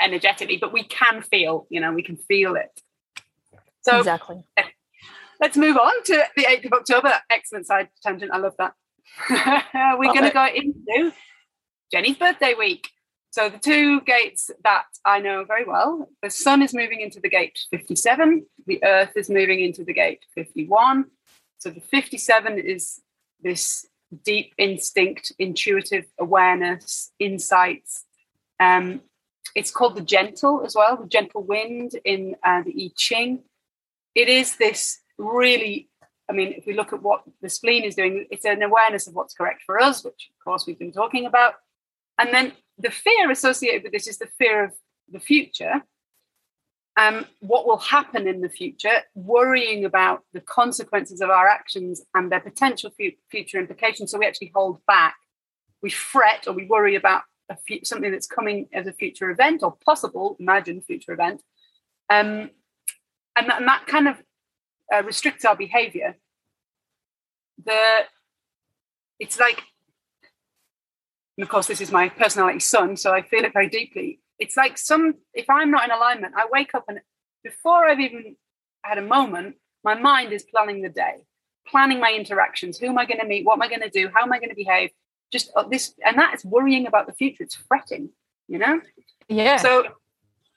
energetically, 0.00 0.56
but 0.56 0.72
we 0.72 0.84
can 0.84 1.22
feel. 1.22 1.66
You 1.70 1.80
know, 1.80 1.92
we 1.92 2.02
can 2.02 2.16
feel 2.16 2.56
it. 2.56 2.80
So 3.82 3.98
exactly. 3.98 4.44
Let's 5.40 5.56
move 5.56 5.76
on 5.76 6.02
to 6.04 6.24
the 6.36 6.44
8th 6.44 6.66
of 6.66 6.72
October. 6.72 7.12
Excellent 7.30 7.66
side 7.66 7.88
tangent. 8.02 8.32
I 8.32 8.38
love 8.38 8.54
that. 8.58 8.74
We're 9.98 10.12
going 10.12 10.24
to 10.24 10.30
go 10.30 10.46
into 10.46 11.12
Jenni's 11.92 12.16
birthday 12.16 12.54
week. 12.54 12.88
So 13.30 13.48
the 13.48 13.58
two 13.58 14.00
gates 14.00 14.50
that 14.64 14.86
I 15.04 15.20
know 15.20 15.44
very 15.44 15.64
well, 15.64 16.08
the 16.22 16.30
sun 16.30 16.62
is 16.62 16.72
moving 16.72 17.00
into 17.00 17.20
the 17.20 17.28
gate 17.28 17.58
57, 17.70 18.46
the 18.66 18.82
earth 18.82 19.12
is 19.16 19.28
moving 19.28 19.60
into 19.60 19.84
the 19.84 19.92
gate 19.92 20.24
51, 20.34 21.04
so 21.58 21.70
the 21.70 21.80
57 21.80 22.58
is 22.58 23.00
this 23.42 23.86
deep 24.24 24.54
instinct, 24.56 25.32
intuitive 25.38 26.06
awareness, 26.18 27.12
insights. 27.18 28.04
Um, 28.60 29.02
it's 29.54 29.70
called 29.70 29.96
the 29.96 30.02
gentle 30.02 30.62
as 30.64 30.74
well, 30.74 30.96
the 30.96 31.08
gentle 31.08 31.42
wind 31.42 31.92
in 32.04 32.36
uh, 32.44 32.62
the 32.62 32.72
I 32.72 32.90
Ching. 32.96 33.42
It 34.14 34.28
is 34.28 34.56
this 34.56 35.00
really, 35.18 35.88
I 36.30 36.32
mean, 36.32 36.52
if 36.52 36.66
we 36.66 36.74
look 36.74 36.92
at 36.92 37.02
what 37.02 37.24
the 37.42 37.48
spleen 37.48 37.84
is 37.84 37.96
doing, 37.96 38.26
it's 38.30 38.44
an 38.44 38.62
awareness 38.62 39.06
of 39.06 39.14
what's 39.14 39.34
correct 39.34 39.62
for 39.66 39.80
us, 39.80 40.04
which 40.04 40.30
of 40.30 40.44
course 40.44 40.66
we've 40.66 40.78
been 40.78 40.92
talking 40.92 41.26
about. 41.26 41.54
And 42.18 42.32
then 42.32 42.52
the 42.78 42.90
fear 42.90 43.30
associated 43.30 43.82
with 43.82 43.92
this 43.92 44.06
is 44.06 44.18
the 44.18 44.28
fear 44.38 44.64
of 44.64 44.72
the 45.10 45.20
future 45.20 45.82
um, 46.98 47.26
what 47.38 47.64
will 47.64 47.78
happen 47.78 48.26
in 48.26 48.40
the 48.40 48.48
future, 48.48 49.02
worrying 49.14 49.84
about 49.84 50.24
the 50.32 50.40
consequences 50.40 51.20
of 51.20 51.30
our 51.30 51.46
actions 51.46 52.02
and 52.12 52.30
their 52.30 52.40
potential 52.40 52.90
future 53.30 53.60
implications. 53.60 54.10
So 54.10 54.18
we 54.18 54.26
actually 54.26 54.50
hold 54.52 54.80
back. 54.86 55.14
We 55.80 55.90
fret 55.90 56.48
or 56.48 56.54
we 56.54 56.66
worry 56.66 56.96
about 56.96 57.22
something 57.84 58.10
that's 58.10 58.26
coming 58.26 58.66
as 58.72 58.88
a 58.88 58.92
future 58.92 59.30
event 59.30 59.62
or 59.62 59.76
possible, 59.84 60.36
imagined 60.40 60.84
future 60.86 61.12
event. 61.12 61.40
Um, 62.10 62.50
and, 63.36 63.48
that, 63.48 63.58
and, 63.58 63.68
that, 63.68 63.86
kind 63.86 64.08
of 64.08 64.16
uh, 64.92 65.04
restricts 65.04 65.44
our 65.44 65.54
behavior. 65.54 66.16
The 67.64 68.00
it's 69.20 69.38
like, 69.38 69.62
of 71.38 71.48
course, 71.48 71.66
this 71.66 71.80
is 71.80 71.92
my 71.92 72.08
personality 72.08 72.60
sun 72.60 72.96
so 72.96 73.12
I 73.12 73.22
feel 73.22 73.44
it 73.44 73.52
very 73.52 73.68
deeply. 73.68 74.20
It's 74.38 74.56
like 74.56 74.78
some 74.78 75.14
if 75.34 75.50
i'm 75.50 75.70
not 75.70 75.84
in 75.84 75.90
alignment 75.90 76.34
i 76.36 76.46
wake 76.50 76.72
up 76.72 76.84
and 76.88 77.00
before 77.42 77.88
i've 77.88 77.98
even 77.98 78.36
had 78.84 78.98
a 78.98 79.02
moment 79.02 79.56
my 79.82 79.94
mind 79.94 80.32
is 80.32 80.44
planning 80.44 80.80
the 80.82 80.88
day 80.88 81.16
planning 81.68 82.00
my 82.00 82.12
interactions. 82.12 82.78
Who 82.78 82.86
am 82.86 82.98
i 82.98 83.04
going 83.04 83.20
to 83.20 83.26
meet? 83.26 83.44
What 83.44 83.54
am 83.54 83.62
i 83.62 83.68
going 83.68 83.82
to 83.82 83.90
do? 83.90 84.10
How 84.14 84.22
am 84.22 84.32
i 84.32 84.38
going 84.38 84.50
to 84.50 84.56
behave? 84.56 84.90
Just 85.30 85.50
uh, 85.54 85.64
this 85.68 85.94
and 86.04 86.18
that 86.18 86.34
is 86.34 86.44
worrying 86.44 86.86
about 86.86 87.06
the 87.06 87.12
future. 87.12 87.42
It's 87.42 87.54
fretting 87.54 88.10
you 88.48 88.58
know? 88.58 88.80
Yeah. 89.28 89.58
So 89.58 89.84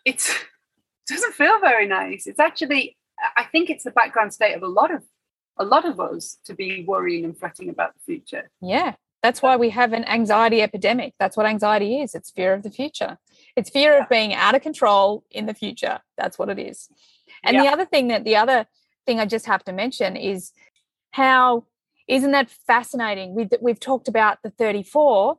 it's 0.06 0.30
it 0.30 0.48
doesn't 1.08 1.34
feel 1.34 1.60
very 1.60 1.88
nice. 1.88 2.28
It's 2.28 2.40
actually 2.40 2.98
i 3.38 3.44
think 3.44 3.70
it's 3.70 3.84
the 3.84 3.92
background 3.92 4.34
state 4.34 4.54
of 4.54 4.64
a 4.64 4.68
lot 4.68 4.92
of 4.92 5.04
a 5.58 5.64
lot 5.64 5.86
of 5.86 6.00
us 6.00 6.40
to 6.44 6.56
be 6.56 6.84
worrying 6.88 7.24
and 7.24 7.38
fretting 7.38 7.70
about 7.70 7.94
the 7.94 8.00
future. 8.06 8.50
Yeah 8.62 8.96
That's 9.24 9.42
why 9.42 9.56
we 9.56 9.70
have 9.70 9.94
an 9.94 10.06
anxiety 10.06 10.62
epidemic. 10.62 11.14
That's 11.20 11.38
what 11.38 11.46
anxiety 11.46 12.00
is. 12.00 12.16
It's 12.16 12.32
fear 12.32 12.54
of 12.54 12.64
the 12.64 12.72
future. 12.72 13.18
It's 13.56 13.70
fear 13.70 13.94
yeah. 13.94 14.04
of 14.04 14.10
being 14.10 14.34
out 14.34 14.56
of 14.56 14.62
control 14.62 15.24
in 15.30 15.46
the 15.46 15.54
future. 15.54 16.00
That's 16.18 16.40
what 16.40 16.50
it 16.50 16.58
is. 16.58 16.90
And 17.44 17.56
yeah. 17.56 17.64
the 17.64 17.70
other 17.70 17.86
thing 17.86 18.08
that 18.08 18.24
the 18.24 18.36
other 18.36 18.66
thing 19.06 19.20
I 19.20 19.26
just 19.26 19.46
have 19.46 19.64
to 19.66 19.74
mention 19.74 20.16
is 20.16 20.52
how 21.12 21.66
isn't 22.08 22.32
that 22.32 22.50
fascinating? 22.50 23.36
We've, 23.36 23.50
we've 23.62 23.80
talked 23.80 24.08
about 24.08 24.40
the 24.44 24.50
34 24.50 25.38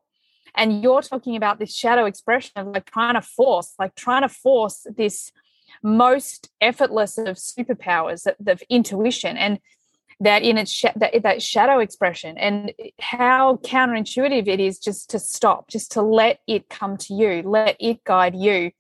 and 0.55 0.83
you're 0.83 1.03
talking 1.03 1.37
about 1.37 1.59
this 1.59 1.75
shadow 1.75 2.05
expression 2.05 2.53
of 2.57 2.69
like 2.69 2.87
trying 2.87 3.15
to 3.15 3.23
force, 3.23 3.75
like 3.79 3.95
trying 3.95 4.23
to 4.23 4.29
force 4.29 4.87
this 4.97 5.33
most 5.83 6.51
effortless 6.61 7.19
of 7.19 7.37
superpowers, 7.37 8.27
of, 8.27 8.35
of 8.47 8.63
intuition. 8.69 9.37
And 9.37 9.59
that 10.21 10.43
in 10.43 10.59
its 10.59 10.71
sh- 10.71 10.87
that, 10.97 11.23
that 11.23 11.43
shadow 11.43 11.79
expression 11.79 12.37
and 12.39 12.73
how 13.01 13.57
counterintuitive 13.57 14.49
it 14.49 14.61
is 14.61 14.79
just 14.79 15.11
to 15.11 15.19
stop 15.19 15.69
just 15.69 15.93
to 15.93 16.03
let 16.03 16.41
it 16.47 16.69
come 16.69 16.97
to 16.97 17.15
you 17.15 17.43
let 17.43 17.77
it 17.81 18.03
guide 18.05 18.35
you 18.37 18.71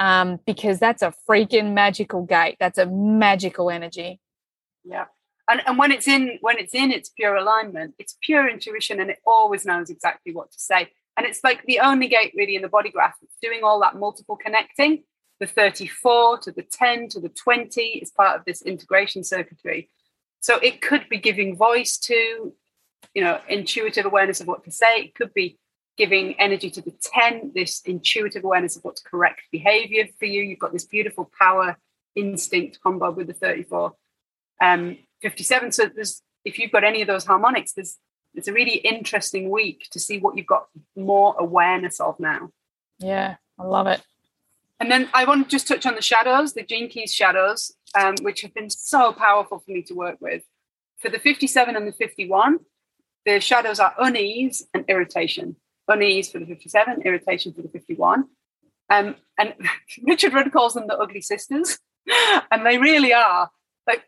um, 0.00 0.40
because 0.46 0.80
that's 0.80 1.02
a 1.02 1.12
freaking 1.28 1.74
magical 1.74 2.24
gate. 2.24 2.56
That's 2.58 2.78
a 2.78 2.86
magical 2.86 3.70
energy. 3.70 4.18
Yeah. 4.82 5.04
And, 5.48 5.62
and 5.66 5.78
when 5.78 5.92
it's 5.92 6.08
in 6.08 6.38
when 6.40 6.58
it's 6.58 6.74
in 6.74 6.90
its 6.90 7.10
pure 7.10 7.34
alignment 7.34 7.94
it's 7.98 8.16
pure 8.22 8.48
intuition 8.48 9.00
and 9.00 9.10
it 9.10 9.18
always 9.26 9.66
knows 9.66 9.90
exactly 9.90 10.32
what 10.32 10.50
to 10.52 10.58
say. 10.58 10.88
And 11.16 11.26
it's 11.26 11.44
like 11.44 11.64
the 11.66 11.80
only 11.80 12.08
gate 12.08 12.32
really 12.34 12.56
in 12.56 12.62
the 12.62 12.68
body 12.68 12.90
graph 12.90 13.14
that's 13.20 13.36
doing 13.42 13.60
all 13.62 13.80
that 13.80 13.96
multiple 13.96 14.36
connecting. 14.36 15.04
The 15.38 15.46
34 15.46 16.38
to 16.40 16.52
the 16.52 16.62
10 16.62 17.08
to 17.10 17.20
the 17.20 17.30
20 17.30 17.80
is 17.80 18.10
part 18.10 18.38
of 18.38 18.44
this 18.44 18.62
integration 18.62 19.24
circuitry 19.24 19.90
so 20.40 20.56
it 20.56 20.80
could 20.80 21.08
be 21.08 21.18
giving 21.18 21.56
voice 21.56 21.98
to, 21.98 22.52
you 23.14 23.22
know, 23.22 23.40
intuitive 23.48 24.06
awareness 24.06 24.40
of 24.40 24.46
what 24.46 24.64
to 24.64 24.70
say. 24.70 24.96
It 24.96 25.14
could 25.14 25.32
be 25.34 25.58
giving 25.96 26.38
energy 26.40 26.70
to 26.70 26.80
the 26.80 26.94
10, 27.02 27.52
this 27.54 27.82
intuitive 27.82 28.44
awareness 28.44 28.76
of 28.76 28.84
what's 28.84 29.02
correct 29.02 29.42
behavior 29.52 30.06
for 30.18 30.24
you. 30.24 30.42
You've 30.42 30.58
got 30.58 30.72
this 30.72 30.86
beautiful 30.86 31.30
power 31.38 31.76
instinct 32.16 32.80
combo 32.80 33.10
with 33.10 33.26
the 33.26 33.34
34. 33.34 33.94
Um, 34.62 34.98
57. 35.22 35.72
So 35.72 35.90
there's 35.94 36.22
if 36.44 36.58
you've 36.58 36.72
got 36.72 36.84
any 36.84 37.02
of 37.02 37.06
those 37.06 37.26
harmonics, 37.26 37.72
there's 37.72 37.98
it's 38.34 38.48
a 38.48 38.52
really 38.52 38.76
interesting 38.76 39.50
week 39.50 39.88
to 39.90 39.98
see 39.98 40.18
what 40.18 40.36
you've 40.36 40.46
got 40.46 40.68
more 40.96 41.34
awareness 41.38 42.00
of 42.00 42.18
now. 42.20 42.50
Yeah, 42.98 43.36
I 43.58 43.64
love 43.64 43.86
it. 43.88 44.00
And 44.78 44.90
then 44.90 45.10
I 45.12 45.24
want 45.24 45.44
to 45.44 45.50
just 45.50 45.68
touch 45.68 45.84
on 45.84 45.94
the 45.94 46.02
shadows, 46.02 46.54
the 46.54 46.62
Gene 46.62 46.88
Keys 46.88 47.12
shadows, 47.12 47.72
um, 47.94 48.14
which 48.22 48.42
have 48.42 48.54
been 48.54 48.70
so 48.70 49.12
powerful 49.12 49.58
for 49.58 49.70
me 49.70 49.82
to 49.82 49.94
work 49.94 50.16
with. 50.20 50.42
For 50.98 51.08
the 51.10 51.18
57 51.18 51.76
and 51.76 51.86
the 51.86 51.92
51, 51.92 52.58
the 53.26 53.40
shadows 53.40 53.80
are 53.80 53.94
unease 53.98 54.66
and 54.74 54.84
irritation. 54.88 55.56
Unease 55.88 56.30
for 56.30 56.38
the 56.38 56.46
57, 56.46 57.02
irritation 57.04 57.52
for 57.52 57.62
the 57.62 57.68
51. 57.68 58.24
Um, 58.90 59.16
and 59.38 59.54
Richard 60.04 60.32
Rudd 60.32 60.52
calls 60.52 60.74
them 60.74 60.86
the 60.86 60.96
ugly 60.96 61.20
sisters. 61.20 61.78
and 62.50 62.64
they 62.64 62.78
really 62.78 63.12
are. 63.12 63.50
Like, 63.86 64.04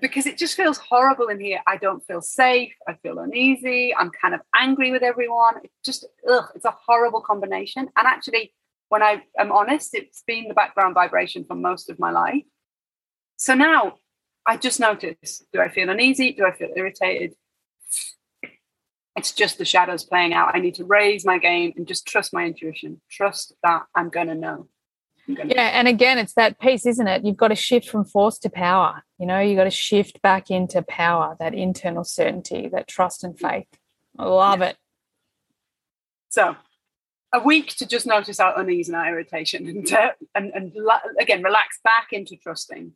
because 0.00 0.26
it 0.26 0.38
just 0.38 0.56
feels 0.56 0.78
horrible 0.78 1.28
in 1.28 1.40
here. 1.40 1.60
I 1.66 1.76
don't 1.76 2.04
feel 2.06 2.22
safe. 2.22 2.72
I 2.88 2.94
feel 3.02 3.18
uneasy. 3.18 3.94
I'm 3.94 4.10
kind 4.10 4.34
of 4.34 4.40
angry 4.54 4.90
with 4.90 5.02
everyone. 5.02 5.54
It's 5.64 5.74
just, 5.84 6.06
ugh, 6.28 6.46
it's 6.54 6.64
a 6.64 6.76
horrible 6.86 7.20
combination. 7.20 7.88
And 7.96 8.06
actually, 8.06 8.52
when 8.88 9.02
I 9.02 9.22
am 9.38 9.52
honest, 9.52 9.94
it's 9.94 10.22
been 10.26 10.48
the 10.48 10.54
background 10.54 10.94
vibration 10.94 11.44
for 11.44 11.54
most 11.54 11.90
of 11.90 11.98
my 11.98 12.10
life. 12.10 12.44
So 13.40 13.54
now 13.54 13.94
I 14.44 14.58
just 14.58 14.80
notice 14.80 15.42
do 15.50 15.60
I 15.60 15.70
feel 15.70 15.88
uneasy? 15.88 16.32
Do 16.32 16.44
I 16.44 16.52
feel 16.52 16.68
irritated? 16.76 17.34
It's 19.16 19.32
just 19.32 19.56
the 19.56 19.64
shadows 19.64 20.04
playing 20.04 20.34
out. 20.34 20.54
I 20.54 20.60
need 20.60 20.74
to 20.74 20.84
raise 20.84 21.24
my 21.24 21.38
game 21.38 21.72
and 21.74 21.88
just 21.88 22.06
trust 22.06 22.34
my 22.34 22.44
intuition, 22.44 23.00
trust 23.10 23.54
that 23.62 23.84
I'm 23.94 24.10
going 24.10 24.28
to 24.28 24.34
know. 24.34 24.68
Yeah, 25.26 25.70
and 25.72 25.88
again, 25.88 26.18
it's 26.18 26.34
that 26.34 26.60
piece, 26.60 26.84
isn't 26.84 27.06
it? 27.06 27.24
You've 27.24 27.36
got 27.36 27.48
to 27.48 27.54
shift 27.54 27.88
from 27.88 28.04
force 28.04 28.38
to 28.40 28.50
power. 28.50 29.04
You 29.18 29.26
know, 29.26 29.40
you've 29.40 29.56
got 29.56 29.64
to 29.64 29.70
shift 29.70 30.20
back 30.20 30.50
into 30.50 30.82
power, 30.82 31.36
that 31.40 31.54
internal 31.54 32.04
certainty, 32.04 32.68
that 32.68 32.88
trust 32.88 33.24
and 33.24 33.38
faith. 33.38 33.68
I 34.18 34.26
love 34.26 34.60
yeah. 34.60 34.66
it. 34.66 34.76
So 36.28 36.56
a 37.32 37.40
week 37.40 37.74
to 37.76 37.86
just 37.86 38.06
notice 38.06 38.38
our 38.38 38.58
unease 38.60 38.88
and 38.88 38.96
our 38.96 39.08
irritation 39.08 39.66
and 39.66 39.92
uh, 39.92 40.10
and, 40.34 40.52
and 40.52 40.72
again 41.18 41.42
relax 41.42 41.78
back 41.82 42.08
into 42.12 42.36
trusting 42.36 42.92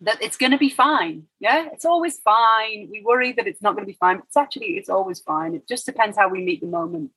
that 0.00 0.22
it's 0.22 0.36
going 0.36 0.52
to 0.52 0.58
be 0.58 0.70
fine. 0.70 1.24
Yeah 1.40 1.68
it's 1.72 1.84
always 1.84 2.18
fine. 2.18 2.88
We 2.90 3.02
worry 3.04 3.32
that 3.32 3.46
it's 3.46 3.62
not 3.62 3.74
going 3.74 3.84
to 3.84 3.92
be 3.92 3.98
fine 3.98 4.16
but 4.16 4.26
it's 4.26 4.36
actually 4.36 4.76
it's 4.76 4.88
always 4.88 5.20
fine. 5.20 5.54
It 5.54 5.68
just 5.68 5.86
depends 5.86 6.16
how 6.16 6.28
we 6.28 6.42
meet 6.42 6.60
the 6.60 6.66
moment. 6.66 7.10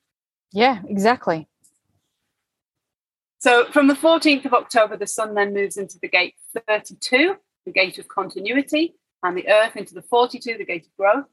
Yeah 0.51 0.81
exactly. 0.87 1.47
So 3.39 3.65
from 3.71 3.87
the 3.87 3.93
14th 3.93 4.45
of 4.45 4.53
october 4.53 4.97
the 4.97 5.07
sun 5.07 5.33
then 5.33 5.53
moves 5.53 5.77
into 5.77 5.97
the 5.99 6.09
gate 6.09 6.35
32 6.67 7.35
the 7.65 7.71
gate 7.71 7.97
of 7.99 8.07
continuity 8.07 8.95
and 9.23 9.37
the 9.37 9.47
earth 9.49 9.75
into 9.75 9.93
the 9.93 10.01
42 10.01 10.57
the 10.57 10.65
gate 10.65 10.85
of 10.85 10.95
growth. 10.97 11.25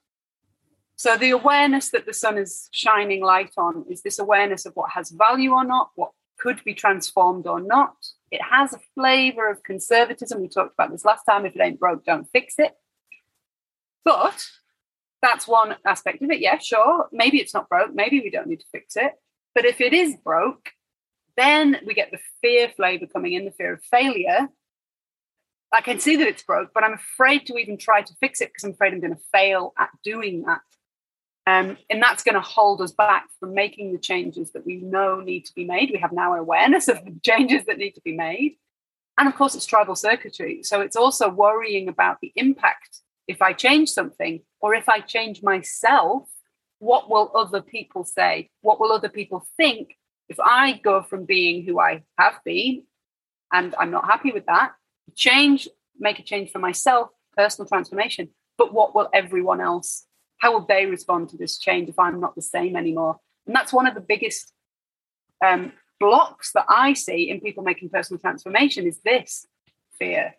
So 0.97 1.17
the 1.17 1.31
awareness 1.31 1.91
that 1.91 2.07
the 2.07 2.15
sun 2.15 2.39
is 2.39 2.69
shining 2.73 3.23
light 3.23 3.53
on 3.59 3.85
is 3.91 4.03
this 4.03 4.19
awareness 4.19 4.65
of 4.65 4.75
what 4.75 4.91
has 4.93 5.11
value 5.11 5.53
or 5.53 5.63
not, 5.63 5.91
what 5.95 6.13
could 6.39 6.65
be 6.65 6.75
transformed 6.75 7.47
or 7.47 7.61
not. 7.61 7.97
It 8.31 8.43
has 8.43 8.73
a 8.73 8.81
flavor 8.95 9.51
of 9.51 9.63
conservatism. 9.63 10.41
We 10.41 10.49
talked 10.49 10.75
about 10.75 10.91
this 10.91 11.05
last 11.05 11.25
time. 11.25 11.47
If 11.47 11.55
it 11.55 11.63
ain't 11.63 11.81
broke, 11.81 12.05
don't 12.05 12.29
fix 12.33 12.55
it. 12.59 12.73
But 14.05 14.45
that's 15.23 15.49
one 15.49 15.77
aspect 15.85 16.23
of 16.23 16.31
it. 16.31 16.41
Yeah, 16.41 16.59
sure. 16.59 17.09
Maybe 17.13 17.39
it's 17.39 17.55
not 17.55 17.69
broke. 17.69 17.95
Maybe 17.95 18.21
we 18.21 18.31
don't 18.31 18.49
need 18.49 18.61
to 18.61 18.67
fix 18.73 18.97
it. 18.97 19.13
But 19.55 19.65
if 19.65 19.81
it 19.81 19.93
is 19.93 20.17
broke, 20.17 20.71
then 21.37 21.79
we 21.87 21.95
get 21.95 22.11
the 22.11 22.21
fear 22.41 22.69
flavor 22.69 23.07
coming 23.07 23.33
in, 23.33 23.45
the 23.45 23.51
fear 23.51 23.75
of 23.75 23.83
failure. 23.85 24.49
I 25.73 25.81
can 25.81 25.99
see 25.99 26.17
that 26.17 26.29
it's 26.29 26.43
broke, 26.43 26.73
but 26.73 26.85
I'm 26.85 26.95
afraid 26.95 27.47
to 27.47 27.57
even 27.57 27.77
try 27.77 28.03
to 28.03 28.15
fix 28.21 28.41
it 28.41 28.51
because 28.51 28.65
I'm 28.65 28.71
afraid 28.73 28.93
I'm 28.93 29.01
going 29.01 29.15
to 29.15 29.23
fail 29.33 29.75
at 29.79 29.91
doing 30.05 30.43
that. 30.43 30.61
Um, 31.47 31.77
and 31.89 32.03
that's 32.03 32.25
going 32.25 32.35
to 32.35 32.41
hold 32.41 32.81
us 32.81 32.91
back 32.91 33.27
from 33.39 33.55
making 33.55 33.93
the 33.93 33.99
changes 33.99 34.51
that 34.53 34.67
we 34.67 34.77
know 34.77 35.21
need 35.21 35.45
to 35.47 35.55
be 35.55 35.65
made. 35.65 35.91
We 35.93 36.01
have 36.01 36.13
now 36.13 36.35
awareness 36.35 36.89
of 36.89 37.05
the 37.05 37.15
changes 37.23 37.65
that 37.67 37.79
need 37.79 37.93
to 37.93 38.01
be 38.01 38.17
made. 38.17 38.57
And 39.17 39.29
of 39.29 39.37
course, 39.37 39.55
it's 39.55 39.65
tribal 39.65 39.95
circuitry. 39.95 40.63
So 40.65 40.81
it's 40.81 40.97
also 40.97 41.29
worrying 41.29 41.89
about 41.89 42.19
the 42.21 42.33
impact 42.35 43.01
if 43.29 43.43
I 43.43 43.53
change 43.53 43.91
something 43.91 44.41
or 44.61 44.75
if 44.75 44.89
I 44.89 45.01
change 45.01 45.43
myself, 45.43 46.29
what 46.79 47.09
will 47.09 47.31
other 47.35 47.63
people 47.63 48.05
say? 48.05 48.51
What 48.61 48.81
will 48.81 48.93
other 48.93 49.09
people 49.09 49.47
think 49.57 49.97
if 50.29 50.39
I 50.41 50.73
go 50.73 51.03
from 51.03 51.25
being 51.25 51.65
who 51.65 51.81
I 51.81 52.03
have 52.19 52.35
been 52.45 52.85
and 53.53 53.75
I'm 53.79 53.91
not 53.91 54.05
happy 54.05 54.33
with 54.33 54.47
that? 54.47 54.73
Change, 55.15 55.69
make 55.99 56.19
a 56.19 56.23
change 56.23 56.51
for 56.51 56.59
myself, 56.59 57.11
personal 57.37 57.69
transformation. 57.69 58.29
But 58.59 58.73
what 58.73 58.95
will 58.95 59.09
everyone 59.13 59.61
else 59.61 60.06
how 60.39 60.53
will 60.53 60.67
they 60.67 60.87
respond 60.87 61.31
to 61.31 61.37
this 61.37 61.59
change 61.59 61.89
if 61.89 61.99
I'm 61.99 62.21
not 62.21 62.35
the 62.35 62.43
same 62.43 62.77
anymore? 62.77 63.21
And 63.47 63.55
that's 63.55 63.73
one 63.73 63.87
of 63.87 63.95
the 63.95 64.01
biggest 64.01 64.53
um, 65.45 65.73
blocks 65.99 66.53
that 66.53 66.67
I 66.69 66.93
see 66.93 67.31
in 67.31 67.41
people 67.41 67.63
making 67.63 67.91
personal 67.91 68.21
transformation 68.21 68.87
is 68.87 69.01
this 69.01 69.47
fear. 69.99 70.35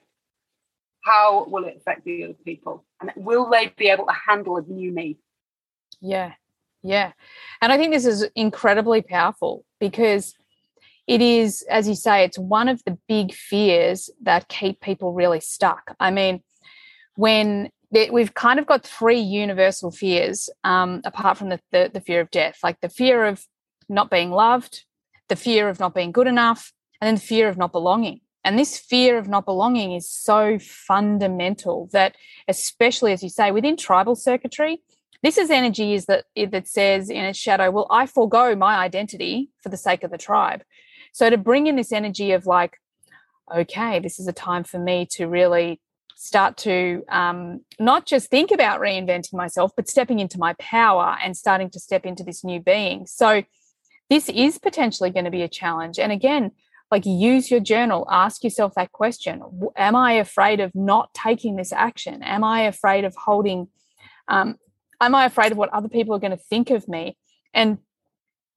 How 1.03 1.45
will 1.47 1.65
it 1.65 1.77
affect 1.77 2.03
the 2.03 2.25
other 2.25 2.33
people? 2.33 2.85
And 2.99 3.11
will 3.15 3.49
they 3.49 3.73
be 3.77 3.89
able 3.89 4.05
to 4.05 4.13
handle 4.27 4.57
a 4.57 4.61
new 4.61 4.91
me? 4.91 5.17
Yeah, 6.01 6.33
yeah. 6.83 7.13
And 7.61 7.71
I 7.71 7.77
think 7.77 7.93
this 7.93 8.05
is 8.05 8.27
incredibly 8.35 9.01
powerful 9.01 9.63
because 9.79 10.35
it 11.07 11.21
is, 11.21 11.63
as 11.69 11.87
you 11.87 11.95
say, 11.95 12.25
it's 12.25 12.37
one 12.37 12.67
of 12.67 12.83
the 12.83 12.97
big 13.07 13.33
fears 13.33 14.09
that 14.23 14.49
keep 14.49 14.81
people 14.81 15.13
really 15.13 15.39
stuck. 15.39 15.95
I 15.99 16.11
mean, 16.11 16.43
when 17.15 17.71
we've 17.91 18.33
kind 18.33 18.59
of 18.59 18.65
got 18.65 18.83
three 18.83 19.19
universal 19.19 19.91
fears 19.91 20.49
um, 20.63 21.01
apart 21.05 21.37
from 21.37 21.49
the, 21.49 21.59
the, 21.71 21.89
the 21.93 22.01
fear 22.01 22.21
of 22.21 22.29
death 22.31 22.59
like 22.63 22.79
the 22.81 22.89
fear 22.89 23.25
of 23.25 23.45
not 23.89 24.09
being 24.09 24.31
loved 24.31 24.83
the 25.29 25.35
fear 25.35 25.69
of 25.69 25.79
not 25.79 25.93
being 25.93 26.11
good 26.11 26.27
enough 26.27 26.73
and 27.01 27.07
then 27.07 27.15
the 27.15 27.21
fear 27.21 27.47
of 27.47 27.57
not 27.57 27.71
belonging. 27.71 28.21
And 28.43 28.57
this 28.57 28.77
fear 28.77 29.17
of 29.17 29.27
not 29.27 29.45
belonging 29.45 29.91
is 29.91 30.09
so 30.09 30.57
fundamental 30.59 31.89
that 31.91 32.15
especially 32.47 33.11
as 33.11 33.21
you 33.21 33.29
say 33.29 33.51
within 33.51 33.75
tribal 33.75 34.15
circuitry 34.15 34.81
this 35.23 35.37
is 35.37 35.49
energy 35.49 35.95
is 35.95 36.05
that 36.05 36.25
that 36.35 36.67
says 36.67 37.09
in 37.09 37.25
its 37.25 37.39
shadow 37.39 37.71
well 37.71 37.87
i 37.89 38.05
forego 38.05 38.55
my 38.55 38.77
identity 38.77 39.49
for 39.61 39.69
the 39.69 39.77
sake 39.77 40.03
of 40.03 40.11
the 40.11 40.17
tribe. 40.17 40.63
So 41.11 41.29
to 41.29 41.37
bring 41.37 41.67
in 41.67 41.75
this 41.75 41.91
energy 41.91 42.31
of 42.31 42.45
like 42.45 42.77
okay 43.53 43.99
this 43.99 44.19
is 44.19 44.27
a 44.27 44.33
time 44.33 44.63
for 44.63 44.79
me 44.79 45.05
to 45.11 45.27
really 45.27 45.81
start 46.19 46.57
to 46.57 47.03
um, 47.09 47.61
not 47.79 48.07
just 48.07 48.31
think 48.31 48.49
about 48.49 48.81
reinventing 48.81 49.35
myself, 49.35 49.71
but 49.75 49.87
stepping 49.87 50.17
into 50.17 50.39
my 50.39 50.53
power 50.53 51.15
and 51.23 51.37
starting 51.37 51.69
to 51.69 51.79
step 51.79 52.07
into 52.07 52.23
this 52.23 52.43
new 52.43 52.59
being. 52.59 53.05
So, 53.05 53.43
this 54.09 54.29
is 54.29 54.57
potentially 54.57 55.09
going 55.09 55.25
to 55.25 55.31
be 55.31 55.43
a 55.43 55.49
challenge. 55.49 55.99
And 55.99 56.13
again, 56.13 56.51
like 56.89 57.05
use 57.05 57.51
your 57.51 57.59
journal, 57.59 58.07
ask 58.09 58.43
yourself 58.43 58.73
that 58.75 58.91
question 58.93 59.43
Am 59.75 59.95
I 59.95 60.13
afraid 60.13 60.59
of 60.59 60.73
not 60.73 61.13
taking 61.13 61.55
this 61.55 61.71
action? 61.71 62.23
Am 62.23 62.43
I 62.43 62.61
afraid 62.61 63.03
of 63.03 63.15
holding? 63.15 63.67
Um, 64.27 64.57
am 64.99 65.13
I 65.13 65.25
afraid 65.25 65.51
of 65.51 65.57
what 65.57 65.69
other 65.69 65.89
people 65.89 66.15
are 66.15 66.19
going 66.19 66.31
to 66.31 66.37
think 66.37 66.71
of 66.71 66.87
me? 66.87 67.15
And, 67.53 67.77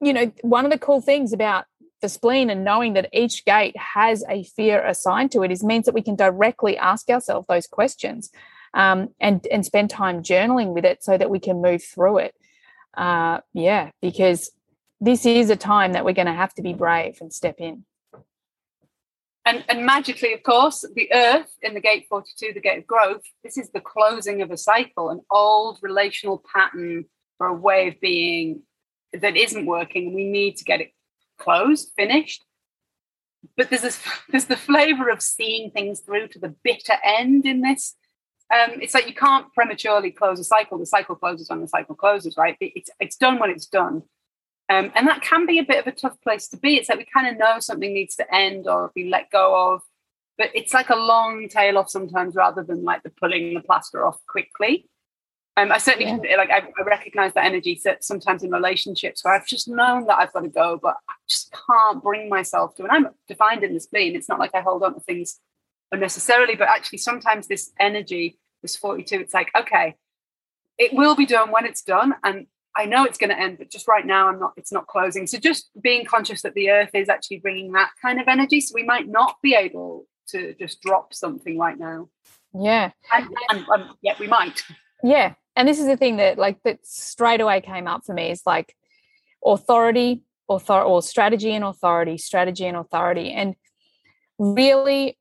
you 0.00 0.12
know, 0.12 0.32
one 0.42 0.64
of 0.64 0.70
the 0.70 0.78
cool 0.78 1.00
things 1.00 1.32
about 1.32 1.66
the 2.00 2.08
spleen 2.08 2.50
and 2.50 2.64
knowing 2.64 2.94
that 2.94 3.08
each 3.12 3.44
gate 3.44 3.76
has 3.76 4.24
a 4.28 4.44
fear 4.44 4.84
assigned 4.84 5.32
to 5.32 5.42
it 5.42 5.50
is 5.50 5.62
means 5.62 5.86
that 5.86 5.94
we 5.94 6.02
can 6.02 6.16
directly 6.16 6.76
ask 6.76 7.08
ourselves 7.10 7.46
those 7.48 7.66
questions 7.66 8.30
um, 8.74 9.08
and 9.20 9.46
and 9.50 9.64
spend 9.64 9.90
time 9.90 10.22
journaling 10.22 10.74
with 10.74 10.84
it 10.84 11.02
so 11.02 11.16
that 11.16 11.30
we 11.30 11.38
can 11.38 11.60
move 11.60 11.82
through 11.82 12.18
it. 12.18 12.34
Uh, 12.96 13.40
yeah, 13.52 13.90
because 14.00 14.50
this 15.00 15.24
is 15.24 15.50
a 15.50 15.56
time 15.56 15.92
that 15.92 16.04
we're 16.04 16.12
going 16.12 16.26
to 16.26 16.32
have 16.32 16.54
to 16.54 16.62
be 16.62 16.74
brave 16.74 17.18
and 17.20 17.32
step 17.32 17.56
in. 17.58 17.84
And, 19.46 19.64
and 19.68 19.86
magically, 19.86 20.34
of 20.34 20.42
course, 20.42 20.84
the 20.94 21.10
earth 21.12 21.50
in 21.62 21.72
the 21.74 21.80
gate 21.80 22.06
42, 22.08 22.52
the 22.52 22.60
gate 22.60 22.78
of 22.78 22.86
growth, 22.86 23.22
this 23.42 23.56
is 23.56 23.70
the 23.70 23.80
closing 23.80 24.42
of 24.42 24.50
a 24.50 24.56
cycle, 24.56 25.08
an 25.08 25.22
old 25.30 25.78
relational 25.80 26.42
pattern 26.54 27.06
or 27.38 27.46
a 27.46 27.54
way 27.54 27.88
of 27.88 27.98
being 28.00 28.62
that 29.14 29.36
isn't 29.36 29.64
working. 29.64 30.14
We 30.14 30.24
need 30.24 30.58
to 30.58 30.64
get 30.64 30.82
it 30.82 30.92
closed, 31.40 31.90
finished. 31.96 32.44
But 33.56 33.70
there's 33.70 33.82
this, 33.82 34.00
there's 34.28 34.44
the 34.44 34.56
flavor 34.56 35.08
of 35.08 35.22
seeing 35.22 35.70
things 35.70 36.00
through 36.00 36.28
to 36.28 36.38
the 36.38 36.54
bitter 36.62 36.94
end 37.04 37.46
in 37.46 37.62
this. 37.62 37.96
Um, 38.52 38.80
it's 38.80 38.94
like 38.94 39.06
you 39.06 39.14
can't 39.14 39.52
prematurely 39.54 40.10
close 40.10 40.40
a 40.40 40.44
cycle. 40.44 40.78
The 40.78 40.86
cycle 40.86 41.14
closes 41.14 41.48
when 41.48 41.60
the 41.60 41.68
cycle 41.68 41.94
closes, 41.94 42.36
right? 42.36 42.56
It's 42.60 42.90
it's 42.98 43.16
done 43.16 43.38
when 43.38 43.50
it's 43.50 43.66
done. 43.66 44.02
Um, 44.68 44.92
and 44.94 45.06
that 45.08 45.22
can 45.22 45.46
be 45.46 45.58
a 45.58 45.64
bit 45.64 45.80
of 45.80 45.86
a 45.86 45.96
tough 45.96 46.20
place 46.20 46.48
to 46.48 46.56
be. 46.56 46.76
It's 46.76 46.88
like 46.88 46.98
we 46.98 47.06
kind 47.12 47.28
of 47.28 47.38
know 47.38 47.58
something 47.58 47.92
needs 47.92 48.16
to 48.16 48.34
end 48.34 48.68
or 48.68 48.92
be 48.94 49.08
let 49.08 49.30
go 49.30 49.72
of, 49.72 49.82
but 50.36 50.50
it's 50.54 50.74
like 50.74 50.90
a 50.90 50.96
long 50.96 51.48
tail 51.48 51.78
off 51.78 51.90
sometimes 51.90 52.34
rather 52.34 52.62
than 52.62 52.84
like 52.84 53.02
the 53.02 53.10
pulling 53.10 53.54
the 53.54 53.60
plaster 53.60 54.04
off 54.04 54.18
quickly. 54.26 54.88
Um, 55.60 55.72
I 55.72 55.78
certainly 55.78 56.06
yeah. 56.06 56.36
like 56.36 56.50
I, 56.50 56.58
I, 56.58 56.82
recognize 56.86 57.34
that 57.34 57.44
energy 57.44 57.80
sometimes 58.00 58.42
in 58.42 58.50
relationships 58.50 59.24
where 59.24 59.34
I've 59.34 59.46
just 59.46 59.68
known 59.68 60.06
that 60.06 60.18
I've 60.18 60.32
got 60.32 60.40
to 60.40 60.48
go, 60.48 60.78
but 60.82 60.96
I 61.08 61.14
just 61.28 61.52
can't 61.52 62.02
bring 62.02 62.28
myself 62.28 62.74
to. 62.76 62.84
And 62.84 62.92
I'm 62.92 63.08
defined 63.28 63.62
in 63.62 63.74
the 63.74 63.80
spleen. 63.80 64.16
It's 64.16 64.28
not 64.28 64.38
like 64.38 64.52
I 64.54 64.60
hold 64.60 64.82
on 64.82 64.94
to 64.94 65.00
things 65.00 65.38
unnecessarily, 65.92 66.54
but 66.56 66.68
actually 66.68 66.98
sometimes 66.98 67.46
this 67.46 67.72
energy, 67.78 68.38
this 68.62 68.76
42, 68.76 69.20
it's 69.20 69.34
like, 69.34 69.50
okay, 69.54 69.96
it 70.78 70.94
will 70.94 71.14
be 71.14 71.26
done 71.26 71.50
when 71.50 71.66
it's 71.66 71.82
done. 71.82 72.14
And 72.24 72.46
I 72.76 72.86
know 72.86 73.04
it's 73.04 73.18
going 73.18 73.30
to 73.30 73.38
end, 73.38 73.58
but 73.58 73.70
just 73.70 73.88
right 73.88 74.06
now, 74.06 74.28
I'm 74.28 74.40
not. 74.40 74.52
It's 74.56 74.72
not 74.72 74.86
closing. 74.86 75.26
So 75.26 75.38
just 75.38 75.70
being 75.80 76.04
conscious 76.04 76.42
that 76.42 76.54
the 76.54 76.70
earth 76.70 76.90
is 76.94 77.08
actually 77.08 77.38
bringing 77.40 77.72
that 77.72 77.90
kind 78.00 78.20
of 78.20 78.28
energy, 78.28 78.60
so 78.60 78.72
we 78.74 78.84
might 78.84 79.08
not 79.08 79.36
be 79.42 79.54
able 79.54 80.06
to 80.28 80.54
just 80.54 80.80
drop 80.80 81.12
something 81.12 81.58
right 81.58 81.78
now. 81.78 82.08
Yeah, 82.54 82.92
and, 83.12 83.28
and, 83.50 83.66
and 83.68 83.84
yeah, 84.02 84.14
we 84.20 84.28
might. 84.28 84.62
Yeah, 85.02 85.34
and 85.56 85.68
this 85.68 85.78
is 85.78 85.86
the 85.86 85.96
thing 85.96 86.16
that 86.16 86.38
like 86.38 86.62
that 86.64 86.86
straight 86.86 87.40
away 87.40 87.60
came 87.60 87.86
up 87.86 88.04
for 88.04 88.14
me 88.14 88.30
is 88.30 88.42
like 88.46 88.76
authority, 89.44 90.22
author 90.48 90.80
or 90.80 91.02
strategy 91.02 91.52
and 91.52 91.64
authority, 91.64 92.18
strategy 92.18 92.66
and 92.66 92.76
authority, 92.76 93.32
and 93.32 93.54
really 94.38 95.18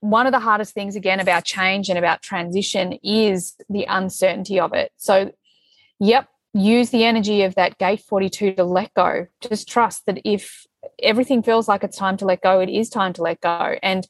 one 0.00 0.26
of 0.26 0.32
the 0.32 0.40
hardest 0.40 0.74
things 0.74 0.96
again 0.96 1.20
about 1.20 1.44
change 1.44 1.88
and 1.88 1.96
about 1.96 2.22
transition 2.22 2.98
is 3.04 3.54
the 3.70 3.84
uncertainty 3.88 4.58
of 4.58 4.72
it. 4.72 4.90
So, 4.96 5.32
yep, 6.00 6.28
use 6.52 6.90
the 6.90 7.04
energy 7.04 7.42
of 7.42 7.54
that 7.54 7.78
gate 7.78 8.00
42 8.00 8.54
to 8.54 8.64
let 8.64 8.92
go. 8.94 9.28
Just 9.40 9.68
trust 9.68 10.06
that 10.06 10.20
if 10.24 10.66
everything 11.00 11.42
feels 11.42 11.68
like 11.68 11.84
it's 11.84 11.96
time 11.96 12.16
to 12.16 12.24
let 12.24 12.42
go, 12.42 12.58
it 12.58 12.68
is 12.68 12.90
time 12.90 13.12
to 13.12 13.22
let 13.22 13.40
go. 13.40 13.76
And 13.80 14.08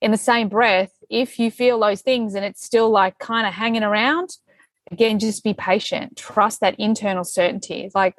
in 0.00 0.12
the 0.12 0.16
same 0.16 0.48
breath, 0.48 0.92
if 1.10 1.38
you 1.40 1.50
feel 1.50 1.80
those 1.80 2.00
things 2.00 2.34
and 2.34 2.44
it's 2.44 2.64
still 2.64 2.90
like 2.90 3.18
kind 3.18 3.46
of 3.46 3.54
hanging 3.54 3.82
around, 3.82 4.36
again, 4.94 5.18
just 5.18 5.44
be 5.44 5.54
patient. 5.54 6.16
Trust 6.16 6.60
that 6.60 6.78
internal 6.78 7.24
certainty. 7.24 7.90
like, 7.94 8.16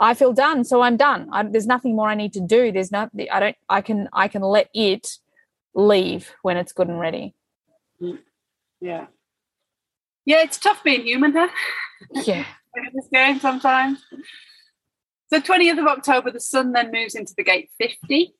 I 0.00 0.14
feel 0.14 0.32
done, 0.32 0.64
so 0.64 0.82
I'm 0.82 0.96
done. 0.96 1.28
I, 1.32 1.42
there's 1.42 1.66
nothing 1.66 1.96
more 1.96 2.08
I 2.08 2.14
need 2.14 2.32
to 2.34 2.40
do. 2.40 2.70
There's 2.70 2.92
not. 2.92 3.10
I 3.32 3.40
don't. 3.40 3.56
I 3.68 3.80
can. 3.80 4.08
I 4.12 4.28
can 4.28 4.42
let 4.42 4.68
it 4.72 5.08
leave 5.74 6.32
when 6.42 6.56
it's 6.56 6.72
good 6.72 6.88
and 6.88 7.00
ready. 7.00 7.34
Mm. 8.00 8.18
Yeah. 8.80 9.06
Yeah, 10.24 10.42
it's 10.42 10.58
tough 10.58 10.84
being 10.84 11.04
human, 11.04 11.32
huh? 11.32 11.48
Yeah 12.12 12.44
in 12.76 12.90
this 12.94 13.08
game 13.12 13.40
sometimes. 13.40 14.04
So 15.30 15.40
20th 15.40 15.78
of 15.78 15.86
October, 15.86 16.30
the 16.30 16.40
sun 16.40 16.72
then 16.72 16.90
moves 16.90 17.14
into 17.14 17.34
the 17.36 17.44
gate 17.44 17.70
50, 17.78 18.34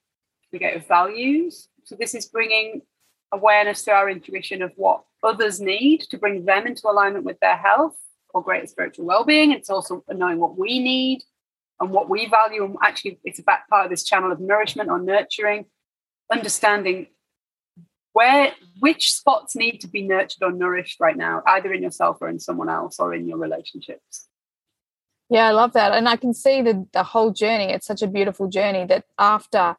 the 0.52 0.58
gate 0.58 0.76
of 0.76 0.86
values. 0.86 1.68
So 1.84 1.96
this 1.98 2.14
is 2.14 2.26
bringing 2.26 2.82
awareness 3.32 3.82
to 3.84 3.92
our 3.92 4.08
intuition 4.08 4.62
of 4.62 4.72
what 4.76 5.04
others 5.22 5.60
need 5.60 6.00
to 6.02 6.18
bring 6.18 6.44
them 6.44 6.66
into 6.66 6.88
alignment 6.88 7.24
with 7.24 7.38
their 7.40 7.56
health 7.56 7.96
or 8.30 8.42
greater 8.42 8.66
spiritual 8.66 9.06
well-being. 9.06 9.52
It's 9.52 9.70
also 9.70 10.04
knowing 10.08 10.38
what 10.38 10.58
we 10.58 10.78
need 10.78 11.22
and 11.80 11.90
what 11.90 12.08
we 12.08 12.26
value. 12.28 12.64
And 12.64 12.76
actually, 12.82 13.18
it's 13.24 13.38
a 13.38 13.42
back 13.42 13.68
part 13.68 13.84
of 13.86 13.90
this 13.90 14.04
channel 14.04 14.32
of 14.32 14.40
nourishment 14.40 14.90
or 14.90 14.98
nurturing, 14.98 15.66
understanding 16.30 17.08
where 18.12 18.52
which 18.80 19.12
spots 19.12 19.54
need 19.54 19.78
to 19.78 19.88
be 19.88 20.02
nurtured 20.02 20.42
or 20.42 20.50
nourished 20.50 20.98
right 21.00 21.16
now, 21.16 21.42
either 21.46 21.72
in 21.72 21.82
yourself 21.82 22.18
or 22.20 22.28
in 22.28 22.40
someone 22.40 22.68
else 22.68 22.98
or 22.98 23.14
in 23.14 23.28
your 23.28 23.38
relationships. 23.38 24.28
Yeah, 25.30 25.46
I 25.46 25.50
love 25.50 25.74
that. 25.74 25.92
And 25.92 26.08
I 26.08 26.16
can 26.16 26.32
see 26.32 26.62
the, 26.62 26.86
the 26.92 27.02
whole 27.02 27.30
journey. 27.30 27.64
It's 27.64 27.86
such 27.86 28.02
a 28.02 28.06
beautiful 28.06 28.48
journey 28.48 28.86
that 28.86 29.04
after 29.18 29.76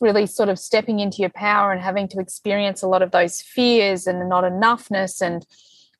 really 0.00 0.26
sort 0.26 0.48
of 0.48 0.58
stepping 0.58 1.00
into 1.00 1.18
your 1.18 1.30
power 1.30 1.72
and 1.72 1.80
having 1.80 2.08
to 2.08 2.18
experience 2.18 2.82
a 2.82 2.88
lot 2.88 3.02
of 3.02 3.10
those 3.10 3.42
fears 3.42 4.06
and 4.06 4.28
not 4.28 4.44
enoughness 4.44 5.20
and, 5.20 5.46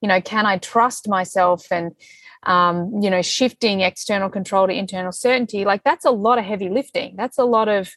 you 0.01 0.09
know, 0.09 0.21
can 0.21 0.47
I 0.47 0.59
trust 0.59 1.09
myself 1.09 1.67
and, 1.71 1.95
um, 2.43 2.93
you 3.01 3.11
know, 3.11 3.23
shifting 3.23 3.81
external 3.81 4.31
control 4.31 4.67
to 4.67 4.73
internal 4.73 5.13
certainty, 5.13 5.65
like 5.65 5.83
that's 5.85 6.05
a 6.05 6.11
lot 6.11 6.39
of 6.39 6.45
heavy 6.45 6.69
lifting. 6.69 7.15
That's 7.17 7.39
a 7.39 7.45
lot 7.45 7.69
of, 7.69 7.91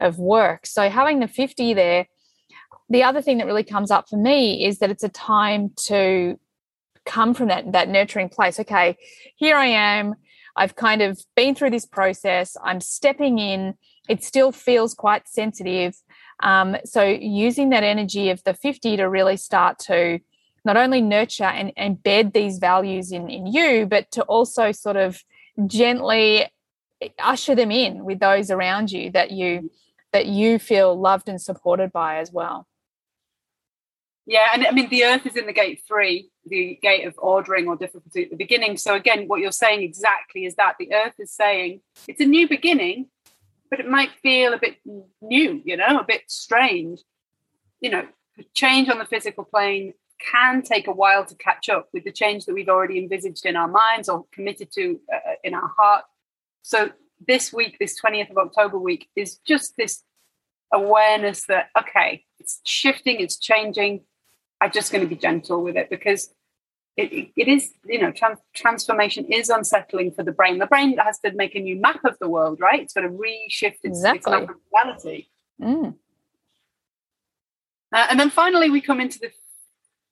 of 0.00 0.18
work. 0.18 0.66
So 0.66 0.88
having 0.90 1.20
the 1.20 1.28
50 1.28 1.74
there, 1.74 2.06
the 2.90 3.02
other 3.02 3.22
thing 3.22 3.38
that 3.38 3.46
really 3.46 3.64
comes 3.64 3.90
up 3.90 4.08
for 4.08 4.16
me 4.16 4.66
is 4.66 4.78
that 4.78 4.90
it's 4.90 5.04
a 5.04 5.08
time 5.08 5.70
to 5.86 6.38
come 7.06 7.34
from 7.34 7.48
that 7.48 7.72
that 7.72 7.88
nurturing 7.88 8.28
place. 8.28 8.58
Okay 8.60 8.96
here 9.36 9.56
i 9.56 9.66
am. 9.66 10.14
I've 10.56 10.76
kind 10.76 11.02
of 11.02 11.20
been 11.34 11.54
through 11.54 11.70
this 11.70 11.86
process. 11.86 12.56
I'm 12.62 12.80
stepping 12.80 13.38
in 13.38 13.74
it 14.08 14.22
still 14.22 14.52
feels 14.52 14.94
quite 14.94 15.28
sensitive 15.28 15.96
um, 16.40 16.76
so 16.84 17.02
using 17.02 17.70
that 17.70 17.84
energy 17.84 18.30
of 18.30 18.42
the 18.44 18.54
50 18.54 18.96
to 18.96 19.04
really 19.04 19.36
start 19.36 19.78
to 19.78 20.18
not 20.64 20.76
only 20.76 21.00
nurture 21.00 21.44
and 21.44 21.72
embed 21.76 22.32
these 22.32 22.58
values 22.58 23.12
in 23.12 23.28
in 23.28 23.46
you 23.46 23.86
but 23.86 24.10
to 24.10 24.22
also 24.22 24.72
sort 24.72 24.96
of 24.96 25.22
gently 25.66 26.46
usher 27.18 27.54
them 27.54 27.70
in 27.70 28.04
with 28.04 28.18
those 28.18 28.50
around 28.50 28.90
you 28.90 29.10
that 29.10 29.30
you 29.30 29.70
that 30.12 30.26
you 30.26 30.58
feel 30.58 30.98
loved 30.98 31.28
and 31.28 31.40
supported 31.40 31.92
by 31.92 32.18
as 32.18 32.32
well 32.32 32.66
yeah, 34.26 34.48
and 34.54 34.66
I 34.66 34.70
mean 34.70 34.88
the 34.88 35.04
Earth 35.04 35.26
is 35.26 35.36
in 35.36 35.46
the 35.46 35.52
gate 35.52 35.82
three, 35.86 36.30
the 36.46 36.78
gate 36.80 37.06
of 37.06 37.14
ordering 37.18 37.68
or 37.68 37.76
difficulty 37.76 38.24
at 38.24 38.30
the 38.30 38.36
beginning. 38.36 38.76
So 38.76 38.94
again, 38.94 39.24
what 39.26 39.40
you're 39.40 39.52
saying 39.52 39.82
exactly 39.82 40.46
is 40.46 40.54
that 40.54 40.74
the 40.78 40.92
Earth 40.94 41.14
is 41.18 41.30
saying 41.30 41.80
it's 42.08 42.20
a 42.20 42.26
new 42.26 42.48
beginning, 42.48 43.08
but 43.74 43.84
it 43.84 43.90
might 43.90 44.10
feel 44.22 44.52
a 44.52 44.58
bit 44.58 44.76
new, 45.20 45.60
you 45.64 45.76
know, 45.76 45.98
a 45.98 46.04
bit 46.04 46.22
strange. 46.28 47.00
You 47.80 47.90
know, 47.90 48.06
change 48.54 48.88
on 48.88 48.98
the 48.98 49.04
physical 49.04 49.42
plane 49.42 49.94
can 50.20 50.62
take 50.62 50.86
a 50.86 50.92
while 50.92 51.24
to 51.24 51.34
catch 51.34 51.68
up 51.68 51.88
with 51.92 52.04
the 52.04 52.12
change 52.12 52.44
that 52.44 52.54
we've 52.54 52.68
already 52.68 52.98
envisaged 52.98 53.44
in 53.44 53.56
our 53.56 53.66
minds 53.66 54.08
or 54.08 54.26
committed 54.32 54.70
to 54.74 55.00
uh, 55.12 55.34
in 55.42 55.54
our 55.54 55.72
heart. 55.76 56.04
So 56.62 56.92
this 57.26 57.52
week, 57.52 57.78
this 57.80 58.00
20th 58.00 58.30
of 58.30 58.38
October 58.38 58.78
week, 58.78 59.08
is 59.16 59.38
just 59.44 59.76
this 59.76 60.04
awareness 60.72 61.46
that 61.46 61.70
okay, 61.76 62.22
it's 62.38 62.60
shifting, 62.64 63.18
it's 63.18 63.38
changing 63.38 64.02
I'm 64.60 64.70
just 64.72 64.92
going 64.92 65.02
to 65.02 65.08
be 65.08 65.16
gentle 65.16 65.62
with 65.62 65.76
it 65.76 65.90
because 65.90 66.32
it, 66.96 67.32
it 67.36 67.48
is, 67.48 67.72
you 67.84 68.00
know, 68.00 68.12
trans- 68.12 68.38
transformation 68.54 69.24
is 69.26 69.48
unsettling 69.48 70.12
for 70.12 70.22
the 70.22 70.32
brain. 70.32 70.58
The 70.58 70.66
brain 70.66 70.96
has 70.98 71.18
to 71.20 71.32
make 71.32 71.54
a 71.54 71.60
new 71.60 71.80
map 71.80 72.04
of 72.04 72.16
the 72.20 72.28
world, 72.28 72.60
right? 72.60 72.80
It's 72.80 72.92
got 72.92 73.00
to 73.00 73.08
reshift 73.08 73.78
its, 73.82 73.98
exactly. 73.98 74.18
its 74.18 74.28
map 74.28 74.50
of 74.50 74.56
reality. 74.72 75.26
Mm. 75.60 75.94
Uh, 77.92 78.06
and 78.10 78.20
then 78.20 78.30
finally, 78.30 78.70
we 78.70 78.80
come 78.80 79.00
into 79.00 79.18
the, 79.18 79.30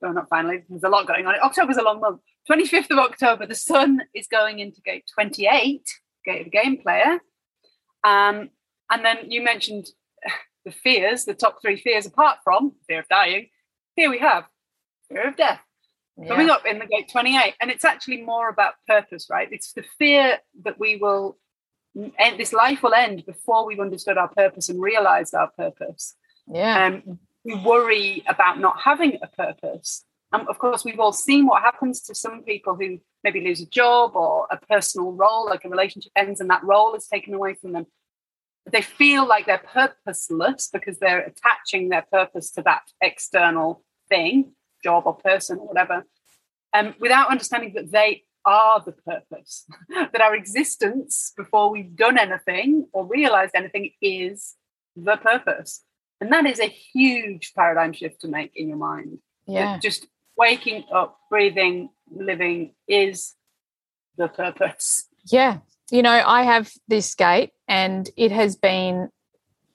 well, 0.01 0.13
not 0.13 0.29
finally, 0.29 0.65
there's 0.69 0.83
a 0.83 0.89
lot 0.89 1.07
going 1.07 1.27
on. 1.27 1.35
October's 1.41 1.77
a 1.77 1.83
long 1.83 2.01
month. 2.01 2.21
25th 2.51 2.91
of 2.91 2.99
October, 2.99 3.47
the 3.47 3.55
sun 3.55 4.03
is 4.13 4.27
going 4.27 4.59
into 4.59 4.81
gate 4.81 5.05
28, 5.15 5.89
gate 6.25 6.41
of 6.41 6.45
the 6.45 6.51
game 6.51 6.79
player. 6.79 7.21
Um, 8.03 8.51
and 8.91 9.05
then 9.05 9.31
you 9.31 9.43
mentioned 9.43 9.87
the 10.65 10.73
fears, 10.73 11.25
the 11.25 11.35
top 11.35 11.63
three 11.63 11.77
fears, 11.77 12.07
apart 12.07 12.39
from 12.43 12.73
fear 12.89 13.01
of 13.01 13.09
dying, 13.09 13.49
here 13.95 14.11
we 14.11 14.19
have 14.19 14.45
fear 15.09 15.29
of 15.29 15.37
death 15.37 15.61
yeah. 16.19 16.29
coming 16.29 16.51
up 16.51 16.67
in 16.67 16.79
the 16.79 16.87
gate 16.87 17.11
28 17.11 17.55
and 17.61 17.71
it's 17.71 17.85
actually 17.85 18.23
more 18.23 18.49
about 18.49 18.75
purpose 18.87 19.29
right? 19.31 19.49
It's 19.51 19.73
the 19.73 19.85
fear 19.99 20.39
that 20.65 20.79
we 20.79 20.97
will 20.97 21.39
end 22.19 22.39
this 22.39 22.53
life 22.53 22.83
will 22.83 22.95
end 22.95 23.25
before 23.27 23.67
we've 23.67 23.81
understood 23.81 24.17
our 24.17 24.29
purpose 24.29 24.69
and 24.69 24.81
realized 24.81 25.35
our 25.35 25.51
purpose. 25.51 26.17
Yeah. 26.47 26.87
Um, 26.87 27.19
we 27.45 27.55
worry 27.55 28.23
about 28.29 28.61
not 28.61 28.81
having 28.83 29.19
a 29.23 29.27
purpose. 29.27 30.05
And 30.33 30.49
of 30.49 30.59
course, 30.59 30.85
we've 30.85 31.01
all 31.01 31.13
seen 31.13 31.47
what 31.47 31.63
happens 31.63 32.01
to 32.03 32.15
some 32.15 32.43
people 32.43 32.75
who 32.75 32.99
maybe 33.23 33.41
lose 33.41 33.61
a 33.61 33.67
job 33.67 34.13
or 34.15 34.47
a 34.51 34.57
personal 34.57 35.13
role, 35.13 35.47
like 35.47 35.65
a 35.65 35.69
relationship 35.69 36.13
ends 36.17 36.41
and 36.41 36.49
that 36.51 36.65
role 36.65 36.95
is 36.95 37.07
taken 37.07 37.35
away 37.35 37.55
from 37.55 37.73
them. 37.73 37.87
They 38.71 38.81
feel 38.81 39.27
like 39.27 39.47
they're 39.47 39.59
purposeless 39.59 40.71
because 40.73 40.99
they're 40.99 41.21
attaching 41.21 41.89
their 41.89 42.07
purpose 42.11 42.51
to 42.53 42.63
that 42.63 42.83
external 43.01 43.85
thing, 44.09 44.53
job 44.83 45.05
or 45.07 45.15
person 45.15 45.59
or 45.59 45.67
whatever, 45.67 46.05
um, 46.75 46.95
without 47.01 47.31
understanding 47.31 47.73
that 47.75 47.91
they 47.93 48.25
are 48.45 48.83
the 48.85 48.93
purpose, 48.93 49.67
that 49.89 50.21
our 50.21 50.35
existence 50.35 51.33
before 51.37 51.71
we've 51.71 51.97
done 51.97 52.19
anything 52.19 52.87
or 52.93 53.07
realized 53.07 53.53
anything 53.55 53.91
is 54.01 54.55
the 54.97 55.17
purpose. 55.17 55.83
And 56.21 56.33
that 56.33 56.47
is 56.47 56.61
a 56.61 56.67
huge 56.67 57.53
paradigm 57.55 57.93
shift 57.93 58.21
to 58.21 58.29
make 58.29 58.53
in 58.55 58.69
your 58.69 58.77
mind. 58.77 59.19
Yeah. 59.47 59.75
That 59.75 59.83
just 59.83 60.07
waking 60.37 60.85
up, 60.93 61.19
breathing, 61.29 61.91
living 62.11 62.75
is 62.87 63.35
the 64.17 64.29
purpose. 64.29 65.09
Yeah. 65.27 65.59
You 65.91 66.03
know, 66.03 66.23
I 66.25 66.45
have 66.45 66.73
this 66.89 67.15
gate 67.15 67.51
and 67.69 68.09
it 68.17 68.33
has 68.33 68.57
been 68.57 69.09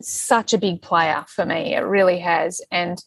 such 0.02 0.54
a 0.54 0.58
big 0.58 0.82
player 0.82 1.26
for 1.28 1.46
me. 1.46 1.76
It 1.76 1.80
really 1.80 2.20
has. 2.20 2.62
And 2.72 3.04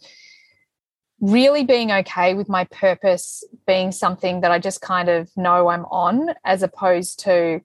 really 1.20 1.64
being 1.64 1.92
okay 1.92 2.34
with 2.34 2.48
my 2.48 2.64
purpose 2.64 3.44
being 3.66 3.92
something 3.92 4.40
that 4.40 4.50
I 4.50 4.58
just 4.58 4.80
kind 4.80 5.08
of 5.08 5.30
know 5.36 5.68
I'm 5.68 5.84
on, 5.86 6.30
as 6.44 6.62
opposed 6.62 7.20
to 7.20 7.60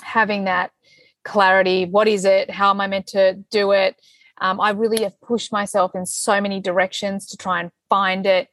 having 0.00 0.44
that 0.44 0.70
clarity. 1.24 1.84
What 1.84 2.08
is 2.08 2.24
it? 2.24 2.50
How 2.50 2.70
am 2.70 2.80
I 2.80 2.86
meant 2.86 3.08
to 3.08 3.34
do 3.50 3.72
it? 3.72 4.00
Um, 4.40 4.60
I 4.60 4.70
really 4.70 5.02
have 5.02 5.20
pushed 5.20 5.52
myself 5.52 5.94
in 5.94 6.06
so 6.06 6.40
many 6.40 6.60
directions 6.60 7.26
to 7.26 7.36
try 7.36 7.60
and 7.60 7.70
find 7.88 8.24
it. 8.24 8.48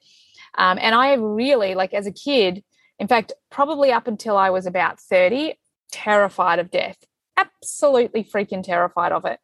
Um, 0.58 0.80
and 0.82 0.96
I 0.96 1.14
really, 1.14 1.76
like 1.76 1.94
as 1.94 2.08
a 2.08 2.12
kid, 2.12 2.64
in 2.98 3.08
fact, 3.08 3.34
probably 3.52 3.92
up 3.92 4.08
until 4.08 4.38
I 4.38 4.50
was 4.50 4.66
about 4.66 5.00
30, 5.00 5.60
terrified 5.92 6.60
of 6.60 6.72
death, 6.72 6.98
absolutely 7.38 8.24
freaking 8.24 8.64
terrified 8.64 9.12
of 9.12 9.26
it. 9.26 9.40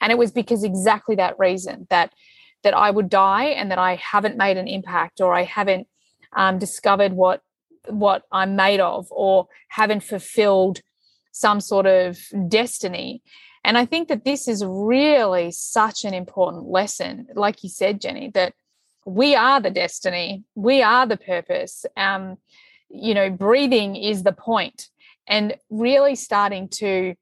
And 0.00 0.12
it 0.12 0.18
was 0.18 0.32
because 0.32 0.64
exactly 0.64 1.14
that 1.16 1.38
reason 1.38 1.86
that 1.88 2.12
that 2.66 2.74
I 2.74 2.90
would 2.90 3.08
die 3.08 3.44
and 3.44 3.70
that 3.70 3.78
I 3.78 3.94
haven't 3.94 4.36
made 4.36 4.56
an 4.56 4.66
impact 4.66 5.20
or 5.20 5.32
I 5.32 5.44
haven't 5.44 5.86
um, 6.32 6.58
discovered 6.58 7.12
what 7.12 7.40
what 7.86 8.24
I'm 8.32 8.56
made 8.56 8.80
of 8.80 9.06
or 9.12 9.46
haven't 9.68 10.02
fulfilled 10.02 10.80
some 11.30 11.60
sort 11.60 11.86
of 11.86 12.18
destiny. 12.48 13.22
And 13.62 13.78
I 13.78 13.84
think 13.84 14.08
that 14.08 14.24
this 14.24 14.48
is 14.48 14.64
really 14.66 15.52
such 15.52 16.04
an 16.04 16.12
important 16.12 16.64
lesson, 16.64 17.28
like 17.36 17.62
you 17.62 17.68
said, 17.68 18.00
Jenni, 18.00 18.32
that 18.32 18.52
we 19.04 19.36
are 19.36 19.60
the 19.60 19.70
destiny, 19.70 20.42
we 20.56 20.82
are 20.82 21.06
the 21.06 21.16
purpose. 21.16 21.86
Um, 21.96 22.36
you 22.90 23.14
know, 23.14 23.30
breathing 23.30 23.94
is 23.94 24.24
the 24.24 24.32
point, 24.32 24.88
and 25.28 25.54
really 25.70 26.16
starting 26.16 26.68
to 26.80 27.14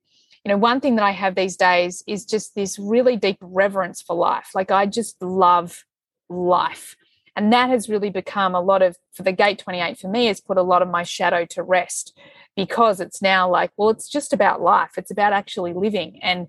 you 0.45 0.51
know, 0.51 0.59
one 0.59 0.81
thing 0.81 0.97
that 0.97 1.05
I 1.05 1.13
have 1.13 1.35
these 1.35 1.57
days 1.57 2.05
is 2.07 2.27
just 2.27 2.55
this 2.55 2.79
really 2.79 3.17
deep 3.17 3.39
reverence 3.41 4.03
for 4.03 4.15
life. 4.15 4.51
Like 4.55 4.71
I 4.71 4.85
just 4.87 5.21
love 5.23 5.85
life. 6.29 6.97
And 7.35 7.53
that 7.53 7.71
has 7.71 7.89
really 7.89 8.11
become 8.11 8.55
a 8.55 8.61
lot 8.61 8.83
of, 8.83 8.97
for 9.13 9.23
the 9.23 9.33
Gate 9.33 9.59
28 9.59 9.99
for 9.99 10.09
me, 10.09 10.27
has 10.27 10.41
put 10.41 10.59
a 10.59 10.63
lot 10.63 10.83
of 10.83 10.89
my 10.89 11.03
shadow 11.03 11.45
to 11.47 11.63
rest 11.63 12.17
because 12.57 13.01
it's 13.01 13.23
now 13.23 13.51
like, 13.51 13.73
well, 13.77 13.91
it's 13.91 14.09
just 14.09 14.33
about 14.33 14.61
life. 14.61 14.93
It's 14.97 15.11
about 15.11 15.33
actually 15.33 15.73
living. 15.73 16.21
And 16.23 16.49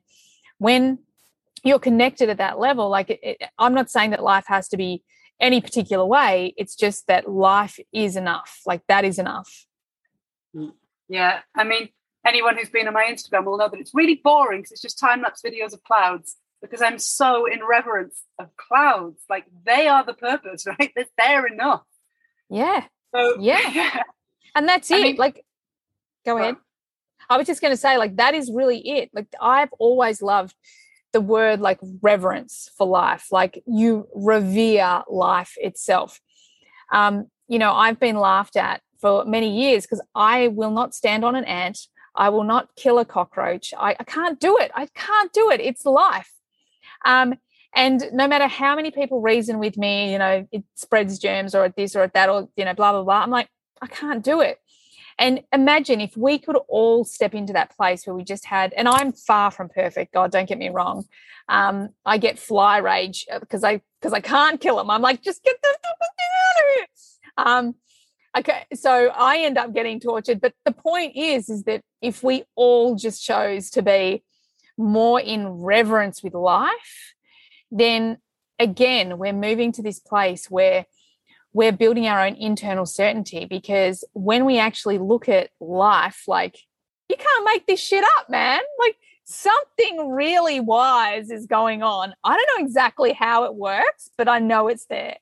when 0.57 0.99
you're 1.63 1.79
connected 1.79 2.29
at 2.29 2.37
that 2.37 2.59
level, 2.59 2.89
like 2.89 3.09
it, 3.09 3.19
it, 3.23 3.41
I'm 3.57 3.73
not 3.73 3.89
saying 3.89 4.11
that 4.11 4.21
life 4.21 4.45
has 4.47 4.67
to 4.69 4.77
be 4.77 5.03
any 5.39 5.61
particular 5.61 6.05
way. 6.05 6.53
It's 6.57 6.75
just 6.75 7.07
that 7.07 7.29
life 7.29 7.79
is 7.91 8.15
enough. 8.15 8.61
Like 8.65 8.81
that 8.87 9.05
is 9.05 9.17
enough. 9.17 9.65
Mm. 10.55 10.73
Yeah. 11.09 11.39
I 11.55 11.63
mean, 11.63 11.89
anyone 12.25 12.57
who's 12.57 12.69
been 12.69 12.87
on 12.87 12.93
my 12.93 13.05
Instagram 13.05 13.45
will 13.45 13.57
know 13.57 13.69
that 13.69 13.79
it's 13.79 13.93
really 13.93 14.21
boring 14.23 14.61
because 14.61 14.71
it's 14.71 14.81
just 14.81 14.99
time 14.99 15.21
lapse 15.21 15.41
videos 15.41 15.73
of 15.73 15.83
clouds 15.83 16.37
because 16.61 16.81
I'm 16.81 16.99
so 16.99 17.45
in 17.45 17.59
reverence 17.63 18.23
of 18.39 18.49
clouds. 18.57 19.21
Like 19.29 19.45
they 19.65 19.87
are 19.87 20.03
the 20.03 20.13
purpose, 20.13 20.65
right? 20.79 20.91
They're 20.95 21.05
there 21.17 21.47
enough. 21.47 21.83
Yeah. 22.49 22.85
So, 23.13 23.39
yeah. 23.39 23.69
yeah. 23.73 24.03
And 24.55 24.67
that's 24.67 24.89
it. 24.89 24.95
I 24.95 25.03
mean, 25.03 25.15
like, 25.17 25.45
go 26.25 26.37
ahead. 26.37 26.55
I 27.29 27.37
was 27.37 27.47
just 27.47 27.61
going 27.61 27.73
to 27.73 27.77
say, 27.77 27.97
like, 27.97 28.17
that 28.17 28.35
is 28.35 28.51
really 28.53 28.79
it. 28.87 29.09
Like, 29.13 29.27
I've 29.41 29.71
always 29.79 30.21
loved 30.21 30.55
the 31.11 31.21
word 31.21 31.59
like 31.59 31.79
reverence 32.01 32.69
for 32.77 32.85
life, 32.85 33.27
like, 33.31 33.63
you 33.65 34.07
revere 34.13 35.03
life 35.09 35.53
itself. 35.57 36.19
Um, 36.91 37.27
you 37.47 37.57
know, 37.57 37.73
I've 37.73 37.99
been 37.99 38.17
laughed 38.17 38.57
at 38.57 38.81
for 38.99 39.25
many 39.25 39.61
years 39.61 39.83
because 39.83 40.01
I 40.13 40.49
will 40.49 40.71
not 40.71 40.93
stand 40.93 41.23
on 41.23 41.35
an 41.35 41.45
ant. 41.45 41.79
I 42.15 42.29
will 42.29 42.43
not 42.43 42.75
kill 42.75 42.99
a 42.99 43.05
cockroach. 43.05 43.73
I, 43.77 43.95
I 43.99 44.03
can't 44.03 44.39
do 44.39 44.57
it. 44.57 44.71
I 44.73 44.87
can't 44.87 45.31
do 45.33 45.51
it. 45.51 45.59
It's 45.59 45.85
life. 45.85 46.31
Um, 47.03 47.35
and 47.75 48.03
no 48.13 48.27
matter 48.27 48.47
how 48.47 48.75
many 48.75 48.89
people 48.91 49.21
reason 49.21 49.59
with 49.59 49.77
me, 49.77 50.11
you 50.13 50.17
know, 50.17 50.47
it 50.51 50.63
spreads 50.75 51.19
germs 51.19 51.53
or 51.53 51.65
at 51.65 51.75
this 51.75 51.95
or 51.95 52.03
at 52.03 52.13
that 52.13 52.29
or, 52.29 52.47
you 52.55 52.63
know, 52.63 52.73
blah, 52.73 52.93
blah, 52.93 53.03
blah. 53.03 53.21
I'm 53.21 53.29
like, 53.29 53.49
I 53.81 53.87
can't 53.87 54.23
do 54.23 54.39
it. 54.41 54.59
And 55.17 55.41
imagine 55.53 56.01
if 56.01 56.15
we 56.17 56.39
could 56.39 56.57
all 56.67 57.05
step 57.05 57.33
into 57.33 57.53
that 57.53 57.75
place 57.75 58.05
where 58.05 58.15
we 58.15 58.23
just 58.23 58.45
had, 58.45 58.73
and 58.73 58.87
I'm 58.87 59.13
far 59.13 59.51
from 59.51 59.69
perfect. 59.69 60.13
God, 60.13 60.31
don't 60.31 60.47
get 60.47 60.57
me 60.57 60.69
wrong. 60.69 61.05
Um, 61.47 61.89
I 62.05 62.17
get 62.17 62.39
fly 62.39 62.79
rage 62.79 63.25
because 63.39 63.63
uh, 63.63 63.67
I 63.67 63.81
because 64.01 64.13
I 64.13 64.19
can't 64.19 64.59
kill 64.59 64.75
them. 64.77 64.89
I'm 64.89 65.01
like, 65.01 65.21
just 65.21 65.43
get 65.43 65.55
the 65.61 65.69
out 65.69 66.63
of 66.63 66.75
here. 66.75 66.85
Um, 67.37 67.75
okay 68.37 68.65
so 68.73 69.11
i 69.15 69.39
end 69.39 69.57
up 69.57 69.73
getting 69.73 69.99
tortured 69.99 70.41
but 70.41 70.53
the 70.65 70.71
point 70.71 71.15
is 71.15 71.49
is 71.49 71.63
that 71.63 71.81
if 72.01 72.23
we 72.23 72.43
all 72.55 72.95
just 72.95 73.23
chose 73.23 73.69
to 73.69 73.81
be 73.81 74.23
more 74.77 75.19
in 75.19 75.47
reverence 75.47 76.21
with 76.21 76.33
life 76.33 77.13
then 77.71 78.17
again 78.59 79.17
we're 79.17 79.33
moving 79.33 79.71
to 79.71 79.81
this 79.81 79.99
place 79.99 80.49
where 80.49 80.85
we're 81.53 81.71
building 81.71 82.05
our 82.05 82.25
own 82.25 82.35
internal 82.35 82.85
certainty 82.85 83.45
because 83.45 84.03
when 84.13 84.43
we 84.43 84.59
actually 84.59 84.97
look 84.97 85.29
at 85.29 85.49
life 85.61 86.23
like 86.27 86.57
you 87.09 87.15
can't 87.15 87.45
make 87.45 87.67
this 87.67 87.79
shit 87.79 88.03
up 88.17 88.29
man. 88.29 88.61
Like 88.79 88.97
something 89.25 90.09
really 90.09 90.59
wise 90.59 91.29
is 91.29 91.45
going 91.45 91.83
on. 91.83 92.13
I 92.23 92.35
don't 92.35 92.59
know 92.59 92.65
exactly 92.65 93.13
how 93.13 93.45
it 93.45 93.55
works 93.55 94.09
but 94.17 94.27
i 94.27 94.39
know 94.39 94.67
it's 94.67 94.85
there 94.85 95.17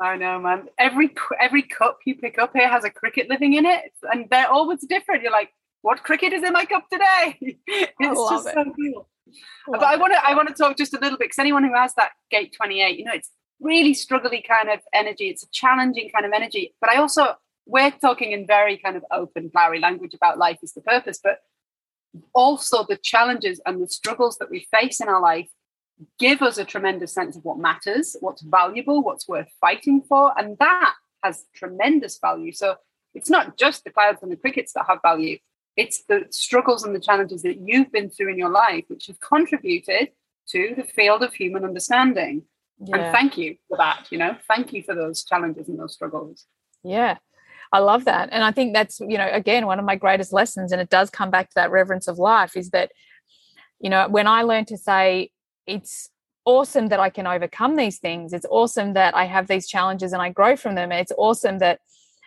I 0.00 0.16
know, 0.16 0.40
man. 0.40 0.68
Every 0.78 1.14
every 1.40 1.62
cup 1.62 1.98
you 2.04 2.16
pick 2.16 2.38
up 2.38 2.52
here 2.54 2.68
has 2.68 2.84
a 2.84 2.90
cricket 2.90 3.28
living 3.28 3.54
in 3.54 3.66
it, 3.66 3.92
and 4.10 4.26
they're 4.30 4.50
always 4.50 4.84
different. 4.86 5.22
You're 5.22 5.32
like, 5.32 5.50
what 5.82 6.02
cricket 6.02 6.32
is 6.32 6.42
in 6.42 6.52
my 6.52 6.64
cup 6.64 6.88
today? 6.90 7.36
it's 7.66 8.30
just 8.30 8.48
it. 8.48 8.54
so 8.54 8.64
cool. 8.64 9.08
Love 9.68 9.80
but 9.80 9.82
I 9.82 9.96
want 9.96 10.12
to 10.12 10.24
I 10.24 10.34
want 10.34 10.48
to 10.48 10.54
talk 10.54 10.76
just 10.76 10.94
a 10.94 10.98
little 10.98 11.18
bit 11.18 11.26
because 11.26 11.38
anyone 11.38 11.64
who 11.64 11.74
has 11.74 11.94
that 11.94 12.12
gate 12.30 12.54
28, 12.56 12.98
you 12.98 13.04
know, 13.04 13.12
it's 13.12 13.30
really 13.60 13.94
struggly 13.94 14.46
kind 14.46 14.68
of 14.68 14.80
energy. 14.92 15.28
It's 15.28 15.44
a 15.44 15.50
challenging 15.52 16.10
kind 16.10 16.26
of 16.26 16.32
energy. 16.32 16.74
But 16.80 16.90
I 16.90 16.96
also 16.96 17.36
we're 17.66 17.90
talking 17.90 18.32
in 18.32 18.46
very 18.46 18.76
kind 18.76 18.96
of 18.96 19.04
open, 19.12 19.50
flowery 19.50 19.78
language 19.78 20.14
about 20.14 20.38
life 20.38 20.58
is 20.62 20.72
the 20.72 20.80
purpose, 20.80 21.20
but 21.22 21.38
also 22.34 22.84
the 22.84 22.96
challenges 22.96 23.60
and 23.64 23.82
the 23.82 23.88
struggles 23.88 24.36
that 24.38 24.50
we 24.50 24.66
face 24.70 25.00
in 25.00 25.08
our 25.08 25.20
life 25.20 25.48
give 26.18 26.42
us 26.42 26.58
a 26.58 26.64
tremendous 26.64 27.12
sense 27.12 27.36
of 27.36 27.44
what 27.44 27.58
matters, 27.58 28.16
what's 28.20 28.42
valuable, 28.42 29.02
what's 29.02 29.28
worth 29.28 29.48
fighting 29.60 30.02
for. 30.02 30.32
And 30.38 30.56
that 30.58 30.94
has 31.22 31.44
tremendous 31.54 32.18
value. 32.18 32.52
So 32.52 32.76
it's 33.14 33.30
not 33.30 33.56
just 33.56 33.84
the 33.84 33.90
clouds 33.90 34.22
and 34.22 34.32
the 34.32 34.36
crickets 34.36 34.72
that 34.72 34.86
have 34.88 34.98
value, 35.02 35.38
it's 35.76 36.04
the 36.04 36.26
struggles 36.30 36.84
and 36.84 36.94
the 36.94 37.00
challenges 37.00 37.42
that 37.42 37.58
you've 37.66 37.90
been 37.92 38.10
through 38.10 38.30
in 38.30 38.38
your 38.38 38.50
life, 38.50 38.84
which 38.88 39.06
have 39.06 39.20
contributed 39.20 40.10
to 40.48 40.74
the 40.76 40.84
field 40.84 41.22
of 41.22 41.32
human 41.32 41.64
understanding. 41.64 42.42
Yeah. 42.78 42.96
And 42.96 43.12
thank 43.14 43.38
you 43.38 43.56
for 43.68 43.76
that. 43.78 44.08
You 44.10 44.18
know, 44.18 44.36
thank 44.48 44.72
you 44.72 44.82
for 44.82 44.94
those 44.94 45.24
challenges 45.24 45.68
and 45.68 45.78
those 45.78 45.94
struggles. 45.94 46.46
Yeah. 46.82 47.18
I 47.72 47.78
love 47.78 48.04
that. 48.04 48.28
And 48.32 48.44
I 48.44 48.50
think 48.50 48.74
that's, 48.74 49.00
you 49.00 49.16
know, 49.16 49.28
again, 49.32 49.64
one 49.66 49.78
of 49.78 49.84
my 49.84 49.96
greatest 49.96 50.32
lessons, 50.32 50.72
and 50.72 50.80
it 50.80 50.90
does 50.90 51.08
come 51.08 51.30
back 51.30 51.48
to 51.48 51.54
that 51.54 51.70
reverence 51.70 52.06
of 52.06 52.18
life, 52.18 52.54
is 52.54 52.70
that, 52.70 52.92
you 53.80 53.88
know, 53.88 54.08
when 54.08 54.26
I 54.26 54.42
learned 54.42 54.68
to 54.68 54.76
say, 54.76 55.30
it's 55.66 56.10
awesome 56.44 56.88
that 56.88 57.00
I 57.00 57.10
can 57.10 57.26
overcome 57.26 57.76
these 57.76 57.98
things. 57.98 58.32
It's 58.32 58.46
awesome 58.50 58.94
that 58.94 59.14
I 59.14 59.24
have 59.24 59.46
these 59.46 59.68
challenges 59.68 60.12
and 60.12 60.20
I 60.20 60.30
grow 60.30 60.56
from 60.56 60.74
them. 60.74 60.92
It's 60.92 61.12
awesome 61.16 61.58
that 61.58 61.80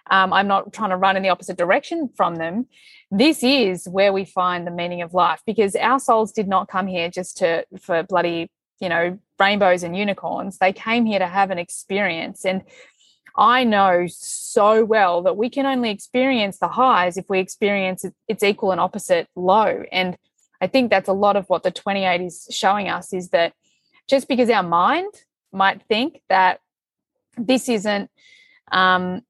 um, 0.09 0.31
I'm 0.33 0.47
not 0.47 0.71
trying 0.71 0.91
to 0.91 0.97
run 0.97 1.17
in 1.17 1.23
the 1.23 1.29
opposite 1.29 1.57
direction 1.57 2.09
from 2.15 2.35
them. 2.35 2.67
This 3.11 3.43
is 3.43 3.87
where 3.87 4.13
we 4.13 4.23
find 4.23 4.65
the 4.65 4.71
meaning 4.71 5.01
of 5.01 5.13
life 5.13 5.41
because 5.45 5.75
our 5.75 5.99
souls 5.99 6.31
did 6.31 6.47
not 6.47 6.67
come 6.67 6.87
here 6.87 7.09
just 7.09 7.37
to 7.37 7.65
for 7.79 8.03
bloody, 8.03 8.49
you 8.79 8.89
know, 8.89 9.19
rainbows 9.39 9.83
and 9.83 9.97
unicorns. 9.97 10.59
They 10.59 10.73
came 10.73 11.05
here 11.05 11.19
to 11.19 11.27
have 11.27 11.49
an 11.49 11.57
experience. 11.57 12.45
And 12.45 12.63
I 13.37 13.63
know 13.63 14.05
so 14.07 14.85
well 14.85 15.23
that 15.23 15.37
we 15.37 15.49
can 15.49 15.65
only 15.65 15.89
experience 15.89 16.59
the 16.59 16.69
highs 16.69 17.17
if 17.17 17.25
we 17.27 17.39
experience 17.39 18.05
its 18.27 18.43
equal 18.43 18.71
and 18.71 18.79
opposite 18.79 19.27
low. 19.35 19.83
And 19.91 20.17
I 20.61 20.68
think 20.68 20.90
that's 20.90 21.10
a 21.10 21.14
lot 21.14 21.36
of 21.36 21.48
what 21.48 21.64
the 21.64 21.72
28 21.72 22.22
is 22.22 22.48
showing 22.52 22.90
us 22.90 23.14
is 23.14 23.30
that 23.30 23.53
just 24.07 24.27
because 24.27 24.49
our 24.49 24.64
mind 24.64 25.14
might 25.52 25.82
think 25.88 26.22
that 26.30 26.60
this 27.38 27.69
isn't 27.69 28.10
um, 28.72 29.22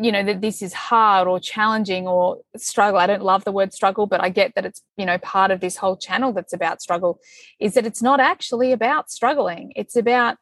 you 0.00 0.12
know 0.12 0.22
that 0.22 0.40
this 0.40 0.62
is 0.62 0.72
hard 0.72 1.26
or 1.26 1.40
challenging 1.40 2.06
or 2.06 2.38
struggle 2.56 3.00
i 3.00 3.06
don't 3.06 3.22
love 3.22 3.42
the 3.42 3.50
word 3.50 3.72
struggle 3.72 4.06
but 4.06 4.22
i 4.22 4.28
get 4.28 4.54
that 4.54 4.64
it's 4.64 4.80
you 4.96 5.04
know 5.04 5.18
part 5.18 5.50
of 5.50 5.58
this 5.58 5.76
whole 5.76 5.96
channel 5.96 6.32
that's 6.32 6.52
about 6.52 6.80
struggle 6.80 7.18
is 7.58 7.74
that 7.74 7.84
it's 7.84 8.00
not 8.00 8.20
actually 8.20 8.70
about 8.70 9.10
struggling. 9.10 9.72
It's 9.74 9.96
about 9.96 10.36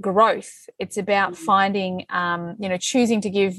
growth. 0.00 0.68
It's 0.78 0.96
about 0.96 1.32
mm-hmm. 1.32 1.44
finding 1.44 2.06
um, 2.10 2.56
you 2.58 2.68
know 2.68 2.76
choosing 2.76 3.20
to 3.22 3.30
give 3.30 3.58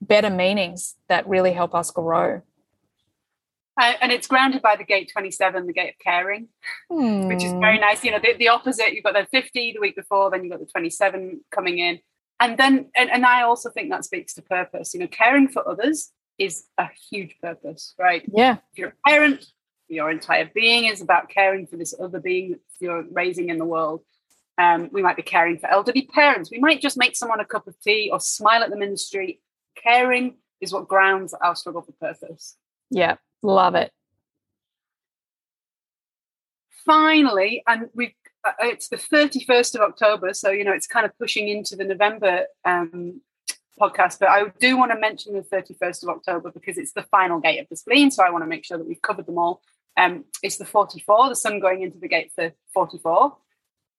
better 0.00 0.30
meanings 0.30 0.96
that 1.08 1.28
really 1.28 1.52
help 1.52 1.74
us 1.74 1.90
grow 1.90 2.42
uh, 3.80 3.94
and 4.00 4.12
it's 4.12 4.26
grounded 4.26 4.60
by 4.60 4.76
the 4.76 4.84
gate 4.84 5.10
27 5.12 5.66
the 5.66 5.72
gate 5.72 5.90
of 5.90 5.98
caring 6.04 6.48
hmm. 6.90 7.26
which 7.26 7.42
is 7.42 7.52
very 7.52 7.78
nice. 7.78 8.04
You 8.04 8.10
know 8.10 8.18
the, 8.22 8.34
the 8.38 8.48
opposite 8.48 8.92
you've 8.92 9.04
got 9.04 9.14
the 9.14 9.26
50 9.30 9.72
the 9.72 9.80
week 9.80 9.96
before 9.96 10.30
then 10.30 10.42
you've 10.44 10.52
got 10.52 10.60
the 10.60 10.66
27 10.66 11.40
coming 11.50 11.78
in. 11.78 11.98
And 12.40 12.58
then 12.58 12.90
and, 12.96 13.10
and 13.10 13.24
i 13.24 13.42
also 13.42 13.70
think 13.70 13.90
that 13.90 14.04
speaks 14.04 14.34
to 14.34 14.42
purpose. 14.42 14.94
You 14.94 15.00
know 15.00 15.08
caring 15.08 15.48
for 15.48 15.66
others 15.66 16.10
is 16.38 16.64
a 16.78 16.88
huge 17.10 17.36
purpose 17.40 17.94
right? 17.98 18.22
Yeah. 18.32 18.58
If 18.72 18.78
you're 18.78 18.88
a 18.88 19.08
parent 19.08 19.44
your 19.88 20.10
entire 20.10 20.50
being 20.54 20.86
is 20.86 21.02
about 21.02 21.28
caring 21.28 21.66
for 21.66 21.76
this 21.76 21.94
other 22.00 22.18
being 22.18 22.52
that 22.52 22.60
you're 22.80 23.04
raising 23.10 23.50
in 23.50 23.58
the 23.58 23.64
world. 23.64 24.02
Um, 24.58 24.90
we 24.92 25.02
might 25.02 25.16
be 25.16 25.22
caring 25.22 25.58
for 25.58 25.70
elderly 25.70 26.08
parents. 26.14 26.50
We 26.50 26.58
might 26.58 26.80
just 26.80 26.96
make 26.96 27.16
someone 27.16 27.40
a 27.40 27.44
cup 27.44 27.66
of 27.66 27.78
tea 27.80 28.10
or 28.12 28.20
smile 28.20 28.62
at 28.62 28.70
them 28.70 28.82
in 28.82 28.92
the 28.92 28.96
street. 28.98 29.40
Caring 29.82 30.36
is 30.60 30.72
what 30.72 30.88
grounds 30.88 31.34
our 31.34 31.56
struggle 31.56 31.82
for 31.82 31.92
purpose. 31.92 32.56
Yeah 32.90 33.16
love 33.42 33.74
it 33.74 33.92
finally 36.84 37.62
and 37.66 37.88
we've 37.94 38.12
uh, 38.44 38.52
it's 38.60 38.88
the 38.88 38.96
31st 38.96 39.76
of 39.76 39.82
October, 39.82 40.34
so 40.34 40.50
you 40.50 40.64
know 40.64 40.72
it's 40.72 40.86
kind 40.86 41.06
of 41.06 41.16
pushing 41.18 41.48
into 41.48 41.76
the 41.76 41.84
November 41.84 42.46
um, 42.64 43.20
podcast. 43.80 44.18
But 44.18 44.30
I 44.30 44.46
do 44.58 44.76
want 44.76 44.90
to 44.92 44.98
mention 44.98 45.34
the 45.34 45.42
31st 45.42 46.02
of 46.02 46.08
October 46.08 46.50
because 46.50 46.76
it's 46.76 46.92
the 46.92 47.04
final 47.04 47.38
gate 47.40 47.60
of 47.60 47.68
the 47.68 47.76
spleen, 47.76 48.10
so 48.10 48.24
I 48.24 48.30
want 48.30 48.42
to 48.42 48.48
make 48.48 48.64
sure 48.64 48.78
that 48.78 48.86
we've 48.86 49.02
covered 49.02 49.26
them 49.26 49.38
all. 49.38 49.62
Um, 49.96 50.24
it's 50.42 50.56
the 50.56 50.64
44, 50.64 51.28
the 51.28 51.36
sun 51.36 51.60
going 51.60 51.82
into 51.82 51.98
the 51.98 52.08
gate 52.08 52.32
for 52.34 52.52
44, 52.74 53.36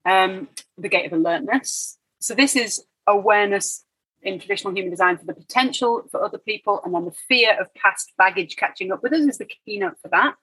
um, 0.05 0.49
the 0.77 0.89
gate 0.89 1.05
of 1.05 1.13
alertness. 1.13 1.97
So 2.19 2.35
this 2.35 2.55
is 2.55 2.83
awareness 3.07 3.85
in 4.23 4.39
traditional 4.39 4.73
human 4.73 4.91
design 4.91 5.17
for 5.17 5.25
the 5.25 5.33
potential 5.33 6.03
for 6.11 6.23
other 6.23 6.37
people, 6.37 6.81
and 6.83 6.93
then 6.93 7.05
the 7.05 7.15
fear 7.27 7.59
of 7.59 7.73
past 7.75 8.13
baggage 8.17 8.55
catching 8.55 8.91
up 8.91 9.03
with 9.03 9.13
us 9.13 9.21
is 9.21 9.37
the 9.37 9.49
keynote 9.65 9.97
for 10.01 10.07
that. 10.09 10.35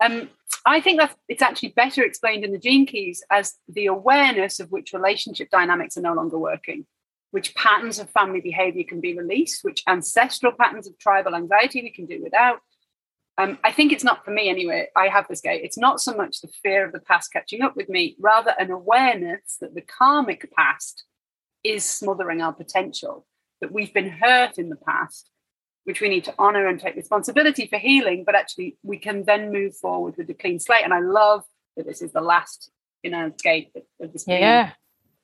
Um, 0.00 0.30
I 0.64 0.80
think 0.80 1.00
that 1.00 1.16
it's 1.28 1.42
actually 1.42 1.70
better 1.70 2.02
explained 2.02 2.44
in 2.44 2.52
the 2.52 2.58
gene 2.58 2.86
keys 2.86 3.22
as 3.30 3.54
the 3.68 3.86
awareness 3.86 4.60
of 4.60 4.70
which 4.70 4.92
relationship 4.92 5.50
dynamics 5.50 5.96
are 5.96 6.02
no 6.02 6.12
longer 6.12 6.38
working, 6.38 6.86
which 7.30 7.54
patterns 7.54 7.98
of 7.98 8.10
family 8.10 8.40
behavior 8.40 8.84
can 8.84 9.00
be 9.00 9.16
released, 9.16 9.64
which 9.64 9.82
ancestral 9.88 10.52
patterns 10.52 10.86
of 10.86 10.98
tribal 10.98 11.34
anxiety 11.34 11.82
we 11.82 11.90
can 11.90 12.06
do 12.06 12.22
without. 12.22 12.60
Um, 13.38 13.58
I 13.62 13.72
think 13.72 13.92
it's 13.92 14.04
not 14.04 14.24
for 14.24 14.30
me 14.30 14.48
anyway. 14.48 14.88
I 14.96 15.08
have 15.08 15.28
this 15.28 15.42
gate. 15.42 15.62
It's 15.62 15.78
not 15.78 16.00
so 16.00 16.14
much 16.14 16.40
the 16.40 16.48
fear 16.62 16.86
of 16.86 16.92
the 16.92 17.00
past 17.00 17.32
catching 17.32 17.62
up 17.62 17.76
with 17.76 17.88
me, 17.88 18.16
rather 18.18 18.54
an 18.58 18.70
awareness 18.70 19.58
that 19.60 19.74
the 19.74 19.82
karmic 19.82 20.50
past 20.54 21.04
is 21.72 21.84
smothering 21.84 22.40
our 22.40 22.52
potential, 22.52 23.26
that 23.60 23.72
we've 23.72 23.94
been 23.94 24.10
hurt 24.10 24.58
in 24.58 24.68
the 24.68 24.76
past 24.76 25.30
which 25.86 26.00
we 26.00 26.08
need 26.08 26.24
to 26.24 26.34
honor 26.36 26.66
and 26.66 26.80
take 26.80 26.96
responsibility 26.96 27.68
for 27.68 27.78
healing, 27.78 28.24
but 28.24 28.34
actually 28.34 28.76
we 28.82 28.98
can 28.98 29.24
then 29.24 29.52
move 29.52 29.76
forward 29.76 30.16
with 30.16 30.28
a 30.28 30.34
clean 30.34 30.58
slate. 30.58 30.82
And 30.82 30.92
I 30.92 30.98
love 30.98 31.44
that 31.76 31.86
this 31.86 32.02
is 32.02 32.10
the 32.10 32.20
last, 32.20 32.72
you 33.04 33.10
know, 33.10 33.32
gate 33.40 33.70
of 34.00 34.12
this. 34.12 34.24
Yeah. 34.26 34.72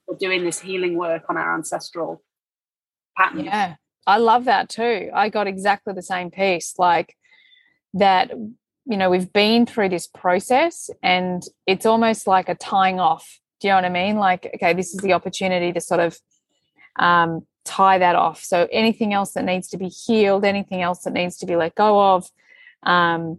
We're 0.06 0.16
doing 0.16 0.44
this 0.44 0.60
healing 0.60 0.96
work 0.96 1.24
on 1.28 1.36
our 1.36 1.56
ancestral 1.56 2.22
patterns. 3.16 3.46
Yeah. 3.46 3.74
I 4.06 4.18
love 4.18 4.44
that 4.44 4.68
too. 4.68 5.10
I 5.12 5.30
got 5.30 5.48
exactly 5.48 5.94
the 5.94 6.02
same 6.02 6.30
piece. 6.30 6.74
Like 6.78 7.16
that, 7.94 8.30
you 8.30 8.96
know, 8.96 9.10
we've 9.10 9.32
been 9.32 9.66
through 9.66 9.88
this 9.88 10.06
process 10.06 10.90
and 11.02 11.42
it's 11.66 11.86
almost 11.86 12.28
like 12.28 12.48
a 12.48 12.54
tying 12.54 13.00
off. 13.00 13.40
Do 13.60 13.66
you 13.66 13.72
know 13.72 13.78
what 13.78 13.84
I 13.84 13.88
mean? 13.88 14.14
Like, 14.14 14.48
okay, 14.54 14.74
this 14.74 14.94
is 14.94 15.00
the 15.00 15.14
opportunity 15.14 15.72
to 15.72 15.80
sort 15.80 16.00
of 16.00 16.16
um, 16.96 17.46
tie 17.64 17.98
that 17.98 18.16
off. 18.16 18.42
So 18.42 18.68
anything 18.70 19.12
else 19.12 19.32
that 19.32 19.44
needs 19.44 19.68
to 19.68 19.78
be 19.78 19.88
healed, 19.88 20.44
anything 20.44 20.82
else 20.82 21.00
that 21.04 21.12
needs 21.12 21.38
to 21.38 21.46
be 21.46 21.56
let 21.56 21.74
go 21.74 22.14
of, 22.14 22.30
um, 22.82 23.38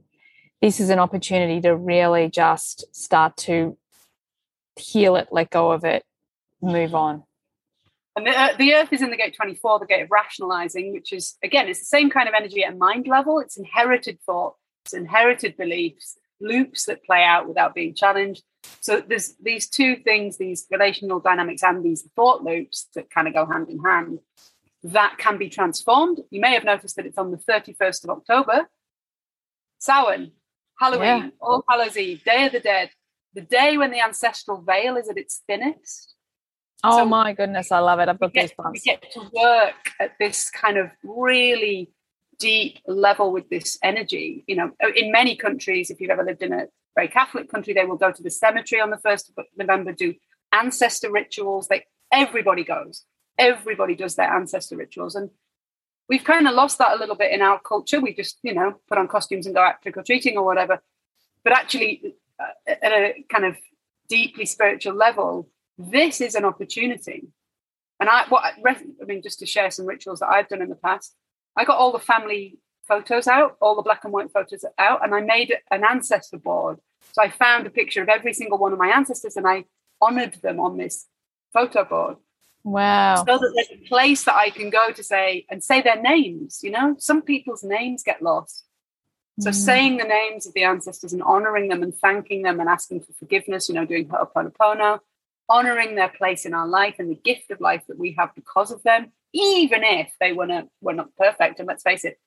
this 0.61 0.79
is 0.79 0.89
an 0.89 0.99
opportunity 0.99 1.59
to 1.61 1.75
really 1.75 2.29
just 2.29 2.85
start 2.95 3.35
to 3.35 3.77
heal 4.77 5.15
it, 5.15 5.27
let 5.31 5.49
go 5.49 5.71
of 5.71 5.83
it, 5.83 6.05
move 6.61 6.95
on. 6.95 7.23
And 8.15 8.27
the, 8.27 8.31
uh, 8.31 8.55
the 8.57 8.73
earth 8.75 8.93
is 8.93 9.01
in 9.01 9.09
the 9.09 9.17
gate 9.17 9.35
24, 9.35 9.79
the 9.79 9.85
gate 9.85 10.03
of 10.03 10.11
rationalizing, 10.11 10.93
which 10.93 11.11
is, 11.11 11.35
again, 11.43 11.67
it's 11.67 11.79
the 11.79 11.85
same 11.85 12.09
kind 12.09 12.27
of 12.27 12.35
energy 12.35 12.63
at 12.63 12.77
mind 12.77 13.07
level. 13.07 13.39
It's 13.39 13.57
inherited 13.57 14.19
thoughts, 14.21 14.93
inherited 14.93 15.57
beliefs, 15.57 16.17
loops 16.39 16.85
that 16.85 17.03
play 17.03 17.23
out 17.23 17.47
without 17.47 17.75
being 17.75 17.93
challenged. 17.93 18.43
So 18.81 19.01
there's 19.01 19.35
these 19.41 19.69
two 19.69 19.97
things, 19.97 20.37
these 20.37 20.65
relational 20.71 21.19
dynamics 21.19 21.63
and 21.63 21.83
these 21.83 22.07
thought 22.15 22.43
loops 22.43 22.87
that 22.95 23.09
kind 23.09 23.27
of 23.27 23.33
go 23.33 23.45
hand 23.45 23.69
in 23.69 23.79
hand, 23.79 24.19
that 24.83 25.17
can 25.17 25.37
be 25.37 25.49
transformed. 25.49 26.19
You 26.29 26.41
may 26.41 26.53
have 26.53 26.63
noticed 26.63 26.95
that 26.95 27.05
it's 27.05 27.17
on 27.17 27.31
the 27.31 27.37
31st 27.37 28.03
of 28.03 28.09
October. 28.11 28.69
Samhain, 29.79 30.31
Halloween, 30.79 31.23
yeah. 31.23 31.29
All 31.41 31.63
Hallows 31.69 31.97
Eve, 31.97 32.23
Day 32.23 32.45
of 32.45 32.53
the 32.53 32.59
Dead, 32.59 32.89
the 33.33 33.41
day 33.41 33.77
when 33.77 33.91
the 33.91 34.01
ancestral 34.01 34.61
veil 34.61 34.95
is 34.97 35.09
at 35.09 35.17
its 35.17 35.41
thinnest. 35.47 36.15
Oh 36.83 36.99
so 36.99 37.05
my 37.05 37.33
goodness, 37.33 37.71
I 37.71 37.79
love 37.79 37.99
it. 37.99 38.09
I've 38.09 38.19
got 38.19 38.33
these 38.33 38.51
We 38.71 38.79
get 38.79 39.09
to 39.13 39.21
work 39.33 39.91
at 39.99 40.17
this 40.19 40.49
kind 40.49 40.77
of 40.77 40.89
really 41.03 41.91
deep 42.43 42.79
level 42.85 43.31
with 43.31 43.49
this 43.49 43.77
energy. 43.81 44.43
You 44.47 44.57
know, 44.57 44.71
in 44.95 45.13
many 45.13 45.37
countries, 45.37 45.89
if 45.89 46.01
you've 46.01 46.11
ever 46.11 46.25
lived 46.25 46.43
in 46.43 46.51
a 46.51 46.67
very 46.93 47.07
Catholic 47.07 47.49
country, 47.49 47.73
they 47.73 47.85
will 47.85 47.95
go 47.95 48.11
to 48.11 48.21
the 48.21 48.29
cemetery 48.29 48.81
on 48.81 48.89
the 48.89 48.97
1st 48.97 49.29
of 49.29 49.45
November, 49.55 49.93
do 49.93 50.13
ancestor 50.51 51.09
rituals. 51.09 51.69
They 51.69 51.85
everybody 52.11 52.65
goes. 52.65 53.05
Everybody 53.39 53.95
does 53.95 54.15
their 54.15 54.29
ancestor 54.29 54.75
rituals. 54.75 55.15
And 55.15 55.29
we've 56.09 56.25
kind 56.25 56.45
of 56.45 56.53
lost 56.53 56.79
that 56.79 56.91
a 56.91 56.99
little 56.99 57.15
bit 57.15 57.31
in 57.31 57.41
our 57.41 57.61
culture. 57.61 58.01
We 58.01 58.13
just, 58.13 58.39
you 58.43 58.53
know, 58.53 58.73
put 58.89 58.97
on 58.97 59.07
costumes 59.07 59.45
and 59.45 59.55
go 59.55 59.61
out 59.61 59.81
trick 59.81 59.95
or 59.95 60.03
treating 60.03 60.37
or 60.37 60.43
whatever. 60.43 60.83
But 61.45 61.53
actually, 61.53 62.15
uh, 62.39 62.73
at 62.81 62.91
a 62.91 63.25
kind 63.31 63.45
of 63.45 63.55
deeply 64.09 64.45
spiritual 64.45 64.95
level, 64.95 65.49
this 65.77 66.19
is 66.19 66.35
an 66.35 66.43
opportunity. 66.43 67.29
And 68.01 68.09
I, 68.09 68.25
what 68.27 68.43
I 68.43 69.05
mean, 69.05 69.21
just 69.21 69.39
to 69.39 69.45
share 69.45 69.71
some 69.71 69.85
rituals 69.85 70.19
that 70.19 70.27
I've 70.27 70.49
done 70.49 70.61
in 70.61 70.69
the 70.69 70.75
past, 70.75 71.15
I 71.55 71.65
got 71.65 71.77
all 71.77 71.91
the 71.91 71.99
family 71.99 72.57
photos 72.87 73.27
out, 73.27 73.57
all 73.61 73.75
the 73.75 73.81
black 73.81 74.03
and 74.03 74.13
white 74.13 74.31
photos 74.31 74.65
out, 74.77 75.03
and 75.03 75.13
I 75.13 75.21
made 75.21 75.55
an 75.71 75.83
ancestor 75.89 76.37
board. 76.37 76.79
So 77.11 77.21
I 77.21 77.29
found 77.29 77.67
a 77.67 77.69
picture 77.69 78.01
of 78.01 78.09
every 78.09 78.33
single 78.33 78.57
one 78.57 78.73
of 78.73 78.79
my 78.79 78.89
ancestors 78.89 79.35
and 79.35 79.47
I 79.47 79.65
honored 80.01 80.35
them 80.41 80.59
on 80.59 80.77
this 80.77 81.07
photo 81.51 81.83
board. 81.83 82.17
Wow. 82.63 83.15
So 83.17 83.37
that 83.37 83.53
there's 83.55 83.81
a 83.81 83.87
place 83.87 84.23
that 84.23 84.35
I 84.35 84.49
can 84.49 84.69
go 84.69 84.91
to 84.91 85.03
say 85.03 85.45
and 85.49 85.63
say 85.63 85.81
their 85.81 86.01
names, 86.01 86.61
you 86.63 86.71
know? 86.71 86.95
Some 86.97 87.21
people's 87.21 87.63
names 87.63 88.03
get 88.03 88.21
lost. 88.21 88.65
So 89.39 89.49
mm. 89.49 89.55
saying 89.55 89.97
the 89.97 90.05
names 90.05 90.47
of 90.47 90.53
the 90.53 90.63
ancestors 90.63 91.13
and 91.13 91.23
honoring 91.23 91.67
them 91.67 91.83
and 91.83 91.93
thanking 91.93 92.43
them 92.43 92.59
and 92.59 92.69
asking 92.69 93.01
for 93.01 93.13
forgiveness, 93.13 93.67
you 93.67 93.75
know, 93.75 93.85
doing 93.85 94.07
Ho'oponopono, 94.07 94.99
honoring 95.49 95.95
their 95.95 96.09
place 96.09 96.45
in 96.45 96.53
our 96.53 96.67
life 96.67 96.95
and 96.99 97.09
the 97.09 97.15
gift 97.15 97.51
of 97.51 97.59
life 97.59 97.83
that 97.87 97.97
we 97.97 98.13
have 98.17 98.33
because 98.35 98.71
of 98.71 98.81
them, 98.83 99.11
even 99.33 99.83
if 99.83 100.11
they 100.19 100.31
were 100.31 100.45
not, 100.47 100.67
were 100.81 100.93
not 100.93 101.15
perfect. 101.17 101.59
And 101.59 101.67
let's 101.67 101.83
face 101.83 102.05
it, 102.05 102.19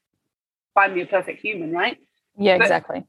find 0.75 0.95
me 0.95 1.03
a 1.03 1.07
perfect 1.07 1.41
human, 1.41 1.73
right? 1.73 1.99
Yeah, 2.37 2.59
but 2.59 2.65
exactly. 2.65 3.05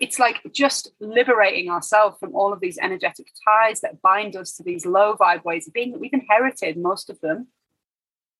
It's 0.00 0.18
like 0.18 0.40
just 0.52 0.92
liberating 1.00 1.70
ourselves 1.70 2.18
from 2.20 2.34
all 2.34 2.52
of 2.52 2.60
these 2.60 2.78
energetic 2.78 3.28
ties 3.44 3.80
that 3.80 4.02
bind 4.02 4.36
us 4.36 4.52
to 4.56 4.62
these 4.62 4.84
low 4.84 5.16
vibe 5.16 5.44
ways 5.44 5.66
of 5.66 5.72
being 5.72 5.92
that 5.92 6.00
we've 6.00 6.12
inherited, 6.12 6.76
most 6.76 7.08
of 7.08 7.18
them. 7.20 7.48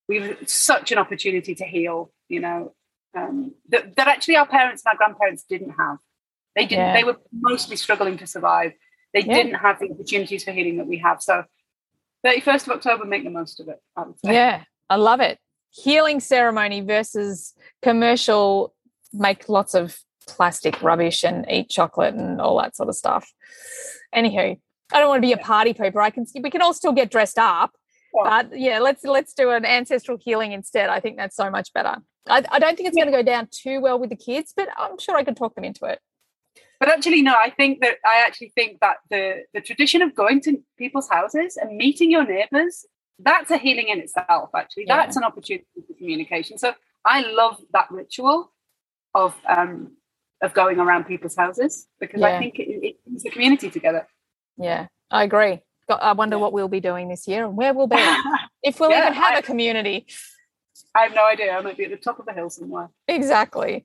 We've 0.08 0.36
such 0.46 0.92
an 0.92 0.98
opportunity 0.98 1.54
to 1.54 1.64
heal, 1.64 2.12
you 2.28 2.40
know, 2.40 2.74
um, 3.16 3.54
that, 3.70 3.96
that 3.96 4.08
actually 4.08 4.36
our 4.36 4.46
parents 4.46 4.82
and 4.84 4.92
our 4.92 4.96
grandparents 4.96 5.44
didn't 5.48 5.70
have. 5.70 5.98
They 6.54 6.66
didn't, 6.66 6.86
yeah. 6.86 6.92
they 6.92 7.04
were 7.04 7.16
mostly 7.32 7.76
struggling 7.76 8.18
to 8.18 8.26
survive. 8.26 8.72
They 9.14 9.20
yeah. 9.20 9.34
didn't 9.34 9.54
have 9.54 9.78
the 9.78 9.90
opportunities 9.90 10.44
for 10.44 10.52
healing 10.52 10.76
that 10.78 10.86
we 10.86 10.98
have. 10.98 11.22
So 11.22 11.44
31st 12.24 12.66
of 12.66 12.68
October, 12.74 13.04
make 13.04 13.24
the 13.24 13.30
most 13.30 13.60
of 13.60 13.68
it. 13.68 13.80
Yeah, 14.22 14.64
I 14.90 14.96
love 14.96 15.20
it 15.20 15.38
healing 15.70 16.20
ceremony 16.20 16.80
versus 16.80 17.54
commercial 17.82 18.74
make 19.12 19.48
lots 19.48 19.74
of 19.74 19.98
plastic 20.26 20.82
rubbish 20.82 21.24
and 21.24 21.50
eat 21.50 21.70
chocolate 21.70 22.14
and 22.14 22.40
all 22.40 22.58
that 22.58 22.76
sort 22.76 22.88
of 22.88 22.94
stuff. 22.94 23.30
Anywho, 24.14 24.58
I 24.92 24.98
don't 24.98 25.08
want 25.08 25.22
to 25.22 25.26
be 25.26 25.32
a 25.32 25.38
party 25.38 25.74
pooper. 25.74 26.02
I 26.02 26.10
can 26.10 26.26
we 26.42 26.50
can 26.50 26.62
all 26.62 26.74
still 26.74 26.92
get 26.92 27.10
dressed 27.10 27.38
up, 27.38 27.72
yeah. 28.14 28.42
but 28.42 28.58
yeah, 28.58 28.78
let's 28.80 29.04
let's 29.04 29.34
do 29.34 29.50
an 29.50 29.64
ancestral 29.64 30.18
healing 30.20 30.52
instead. 30.52 30.90
I 30.90 31.00
think 31.00 31.16
that's 31.16 31.36
so 31.36 31.50
much 31.50 31.72
better. 31.72 31.96
I, 32.26 32.44
I 32.50 32.58
don't 32.58 32.76
think 32.76 32.88
it's 32.88 32.96
yeah. 32.96 33.04
going 33.04 33.12
to 33.12 33.18
go 33.18 33.22
down 33.22 33.48
too 33.50 33.80
well 33.80 33.98
with 33.98 34.10
the 34.10 34.16
kids, 34.16 34.52
but 34.54 34.68
I'm 34.76 34.98
sure 34.98 35.16
I 35.16 35.24
could 35.24 35.36
talk 35.36 35.54
them 35.54 35.64
into 35.64 35.86
it. 35.86 35.98
But 36.80 36.90
actually, 36.90 37.22
no. 37.22 37.34
I 37.34 37.50
think 37.50 37.80
that 37.80 37.96
I 38.06 38.24
actually 38.26 38.52
think 38.54 38.78
that 38.80 38.98
the 39.10 39.44
the 39.52 39.60
tradition 39.60 40.02
of 40.02 40.14
going 40.14 40.40
to 40.42 40.62
people's 40.76 41.08
houses 41.08 41.56
and 41.56 41.76
meeting 41.76 42.10
your 42.10 42.24
neighbours 42.24 42.86
that's 43.18 43.50
a 43.50 43.58
healing 43.58 43.88
in 43.88 43.98
itself, 43.98 44.50
actually. 44.54 44.84
Yeah. 44.86 44.96
That's 44.96 45.16
an 45.16 45.24
opportunity 45.24 45.66
for 45.74 45.94
communication. 45.94 46.58
So 46.58 46.74
I 47.04 47.22
love 47.22 47.60
that 47.72 47.90
ritual 47.90 48.52
of 49.14 49.34
um, 49.46 49.92
of 50.42 50.54
going 50.54 50.78
around 50.78 51.04
people's 51.04 51.34
houses 51.34 51.88
because 51.98 52.20
yeah. 52.20 52.28
I 52.28 52.38
think 52.38 52.58
it, 52.58 52.68
it 52.68 53.04
brings 53.04 53.24
the 53.24 53.30
community 53.30 53.70
together. 53.70 54.06
Yeah, 54.56 54.86
I 55.10 55.24
agree. 55.24 55.60
I 55.88 56.12
wonder 56.12 56.36
yeah. 56.36 56.42
what 56.42 56.52
we'll 56.52 56.68
be 56.68 56.80
doing 56.80 57.08
this 57.08 57.26
year 57.26 57.46
and 57.46 57.56
where 57.56 57.72
we'll 57.72 57.86
be 57.86 57.96
if 58.62 58.78
we'll 58.78 58.90
yeah, 58.90 59.06
even 59.06 59.14
have 59.14 59.36
I, 59.36 59.38
a 59.38 59.42
community. 59.42 60.06
I 60.94 61.04
have 61.04 61.14
no 61.14 61.26
idea. 61.26 61.52
I 61.52 61.60
might 61.60 61.76
be 61.76 61.84
at 61.84 61.90
the 61.90 61.96
top 61.96 62.18
of 62.18 62.28
a 62.28 62.32
hill 62.32 62.50
somewhere. 62.50 62.90
Exactly. 63.08 63.84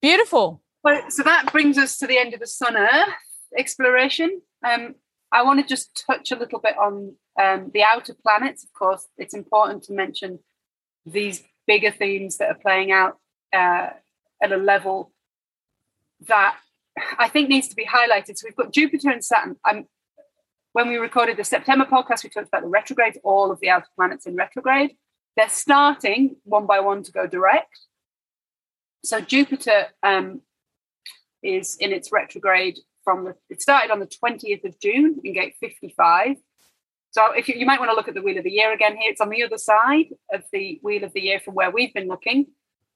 Beautiful. 0.00 0.62
Well, 0.84 1.10
so 1.10 1.22
that 1.22 1.50
brings 1.50 1.78
us 1.78 1.96
to 1.98 2.06
the 2.06 2.18
end 2.18 2.34
of 2.34 2.40
the 2.40 2.46
Sun 2.46 2.76
Earth 2.76 3.08
exploration. 3.56 4.42
Um, 4.62 4.96
I 5.32 5.42
want 5.42 5.58
to 5.60 5.66
just 5.66 6.04
touch 6.06 6.30
a 6.30 6.36
little 6.36 6.58
bit 6.58 6.76
on 6.76 7.14
um, 7.40 7.70
the 7.72 7.82
outer 7.82 8.12
planets. 8.12 8.62
Of 8.64 8.72
course, 8.74 9.08
it's 9.16 9.32
important 9.32 9.84
to 9.84 9.94
mention 9.94 10.40
these 11.06 11.42
bigger 11.66 11.90
themes 11.90 12.36
that 12.36 12.50
are 12.50 12.58
playing 12.60 12.92
out 12.92 13.18
uh, 13.50 13.90
at 14.42 14.52
a 14.52 14.58
level 14.58 15.10
that 16.28 16.56
I 17.18 17.28
think 17.28 17.48
needs 17.48 17.68
to 17.68 17.76
be 17.76 17.86
highlighted. 17.86 18.36
So 18.36 18.46
we've 18.46 18.54
got 18.54 18.72
Jupiter 18.72 19.10
and 19.10 19.24
Saturn. 19.24 19.56
When 20.74 20.88
we 20.88 20.96
recorded 20.96 21.38
the 21.38 21.44
September 21.44 21.86
podcast, 21.86 22.24
we 22.24 22.30
talked 22.30 22.48
about 22.48 22.62
the 22.62 22.68
retrogrades, 22.68 23.16
all 23.24 23.50
of 23.50 23.58
the 23.60 23.70
outer 23.70 23.88
planets 23.96 24.26
in 24.26 24.36
retrograde. 24.36 24.96
They're 25.34 25.48
starting 25.48 26.36
one 26.44 26.66
by 26.66 26.80
one 26.80 27.02
to 27.04 27.12
go 27.12 27.26
direct. 27.26 27.78
So 29.02 29.20
Jupiter 29.20 29.86
um, 30.02 30.42
is 31.44 31.76
in 31.76 31.92
its 31.92 32.10
retrograde 32.10 32.78
from 33.04 33.24
the, 33.24 33.34
it 33.50 33.60
started 33.60 33.90
on 33.90 34.00
the 34.00 34.06
20th 34.06 34.64
of 34.64 34.80
June 34.80 35.20
in 35.22 35.34
gate 35.34 35.54
55. 35.60 36.36
So 37.10 37.32
if 37.32 37.48
you, 37.48 37.54
you 37.56 37.66
might 37.66 37.78
want 37.78 37.90
to 37.90 37.94
look 37.94 38.08
at 38.08 38.14
the 38.14 38.22
wheel 38.22 38.38
of 38.38 38.44
the 38.44 38.50
year 38.50 38.72
again 38.72 38.96
here, 38.96 39.10
it's 39.10 39.20
on 39.20 39.28
the 39.28 39.44
other 39.44 39.58
side 39.58 40.06
of 40.32 40.42
the 40.52 40.80
wheel 40.82 41.04
of 41.04 41.12
the 41.12 41.20
year 41.20 41.38
from 41.38 41.54
where 41.54 41.70
we've 41.70 41.94
been 41.94 42.08
looking. 42.08 42.46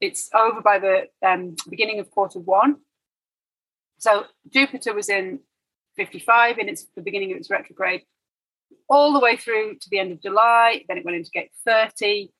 It's 0.01 0.31
over 0.35 0.61
by 0.61 0.79
the 0.79 1.09
um, 1.25 1.55
beginning 1.69 2.01
of 2.01 2.11
quarter 2.11 2.41
one. 2.41 2.77
So 3.99 4.25
Jupiter 4.53 4.95
was 4.95 5.09
in 5.09 5.41
55 5.97 6.59
and 6.59 6.69
it's 6.69 6.87
the 6.97 7.03
beginning 7.03 7.33
of 7.33 7.39
its 7.39 7.51
retrograde 7.51 8.03
all 8.89 9.13
the 9.13 9.21
way 9.21 9.37
through 9.37 9.75
to 9.75 9.91
the 9.91 9.99
end 9.99 10.13
of 10.13 10.23
July. 10.23 10.85
Then 10.89 10.99
it 10.99 11.05
went 11.05 11.17
into 11.17 11.31
gate 11.31 11.51
30. 11.67 12.31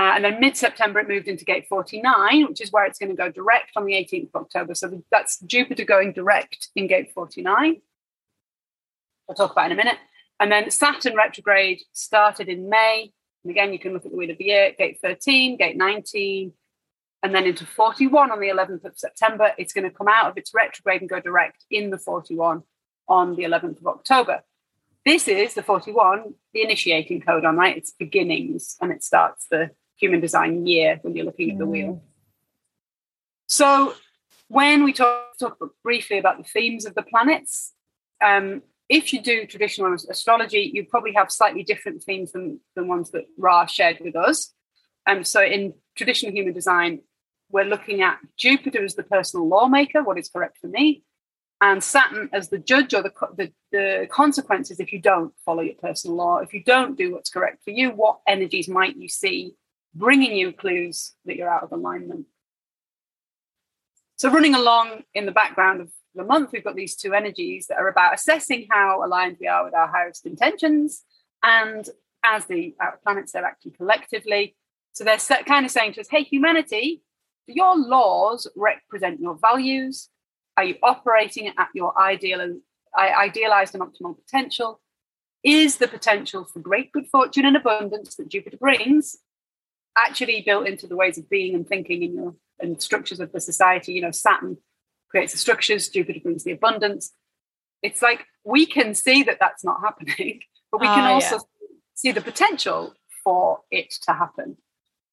Uh, 0.00 0.12
and 0.14 0.24
then 0.24 0.40
mid 0.40 0.56
September, 0.56 0.98
it 0.98 1.08
moved 1.08 1.28
into 1.28 1.44
gate 1.44 1.66
49, 1.68 2.46
which 2.46 2.62
is 2.62 2.72
where 2.72 2.86
it's 2.86 2.98
going 2.98 3.10
to 3.10 3.14
go 3.14 3.30
direct 3.30 3.72
on 3.76 3.84
the 3.84 3.92
18th 3.92 4.30
of 4.32 4.42
October. 4.44 4.74
So 4.74 5.02
that's 5.10 5.38
Jupiter 5.40 5.84
going 5.84 6.14
direct 6.14 6.68
in 6.74 6.86
gate 6.86 7.12
49. 7.12 7.82
I'll 9.28 9.34
talk 9.34 9.52
about 9.52 9.66
in 9.66 9.72
a 9.72 9.74
minute. 9.74 9.98
And 10.40 10.50
then 10.50 10.70
Saturn 10.70 11.14
retrograde 11.14 11.82
started 11.92 12.48
in 12.48 12.70
May. 12.70 13.12
And 13.44 13.50
again, 13.50 13.74
you 13.74 13.78
can 13.78 13.92
look 13.92 14.06
at 14.06 14.10
the 14.10 14.16
wheel 14.16 14.30
of 14.30 14.38
the 14.38 14.46
year, 14.46 14.72
gate 14.72 15.00
13, 15.02 15.58
gate 15.58 15.76
19, 15.76 16.54
and 17.22 17.34
then 17.34 17.44
into 17.44 17.66
41 17.66 18.30
on 18.30 18.40
the 18.40 18.48
11th 18.48 18.86
of 18.86 18.96
September. 18.96 19.52
It's 19.58 19.74
going 19.74 19.84
to 19.84 19.94
come 19.94 20.08
out 20.08 20.30
of 20.30 20.38
its 20.38 20.54
retrograde 20.54 21.02
and 21.02 21.10
go 21.10 21.20
direct 21.20 21.66
in 21.70 21.90
the 21.90 21.98
41 21.98 22.62
on 23.06 23.36
the 23.36 23.42
11th 23.42 23.80
of 23.80 23.86
October. 23.86 24.44
This 25.04 25.28
is 25.28 25.52
the 25.52 25.62
41, 25.62 26.32
the 26.54 26.62
initiating 26.62 27.20
codon, 27.20 27.58
right? 27.58 27.76
It's 27.76 27.90
beginnings 27.90 28.78
and 28.80 28.90
it 28.90 29.04
starts 29.04 29.46
the 29.50 29.72
human 30.00 30.20
design 30.20 30.66
year 30.66 30.98
when 31.02 31.14
you're 31.14 31.26
looking 31.26 31.50
at 31.50 31.58
the 31.58 31.66
wheel. 31.66 31.94
Mm. 31.94 32.00
So 33.46 33.94
when 34.48 34.84
we 34.84 34.92
talk, 34.92 35.38
talk 35.38 35.58
briefly 35.82 36.18
about 36.18 36.38
the 36.38 36.44
themes 36.44 36.86
of 36.86 36.94
the 36.94 37.02
planets, 37.02 37.72
um, 38.24 38.62
if 38.88 39.12
you 39.12 39.22
do 39.22 39.46
traditional 39.46 39.94
astrology, 39.94 40.70
you 40.74 40.84
probably 40.84 41.12
have 41.12 41.30
slightly 41.30 41.62
different 41.62 42.02
themes 42.02 42.32
than 42.32 42.60
the 42.74 42.84
ones 42.84 43.12
that 43.12 43.26
Ra 43.38 43.66
shared 43.66 43.98
with 44.00 44.16
us. 44.16 44.52
Um, 45.06 45.22
so 45.22 45.42
in 45.42 45.74
traditional 45.96 46.32
human 46.32 46.52
design, 46.52 47.00
we're 47.50 47.64
looking 47.64 48.02
at 48.02 48.18
Jupiter 48.36 48.84
as 48.84 48.94
the 48.94 49.02
personal 49.02 49.48
lawmaker, 49.48 50.02
what 50.02 50.18
is 50.18 50.28
correct 50.28 50.58
for 50.60 50.66
me, 50.66 51.04
and 51.60 51.82
Saturn 51.82 52.30
as 52.32 52.48
the 52.48 52.58
judge 52.58 52.94
or 52.94 53.02
the, 53.02 53.12
the, 53.36 53.52
the, 53.70 54.08
consequences 54.10 54.80
if 54.80 54.92
you 54.92 55.00
don't 55.00 55.32
follow 55.44 55.62
your 55.62 55.74
personal 55.74 56.16
law. 56.16 56.38
If 56.38 56.54
you 56.54 56.62
don't 56.64 56.96
do 56.96 57.12
what's 57.12 57.30
correct 57.30 57.62
for 57.64 57.70
you, 57.70 57.90
what 57.90 58.20
energies 58.26 58.68
might 58.68 58.96
you 58.96 59.08
see 59.08 59.54
bringing 59.94 60.36
you 60.36 60.52
clues 60.52 61.14
that 61.24 61.36
you're 61.36 61.48
out 61.48 61.62
of 61.62 61.72
alignment? 61.72 62.26
So, 64.16 64.30
running 64.30 64.54
along 64.54 65.04
in 65.14 65.26
the 65.26 65.32
background 65.32 65.80
of 65.80 65.90
the 66.14 66.24
month, 66.24 66.50
we've 66.52 66.64
got 66.64 66.76
these 66.76 66.96
two 66.96 67.14
energies 67.14 67.68
that 67.68 67.78
are 67.78 67.88
about 67.88 68.14
assessing 68.14 68.66
how 68.70 69.04
aligned 69.04 69.38
we 69.40 69.46
are 69.46 69.64
with 69.64 69.74
our 69.74 69.88
highest 69.88 70.26
intentions. 70.26 71.02
And 71.42 71.88
as 72.22 72.44
the 72.46 72.74
planets, 73.02 73.32
they're 73.32 73.44
acting 73.44 73.72
collectively. 73.72 74.56
So, 74.92 75.04
they're 75.04 75.18
kind 75.46 75.64
of 75.64 75.72
saying 75.72 75.94
to 75.94 76.02
us, 76.02 76.08
hey, 76.10 76.22
humanity, 76.22 77.02
your 77.46 77.76
laws 77.76 78.46
represent 78.56 79.20
your 79.20 79.38
values? 79.40 80.08
Are 80.56 80.64
you 80.64 80.76
operating 80.82 81.48
at 81.48 81.68
your 81.74 81.98
ideal 81.98 82.40
and 82.40 82.60
idealized 82.96 83.74
and 83.74 83.82
optimal 83.82 84.16
potential? 84.16 84.80
Is 85.42 85.78
the 85.78 85.88
potential 85.88 86.44
for 86.44 86.58
great 86.58 86.92
good 86.92 87.06
fortune 87.06 87.46
and 87.46 87.56
abundance 87.56 88.16
that 88.16 88.28
Jupiter 88.28 88.58
brings 88.58 89.16
actually 89.96 90.42
built 90.44 90.66
into 90.66 90.86
the 90.86 90.96
ways 90.96 91.18
of 91.18 91.28
being 91.28 91.54
and 91.54 91.66
thinking 91.66 92.02
in 92.02 92.14
your 92.14 92.34
and 92.58 92.80
structures 92.80 93.20
of 93.20 93.32
the 93.32 93.40
society? 93.40 93.92
You 93.92 94.02
know, 94.02 94.10
Saturn 94.10 94.58
creates 95.08 95.32
the 95.32 95.38
structures, 95.38 95.88
Jupiter 95.88 96.20
brings 96.20 96.44
the 96.44 96.52
abundance. 96.52 97.12
It's 97.82 98.02
like 98.02 98.26
we 98.44 98.66
can 98.66 98.94
see 98.94 99.22
that 99.24 99.38
that's 99.40 99.64
not 99.64 99.80
happening, 99.82 100.40
but 100.72 100.80
we 100.80 100.86
can 100.86 101.04
uh, 101.04 101.14
also 101.14 101.36
yeah. 101.36 101.68
see 101.94 102.12
the 102.12 102.20
potential 102.20 102.94
for 103.24 103.60
it 103.70 103.92
to 104.02 104.12
happen. 104.12 104.56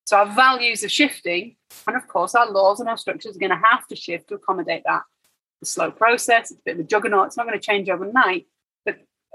So 0.05 0.17
our 0.17 0.25
values 0.25 0.83
are 0.85 0.89
shifting, 0.89 1.57
and 1.85 1.97
of 1.97 2.07
course, 2.07 2.33
our 2.33 2.49
laws 2.49 2.79
and 2.79 2.87
our 2.87 2.97
structures 2.97 3.35
are 3.35 3.39
going 3.39 3.49
to 3.51 3.61
have 3.61 3.85
to 3.87 3.95
shift 3.95 4.29
to 4.29 4.35
accommodate 4.35 4.83
that. 4.85 5.01
A 5.61 5.65
slow 5.65 5.91
process, 5.91 6.51
it's 6.51 6.59
a 6.59 6.63
bit 6.63 6.75
of 6.75 6.81
a 6.81 6.83
juggernaut, 6.83 7.27
it's 7.27 7.37
not 7.37 7.45
going 7.45 7.59
to 7.59 7.65
change 7.65 7.89
overnight. 7.89 8.45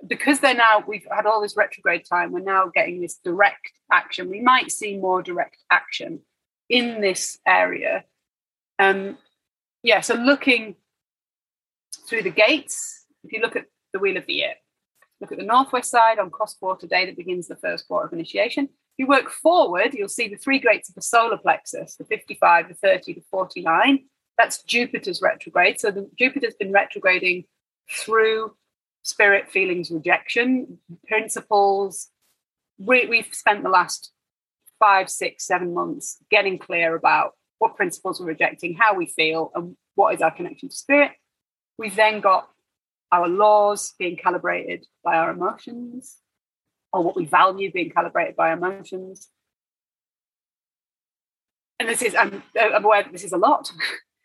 Because 0.06 0.40
they're 0.40 0.54
now, 0.54 0.82
we've 0.86 1.06
had 1.10 1.26
all 1.26 1.40
this 1.40 1.56
retrograde 1.56 2.04
time, 2.04 2.32
we're 2.32 2.40
now 2.40 2.70
getting 2.74 3.00
this 3.00 3.18
direct 3.24 3.70
action. 3.90 4.28
We 4.28 4.40
might 4.40 4.72
see 4.72 4.96
more 4.96 5.22
direct 5.22 5.58
action 5.70 6.20
in 6.68 7.00
this 7.00 7.38
area. 7.46 8.04
Um, 8.78 9.18
yeah, 9.82 10.00
so 10.00 10.14
looking 10.14 10.76
through 12.08 12.22
the 12.22 12.30
gates, 12.30 13.06
if 13.24 13.32
you 13.32 13.40
look 13.40 13.56
at 13.56 13.66
the 13.92 13.98
wheel 13.98 14.16
of 14.16 14.26
the 14.26 14.34
year, 14.34 14.54
look 15.20 15.32
at 15.32 15.38
the 15.38 15.44
northwest 15.44 15.90
side 15.90 16.18
on 16.18 16.30
cross 16.30 16.54
quarter 16.54 16.86
day 16.86 17.06
that 17.06 17.16
begins 17.16 17.46
the 17.46 17.56
first 17.56 17.86
quarter 17.86 18.06
of 18.06 18.12
initiation 18.12 18.64
If 18.64 18.70
you 18.98 19.06
work 19.06 19.30
forward, 19.30 19.94
you'll 19.94 20.08
see 20.08 20.28
the 20.28 20.36
three 20.36 20.58
gates 20.58 20.88
of 20.88 20.94
the 20.94 21.02
solar 21.02 21.38
plexus, 21.38 21.96
the 21.96 22.04
55, 22.04 22.68
the 22.68 22.74
30, 22.74 23.14
the 23.14 23.22
49. 23.30 24.04
That's 24.38 24.62
Jupiter's 24.62 25.22
retrograde. 25.22 25.78
So 25.78 25.90
the, 25.90 26.10
Jupiter's 26.18 26.54
been 26.54 26.72
retrograding 26.72 27.44
through 27.90 28.56
spirit, 29.02 29.50
feelings, 29.50 29.90
rejection, 29.90 30.78
principles. 31.06 32.08
We, 32.78 33.06
we've 33.06 33.28
spent 33.32 33.62
the 33.62 33.68
last 33.68 34.12
five, 34.78 35.08
six, 35.10 35.46
seven 35.46 35.74
months 35.74 36.18
getting 36.30 36.58
clear 36.58 36.94
about 36.94 37.32
what 37.58 37.76
principles 37.76 38.20
we're 38.20 38.26
rejecting, 38.26 38.74
how 38.74 38.94
we 38.94 39.06
feel, 39.06 39.52
and 39.54 39.76
what 39.94 40.14
is 40.14 40.22
our 40.22 40.30
connection 40.30 40.68
to 40.68 40.74
spirit. 40.74 41.12
We've 41.78 41.94
then 41.94 42.20
got 42.20 42.48
our 43.12 43.28
laws 43.28 43.94
being 43.98 44.16
calibrated 44.16 44.86
by 45.04 45.16
our 45.16 45.30
emotions, 45.30 46.16
or 46.92 47.02
what 47.02 47.16
we 47.16 47.24
value 47.24 47.70
being 47.70 47.90
calibrated 47.90 48.36
by 48.36 48.48
our 48.48 48.56
emotions. 48.56 49.28
And 51.78 51.88
this 51.88 52.02
is, 52.02 52.14
I'm, 52.14 52.42
I'm 52.60 52.84
aware 52.84 53.02
that 53.02 53.12
this 53.12 53.24
is 53.24 53.32
a 53.32 53.38
lot. 53.38 53.70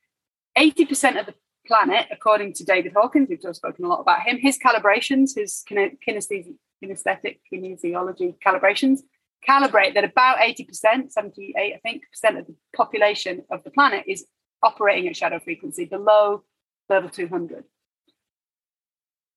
80% 0.57 1.19
of 1.19 1.25
the 1.27 1.35
planet, 1.67 2.07
according 2.11 2.53
to 2.53 2.63
David 2.63 2.93
Hawkins, 2.95 3.27
we've 3.29 3.41
just 3.41 3.57
spoken 3.57 3.85
a 3.85 3.87
lot 3.87 3.99
about 3.99 4.21
him, 4.21 4.37
his 4.37 4.57
calibrations, 4.57 5.35
his 5.35 5.63
kinesthetic, 5.69 6.55
kinesthetic 6.83 7.39
kinesiology 7.51 8.35
calibrations, 8.45 8.99
calibrate 9.47 9.93
that 9.93 10.03
about 10.03 10.37
80%, 10.37 11.11
78, 11.11 11.55
I 11.57 11.79
think, 11.79 12.03
percent 12.11 12.37
of 12.37 12.47
the 12.47 12.55
population 12.75 13.43
of 13.51 13.63
the 13.63 13.71
planet 13.71 14.05
is 14.07 14.25
operating 14.63 15.07
at 15.07 15.15
shadow 15.15 15.39
frequency 15.39 15.85
below 15.85 16.43
level 16.89 17.09
200. 17.09 17.63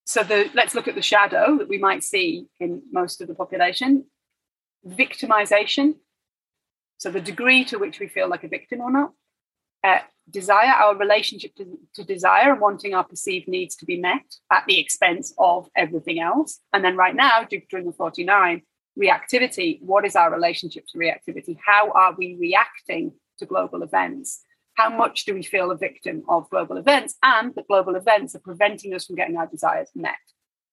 So 0.07 0.23
the, 0.23 0.51
let's 0.55 0.75
look 0.75 0.89
at 0.89 0.95
the 0.95 1.03
shadow 1.03 1.59
that 1.59 1.69
we 1.69 1.79
might 1.79 2.03
see 2.03 2.47
in 2.59 2.83
most 2.91 3.21
of 3.21 3.29
the 3.29 3.35
population. 3.35 4.07
Victimization, 4.87 5.97
so 6.99 7.11
the 7.11 7.21
degree 7.21 7.65
to 7.67 7.79
which 7.79 8.01
we 8.01 8.09
feel 8.09 8.29
like 8.29 8.45
a 8.45 8.49
victim 8.49 8.81
or 8.81 8.91
not. 8.91 9.13
Uh, 9.83 10.01
desire, 10.31 10.69
our 10.69 10.97
relationship 10.97 11.55
to, 11.57 11.79
to 11.95 12.05
desire 12.05 12.53
and 12.53 12.61
wanting 12.61 12.95
our 12.95 13.05
perceived 13.05 13.49
needs 13.49 13.77
to 13.77 13.87
be 13.87 13.99
met 13.99 14.25
at 14.51 14.65
the 14.67 14.79
expense 14.79 15.35
of 15.39 15.69
everything 15.77 16.21
else. 16.21 16.61
And 16.73 16.85
then 16.85 16.97
right 16.97 17.15
now, 17.15 17.45
Jupiter 17.45 17.79
in 17.79 17.87
the 17.87 17.93
49, 17.93 18.63
reactivity. 18.99 19.81
What 19.83 20.05
is 20.05 20.17
our 20.17 20.33
relationship 20.33 20.85
to 20.89 20.99
reactivity? 20.99 21.57
How 21.65 21.91
are 21.93 22.15
we 22.17 22.37
reacting 22.39 23.13
to 23.39 23.47
global 23.47 23.83
events? 23.83 24.45
how 24.81 24.89
much 24.89 25.25
do 25.25 25.35
we 25.35 25.43
feel 25.43 25.71
a 25.71 25.77
victim 25.77 26.23
of 26.29 26.49
global 26.49 26.77
events 26.79 27.17
and 27.23 27.55
that 27.55 27.67
global 27.67 27.97
events 27.97 28.35
are 28.35 28.41
preventing 28.41 28.95
us 28.95 29.05
from 29.07 29.17
getting 29.17 29.37
our 29.37 29.47
desires 29.47 29.89
met 29.95 30.15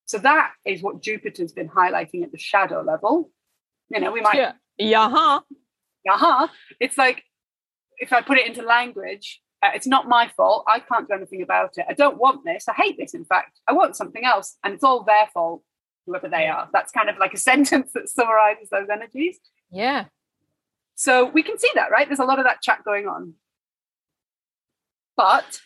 So 0.06 0.18
that 0.20 0.52
is 0.64 0.82
what 0.82 1.02
Jupiter's 1.02 1.52
been 1.52 1.70
highlighting 1.70 2.24
at 2.24 2.32
the 2.32 2.38
shadow 2.38 2.82
level. 2.82 3.30
You 3.90 4.00
know, 4.00 4.12
we 4.12 4.22
might 4.22 4.36
Yeah. 4.36 4.54
Yeah. 4.78 6.14
aha. 6.14 6.50
It's 6.80 6.98
like 6.98 7.24
if 7.98 8.14
I 8.14 8.22
put 8.22 8.38
it 8.38 8.48
into 8.48 8.62
language, 8.62 9.42
uh, 9.68 9.72
it's 9.76 9.88
not 9.88 10.07
my 10.07 10.30
fault. 10.35 10.64
I 10.68 10.80
can't 10.80 11.07
do 11.07 11.15
anything 11.15 11.41
about 11.41 11.77
it. 11.77 11.85
I 11.89 11.94
don't 11.94 12.18
want 12.18 12.45
this. 12.45 12.68
I 12.68 12.73
hate 12.73 12.98
this. 12.98 13.14
In 13.14 13.26
fact, 13.26 13.60
I 13.68 13.73
want 13.73 13.95
something 13.95 14.23
else, 14.26 14.57
and 14.64 14.73
it's 14.73 14.84
all 14.84 15.03
their 15.03 15.27
fault, 15.34 15.64
whoever 16.06 16.30
they 16.30 16.48
are. 16.48 16.69
That's 16.72 16.91
kind 16.91 17.10
of 17.10 17.18
like 17.18 17.34
a 17.34 17.38
sentence 17.52 17.91
that 17.94 18.10
summarizes 18.10 18.69
those 18.69 18.88
energies. 18.91 19.39
Yeah. 19.72 20.06
So 20.95 21.26
we 21.26 21.44
can 21.44 21.57
see 21.57 21.72
that, 21.76 21.91
right? 21.91 22.07
There's 22.07 22.19
a 22.19 22.26
lot 22.26 22.39
of 22.39 22.45
that 22.45 22.61
chat 22.61 22.84
going 22.84 23.07
on. 23.07 23.34
But, 25.15 25.60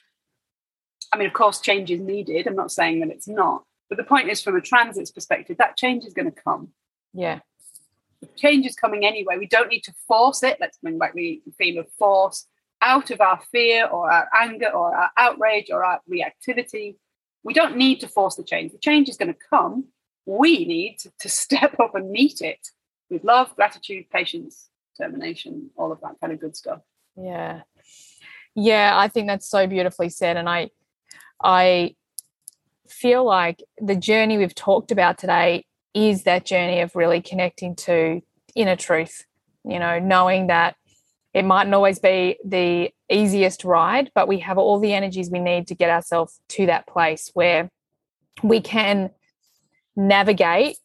I 1.13 1.17
mean, 1.17 1.27
of 1.27 1.33
course, 1.33 1.59
change 1.59 1.91
is 1.91 1.99
needed. 1.99 2.47
I'm 2.47 2.55
not 2.55 2.71
saying 2.71 3.01
that 3.01 3.09
it's 3.09 3.27
not. 3.27 3.63
But 3.89 3.97
the 3.97 4.03
point 4.03 4.29
is, 4.29 4.41
from 4.41 4.55
a 4.55 4.61
transit's 4.61 5.11
perspective, 5.11 5.57
that 5.57 5.77
change 5.77 6.05
is 6.05 6.13
going 6.13 6.31
to 6.31 6.41
come. 6.41 6.69
Yeah. 7.13 7.39
Change 8.37 8.65
is 8.65 8.75
coming 8.75 9.05
anyway. 9.05 9.37
We 9.37 9.47
don't 9.47 9.69
need 9.69 9.83
to 9.83 9.93
force 10.07 10.43
it. 10.43 10.57
Let's 10.59 10.77
bring 10.77 10.97
back 10.97 11.13
the 11.13 11.41
theme 11.57 11.77
of 11.77 11.87
force 11.99 12.47
out 12.81 13.11
of 13.11 13.21
our 13.21 13.39
fear 13.51 13.87
or 13.87 14.11
our 14.11 14.27
anger 14.39 14.69
or 14.69 14.95
our 14.95 15.11
outrage 15.17 15.69
or 15.69 15.83
our 15.85 16.01
reactivity. 16.09 16.95
We 17.43 17.53
don't 17.53 17.77
need 17.77 17.99
to 18.01 18.07
force 18.07 18.35
the 18.35 18.43
change. 18.43 18.71
The 18.71 18.77
change 18.77 19.09
is 19.09 19.17
going 19.17 19.33
to 19.33 19.39
come. 19.49 19.85
We 20.25 20.65
need 20.65 20.97
to, 21.19 21.29
step 21.29 21.79
up 21.79 21.95
and 21.95 22.11
meet 22.11 22.41
it 22.41 22.67
with 23.09 23.23
love, 23.23 23.55
gratitude, 23.55 24.09
patience, 24.11 24.69
determination, 24.95 25.69
all 25.75 25.91
of 25.91 26.01
that 26.01 26.15
kind 26.19 26.33
of 26.33 26.39
good 26.39 26.55
stuff. 26.55 26.81
Yeah. 27.15 27.61
Yeah, 28.55 28.91
I 28.95 29.07
think 29.07 29.27
that's 29.27 29.49
so 29.49 29.65
beautifully 29.67 30.09
said. 30.09 30.37
And 30.37 30.49
I 30.49 30.69
I 31.41 31.95
feel 32.87 33.25
like 33.25 33.63
the 33.79 33.95
journey 33.95 34.37
we've 34.37 34.53
talked 34.53 34.91
about 34.91 35.17
today 35.17 35.65
is 35.93 36.23
that 36.23 36.45
journey 36.45 36.81
of 36.81 36.95
really 36.95 37.21
connecting 37.21 37.75
to 37.75 38.21
inner 38.55 38.75
truth, 38.75 39.25
you 39.63 39.79
know, 39.79 39.99
knowing 39.99 40.47
that 40.47 40.75
it 41.33 41.45
mightn't 41.45 41.73
always 41.73 41.99
be 41.99 42.37
the 42.43 42.91
easiest 43.09 43.63
ride, 43.63 44.11
but 44.13 44.27
we 44.27 44.39
have 44.39 44.57
all 44.57 44.79
the 44.79 44.93
energies 44.93 45.29
we 45.29 45.39
need 45.39 45.67
to 45.67 45.75
get 45.75 45.89
ourselves 45.89 46.39
to 46.49 46.65
that 46.65 46.87
place 46.87 47.31
where 47.33 47.69
we 48.43 48.59
can 48.59 49.11
navigate 49.95 50.77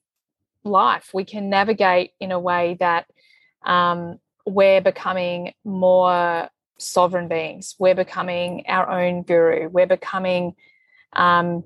life. 0.65 1.11
We 1.13 1.25
can 1.25 1.51
navigate 1.51 2.13
in 2.21 2.33
a 2.33 2.39
way 2.39 2.77
that 2.81 3.07
um, 3.65 4.19
we're 4.45 4.81
becoming 4.81 5.55
more 5.65 6.49
sovereign 6.79 7.29
beings. 7.29 7.75
We're 7.79 7.95
becoming 7.95 8.65
our 8.69 8.89
own 8.89 9.23
guru. 9.23 9.69
We're 9.69 9.87
becoming 9.87 10.55
um, 11.13 11.65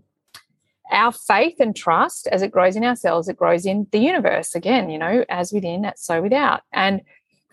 our 0.91 1.13
faith 1.13 1.57
and 1.61 1.75
trust 1.75 2.27
as 2.29 2.43
it 2.43 2.51
grows 2.51 2.77
in 2.77 2.85
ourselves, 2.85 3.29
it 3.29 3.37
grows 3.37 3.65
in 3.65 3.87
the 3.93 3.99
universe 3.99 4.55
again, 4.55 4.91
you 4.91 4.99
know, 4.99 5.25
as 5.29 5.53
within, 5.53 5.83
that's 5.83 6.05
so 6.05 6.21
without. 6.21 6.63
And 6.73 7.03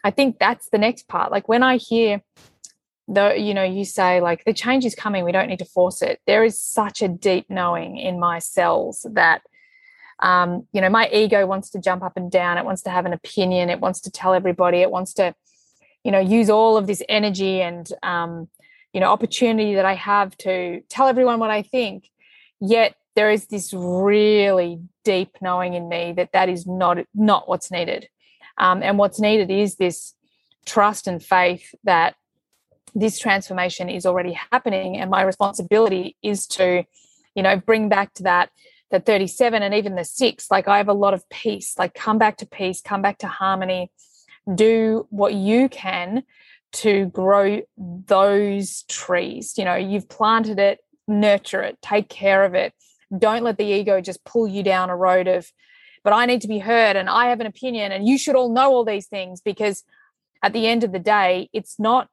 I 0.08 0.12
think 0.12 0.40
that's 0.40 0.70
the 0.70 0.78
next 0.78 1.10
part. 1.10 1.34
Like 1.34 1.50
when 1.50 1.64
I 1.64 1.76
hear 1.76 2.22
the, 3.10 3.36
you 3.38 3.54
know, 3.54 3.64
you 3.64 3.84
say 3.84 4.22
like 4.22 4.46
the 4.46 4.54
change 4.54 4.86
is 4.86 4.96
coming, 4.96 5.26
we 5.26 5.34
don't 5.34 5.50
need 5.50 5.60
to 5.60 5.66
force 5.66 6.02
it. 6.02 6.22
There 6.26 6.46
is 6.46 6.62
such 6.62 7.02
a 7.02 7.10
deep 7.10 7.48
knowing 7.50 7.98
in 7.98 8.18
my 8.18 8.40
cells 8.40 9.06
that 9.12 9.42
um, 10.20 10.66
you 10.72 10.80
know, 10.80 10.90
my 10.90 11.10
ego 11.10 11.46
wants 11.46 11.70
to 11.72 11.80
jump 11.80 12.04
up 12.04 12.16
and 12.16 12.32
down. 12.32 12.58
It 12.58 12.64
wants 12.64 12.84
to 12.84 12.90
have 12.90 13.06
an 13.06 13.14
opinion. 13.14 13.70
It 13.70 13.82
wants 13.82 14.00
to 14.02 14.12
tell 14.12 14.34
everybody. 14.34 14.78
It 14.78 14.90
wants 14.90 15.14
to, 15.16 15.36
you 16.06 16.12
know, 16.12 16.20
use 16.20 16.50
all 16.50 16.78
of 16.78 16.88
this 16.88 17.04
energy 17.08 17.62
and, 17.62 17.88
um, 18.02 18.48
you 18.94 19.02
know, 19.02 19.12
opportunity 19.12 19.76
that 19.76 19.86
I 19.86 19.94
have 19.94 20.36
to 20.38 20.82
tell 20.90 21.08
everyone 21.08 21.40
what 21.40 21.52
I 21.52 21.62
think. 21.62 22.10
Yet 22.62 22.96
there 23.16 23.30
is 23.30 23.46
this 23.48 23.74
really 23.74 24.80
deep 25.04 25.38
knowing 25.42 25.74
in 25.74 25.88
me 25.90 26.14
that 26.14 26.32
that 26.32 26.50
is 26.50 26.66
not 26.66 26.98
not 27.14 27.48
what's 27.48 27.70
needed. 27.70 28.08
Um, 28.58 28.82
and 28.84 28.98
what's 28.98 29.20
needed 29.20 29.52
is 29.52 29.76
this 29.76 30.14
trust 30.66 31.08
and 31.08 31.24
faith 31.24 31.74
that 31.84 32.16
this 32.96 33.20
transformation 33.20 33.90
is 33.90 34.06
already 34.06 34.34
happening, 34.52 34.98
and 34.98 35.12
my 35.12 35.22
responsibility 35.22 36.16
is 36.24 36.48
to, 36.48 36.84
you 37.36 37.44
know, 37.44 37.58
bring 37.58 37.90
back 37.90 38.14
to 38.16 38.24
that 38.24 38.50
the 38.90 39.00
37 39.00 39.62
and 39.62 39.74
even 39.74 39.96
the 39.96 40.06
six. 40.06 40.50
Like 40.50 40.68
i 40.68 40.78
have 40.78 40.88
a 40.88 40.94
lot 40.94 41.14
of 41.14 41.28
peace. 41.30 41.76
Like 41.78 41.94
come 41.94 42.18
back 42.18 42.38
to 42.38 42.46
peace 42.46 42.82
come 42.82 43.02
back 43.02 43.18
to 43.20 43.28
harmony. 43.28 43.92
Do 44.54 45.08
what 45.10 45.34
you 45.34 45.70
can 45.70 46.24
to 46.74 47.08
grow 47.08 47.62
those 47.78 48.84
trees. 48.84 49.58
You 49.58 49.66
know 49.66 49.76
you've 49.76 50.10
planted 50.10 50.60
it 50.60 50.80
nurture 51.08 51.62
it 51.62 51.78
take 51.82 52.10
care 52.10 52.44
of 52.44 52.54
it. 52.54 52.74
Don't 53.18 53.44
let 53.44 53.58
the 53.58 53.66
ego 53.66 54.02
just 54.02 54.26
pull 54.26 54.48
you 54.48 54.64
down 54.64 54.90
a 54.90 54.96
road 54.96 55.28
of 55.28 55.52
but 56.08 56.14
i 56.14 56.26
need 56.26 56.40
to 56.40 56.48
be 56.48 56.60
heard 56.60 56.96
and 56.96 57.10
i 57.10 57.24
have 57.28 57.42
an 57.42 57.48
opinion 57.48 57.92
and 57.92 58.08
you 58.08 58.18
should 58.18 58.38
all 58.40 58.52
know 58.58 58.72
all 58.72 58.86
these 58.86 59.08
things 59.08 59.42
because 59.42 59.84
at 60.42 60.54
the 60.54 60.66
end 60.66 60.86
of 60.86 60.94
the 60.94 61.00
day 61.00 61.50
it's 61.52 61.76
not 61.78 62.08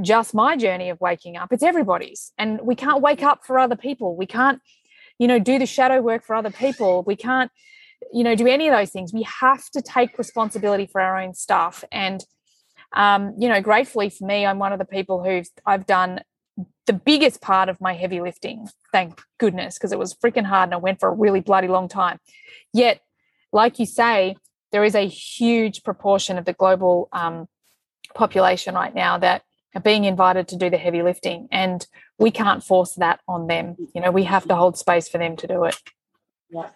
just 0.00 0.34
my 0.34 0.56
journey 0.56 0.90
of 0.90 1.00
waking 1.00 1.36
up 1.36 1.52
it's 1.52 1.62
everybody's. 1.62 2.32
And 2.38 2.60
we 2.62 2.74
can't 2.74 3.02
wake 3.02 3.22
up 3.22 3.40
for 3.44 3.58
other 3.58 3.76
people. 3.76 4.16
We 4.16 4.26
can't 4.26 4.60
you 5.18 5.26
know 5.26 5.38
do 5.38 5.58
the 5.58 5.66
shadow 5.66 6.00
work 6.00 6.24
for 6.24 6.34
other 6.34 6.50
people. 6.50 7.02
We 7.06 7.16
can't 7.16 7.50
you 8.12 8.24
know 8.24 8.34
do 8.34 8.46
any 8.46 8.68
of 8.68 8.74
those 8.74 8.90
things. 8.90 9.12
We 9.12 9.26
have 9.40 9.68
to 9.70 9.82
take 9.82 10.18
responsibility 10.18 10.86
for 10.86 11.00
our 11.00 11.18
own 11.18 11.34
stuff. 11.34 11.84
And 11.90 12.24
um, 12.92 13.34
you 13.38 13.48
know 13.48 13.60
gratefully 13.60 14.10
for 14.10 14.26
me 14.26 14.44
i'm 14.44 14.58
one 14.58 14.72
of 14.72 14.80
the 14.80 14.84
people 14.84 15.22
who 15.22 15.42
i've 15.64 15.86
done 15.86 16.20
the 16.86 16.92
biggest 16.92 17.40
part 17.40 17.68
of 17.68 17.80
my 17.80 17.92
heavy 17.94 18.20
lifting 18.20 18.68
thank 18.92 19.20
goodness 19.38 19.76
because 19.76 19.92
it 19.92 19.98
was 19.98 20.14
freaking 20.14 20.44
hard 20.44 20.68
and 20.68 20.74
i 20.74 20.76
went 20.76 20.98
for 21.00 21.08
a 21.08 21.14
really 21.14 21.40
bloody 21.40 21.68
long 21.68 21.88
time. 21.88 22.18
Yet 22.72 23.00
like 23.52 23.78
you 23.78 23.86
say 23.86 24.36
there 24.72 24.84
is 24.84 24.94
a 24.94 25.06
huge 25.06 25.82
proportion 25.82 26.38
of 26.38 26.44
the 26.44 26.52
global 26.52 27.08
um, 27.12 27.48
population 28.14 28.74
right 28.74 28.94
now 28.94 29.18
that 29.18 29.42
are 29.74 29.80
being 29.80 30.04
invited 30.04 30.48
to 30.48 30.56
do 30.56 30.70
the 30.70 30.78
heavy 30.78 31.02
lifting 31.02 31.48
and 31.50 31.86
we 32.18 32.30
can't 32.30 32.64
force 32.64 32.94
that 32.94 33.20
on 33.28 33.46
them. 33.46 33.76
You 33.94 34.00
know 34.00 34.10
we 34.10 34.24
have 34.24 34.46
to 34.48 34.56
hold 34.56 34.76
space 34.76 35.08
for 35.08 35.18
them 35.18 35.36
to 35.36 35.46
do 35.46 35.64
it. 35.64 35.76
Yeah. 36.50 36.70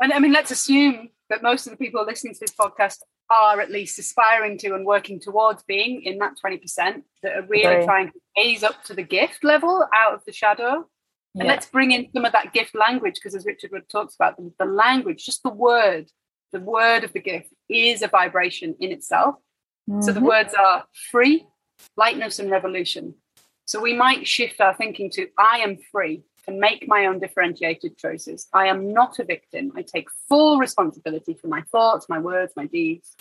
And 0.00 0.12
i 0.12 0.18
mean 0.18 0.32
let's 0.32 0.50
assume 0.50 1.10
that 1.30 1.42
most 1.42 1.66
of 1.66 1.72
the 1.72 1.76
people 1.76 2.04
listening 2.04 2.34
to 2.34 2.40
this 2.40 2.54
podcast 2.54 2.98
are 3.30 3.60
at 3.60 3.70
least 3.70 3.98
aspiring 3.98 4.56
to 4.58 4.74
and 4.74 4.86
working 4.86 5.18
towards 5.20 5.62
being 5.64 6.02
in 6.02 6.18
that 6.18 6.34
20% 6.44 7.02
that 7.22 7.36
are 7.36 7.42
really 7.48 7.74
Agree. 7.74 7.84
trying 7.84 8.06
to 8.12 8.20
gaze 8.36 8.62
up 8.62 8.84
to 8.84 8.94
the 8.94 9.02
gift 9.02 9.42
level 9.42 9.86
out 9.94 10.14
of 10.14 10.24
the 10.26 10.32
shadow 10.32 10.86
and 11.38 11.48
let's 11.48 11.66
bring 11.66 11.90
in 11.92 12.08
some 12.14 12.24
of 12.24 12.32
that 12.32 12.52
gift 12.54 12.74
language 12.74 13.14
because 13.16 13.34
as 13.34 13.44
Richard 13.44 13.70
Rudd 13.72 13.88
talks 13.90 14.14
about 14.14 14.36
the, 14.38 14.50
the 14.58 14.64
language 14.64 15.24
just 15.26 15.42
the 15.42 15.50
word 15.50 16.06
the 16.52 16.60
word 16.60 17.04
of 17.04 17.12
the 17.12 17.20
gift 17.20 17.52
is 17.68 18.00
a 18.02 18.08
vibration 18.08 18.74
in 18.80 18.90
itself 18.92 19.34
so 20.00 20.12
the 20.12 20.20
Mhm. 20.20 20.24
words 20.26 20.52
are 20.54 20.84
free, 21.12 21.46
lightness, 21.96 22.40
and 22.40 22.50
revolution. 22.50 23.14
So 23.66 23.80
we 23.80 23.92
might 23.94 24.26
shift 24.26 24.60
our 24.60 24.74
thinking 24.74 25.10
to 25.12 25.28
I 25.38 25.58
am 25.58 25.76
free 25.92 26.22
to 26.46 26.54
make 26.54 26.86
my 26.86 27.06
own 27.06 27.18
differentiated 27.18 27.98
choices. 27.98 28.48
I 28.52 28.66
am 28.66 28.92
not 28.92 29.18
a 29.18 29.24
victim. 29.24 29.72
I 29.74 29.82
take 29.82 30.08
full 30.28 30.58
responsibility 30.58 31.34
for 31.34 31.48
my 31.48 31.62
thoughts, 31.62 32.08
my 32.08 32.18
words, 32.18 32.52
my 32.56 32.66
deeds. 32.66 33.16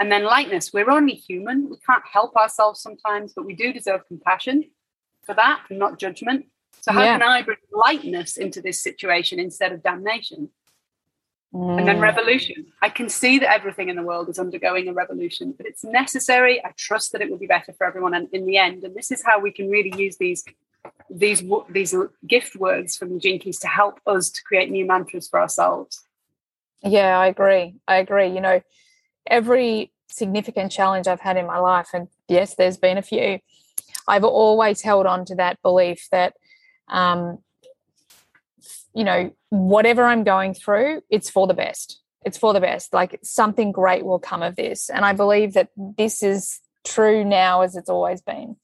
And 0.00 0.10
then 0.10 0.24
lightness, 0.24 0.72
we're 0.72 0.90
only 0.90 1.14
human. 1.14 1.68
We 1.70 1.76
can't 1.86 2.02
help 2.10 2.34
ourselves 2.36 2.80
sometimes, 2.80 3.34
but 3.34 3.44
we 3.44 3.54
do 3.54 3.72
deserve 3.72 4.06
compassion 4.08 4.70
for 5.24 5.34
that 5.34 5.64
and 5.68 5.78
not 5.78 5.98
judgment. 5.98 6.46
So, 6.80 6.90
how 6.90 7.04
Yeah. 7.04 7.18
can 7.18 7.22
I 7.22 7.42
bring 7.42 7.58
lightness 7.70 8.36
into 8.36 8.60
this 8.60 8.82
situation 8.82 9.38
instead 9.38 9.72
of 9.72 9.82
damnation? 9.82 10.50
And 11.52 11.86
then 11.86 11.98
Mm. 11.98 12.02
revolution. 12.02 12.72
I 12.82 12.88
can 12.88 13.08
see 13.08 13.38
that 13.38 13.52
everything 13.52 13.88
in 13.88 13.96
the 13.96 14.02
world 14.02 14.28
is 14.28 14.38
undergoing 14.38 14.88
a 14.88 14.92
revolution, 14.92 15.52
but 15.52 15.66
it's 15.66 15.84
necessary. 15.84 16.62
I 16.64 16.72
trust 16.76 17.12
that 17.12 17.22
it 17.22 17.30
will 17.30 17.38
be 17.38 17.46
better 17.46 17.72
for 17.72 17.86
everyone 17.86 18.14
and 18.14 18.28
in 18.32 18.46
the 18.46 18.56
end. 18.56 18.84
And 18.84 18.94
this 18.94 19.10
is 19.10 19.22
how 19.22 19.38
we 19.38 19.52
can 19.52 19.70
really 19.70 19.92
use 19.96 20.16
these 20.16 20.44
these 21.10 21.42
these 21.68 21.94
gift 22.26 22.56
words 22.56 22.96
from 22.96 23.14
the 23.14 23.18
Gene 23.18 23.38
Keys 23.38 23.58
to 23.60 23.68
help 23.68 24.00
us 24.06 24.30
to 24.30 24.42
create 24.42 24.70
new 24.70 24.86
mantras 24.86 25.28
for 25.28 25.40
ourselves. 25.40 26.02
Yeah, 26.82 27.18
I 27.18 27.26
agree. 27.26 27.76
I 27.86 27.96
agree. 27.96 28.28
You 28.28 28.40
know, 28.40 28.60
every 29.26 29.92
significant 30.08 30.72
challenge 30.72 31.06
I've 31.06 31.20
had 31.20 31.36
in 31.36 31.46
my 31.46 31.58
life, 31.58 31.90
and 31.94 32.08
yes, 32.28 32.54
there's 32.54 32.76
been 32.76 32.98
a 32.98 33.02
few, 33.02 33.38
I've 34.08 34.24
always 34.24 34.82
held 34.82 35.06
on 35.06 35.24
to 35.26 35.34
that 35.36 35.60
belief 35.62 36.08
that, 36.10 36.34
um, 36.88 37.38
you 38.94 39.04
know, 39.04 39.32
whatever 39.50 40.04
I'm 40.04 40.24
going 40.24 40.54
through, 40.54 41.02
it's 41.08 41.30
for 41.30 41.46
the 41.46 41.54
best. 41.54 42.00
It's 42.24 42.38
for 42.38 42.52
the 42.52 42.60
best. 42.60 42.92
Like 42.92 43.18
something 43.22 43.72
great 43.72 44.04
will 44.04 44.18
come 44.18 44.42
of 44.42 44.56
this. 44.56 44.90
And 44.90 45.04
I 45.04 45.12
believe 45.12 45.54
that 45.54 45.70
this 45.76 46.22
is 46.22 46.60
true 46.84 47.24
now 47.24 47.62
as 47.62 47.76
it's 47.76 47.88
always 47.90 48.20
been. 48.20 48.56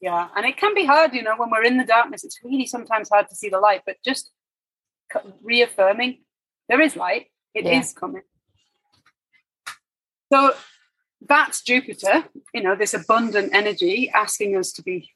Yeah, 0.00 0.28
and 0.36 0.44
it 0.44 0.56
can 0.56 0.74
be 0.74 0.84
hard, 0.84 1.14
you 1.14 1.22
know, 1.22 1.36
when 1.36 1.50
we're 1.50 1.64
in 1.64 1.78
the 1.78 1.84
darkness. 1.84 2.22
It's 2.24 2.38
really 2.44 2.66
sometimes 2.66 3.08
hard 3.08 3.28
to 3.28 3.34
see 3.34 3.48
the 3.48 3.60
light, 3.60 3.82
but 3.86 3.96
just 4.04 4.30
reaffirming 5.42 6.18
there 6.68 6.80
is 6.80 6.96
light. 6.96 7.30
It 7.54 7.64
is 7.66 7.92
Yeah. 7.94 8.00
coming. 8.00 8.22
So 10.32 10.54
that's 11.20 11.62
Jupiter, 11.62 12.28
you 12.52 12.62
know, 12.62 12.74
this 12.74 12.92
abundant 12.92 13.54
energy 13.54 14.10
asking 14.10 14.56
us 14.56 14.72
to 14.72 14.82
be 14.82 15.14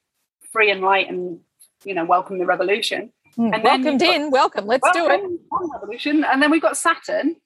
free 0.52 0.70
and 0.70 0.80
light 0.80 1.08
and, 1.08 1.40
you 1.84 1.94
know, 1.94 2.04
welcome 2.04 2.38
the 2.38 2.46
revolution. 2.46 3.12
and 3.36 3.62
welcomed 3.62 4.02
in, 4.02 4.30
welcome. 4.30 4.66
Let's 4.66 4.82
welcome, 4.82 5.36
do 5.36 5.36
it. 5.36 5.70
Revolution, 5.72 6.24
and 6.24 6.42
then 6.42 6.50
we've 6.50 6.60
got 6.60 6.76
Saturn, 6.76 7.36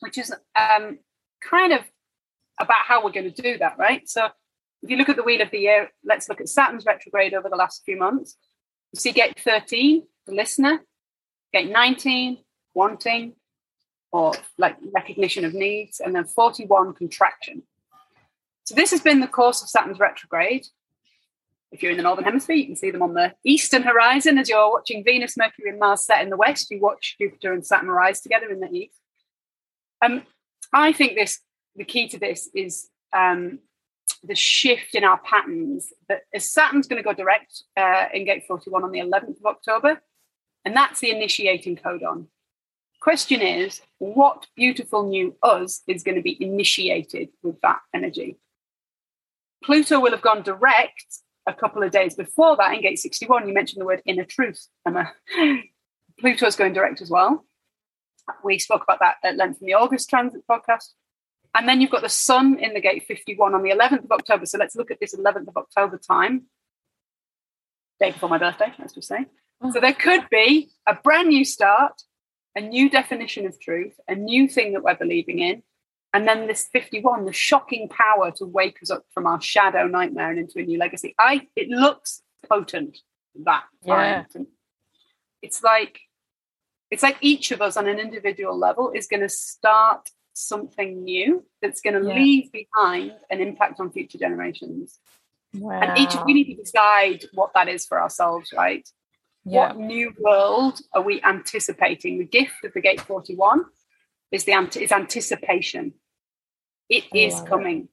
which 0.00 0.18
is 0.18 0.34
um, 0.56 0.98
kind 1.40 1.72
of 1.72 1.80
about 2.58 2.84
how 2.84 3.02
we're 3.02 3.12
going 3.12 3.32
to 3.32 3.42
do 3.42 3.56
that, 3.58 3.78
right? 3.78 4.08
So 4.08 4.28
if 4.82 4.90
you 4.90 4.96
look 4.96 5.08
at 5.08 5.16
the 5.16 5.22
wheel 5.22 5.42
of 5.42 5.50
the 5.50 5.58
year, 5.58 5.90
let's 6.04 6.28
look 6.28 6.40
at 6.40 6.48
Saturn's 6.48 6.86
retrograde 6.86 7.34
over 7.34 7.48
the 7.48 7.56
last 7.56 7.82
few 7.84 7.98
months. 7.98 8.36
You 8.92 9.00
see 9.00 9.12
gate 9.12 9.38
13, 9.38 10.02
the 10.26 10.34
listener, 10.34 10.80
gate 11.52 11.70
19, 11.70 12.38
wanting, 12.74 13.34
or 14.10 14.32
like 14.58 14.76
recognition 14.94 15.44
of 15.44 15.54
needs, 15.54 16.00
and 16.00 16.14
then 16.14 16.24
41, 16.24 16.94
contraction. 16.94 17.62
So 18.64 18.74
this 18.74 18.90
has 18.90 19.00
been 19.00 19.20
the 19.20 19.28
course 19.28 19.62
of 19.62 19.68
Saturn's 19.68 19.98
retrograde. 19.98 20.66
If 21.72 21.82
you're 21.82 21.92
in 21.92 21.96
the 21.96 22.02
northern 22.02 22.24
hemisphere, 22.24 22.56
you 22.56 22.66
can 22.66 22.76
see 22.76 22.90
them 22.90 23.02
on 23.02 23.14
the 23.14 23.34
eastern 23.44 23.82
horizon 23.82 24.38
as 24.38 24.48
you're 24.48 24.72
watching 24.72 25.04
Venus, 25.04 25.36
Mercury, 25.36 25.70
and 25.70 25.78
Mars 25.78 26.04
set 26.04 26.22
in 26.22 26.30
the 26.30 26.36
west. 26.36 26.70
You 26.70 26.80
watch 26.80 27.16
Jupiter 27.20 27.52
and 27.52 27.64
Saturn 27.64 27.88
rise 27.88 28.20
together 28.20 28.50
in 28.50 28.60
the 28.60 28.70
east. 28.70 28.98
Um, 30.02 30.22
I 30.72 30.92
think 30.92 31.14
this 31.14 31.40
the 31.76 31.84
key 31.84 32.08
to 32.08 32.18
this 32.18 32.48
is 32.54 32.88
um, 33.12 33.60
the 34.22 34.34
shift 34.34 34.94
in 34.94 35.04
our 35.04 35.18
patterns. 35.18 35.92
That 36.08 36.22
Saturn's 36.38 36.86
going 36.86 37.02
to 37.02 37.06
go 37.06 37.14
direct 37.14 37.62
uh, 37.76 38.06
in 38.12 38.24
Gate 38.24 38.44
41 38.46 38.84
on 38.84 38.92
the 38.92 39.00
11th 39.00 39.38
of 39.40 39.46
October, 39.46 40.00
and 40.64 40.76
that's 40.76 41.00
the 41.00 41.10
initiating 41.10 41.76
codon. 41.76 42.26
Question 43.00 43.40
is, 43.40 43.80
what 43.98 44.46
beautiful 44.56 45.08
new 45.08 45.34
us 45.42 45.82
is 45.86 46.02
going 46.02 46.16
to 46.16 46.22
be 46.22 46.42
initiated 46.42 47.30
with 47.42 47.60
that 47.62 47.80
energy? 47.94 48.36
Pluto 49.64 50.00
will 50.00 50.10
have 50.10 50.22
gone 50.22 50.42
direct 50.42 51.06
a 51.46 51.54
couple 51.54 51.82
of 51.82 51.90
days 51.90 52.14
before 52.14 52.56
that 52.56 52.74
in 52.74 52.82
Gate 52.82 52.98
61. 52.98 53.48
You 53.48 53.54
mentioned 53.54 53.80
the 53.80 53.86
word 53.86 54.02
inner 54.04 54.24
truth, 54.24 54.66
Emma. 54.86 55.12
Pluto's 56.20 56.56
going 56.56 56.74
direct 56.74 57.00
as 57.00 57.10
well. 57.10 57.44
We 58.44 58.58
spoke 58.58 58.82
about 58.84 59.00
that 59.00 59.16
at 59.24 59.36
length 59.36 59.60
in 59.60 59.66
the 59.66 59.74
August 59.74 60.10
transit 60.10 60.42
podcast. 60.48 60.90
And 61.54 61.68
then 61.68 61.80
you've 61.80 61.90
got 61.90 62.02
the 62.02 62.08
sun 62.08 62.58
in 62.58 62.74
the 62.74 62.80
gate 62.80 63.04
51 63.06 63.54
on 63.54 63.62
the 63.62 63.70
11th 63.70 64.04
of 64.04 64.12
October. 64.12 64.46
So 64.46 64.58
let's 64.58 64.76
look 64.76 64.90
at 64.90 65.00
this 65.00 65.14
11th 65.14 65.48
of 65.48 65.56
October 65.56 65.98
time, 65.98 66.44
day 67.98 68.12
before 68.12 68.28
my 68.28 68.38
birthday, 68.38 68.72
let's 68.78 68.94
just 68.94 69.08
say. 69.08 69.26
Oh. 69.60 69.72
So 69.72 69.80
there 69.80 69.92
could 69.92 70.28
be 70.30 70.70
a 70.86 70.94
brand 70.94 71.28
new 71.28 71.44
start, 71.44 72.02
a 72.54 72.60
new 72.60 72.88
definition 72.88 73.46
of 73.46 73.60
truth, 73.60 73.98
a 74.06 74.14
new 74.14 74.48
thing 74.48 74.72
that 74.74 74.84
we're 74.84 74.94
believing 74.94 75.40
in. 75.40 75.62
And 76.12 76.26
then 76.26 76.46
this 76.46 76.68
51, 76.72 77.24
the 77.24 77.32
shocking 77.32 77.88
power 77.88 78.32
to 78.32 78.44
wake 78.44 78.78
us 78.82 78.90
up 78.90 79.04
from 79.12 79.26
our 79.26 79.40
shadow 79.40 79.86
nightmare 79.86 80.30
and 80.30 80.38
into 80.38 80.58
a 80.58 80.62
new 80.62 80.78
legacy. 80.78 81.14
I 81.18 81.48
it 81.54 81.68
looks 81.68 82.22
potent 82.48 82.98
that 83.44 83.64
yeah. 83.84 84.24
It's 85.42 85.62
like 85.62 86.00
it's 86.90 87.02
like 87.04 87.16
each 87.20 87.52
of 87.52 87.62
us 87.62 87.76
on 87.76 87.86
an 87.86 88.00
individual 88.00 88.58
level 88.58 88.90
is 88.90 89.06
going 89.06 89.20
to 89.20 89.28
start 89.28 90.10
something 90.40 91.04
new 91.04 91.44
that's 91.62 91.80
going 91.80 92.00
to 92.00 92.08
yeah. 92.08 92.14
leave 92.14 92.50
behind 92.52 93.12
an 93.30 93.40
impact 93.40 93.80
on 93.80 93.90
future 93.90 94.18
generations. 94.18 94.98
Wow. 95.54 95.80
And 95.80 95.98
each 95.98 96.14
of 96.14 96.24
we 96.24 96.34
need 96.34 96.54
to 96.54 96.62
decide 96.62 97.24
what 97.34 97.52
that 97.54 97.68
is 97.68 97.86
for 97.86 98.00
ourselves, 98.00 98.52
right? 98.56 98.88
Yeah. 99.44 99.68
What 99.68 99.78
new 99.78 100.12
world 100.18 100.80
are 100.92 101.02
we 101.02 101.22
anticipating? 101.22 102.18
The 102.18 102.24
gift 102.24 102.64
of 102.64 102.72
the 102.72 102.80
Gate 102.80 103.00
41 103.00 103.64
is 104.30 104.44
the 104.44 104.52
is 104.80 104.92
anticipation. 104.92 105.94
It 106.88 107.04
is 107.14 107.40
coming. 107.42 107.82
It. 107.82 107.88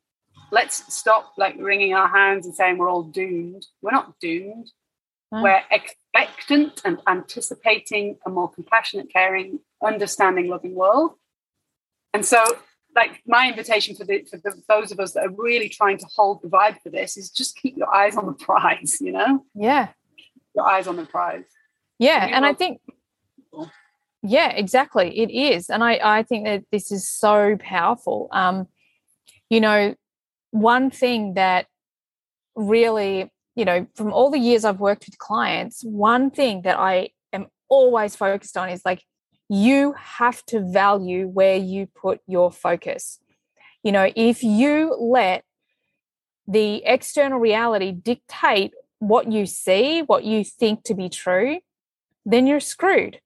Let's 0.51 0.93
stop 0.93 1.33
like 1.37 1.55
wringing 1.57 1.93
our 1.93 2.07
hands 2.07 2.45
and 2.45 2.55
saying 2.55 2.77
we're 2.77 2.89
all 2.89 3.03
doomed. 3.03 3.65
We're 3.81 3.91
not 3.91 4.19
doomed. 4.19 4.71
We're 5.31 5.61
expectant 5.71 6.81
and 6.85 6.99
anticipating 7.05 8.17
a 8.25 8.29
more 8.29 8.49
compassionate, 8.49 9.11
caring, 9.11 9.59
understanding, 9.83 10.47
loving 10.47 10.73
world. 10.73 11.15
And 12.17 12.25
so, 12.25 12.43
like 12.95 13.21
my 13.27 13.47
invitation 13.47 13.95
for 13.95 14.03
the 14.03 14.23
for 14.23 14.37
the, 14.37 14.59
those 14.67 14.91
of 14.91 14.99
us 14.99 15.13
that 15.13 15.23
are 15.23 15.29
really 15.29 15.69
trying 15.69 15.99
to 15.99 16.07
hold 16.15 16.41
the 16.41 16.47
vibe 16.47 16.81
for 16.81 16.89
this 16.89 17.15
is 17.15 17.29
just 17.29 17.55
keep 17.61 17.77
your 17.77 17.93
eyes 17.93 18.17
on 18.17 18.25
the 18.25 18.33
prize. 18.33 18.97
You 18.99 19.11
know? 19.11 19.45
Yeah. 19.53 19.89
Your 20.55 20.65
eyes 20.65 20.87
on 20.87 20.95
the 20.95 21.05
prize. 21.05 21.45
Yeah, 21.99 22.27
and 22.31 22.43
I 22.43 22.53
think. 22.53 22.81
Yeah, 24.23 24.49
exactly. 24.49 25.19
It 25.19 25.29
is, 25.29 25.69
and 25.69 25.83
I 25.83 25.99
I 26.03 26.23
think 26.23 26.45
that 26.45 26.63
this 26.71 26.91
is 26.91 27.07
so 27.07 27.55
powerful. 27.59 28.29
Um, 28.31 28.67
you 29.47 29.61
know, 29.61 29.93
one 30.49 30.89
thing 30.89 31.35
that 31.35 31.67
really 32.55 33.31
you 33.55 33.65
know, 33.65 33.85
from 33.93 34.11
all 34.11 34.31
the 34.31 34.39
years 34.39 34.65
I've 34.65 34.79
worked 34.79 35.05
with 35.05 35.19
clients, 35.19 35.83
one 35.83 36.31
thing 36.31 36.63
that 36.63 36.79
I 36.79 37.09
am 37.31 37.45
always 37.69 38.15
focused 38.15 38.57
on 38.57 38.69
is 38.69 38.81
like 38.83 39.03
you 39.49 39.93
have 39.97 40.45
to 40.47 40.59
value 40.59 41.27
where 41.27 41.57
you 41.57 41.87
put 41.87 42.21
your 42.27 42.51
focus. 42.51 43.19
You 43.83 43.91
know, 43.91 44.11
if 44.15 44.43
you 44.43 44.95
let 44.99 45.43
the 46.47 46.83
external 46.85 47.39
reality 47.39 47.91
dictate 47.91 48.73
what 48.99 49.31
you 49.31 49.45
see, 49.45 50.01
what 50.01 50.23
you 50.23 50.43
think 50.43 50.83
to 50.83 50.93
be 50.93 51.09
true, 51.09 51.59
then 52.25 52.47
you're 52.47 52.59
screwed. 52.59 53.19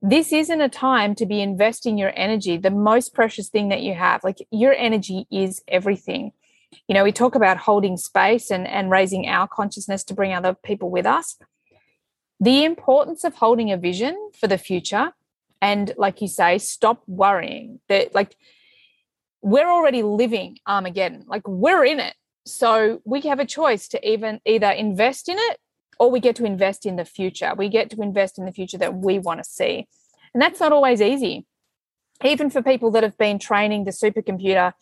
This 0.00 0.32
isn't 0.32 0.60
a 0.60 0.68
time 0.68 1.14
to 1.16 1.26
be 1.26 1.40
investing 1.40 1.98
your 1.98 2.12
energy, 2.14 2.56
the 2.56 2.70
most 2.70 3.14
precious 3.14 3.48
thing 3.48 3.68
that 3.68 3.82
you 3.82 3.94
have. 3.94 4.22
Like 4.22 4.38
your 4.50 4.72
energy 4.72 5.26
is 5.30 5.62
everything. 5.66 6.32
You 6.86 6.94
know, 6.94 7.02
we 7.04 7.12
talk 7.12 7.34
about 7.34 7.56
holding 7.56 7.96
space 7.96 8.50
and, 8.50 8.66
and 8.66 8.90
raising 8.90 9.26
our 9.26 9.48
consciousness 9.48 10.04
to 10.04 10.14
bring 10.14 10.32
other 10.32 10.54
people 10.54 10.90
with 10.90 11.06
us. 11.06 11.36
The 12.40 12.64
importance 12.64 13.24
of 13.24 13.34
holding 13.34 13.72
a 13.72 13.76
vision 13.76 14.30
for 14.38 14.46
the 14.46 14.58
future 14.58 15.12
and 15.60 15.92
like 15.96 16.20
you 16.20 16.28
say 16.28 16.58
stop 16.58 17.02
worrying 17.06 17.80
that 17.88 18.14
like 18.14 18.36
we're 19.42 19.68
already 19.68 20.02
living 20.02 20.58
armageddon. 20.66 21.24
Like 21.26 21.46
we're 21.46 21.84
in 21.84 22.00
it. 22.00 22.14
So 22.46 23.00
we 23.04 23.20
have 23.22 23.38
a 23.38 23.44
choice 23.44 23.88
to 23.88 24.08
even 24.08 24.40
either 24.44 24.70
invest 24.70 25.28
in 25.28 25.36
it 25.38 25.58
or 25.98 26.10
we 26.10 26.20
get 26.20 26.36
to 26.36 26.44
invest 26.44 26.86
in 26.86 26.96
the 26.96 27.04
future. 27.04 27.52
We 27.56 27.68
get 27.68 27.90
to 27.90 28.00
invest 28.00 28.38
in 28.38 28.46
the 28.46 28.52
future 28.52 28.78
that 28.78 28.94
we 28.94 29.18
want 29.18 29.42
to 29.42 29.44
see. 29.44 29.86
And 30.32 30.42
that's 30.42 30.60
not 30.60 30.72
always 30.72 31.00
easy. 31.00 31.46
Even 32.24 32.50
for 32.50 32.62
people 32.62 32.90
that 32.92 33.02
have 33.02 33.16
been 33.16 33.38
training 33.38 33.84
the 33.84 33.90
supercomputer 33.90 34.72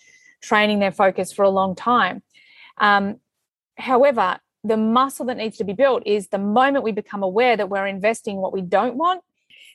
training 0.43 0.79
their 0.79 0.93
focus 0.93 1.33
for 1.33 1.43
a 1.43 1.51
long 1.51 1.75
time. 1.75 2.23
Um, 2.79 3.21
however 3.77 4.39
the 4.65 4.77
muscle 4.77 5.27
that 5.27 5.37
needs 5.37 5.57
to 5.59 5.65
be 5.65 5.73
built 5.73 6.03
is 6.07 6.29
the 6.29 6.39
moment 6.39 6.85
we 6.85 6.93
become 6.93 7.23
aware 7.23 7.57
that 7.57 7.69
we're 7.69 7.87
investing 7.87 8.39
what 8.39 8.53
we 8.53 8.63
don't 8.63 8.97
want 8.97 9.23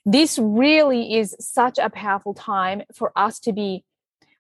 this 0.06 0.40
really 0.40 1.16
is 1.16 1.36
such 1.40 1.78
a 1.78 1.90
powerful 1.90 2.34
time 2.34 2.84
for 2.94 3.12
us 3.16 3.40
to 3.42 3.54
be 3.54 3.84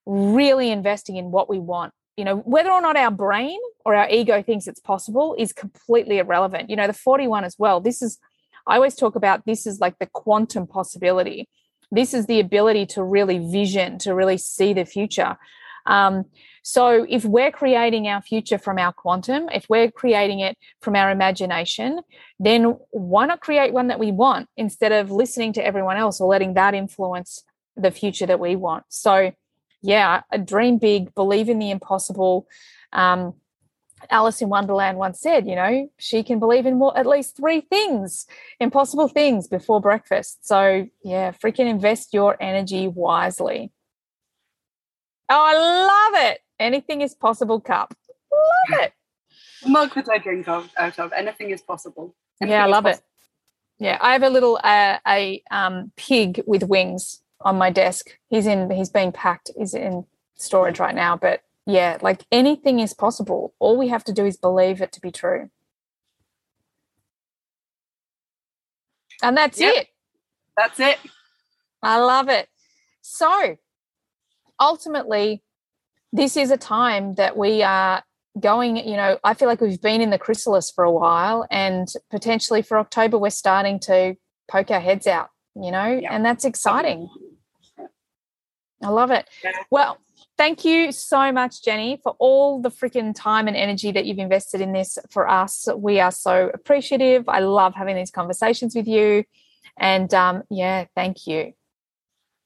really 0.05 0.71
investing 0.71 1.17
in 1.17 1.31
what 1.31 1.49
we 1.49 1.59
want. 1.59 1.93
You 2.17 2.25
know, 2.25 2.37
whether 2.37 2.71
or 2.71 2.81
not 2.81 2.97
our 2.97 3.11
brain 3.11 3.59
or 3.85 3.95
our 3.95 4.09
ego 4.09 4.41
thinks 4.41 4.67
it's 4.67 4.79
possible 4.79 5.35
is 5.37 5.53
completely 5.53 6.17
irrelevant. 6.17 6.69
You 6.69 6.75
know, 6.75 6.87
the 6.87 6.93
41 6.93 7.43
as 7.43 7.55
well. 7.57 7.79
This 7.79 8.01
is, 8.01 8.19
I 8.67 8.75
always 8.75 8.95
talk 8.95 9.15
about 9.15 9.45
this 9.45 9.65
is 9.65 9.79
like 9.79 9.97
the 9.99 10.07
quantum 10.07 10.67
possibility. 10.67 11.47
This 11.91 12.13
is 12.13 12.25
the 12.25 12.39
ability 12.39 12.85
to 12.87 13.03
really 13.03 13.37
vision, 13.37 13.97
to 13.99 14.13
really 14.13 14.37
see 14.37 14.73
the 14.73 14.85
future. 14.85 15.37
Um, 15.85 16.25
so 16.63 17.05
if 17.09 17.25
we're 17.25 17.51
creating 17.51 18.07
our 18.07 18.21
future 18.21 18.57
from 18.57 18.77
our 18.77 18.93
quantum, 18.93 19.49
if 19.51 19.67
we're 19.69 19.89
creating 19.89 20.39
it 20.39 20.57
from 20.81 20.95
our 20.95 21.09
imagination, 21.09 22.01
then 22.39 22.77
why 22.91 23.25
not 23.25 23.41
create 23.41 23.73
one 23.73 23.87
that 23.87 23.99
we 23.99 24.11
want 24.11 24.47
instead 24.57 24.91
of 24.91 25.11
listening 25.11 25.53
to 25.53 25.65
everyone 25.65 25.97
else 25.97 26.21
or 26.21 26.29
letting 26.29 26.53
that 26.53 26.73
influence 26.73 27.43
the 27.75 27.91
future 27.91 28.25
that 28.25 28.39
we 28.39 28.55
want? 28.55 28.85
So, 28.89 29.31
yeah, 29.81 30.21
dream 30.45 30.77
big, 30.77 31.15
believe 31.15 31.49
in 31.49 31.57
the 31.57 31.71
impossible. 31.71 32.47
Um, 32.93 33.33
Alice 34.09 34.41
in 34.41 34.49
Wonderland 34.49 34.97
once 34.97 35.19
said, 35.19 35.47
you 35.47 35.55
know, 35.55 35.89
she 35.97 36.23
can 36.23 36.39
believe 36.39 36.65
in 36.65 36.77
more, 36.77 36.97
at 36.97 37.05
least 37.05 37.37
three 37.37 37.61
things, 37.61 38.25
impossible 38.59 39.07
things 39.07 39.47
before 39.47 39.79
breakfast. 39.79 40.45
So, 40.47 40.87
yeah, 41.03 41.31
freaking 41.31 41.67
invest 41.67 42.13
your 42.13 42.35
energy 42.41 42.87
wisely. 42.87 43.71
Oh, 45.33 45.45
I 45.45 45.53
love 45.53 46.29
it. 46.29 46.41
Anything 46.59 46.99
is 46.99 47.15
possible 47.15 47.61
cup. 47.61 47.95
Love 48.29 48.81
it. 48.81 48.93
Mug 49.65 49.93
that 49.93 50.09
I 50.09 50.17
drink 50.17 50.45
of, 50.49 50.69
out 50.75 50.99
of. 50.99 51.13
Anything 51.13 51.51
is 51.51 51.61
possible. 51.61 52.13
Anything 52.41 52.57
yeah, 52.57 52.65
I 52.65 52.67
love 52.67 52.85
it. 52.85 52.99
Yeah, 53.79 53.97
I 54.01 54.11
have 54.11 54.23
a 54.23 54.29
little 54.29 54.59
uh, 54.61 54.97
a 55.07 55.41
um, 55.49 55.93
pig 55.95 56.43
with 56.45 56.63
wings 56.63 57.21
on 57.39 57.57
my 57.57 57.69
desk. 57.69 58.17
He's 58.29 58.45
in. 58.45 58.69
He's 58.71 58.89
being 58.89 59.13
packed. 59.13 59.51
He's 59.57 59.73
in 59.73 60.05
storage 60.35 60.79
right 60.79 60.93
now. 60.93 61.15
But 61.15 61.43
yeah, 61.65 61.97
like 62.01 62.25
anything 62.29 62.79
is 62.79 62.93
possible. 62.93 63.53
All 63.59 63.77
we 63.77 63.87
have 63.87 64.03
to 64.05 64.11
do 64.11 64.25
is 64.25 64.35
believe 64.35 64.81
it 64.81 64.91
to 64.91 64.99
be 64.99 65.11
true. 65.11 65.49
And 69.23 69.37
that's 69.37 69.61
yep. 69.61 69.75
it. 69.75 69.87
That's 70.57 70.79
it. 70.81 70.99
I 71.81 71.99
love 71.99 72.27
it. 72.27 72.49
So 73.01 73.57
ultimately, 74.61 75.43
this 76.13 76.37
is 76.37 76.51
a 76.51 76.57
time 76.57 77.15
that 77.15 77.35
we 77.35 77.63
are 77.63 78.03
going, 78.39 78.77
you 78.77 78.95
know, 78.95 79.17
I 79.23 79.33
feel 79.33 79.47
like 79.47 79.59
we've 79.59 79.81
been 79.81 79.99
in 79.99 80.09
the 80.09 80.17
chrysalis 80.17 80.71
for 80.71 80.85
a 80.85 80.91
while 80.91 81.45
and 81.51 81.87
potentially 82.09 82.61
for 82.61 82.77
October, 82.77 83.17
we're 83.17 83.29
starting 83.29 83.79
to 83.81 84.15
poke 84.49 84.71
our 84.71 84.79
heads 84.79 85.07
out, 85.07 85.29
you 85.55 85.71
know, 85.71 85.99
yeah. 86.01 86.13
and 86.13 86.23
that's 86.23 86.45
exciting. 86.45 87.09
I 88.83 88.89
love 88.89 89.11
it. 89.11 89.29
Well, 89.69 89.99
thank 90.37 90.65
you 90.65 90.91
so 90.91 91.31
much, 91.31 91.61
Jenni, 91.61 92.01
for 92.01 92.15
all 92.19 92.61
the 92.61 92.71
freaking 92.71 93.13
time 93.13 93.47
and 93.47 93.55
energy 93.55 93.91
that 93.91 94.05
you've 94.05 94.17
invested 94.17 94.61
in 94.61 94.71
this 94.71 94.97
for 95.09 95.27
us. 95.27 95.67
We 95.75 95.99
are 95.99 96.11
so 96.11 96.49
appreciative. 96.53 97.27
I 97.27 97.39
love 97.39 97.73
having 97.75 97.95
these 97.95 98.11
conversations 98.11 98.75
with 98.75 98.87
you. 98.87 99.25
And 99.77 100.11
um, 100.13 100.43
yeah, 100.49 100.85
thank 100.95 101.27
you. 101.27 101.53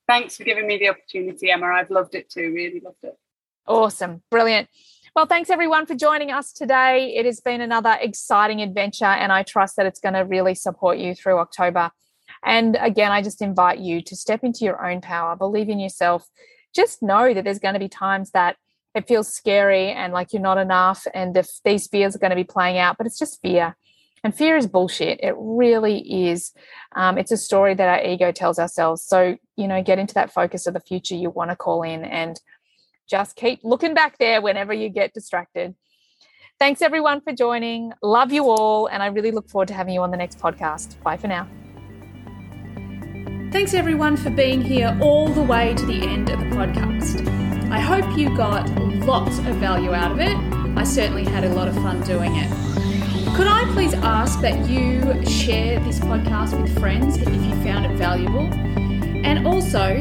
Thanks 0.08 0.38
for 0.38 0.44
giving 0.44 0.68
me 0.68 0.78
the 0.78 0.90
opportunity, 0.90 1.50
Emma. 1.52 1.68
I've 1.68 1.90
loved 1.90 2.16
it 2.16 2.30
too. 2.30 2.54
Really 2.54 2.80
loved 2.80 3.04
it. 3.04 3.18
Awesome. 3.68 4.22
Brilliant. 4.30 4.70
Well, 5.16 5.26
thanks 5.26 5.50
everyone 5.50 5.86
for 5.86 5.96
joining 5.96 6.30
us 6.30 6.52
today. 6.52 7.16
It 7.16 7.26
has 7.26 7.40
been 7.40 7.62
another 7.62 7.98
exciting 8.00 8.62
adventure, 8.62 9.06
and 9.06 9.32
I 9.32 9.44
trust 9.44 9.78
that 9.78 9.86
it's 9.86 10.00
going 10.00 10.14
to 10.14 10.20
really 10.22 10.56
support 10.56 10.98
you 10.98 11.16
through 11.16 11.38
October. 11.40 11.92
And 12.44 12.78
again, 12.80 13.12
I 13.12 13.22
just 13.22 13.42
invite 13.42 13.80
you 13.80 14.02
to 14.02 14.16
step 14.16 14.44
into 14.44 14.66
your 14.66 14.86
own 14.86 15.02
power, 15.02 15.36
believe 15.36 15.70
in 15.70 15.80
yourself. 15.80 16.28
Just 16.76 17.02
know 17.02 17.34
that 17.34 17.44
there's 17.44 17.60
going 17.60 17.74
to 17.74 17.80
be 17.80 17.88
times 17.88 18.32
that 18.32 18.58
it 18.94 19.08
feels 19.08 19.34
scary 19.34 19.90
and 19.90 20.14
like 20.14 20.34
you're 20.34 20.42
not 20.42 20.58
enough, 20.58 21.08
and 21.14 21.36
if 21.36 21.48
these 21.64 21.88
fears 21.88 22.16
are 22.16 22.20
going 22.20 22.32
to 22.32 22.36
be 22.36 22.44
playing 22.44 22.78
out, 22.78 22.98
but 22.98 23.08
it's 23.08 23.18
just 23.18 23.42
fear. 23.42 23.76
And 24.26 24.36
fear 24.36 24.58
is 24.58 24.66
bullshit. 24.66 25.20
It 25.22 25.36
really 25.38 26.30
is. 26.30 26.52
Um, 26.96 27.20
it's 27.20 27.32
a 27.32 27.38
story 27.38 27.76
that 27.76 27.88
our 27.88 28.04
ego 28.04 28.32
tells 28.32 28.58
ourselves. 28.58 29.04
So, 29.04 29.38
you 29.56 29.68
know, 29.68 29.84
get 29.84 30.00
into 30.00 30.16
that 30.16 30.34
focus 30.34 30.66
of 30.66 30.74
the 30.74 30.80
future 30.80 31.14
you 31.14 31.30
want 31.30 31.52
to 31.52 31.56
call 31.56 31.84
in 31.84 32.04
and 32.04 32.42
just 33.08 33.36
keep 33.36 33.60
looking 33.64 33.94
back 33.94 34.18
there 34.18 34.42
whenever 34.42 34.74
you 34.74 34.90
get 34.90 35.14
distracted. 35.14 35.76
Thanks 36.58 36.82
everyone 36.82 37.22
for 37.22 37.34
joining. 37.34 37.94
Love 38.02 38.34
you 38.34 38.46
all. 38.46 38.88
And 38.88 39.04
I 39.04 39.08
really 39.08 39.30
look 39.30 39.48
forward 39.48 39.68
to 39.68 39.76
having 39.76 39.94
you 39.94 40.02
on 40.02 40.10
the 40.10 40.18
next 40.18 40.40
podcast. 40.40 41.00
Bye 41.04 41.18
for 41.18 41.28
now. 41.28 41.48
Thanks 43.52 43.76
everyone 43.76 44.18
for 44.18 44.32
being 44.32 44.60
here 44.60 44.98
all 45.04 45.28
the 45.28 45.44
way 45.44 45.76
to 45.76 45.86
the 45.86 46.02
end 46.02 46.32
of 46.32 46.40
the 46.40 46.46
podcast. 46.46 47.28
I 47.70 47.80
hope 47.80 48.18
you 48.18 48.36
got 48.36 48.68
lots 49.06 49.38
of 49.38 49.46
value 49.58 49.94
out 49.94 50.12
of 50.12 50.20
it. 50.20 50.36
I 50.76 50.84
certainly 50.84 51.26
had 51.26 51.44
a 51.44 51.54
lot 51.54 51.68
of 51.68 51.76
fun 51.76 52.02
doing 52.02 52.36
it. 52.36 52.75
Could 53.34 53.48
I 53.48 53.66
please 53.74 53.94
ask 53.96 54.40
that 54.42 54.70
you 54.70 55.02
share 55.26 55.80
this 55.80 56.00
podcast 56.00 56.60
with 56.62 56.78
friends 56.80 57.18
if 57.18 57.28
you 57.28 57.56
found 57.64 57.86
it 57.86 57.98
valuable? 57.98 58.48
And 59.26 59.48
also, 59.48 60.00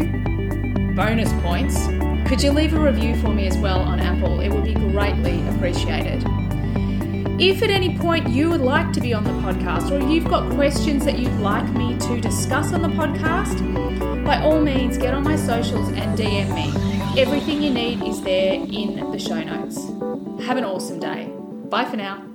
bonus 0.95 1.33
points, 1.43 1.87
could 2.29 2.43
you 2.43 2.53
leave 2.53 2.75
a 2.75 2.81
review 2.81 3.17
for 3.17 3.29
me 3.29 3.47
as 3.47 3.57
well 3.57 3.81
on 3.81 4.01
Apple? 4.01 4.41
It 4.41 4.51
would 4.51 4.65
be 4.65 4.75
greatly 4.75 5.47
appreciated. 5.49 6.23
If 7.41 7.63
at 7.63 7.71
any 7.71 7.99
point 7.99 8.29
you 8.29 8.49
would 8.51 8.61
like 8.61 8.93
to 8.93 9.01
be 9.01 9.13
on 9.13 9.25
the 9.25 9.31
podcast 9.31 9.91
or 9.91 10.09
you've 10.09 10.29
got 10.29 10.49
questions 10.53 11.05
that 11.05 11.19
you'd 11.19 11.41
like 11.41 11.69
me 11.73 11.99
to 11.99 12.21
discuss 12.21 12.73
on 12.73 12.83
the 12.83 12.89
podcast, 12.89 14.25
by 14.25 14.41
all 14.41 14.61
means 14.61 14.97
get 14.99 15.15
on 15.15 15.25
my 15.25 15.37
socials 15.37 15.89
and 15.89 16.17
DM 16.17 16.55
me. 16.55 17.21
Everything 17.21 17.63
you 17.63 17.71
need 17.71 18.03
is 18.03 18.23
there 18.23 18.55
in 18.55 19.11
the 19.11 19.19
show 19.19 19.43
notes. 19.43 19.77
Have 20.47 20.57
an 20.57 20.65
awesome 20.65 21.01
day. 21.01 21.33
Bye 21.69 21.85
for 21.85 21.97
now. 21.97 22.34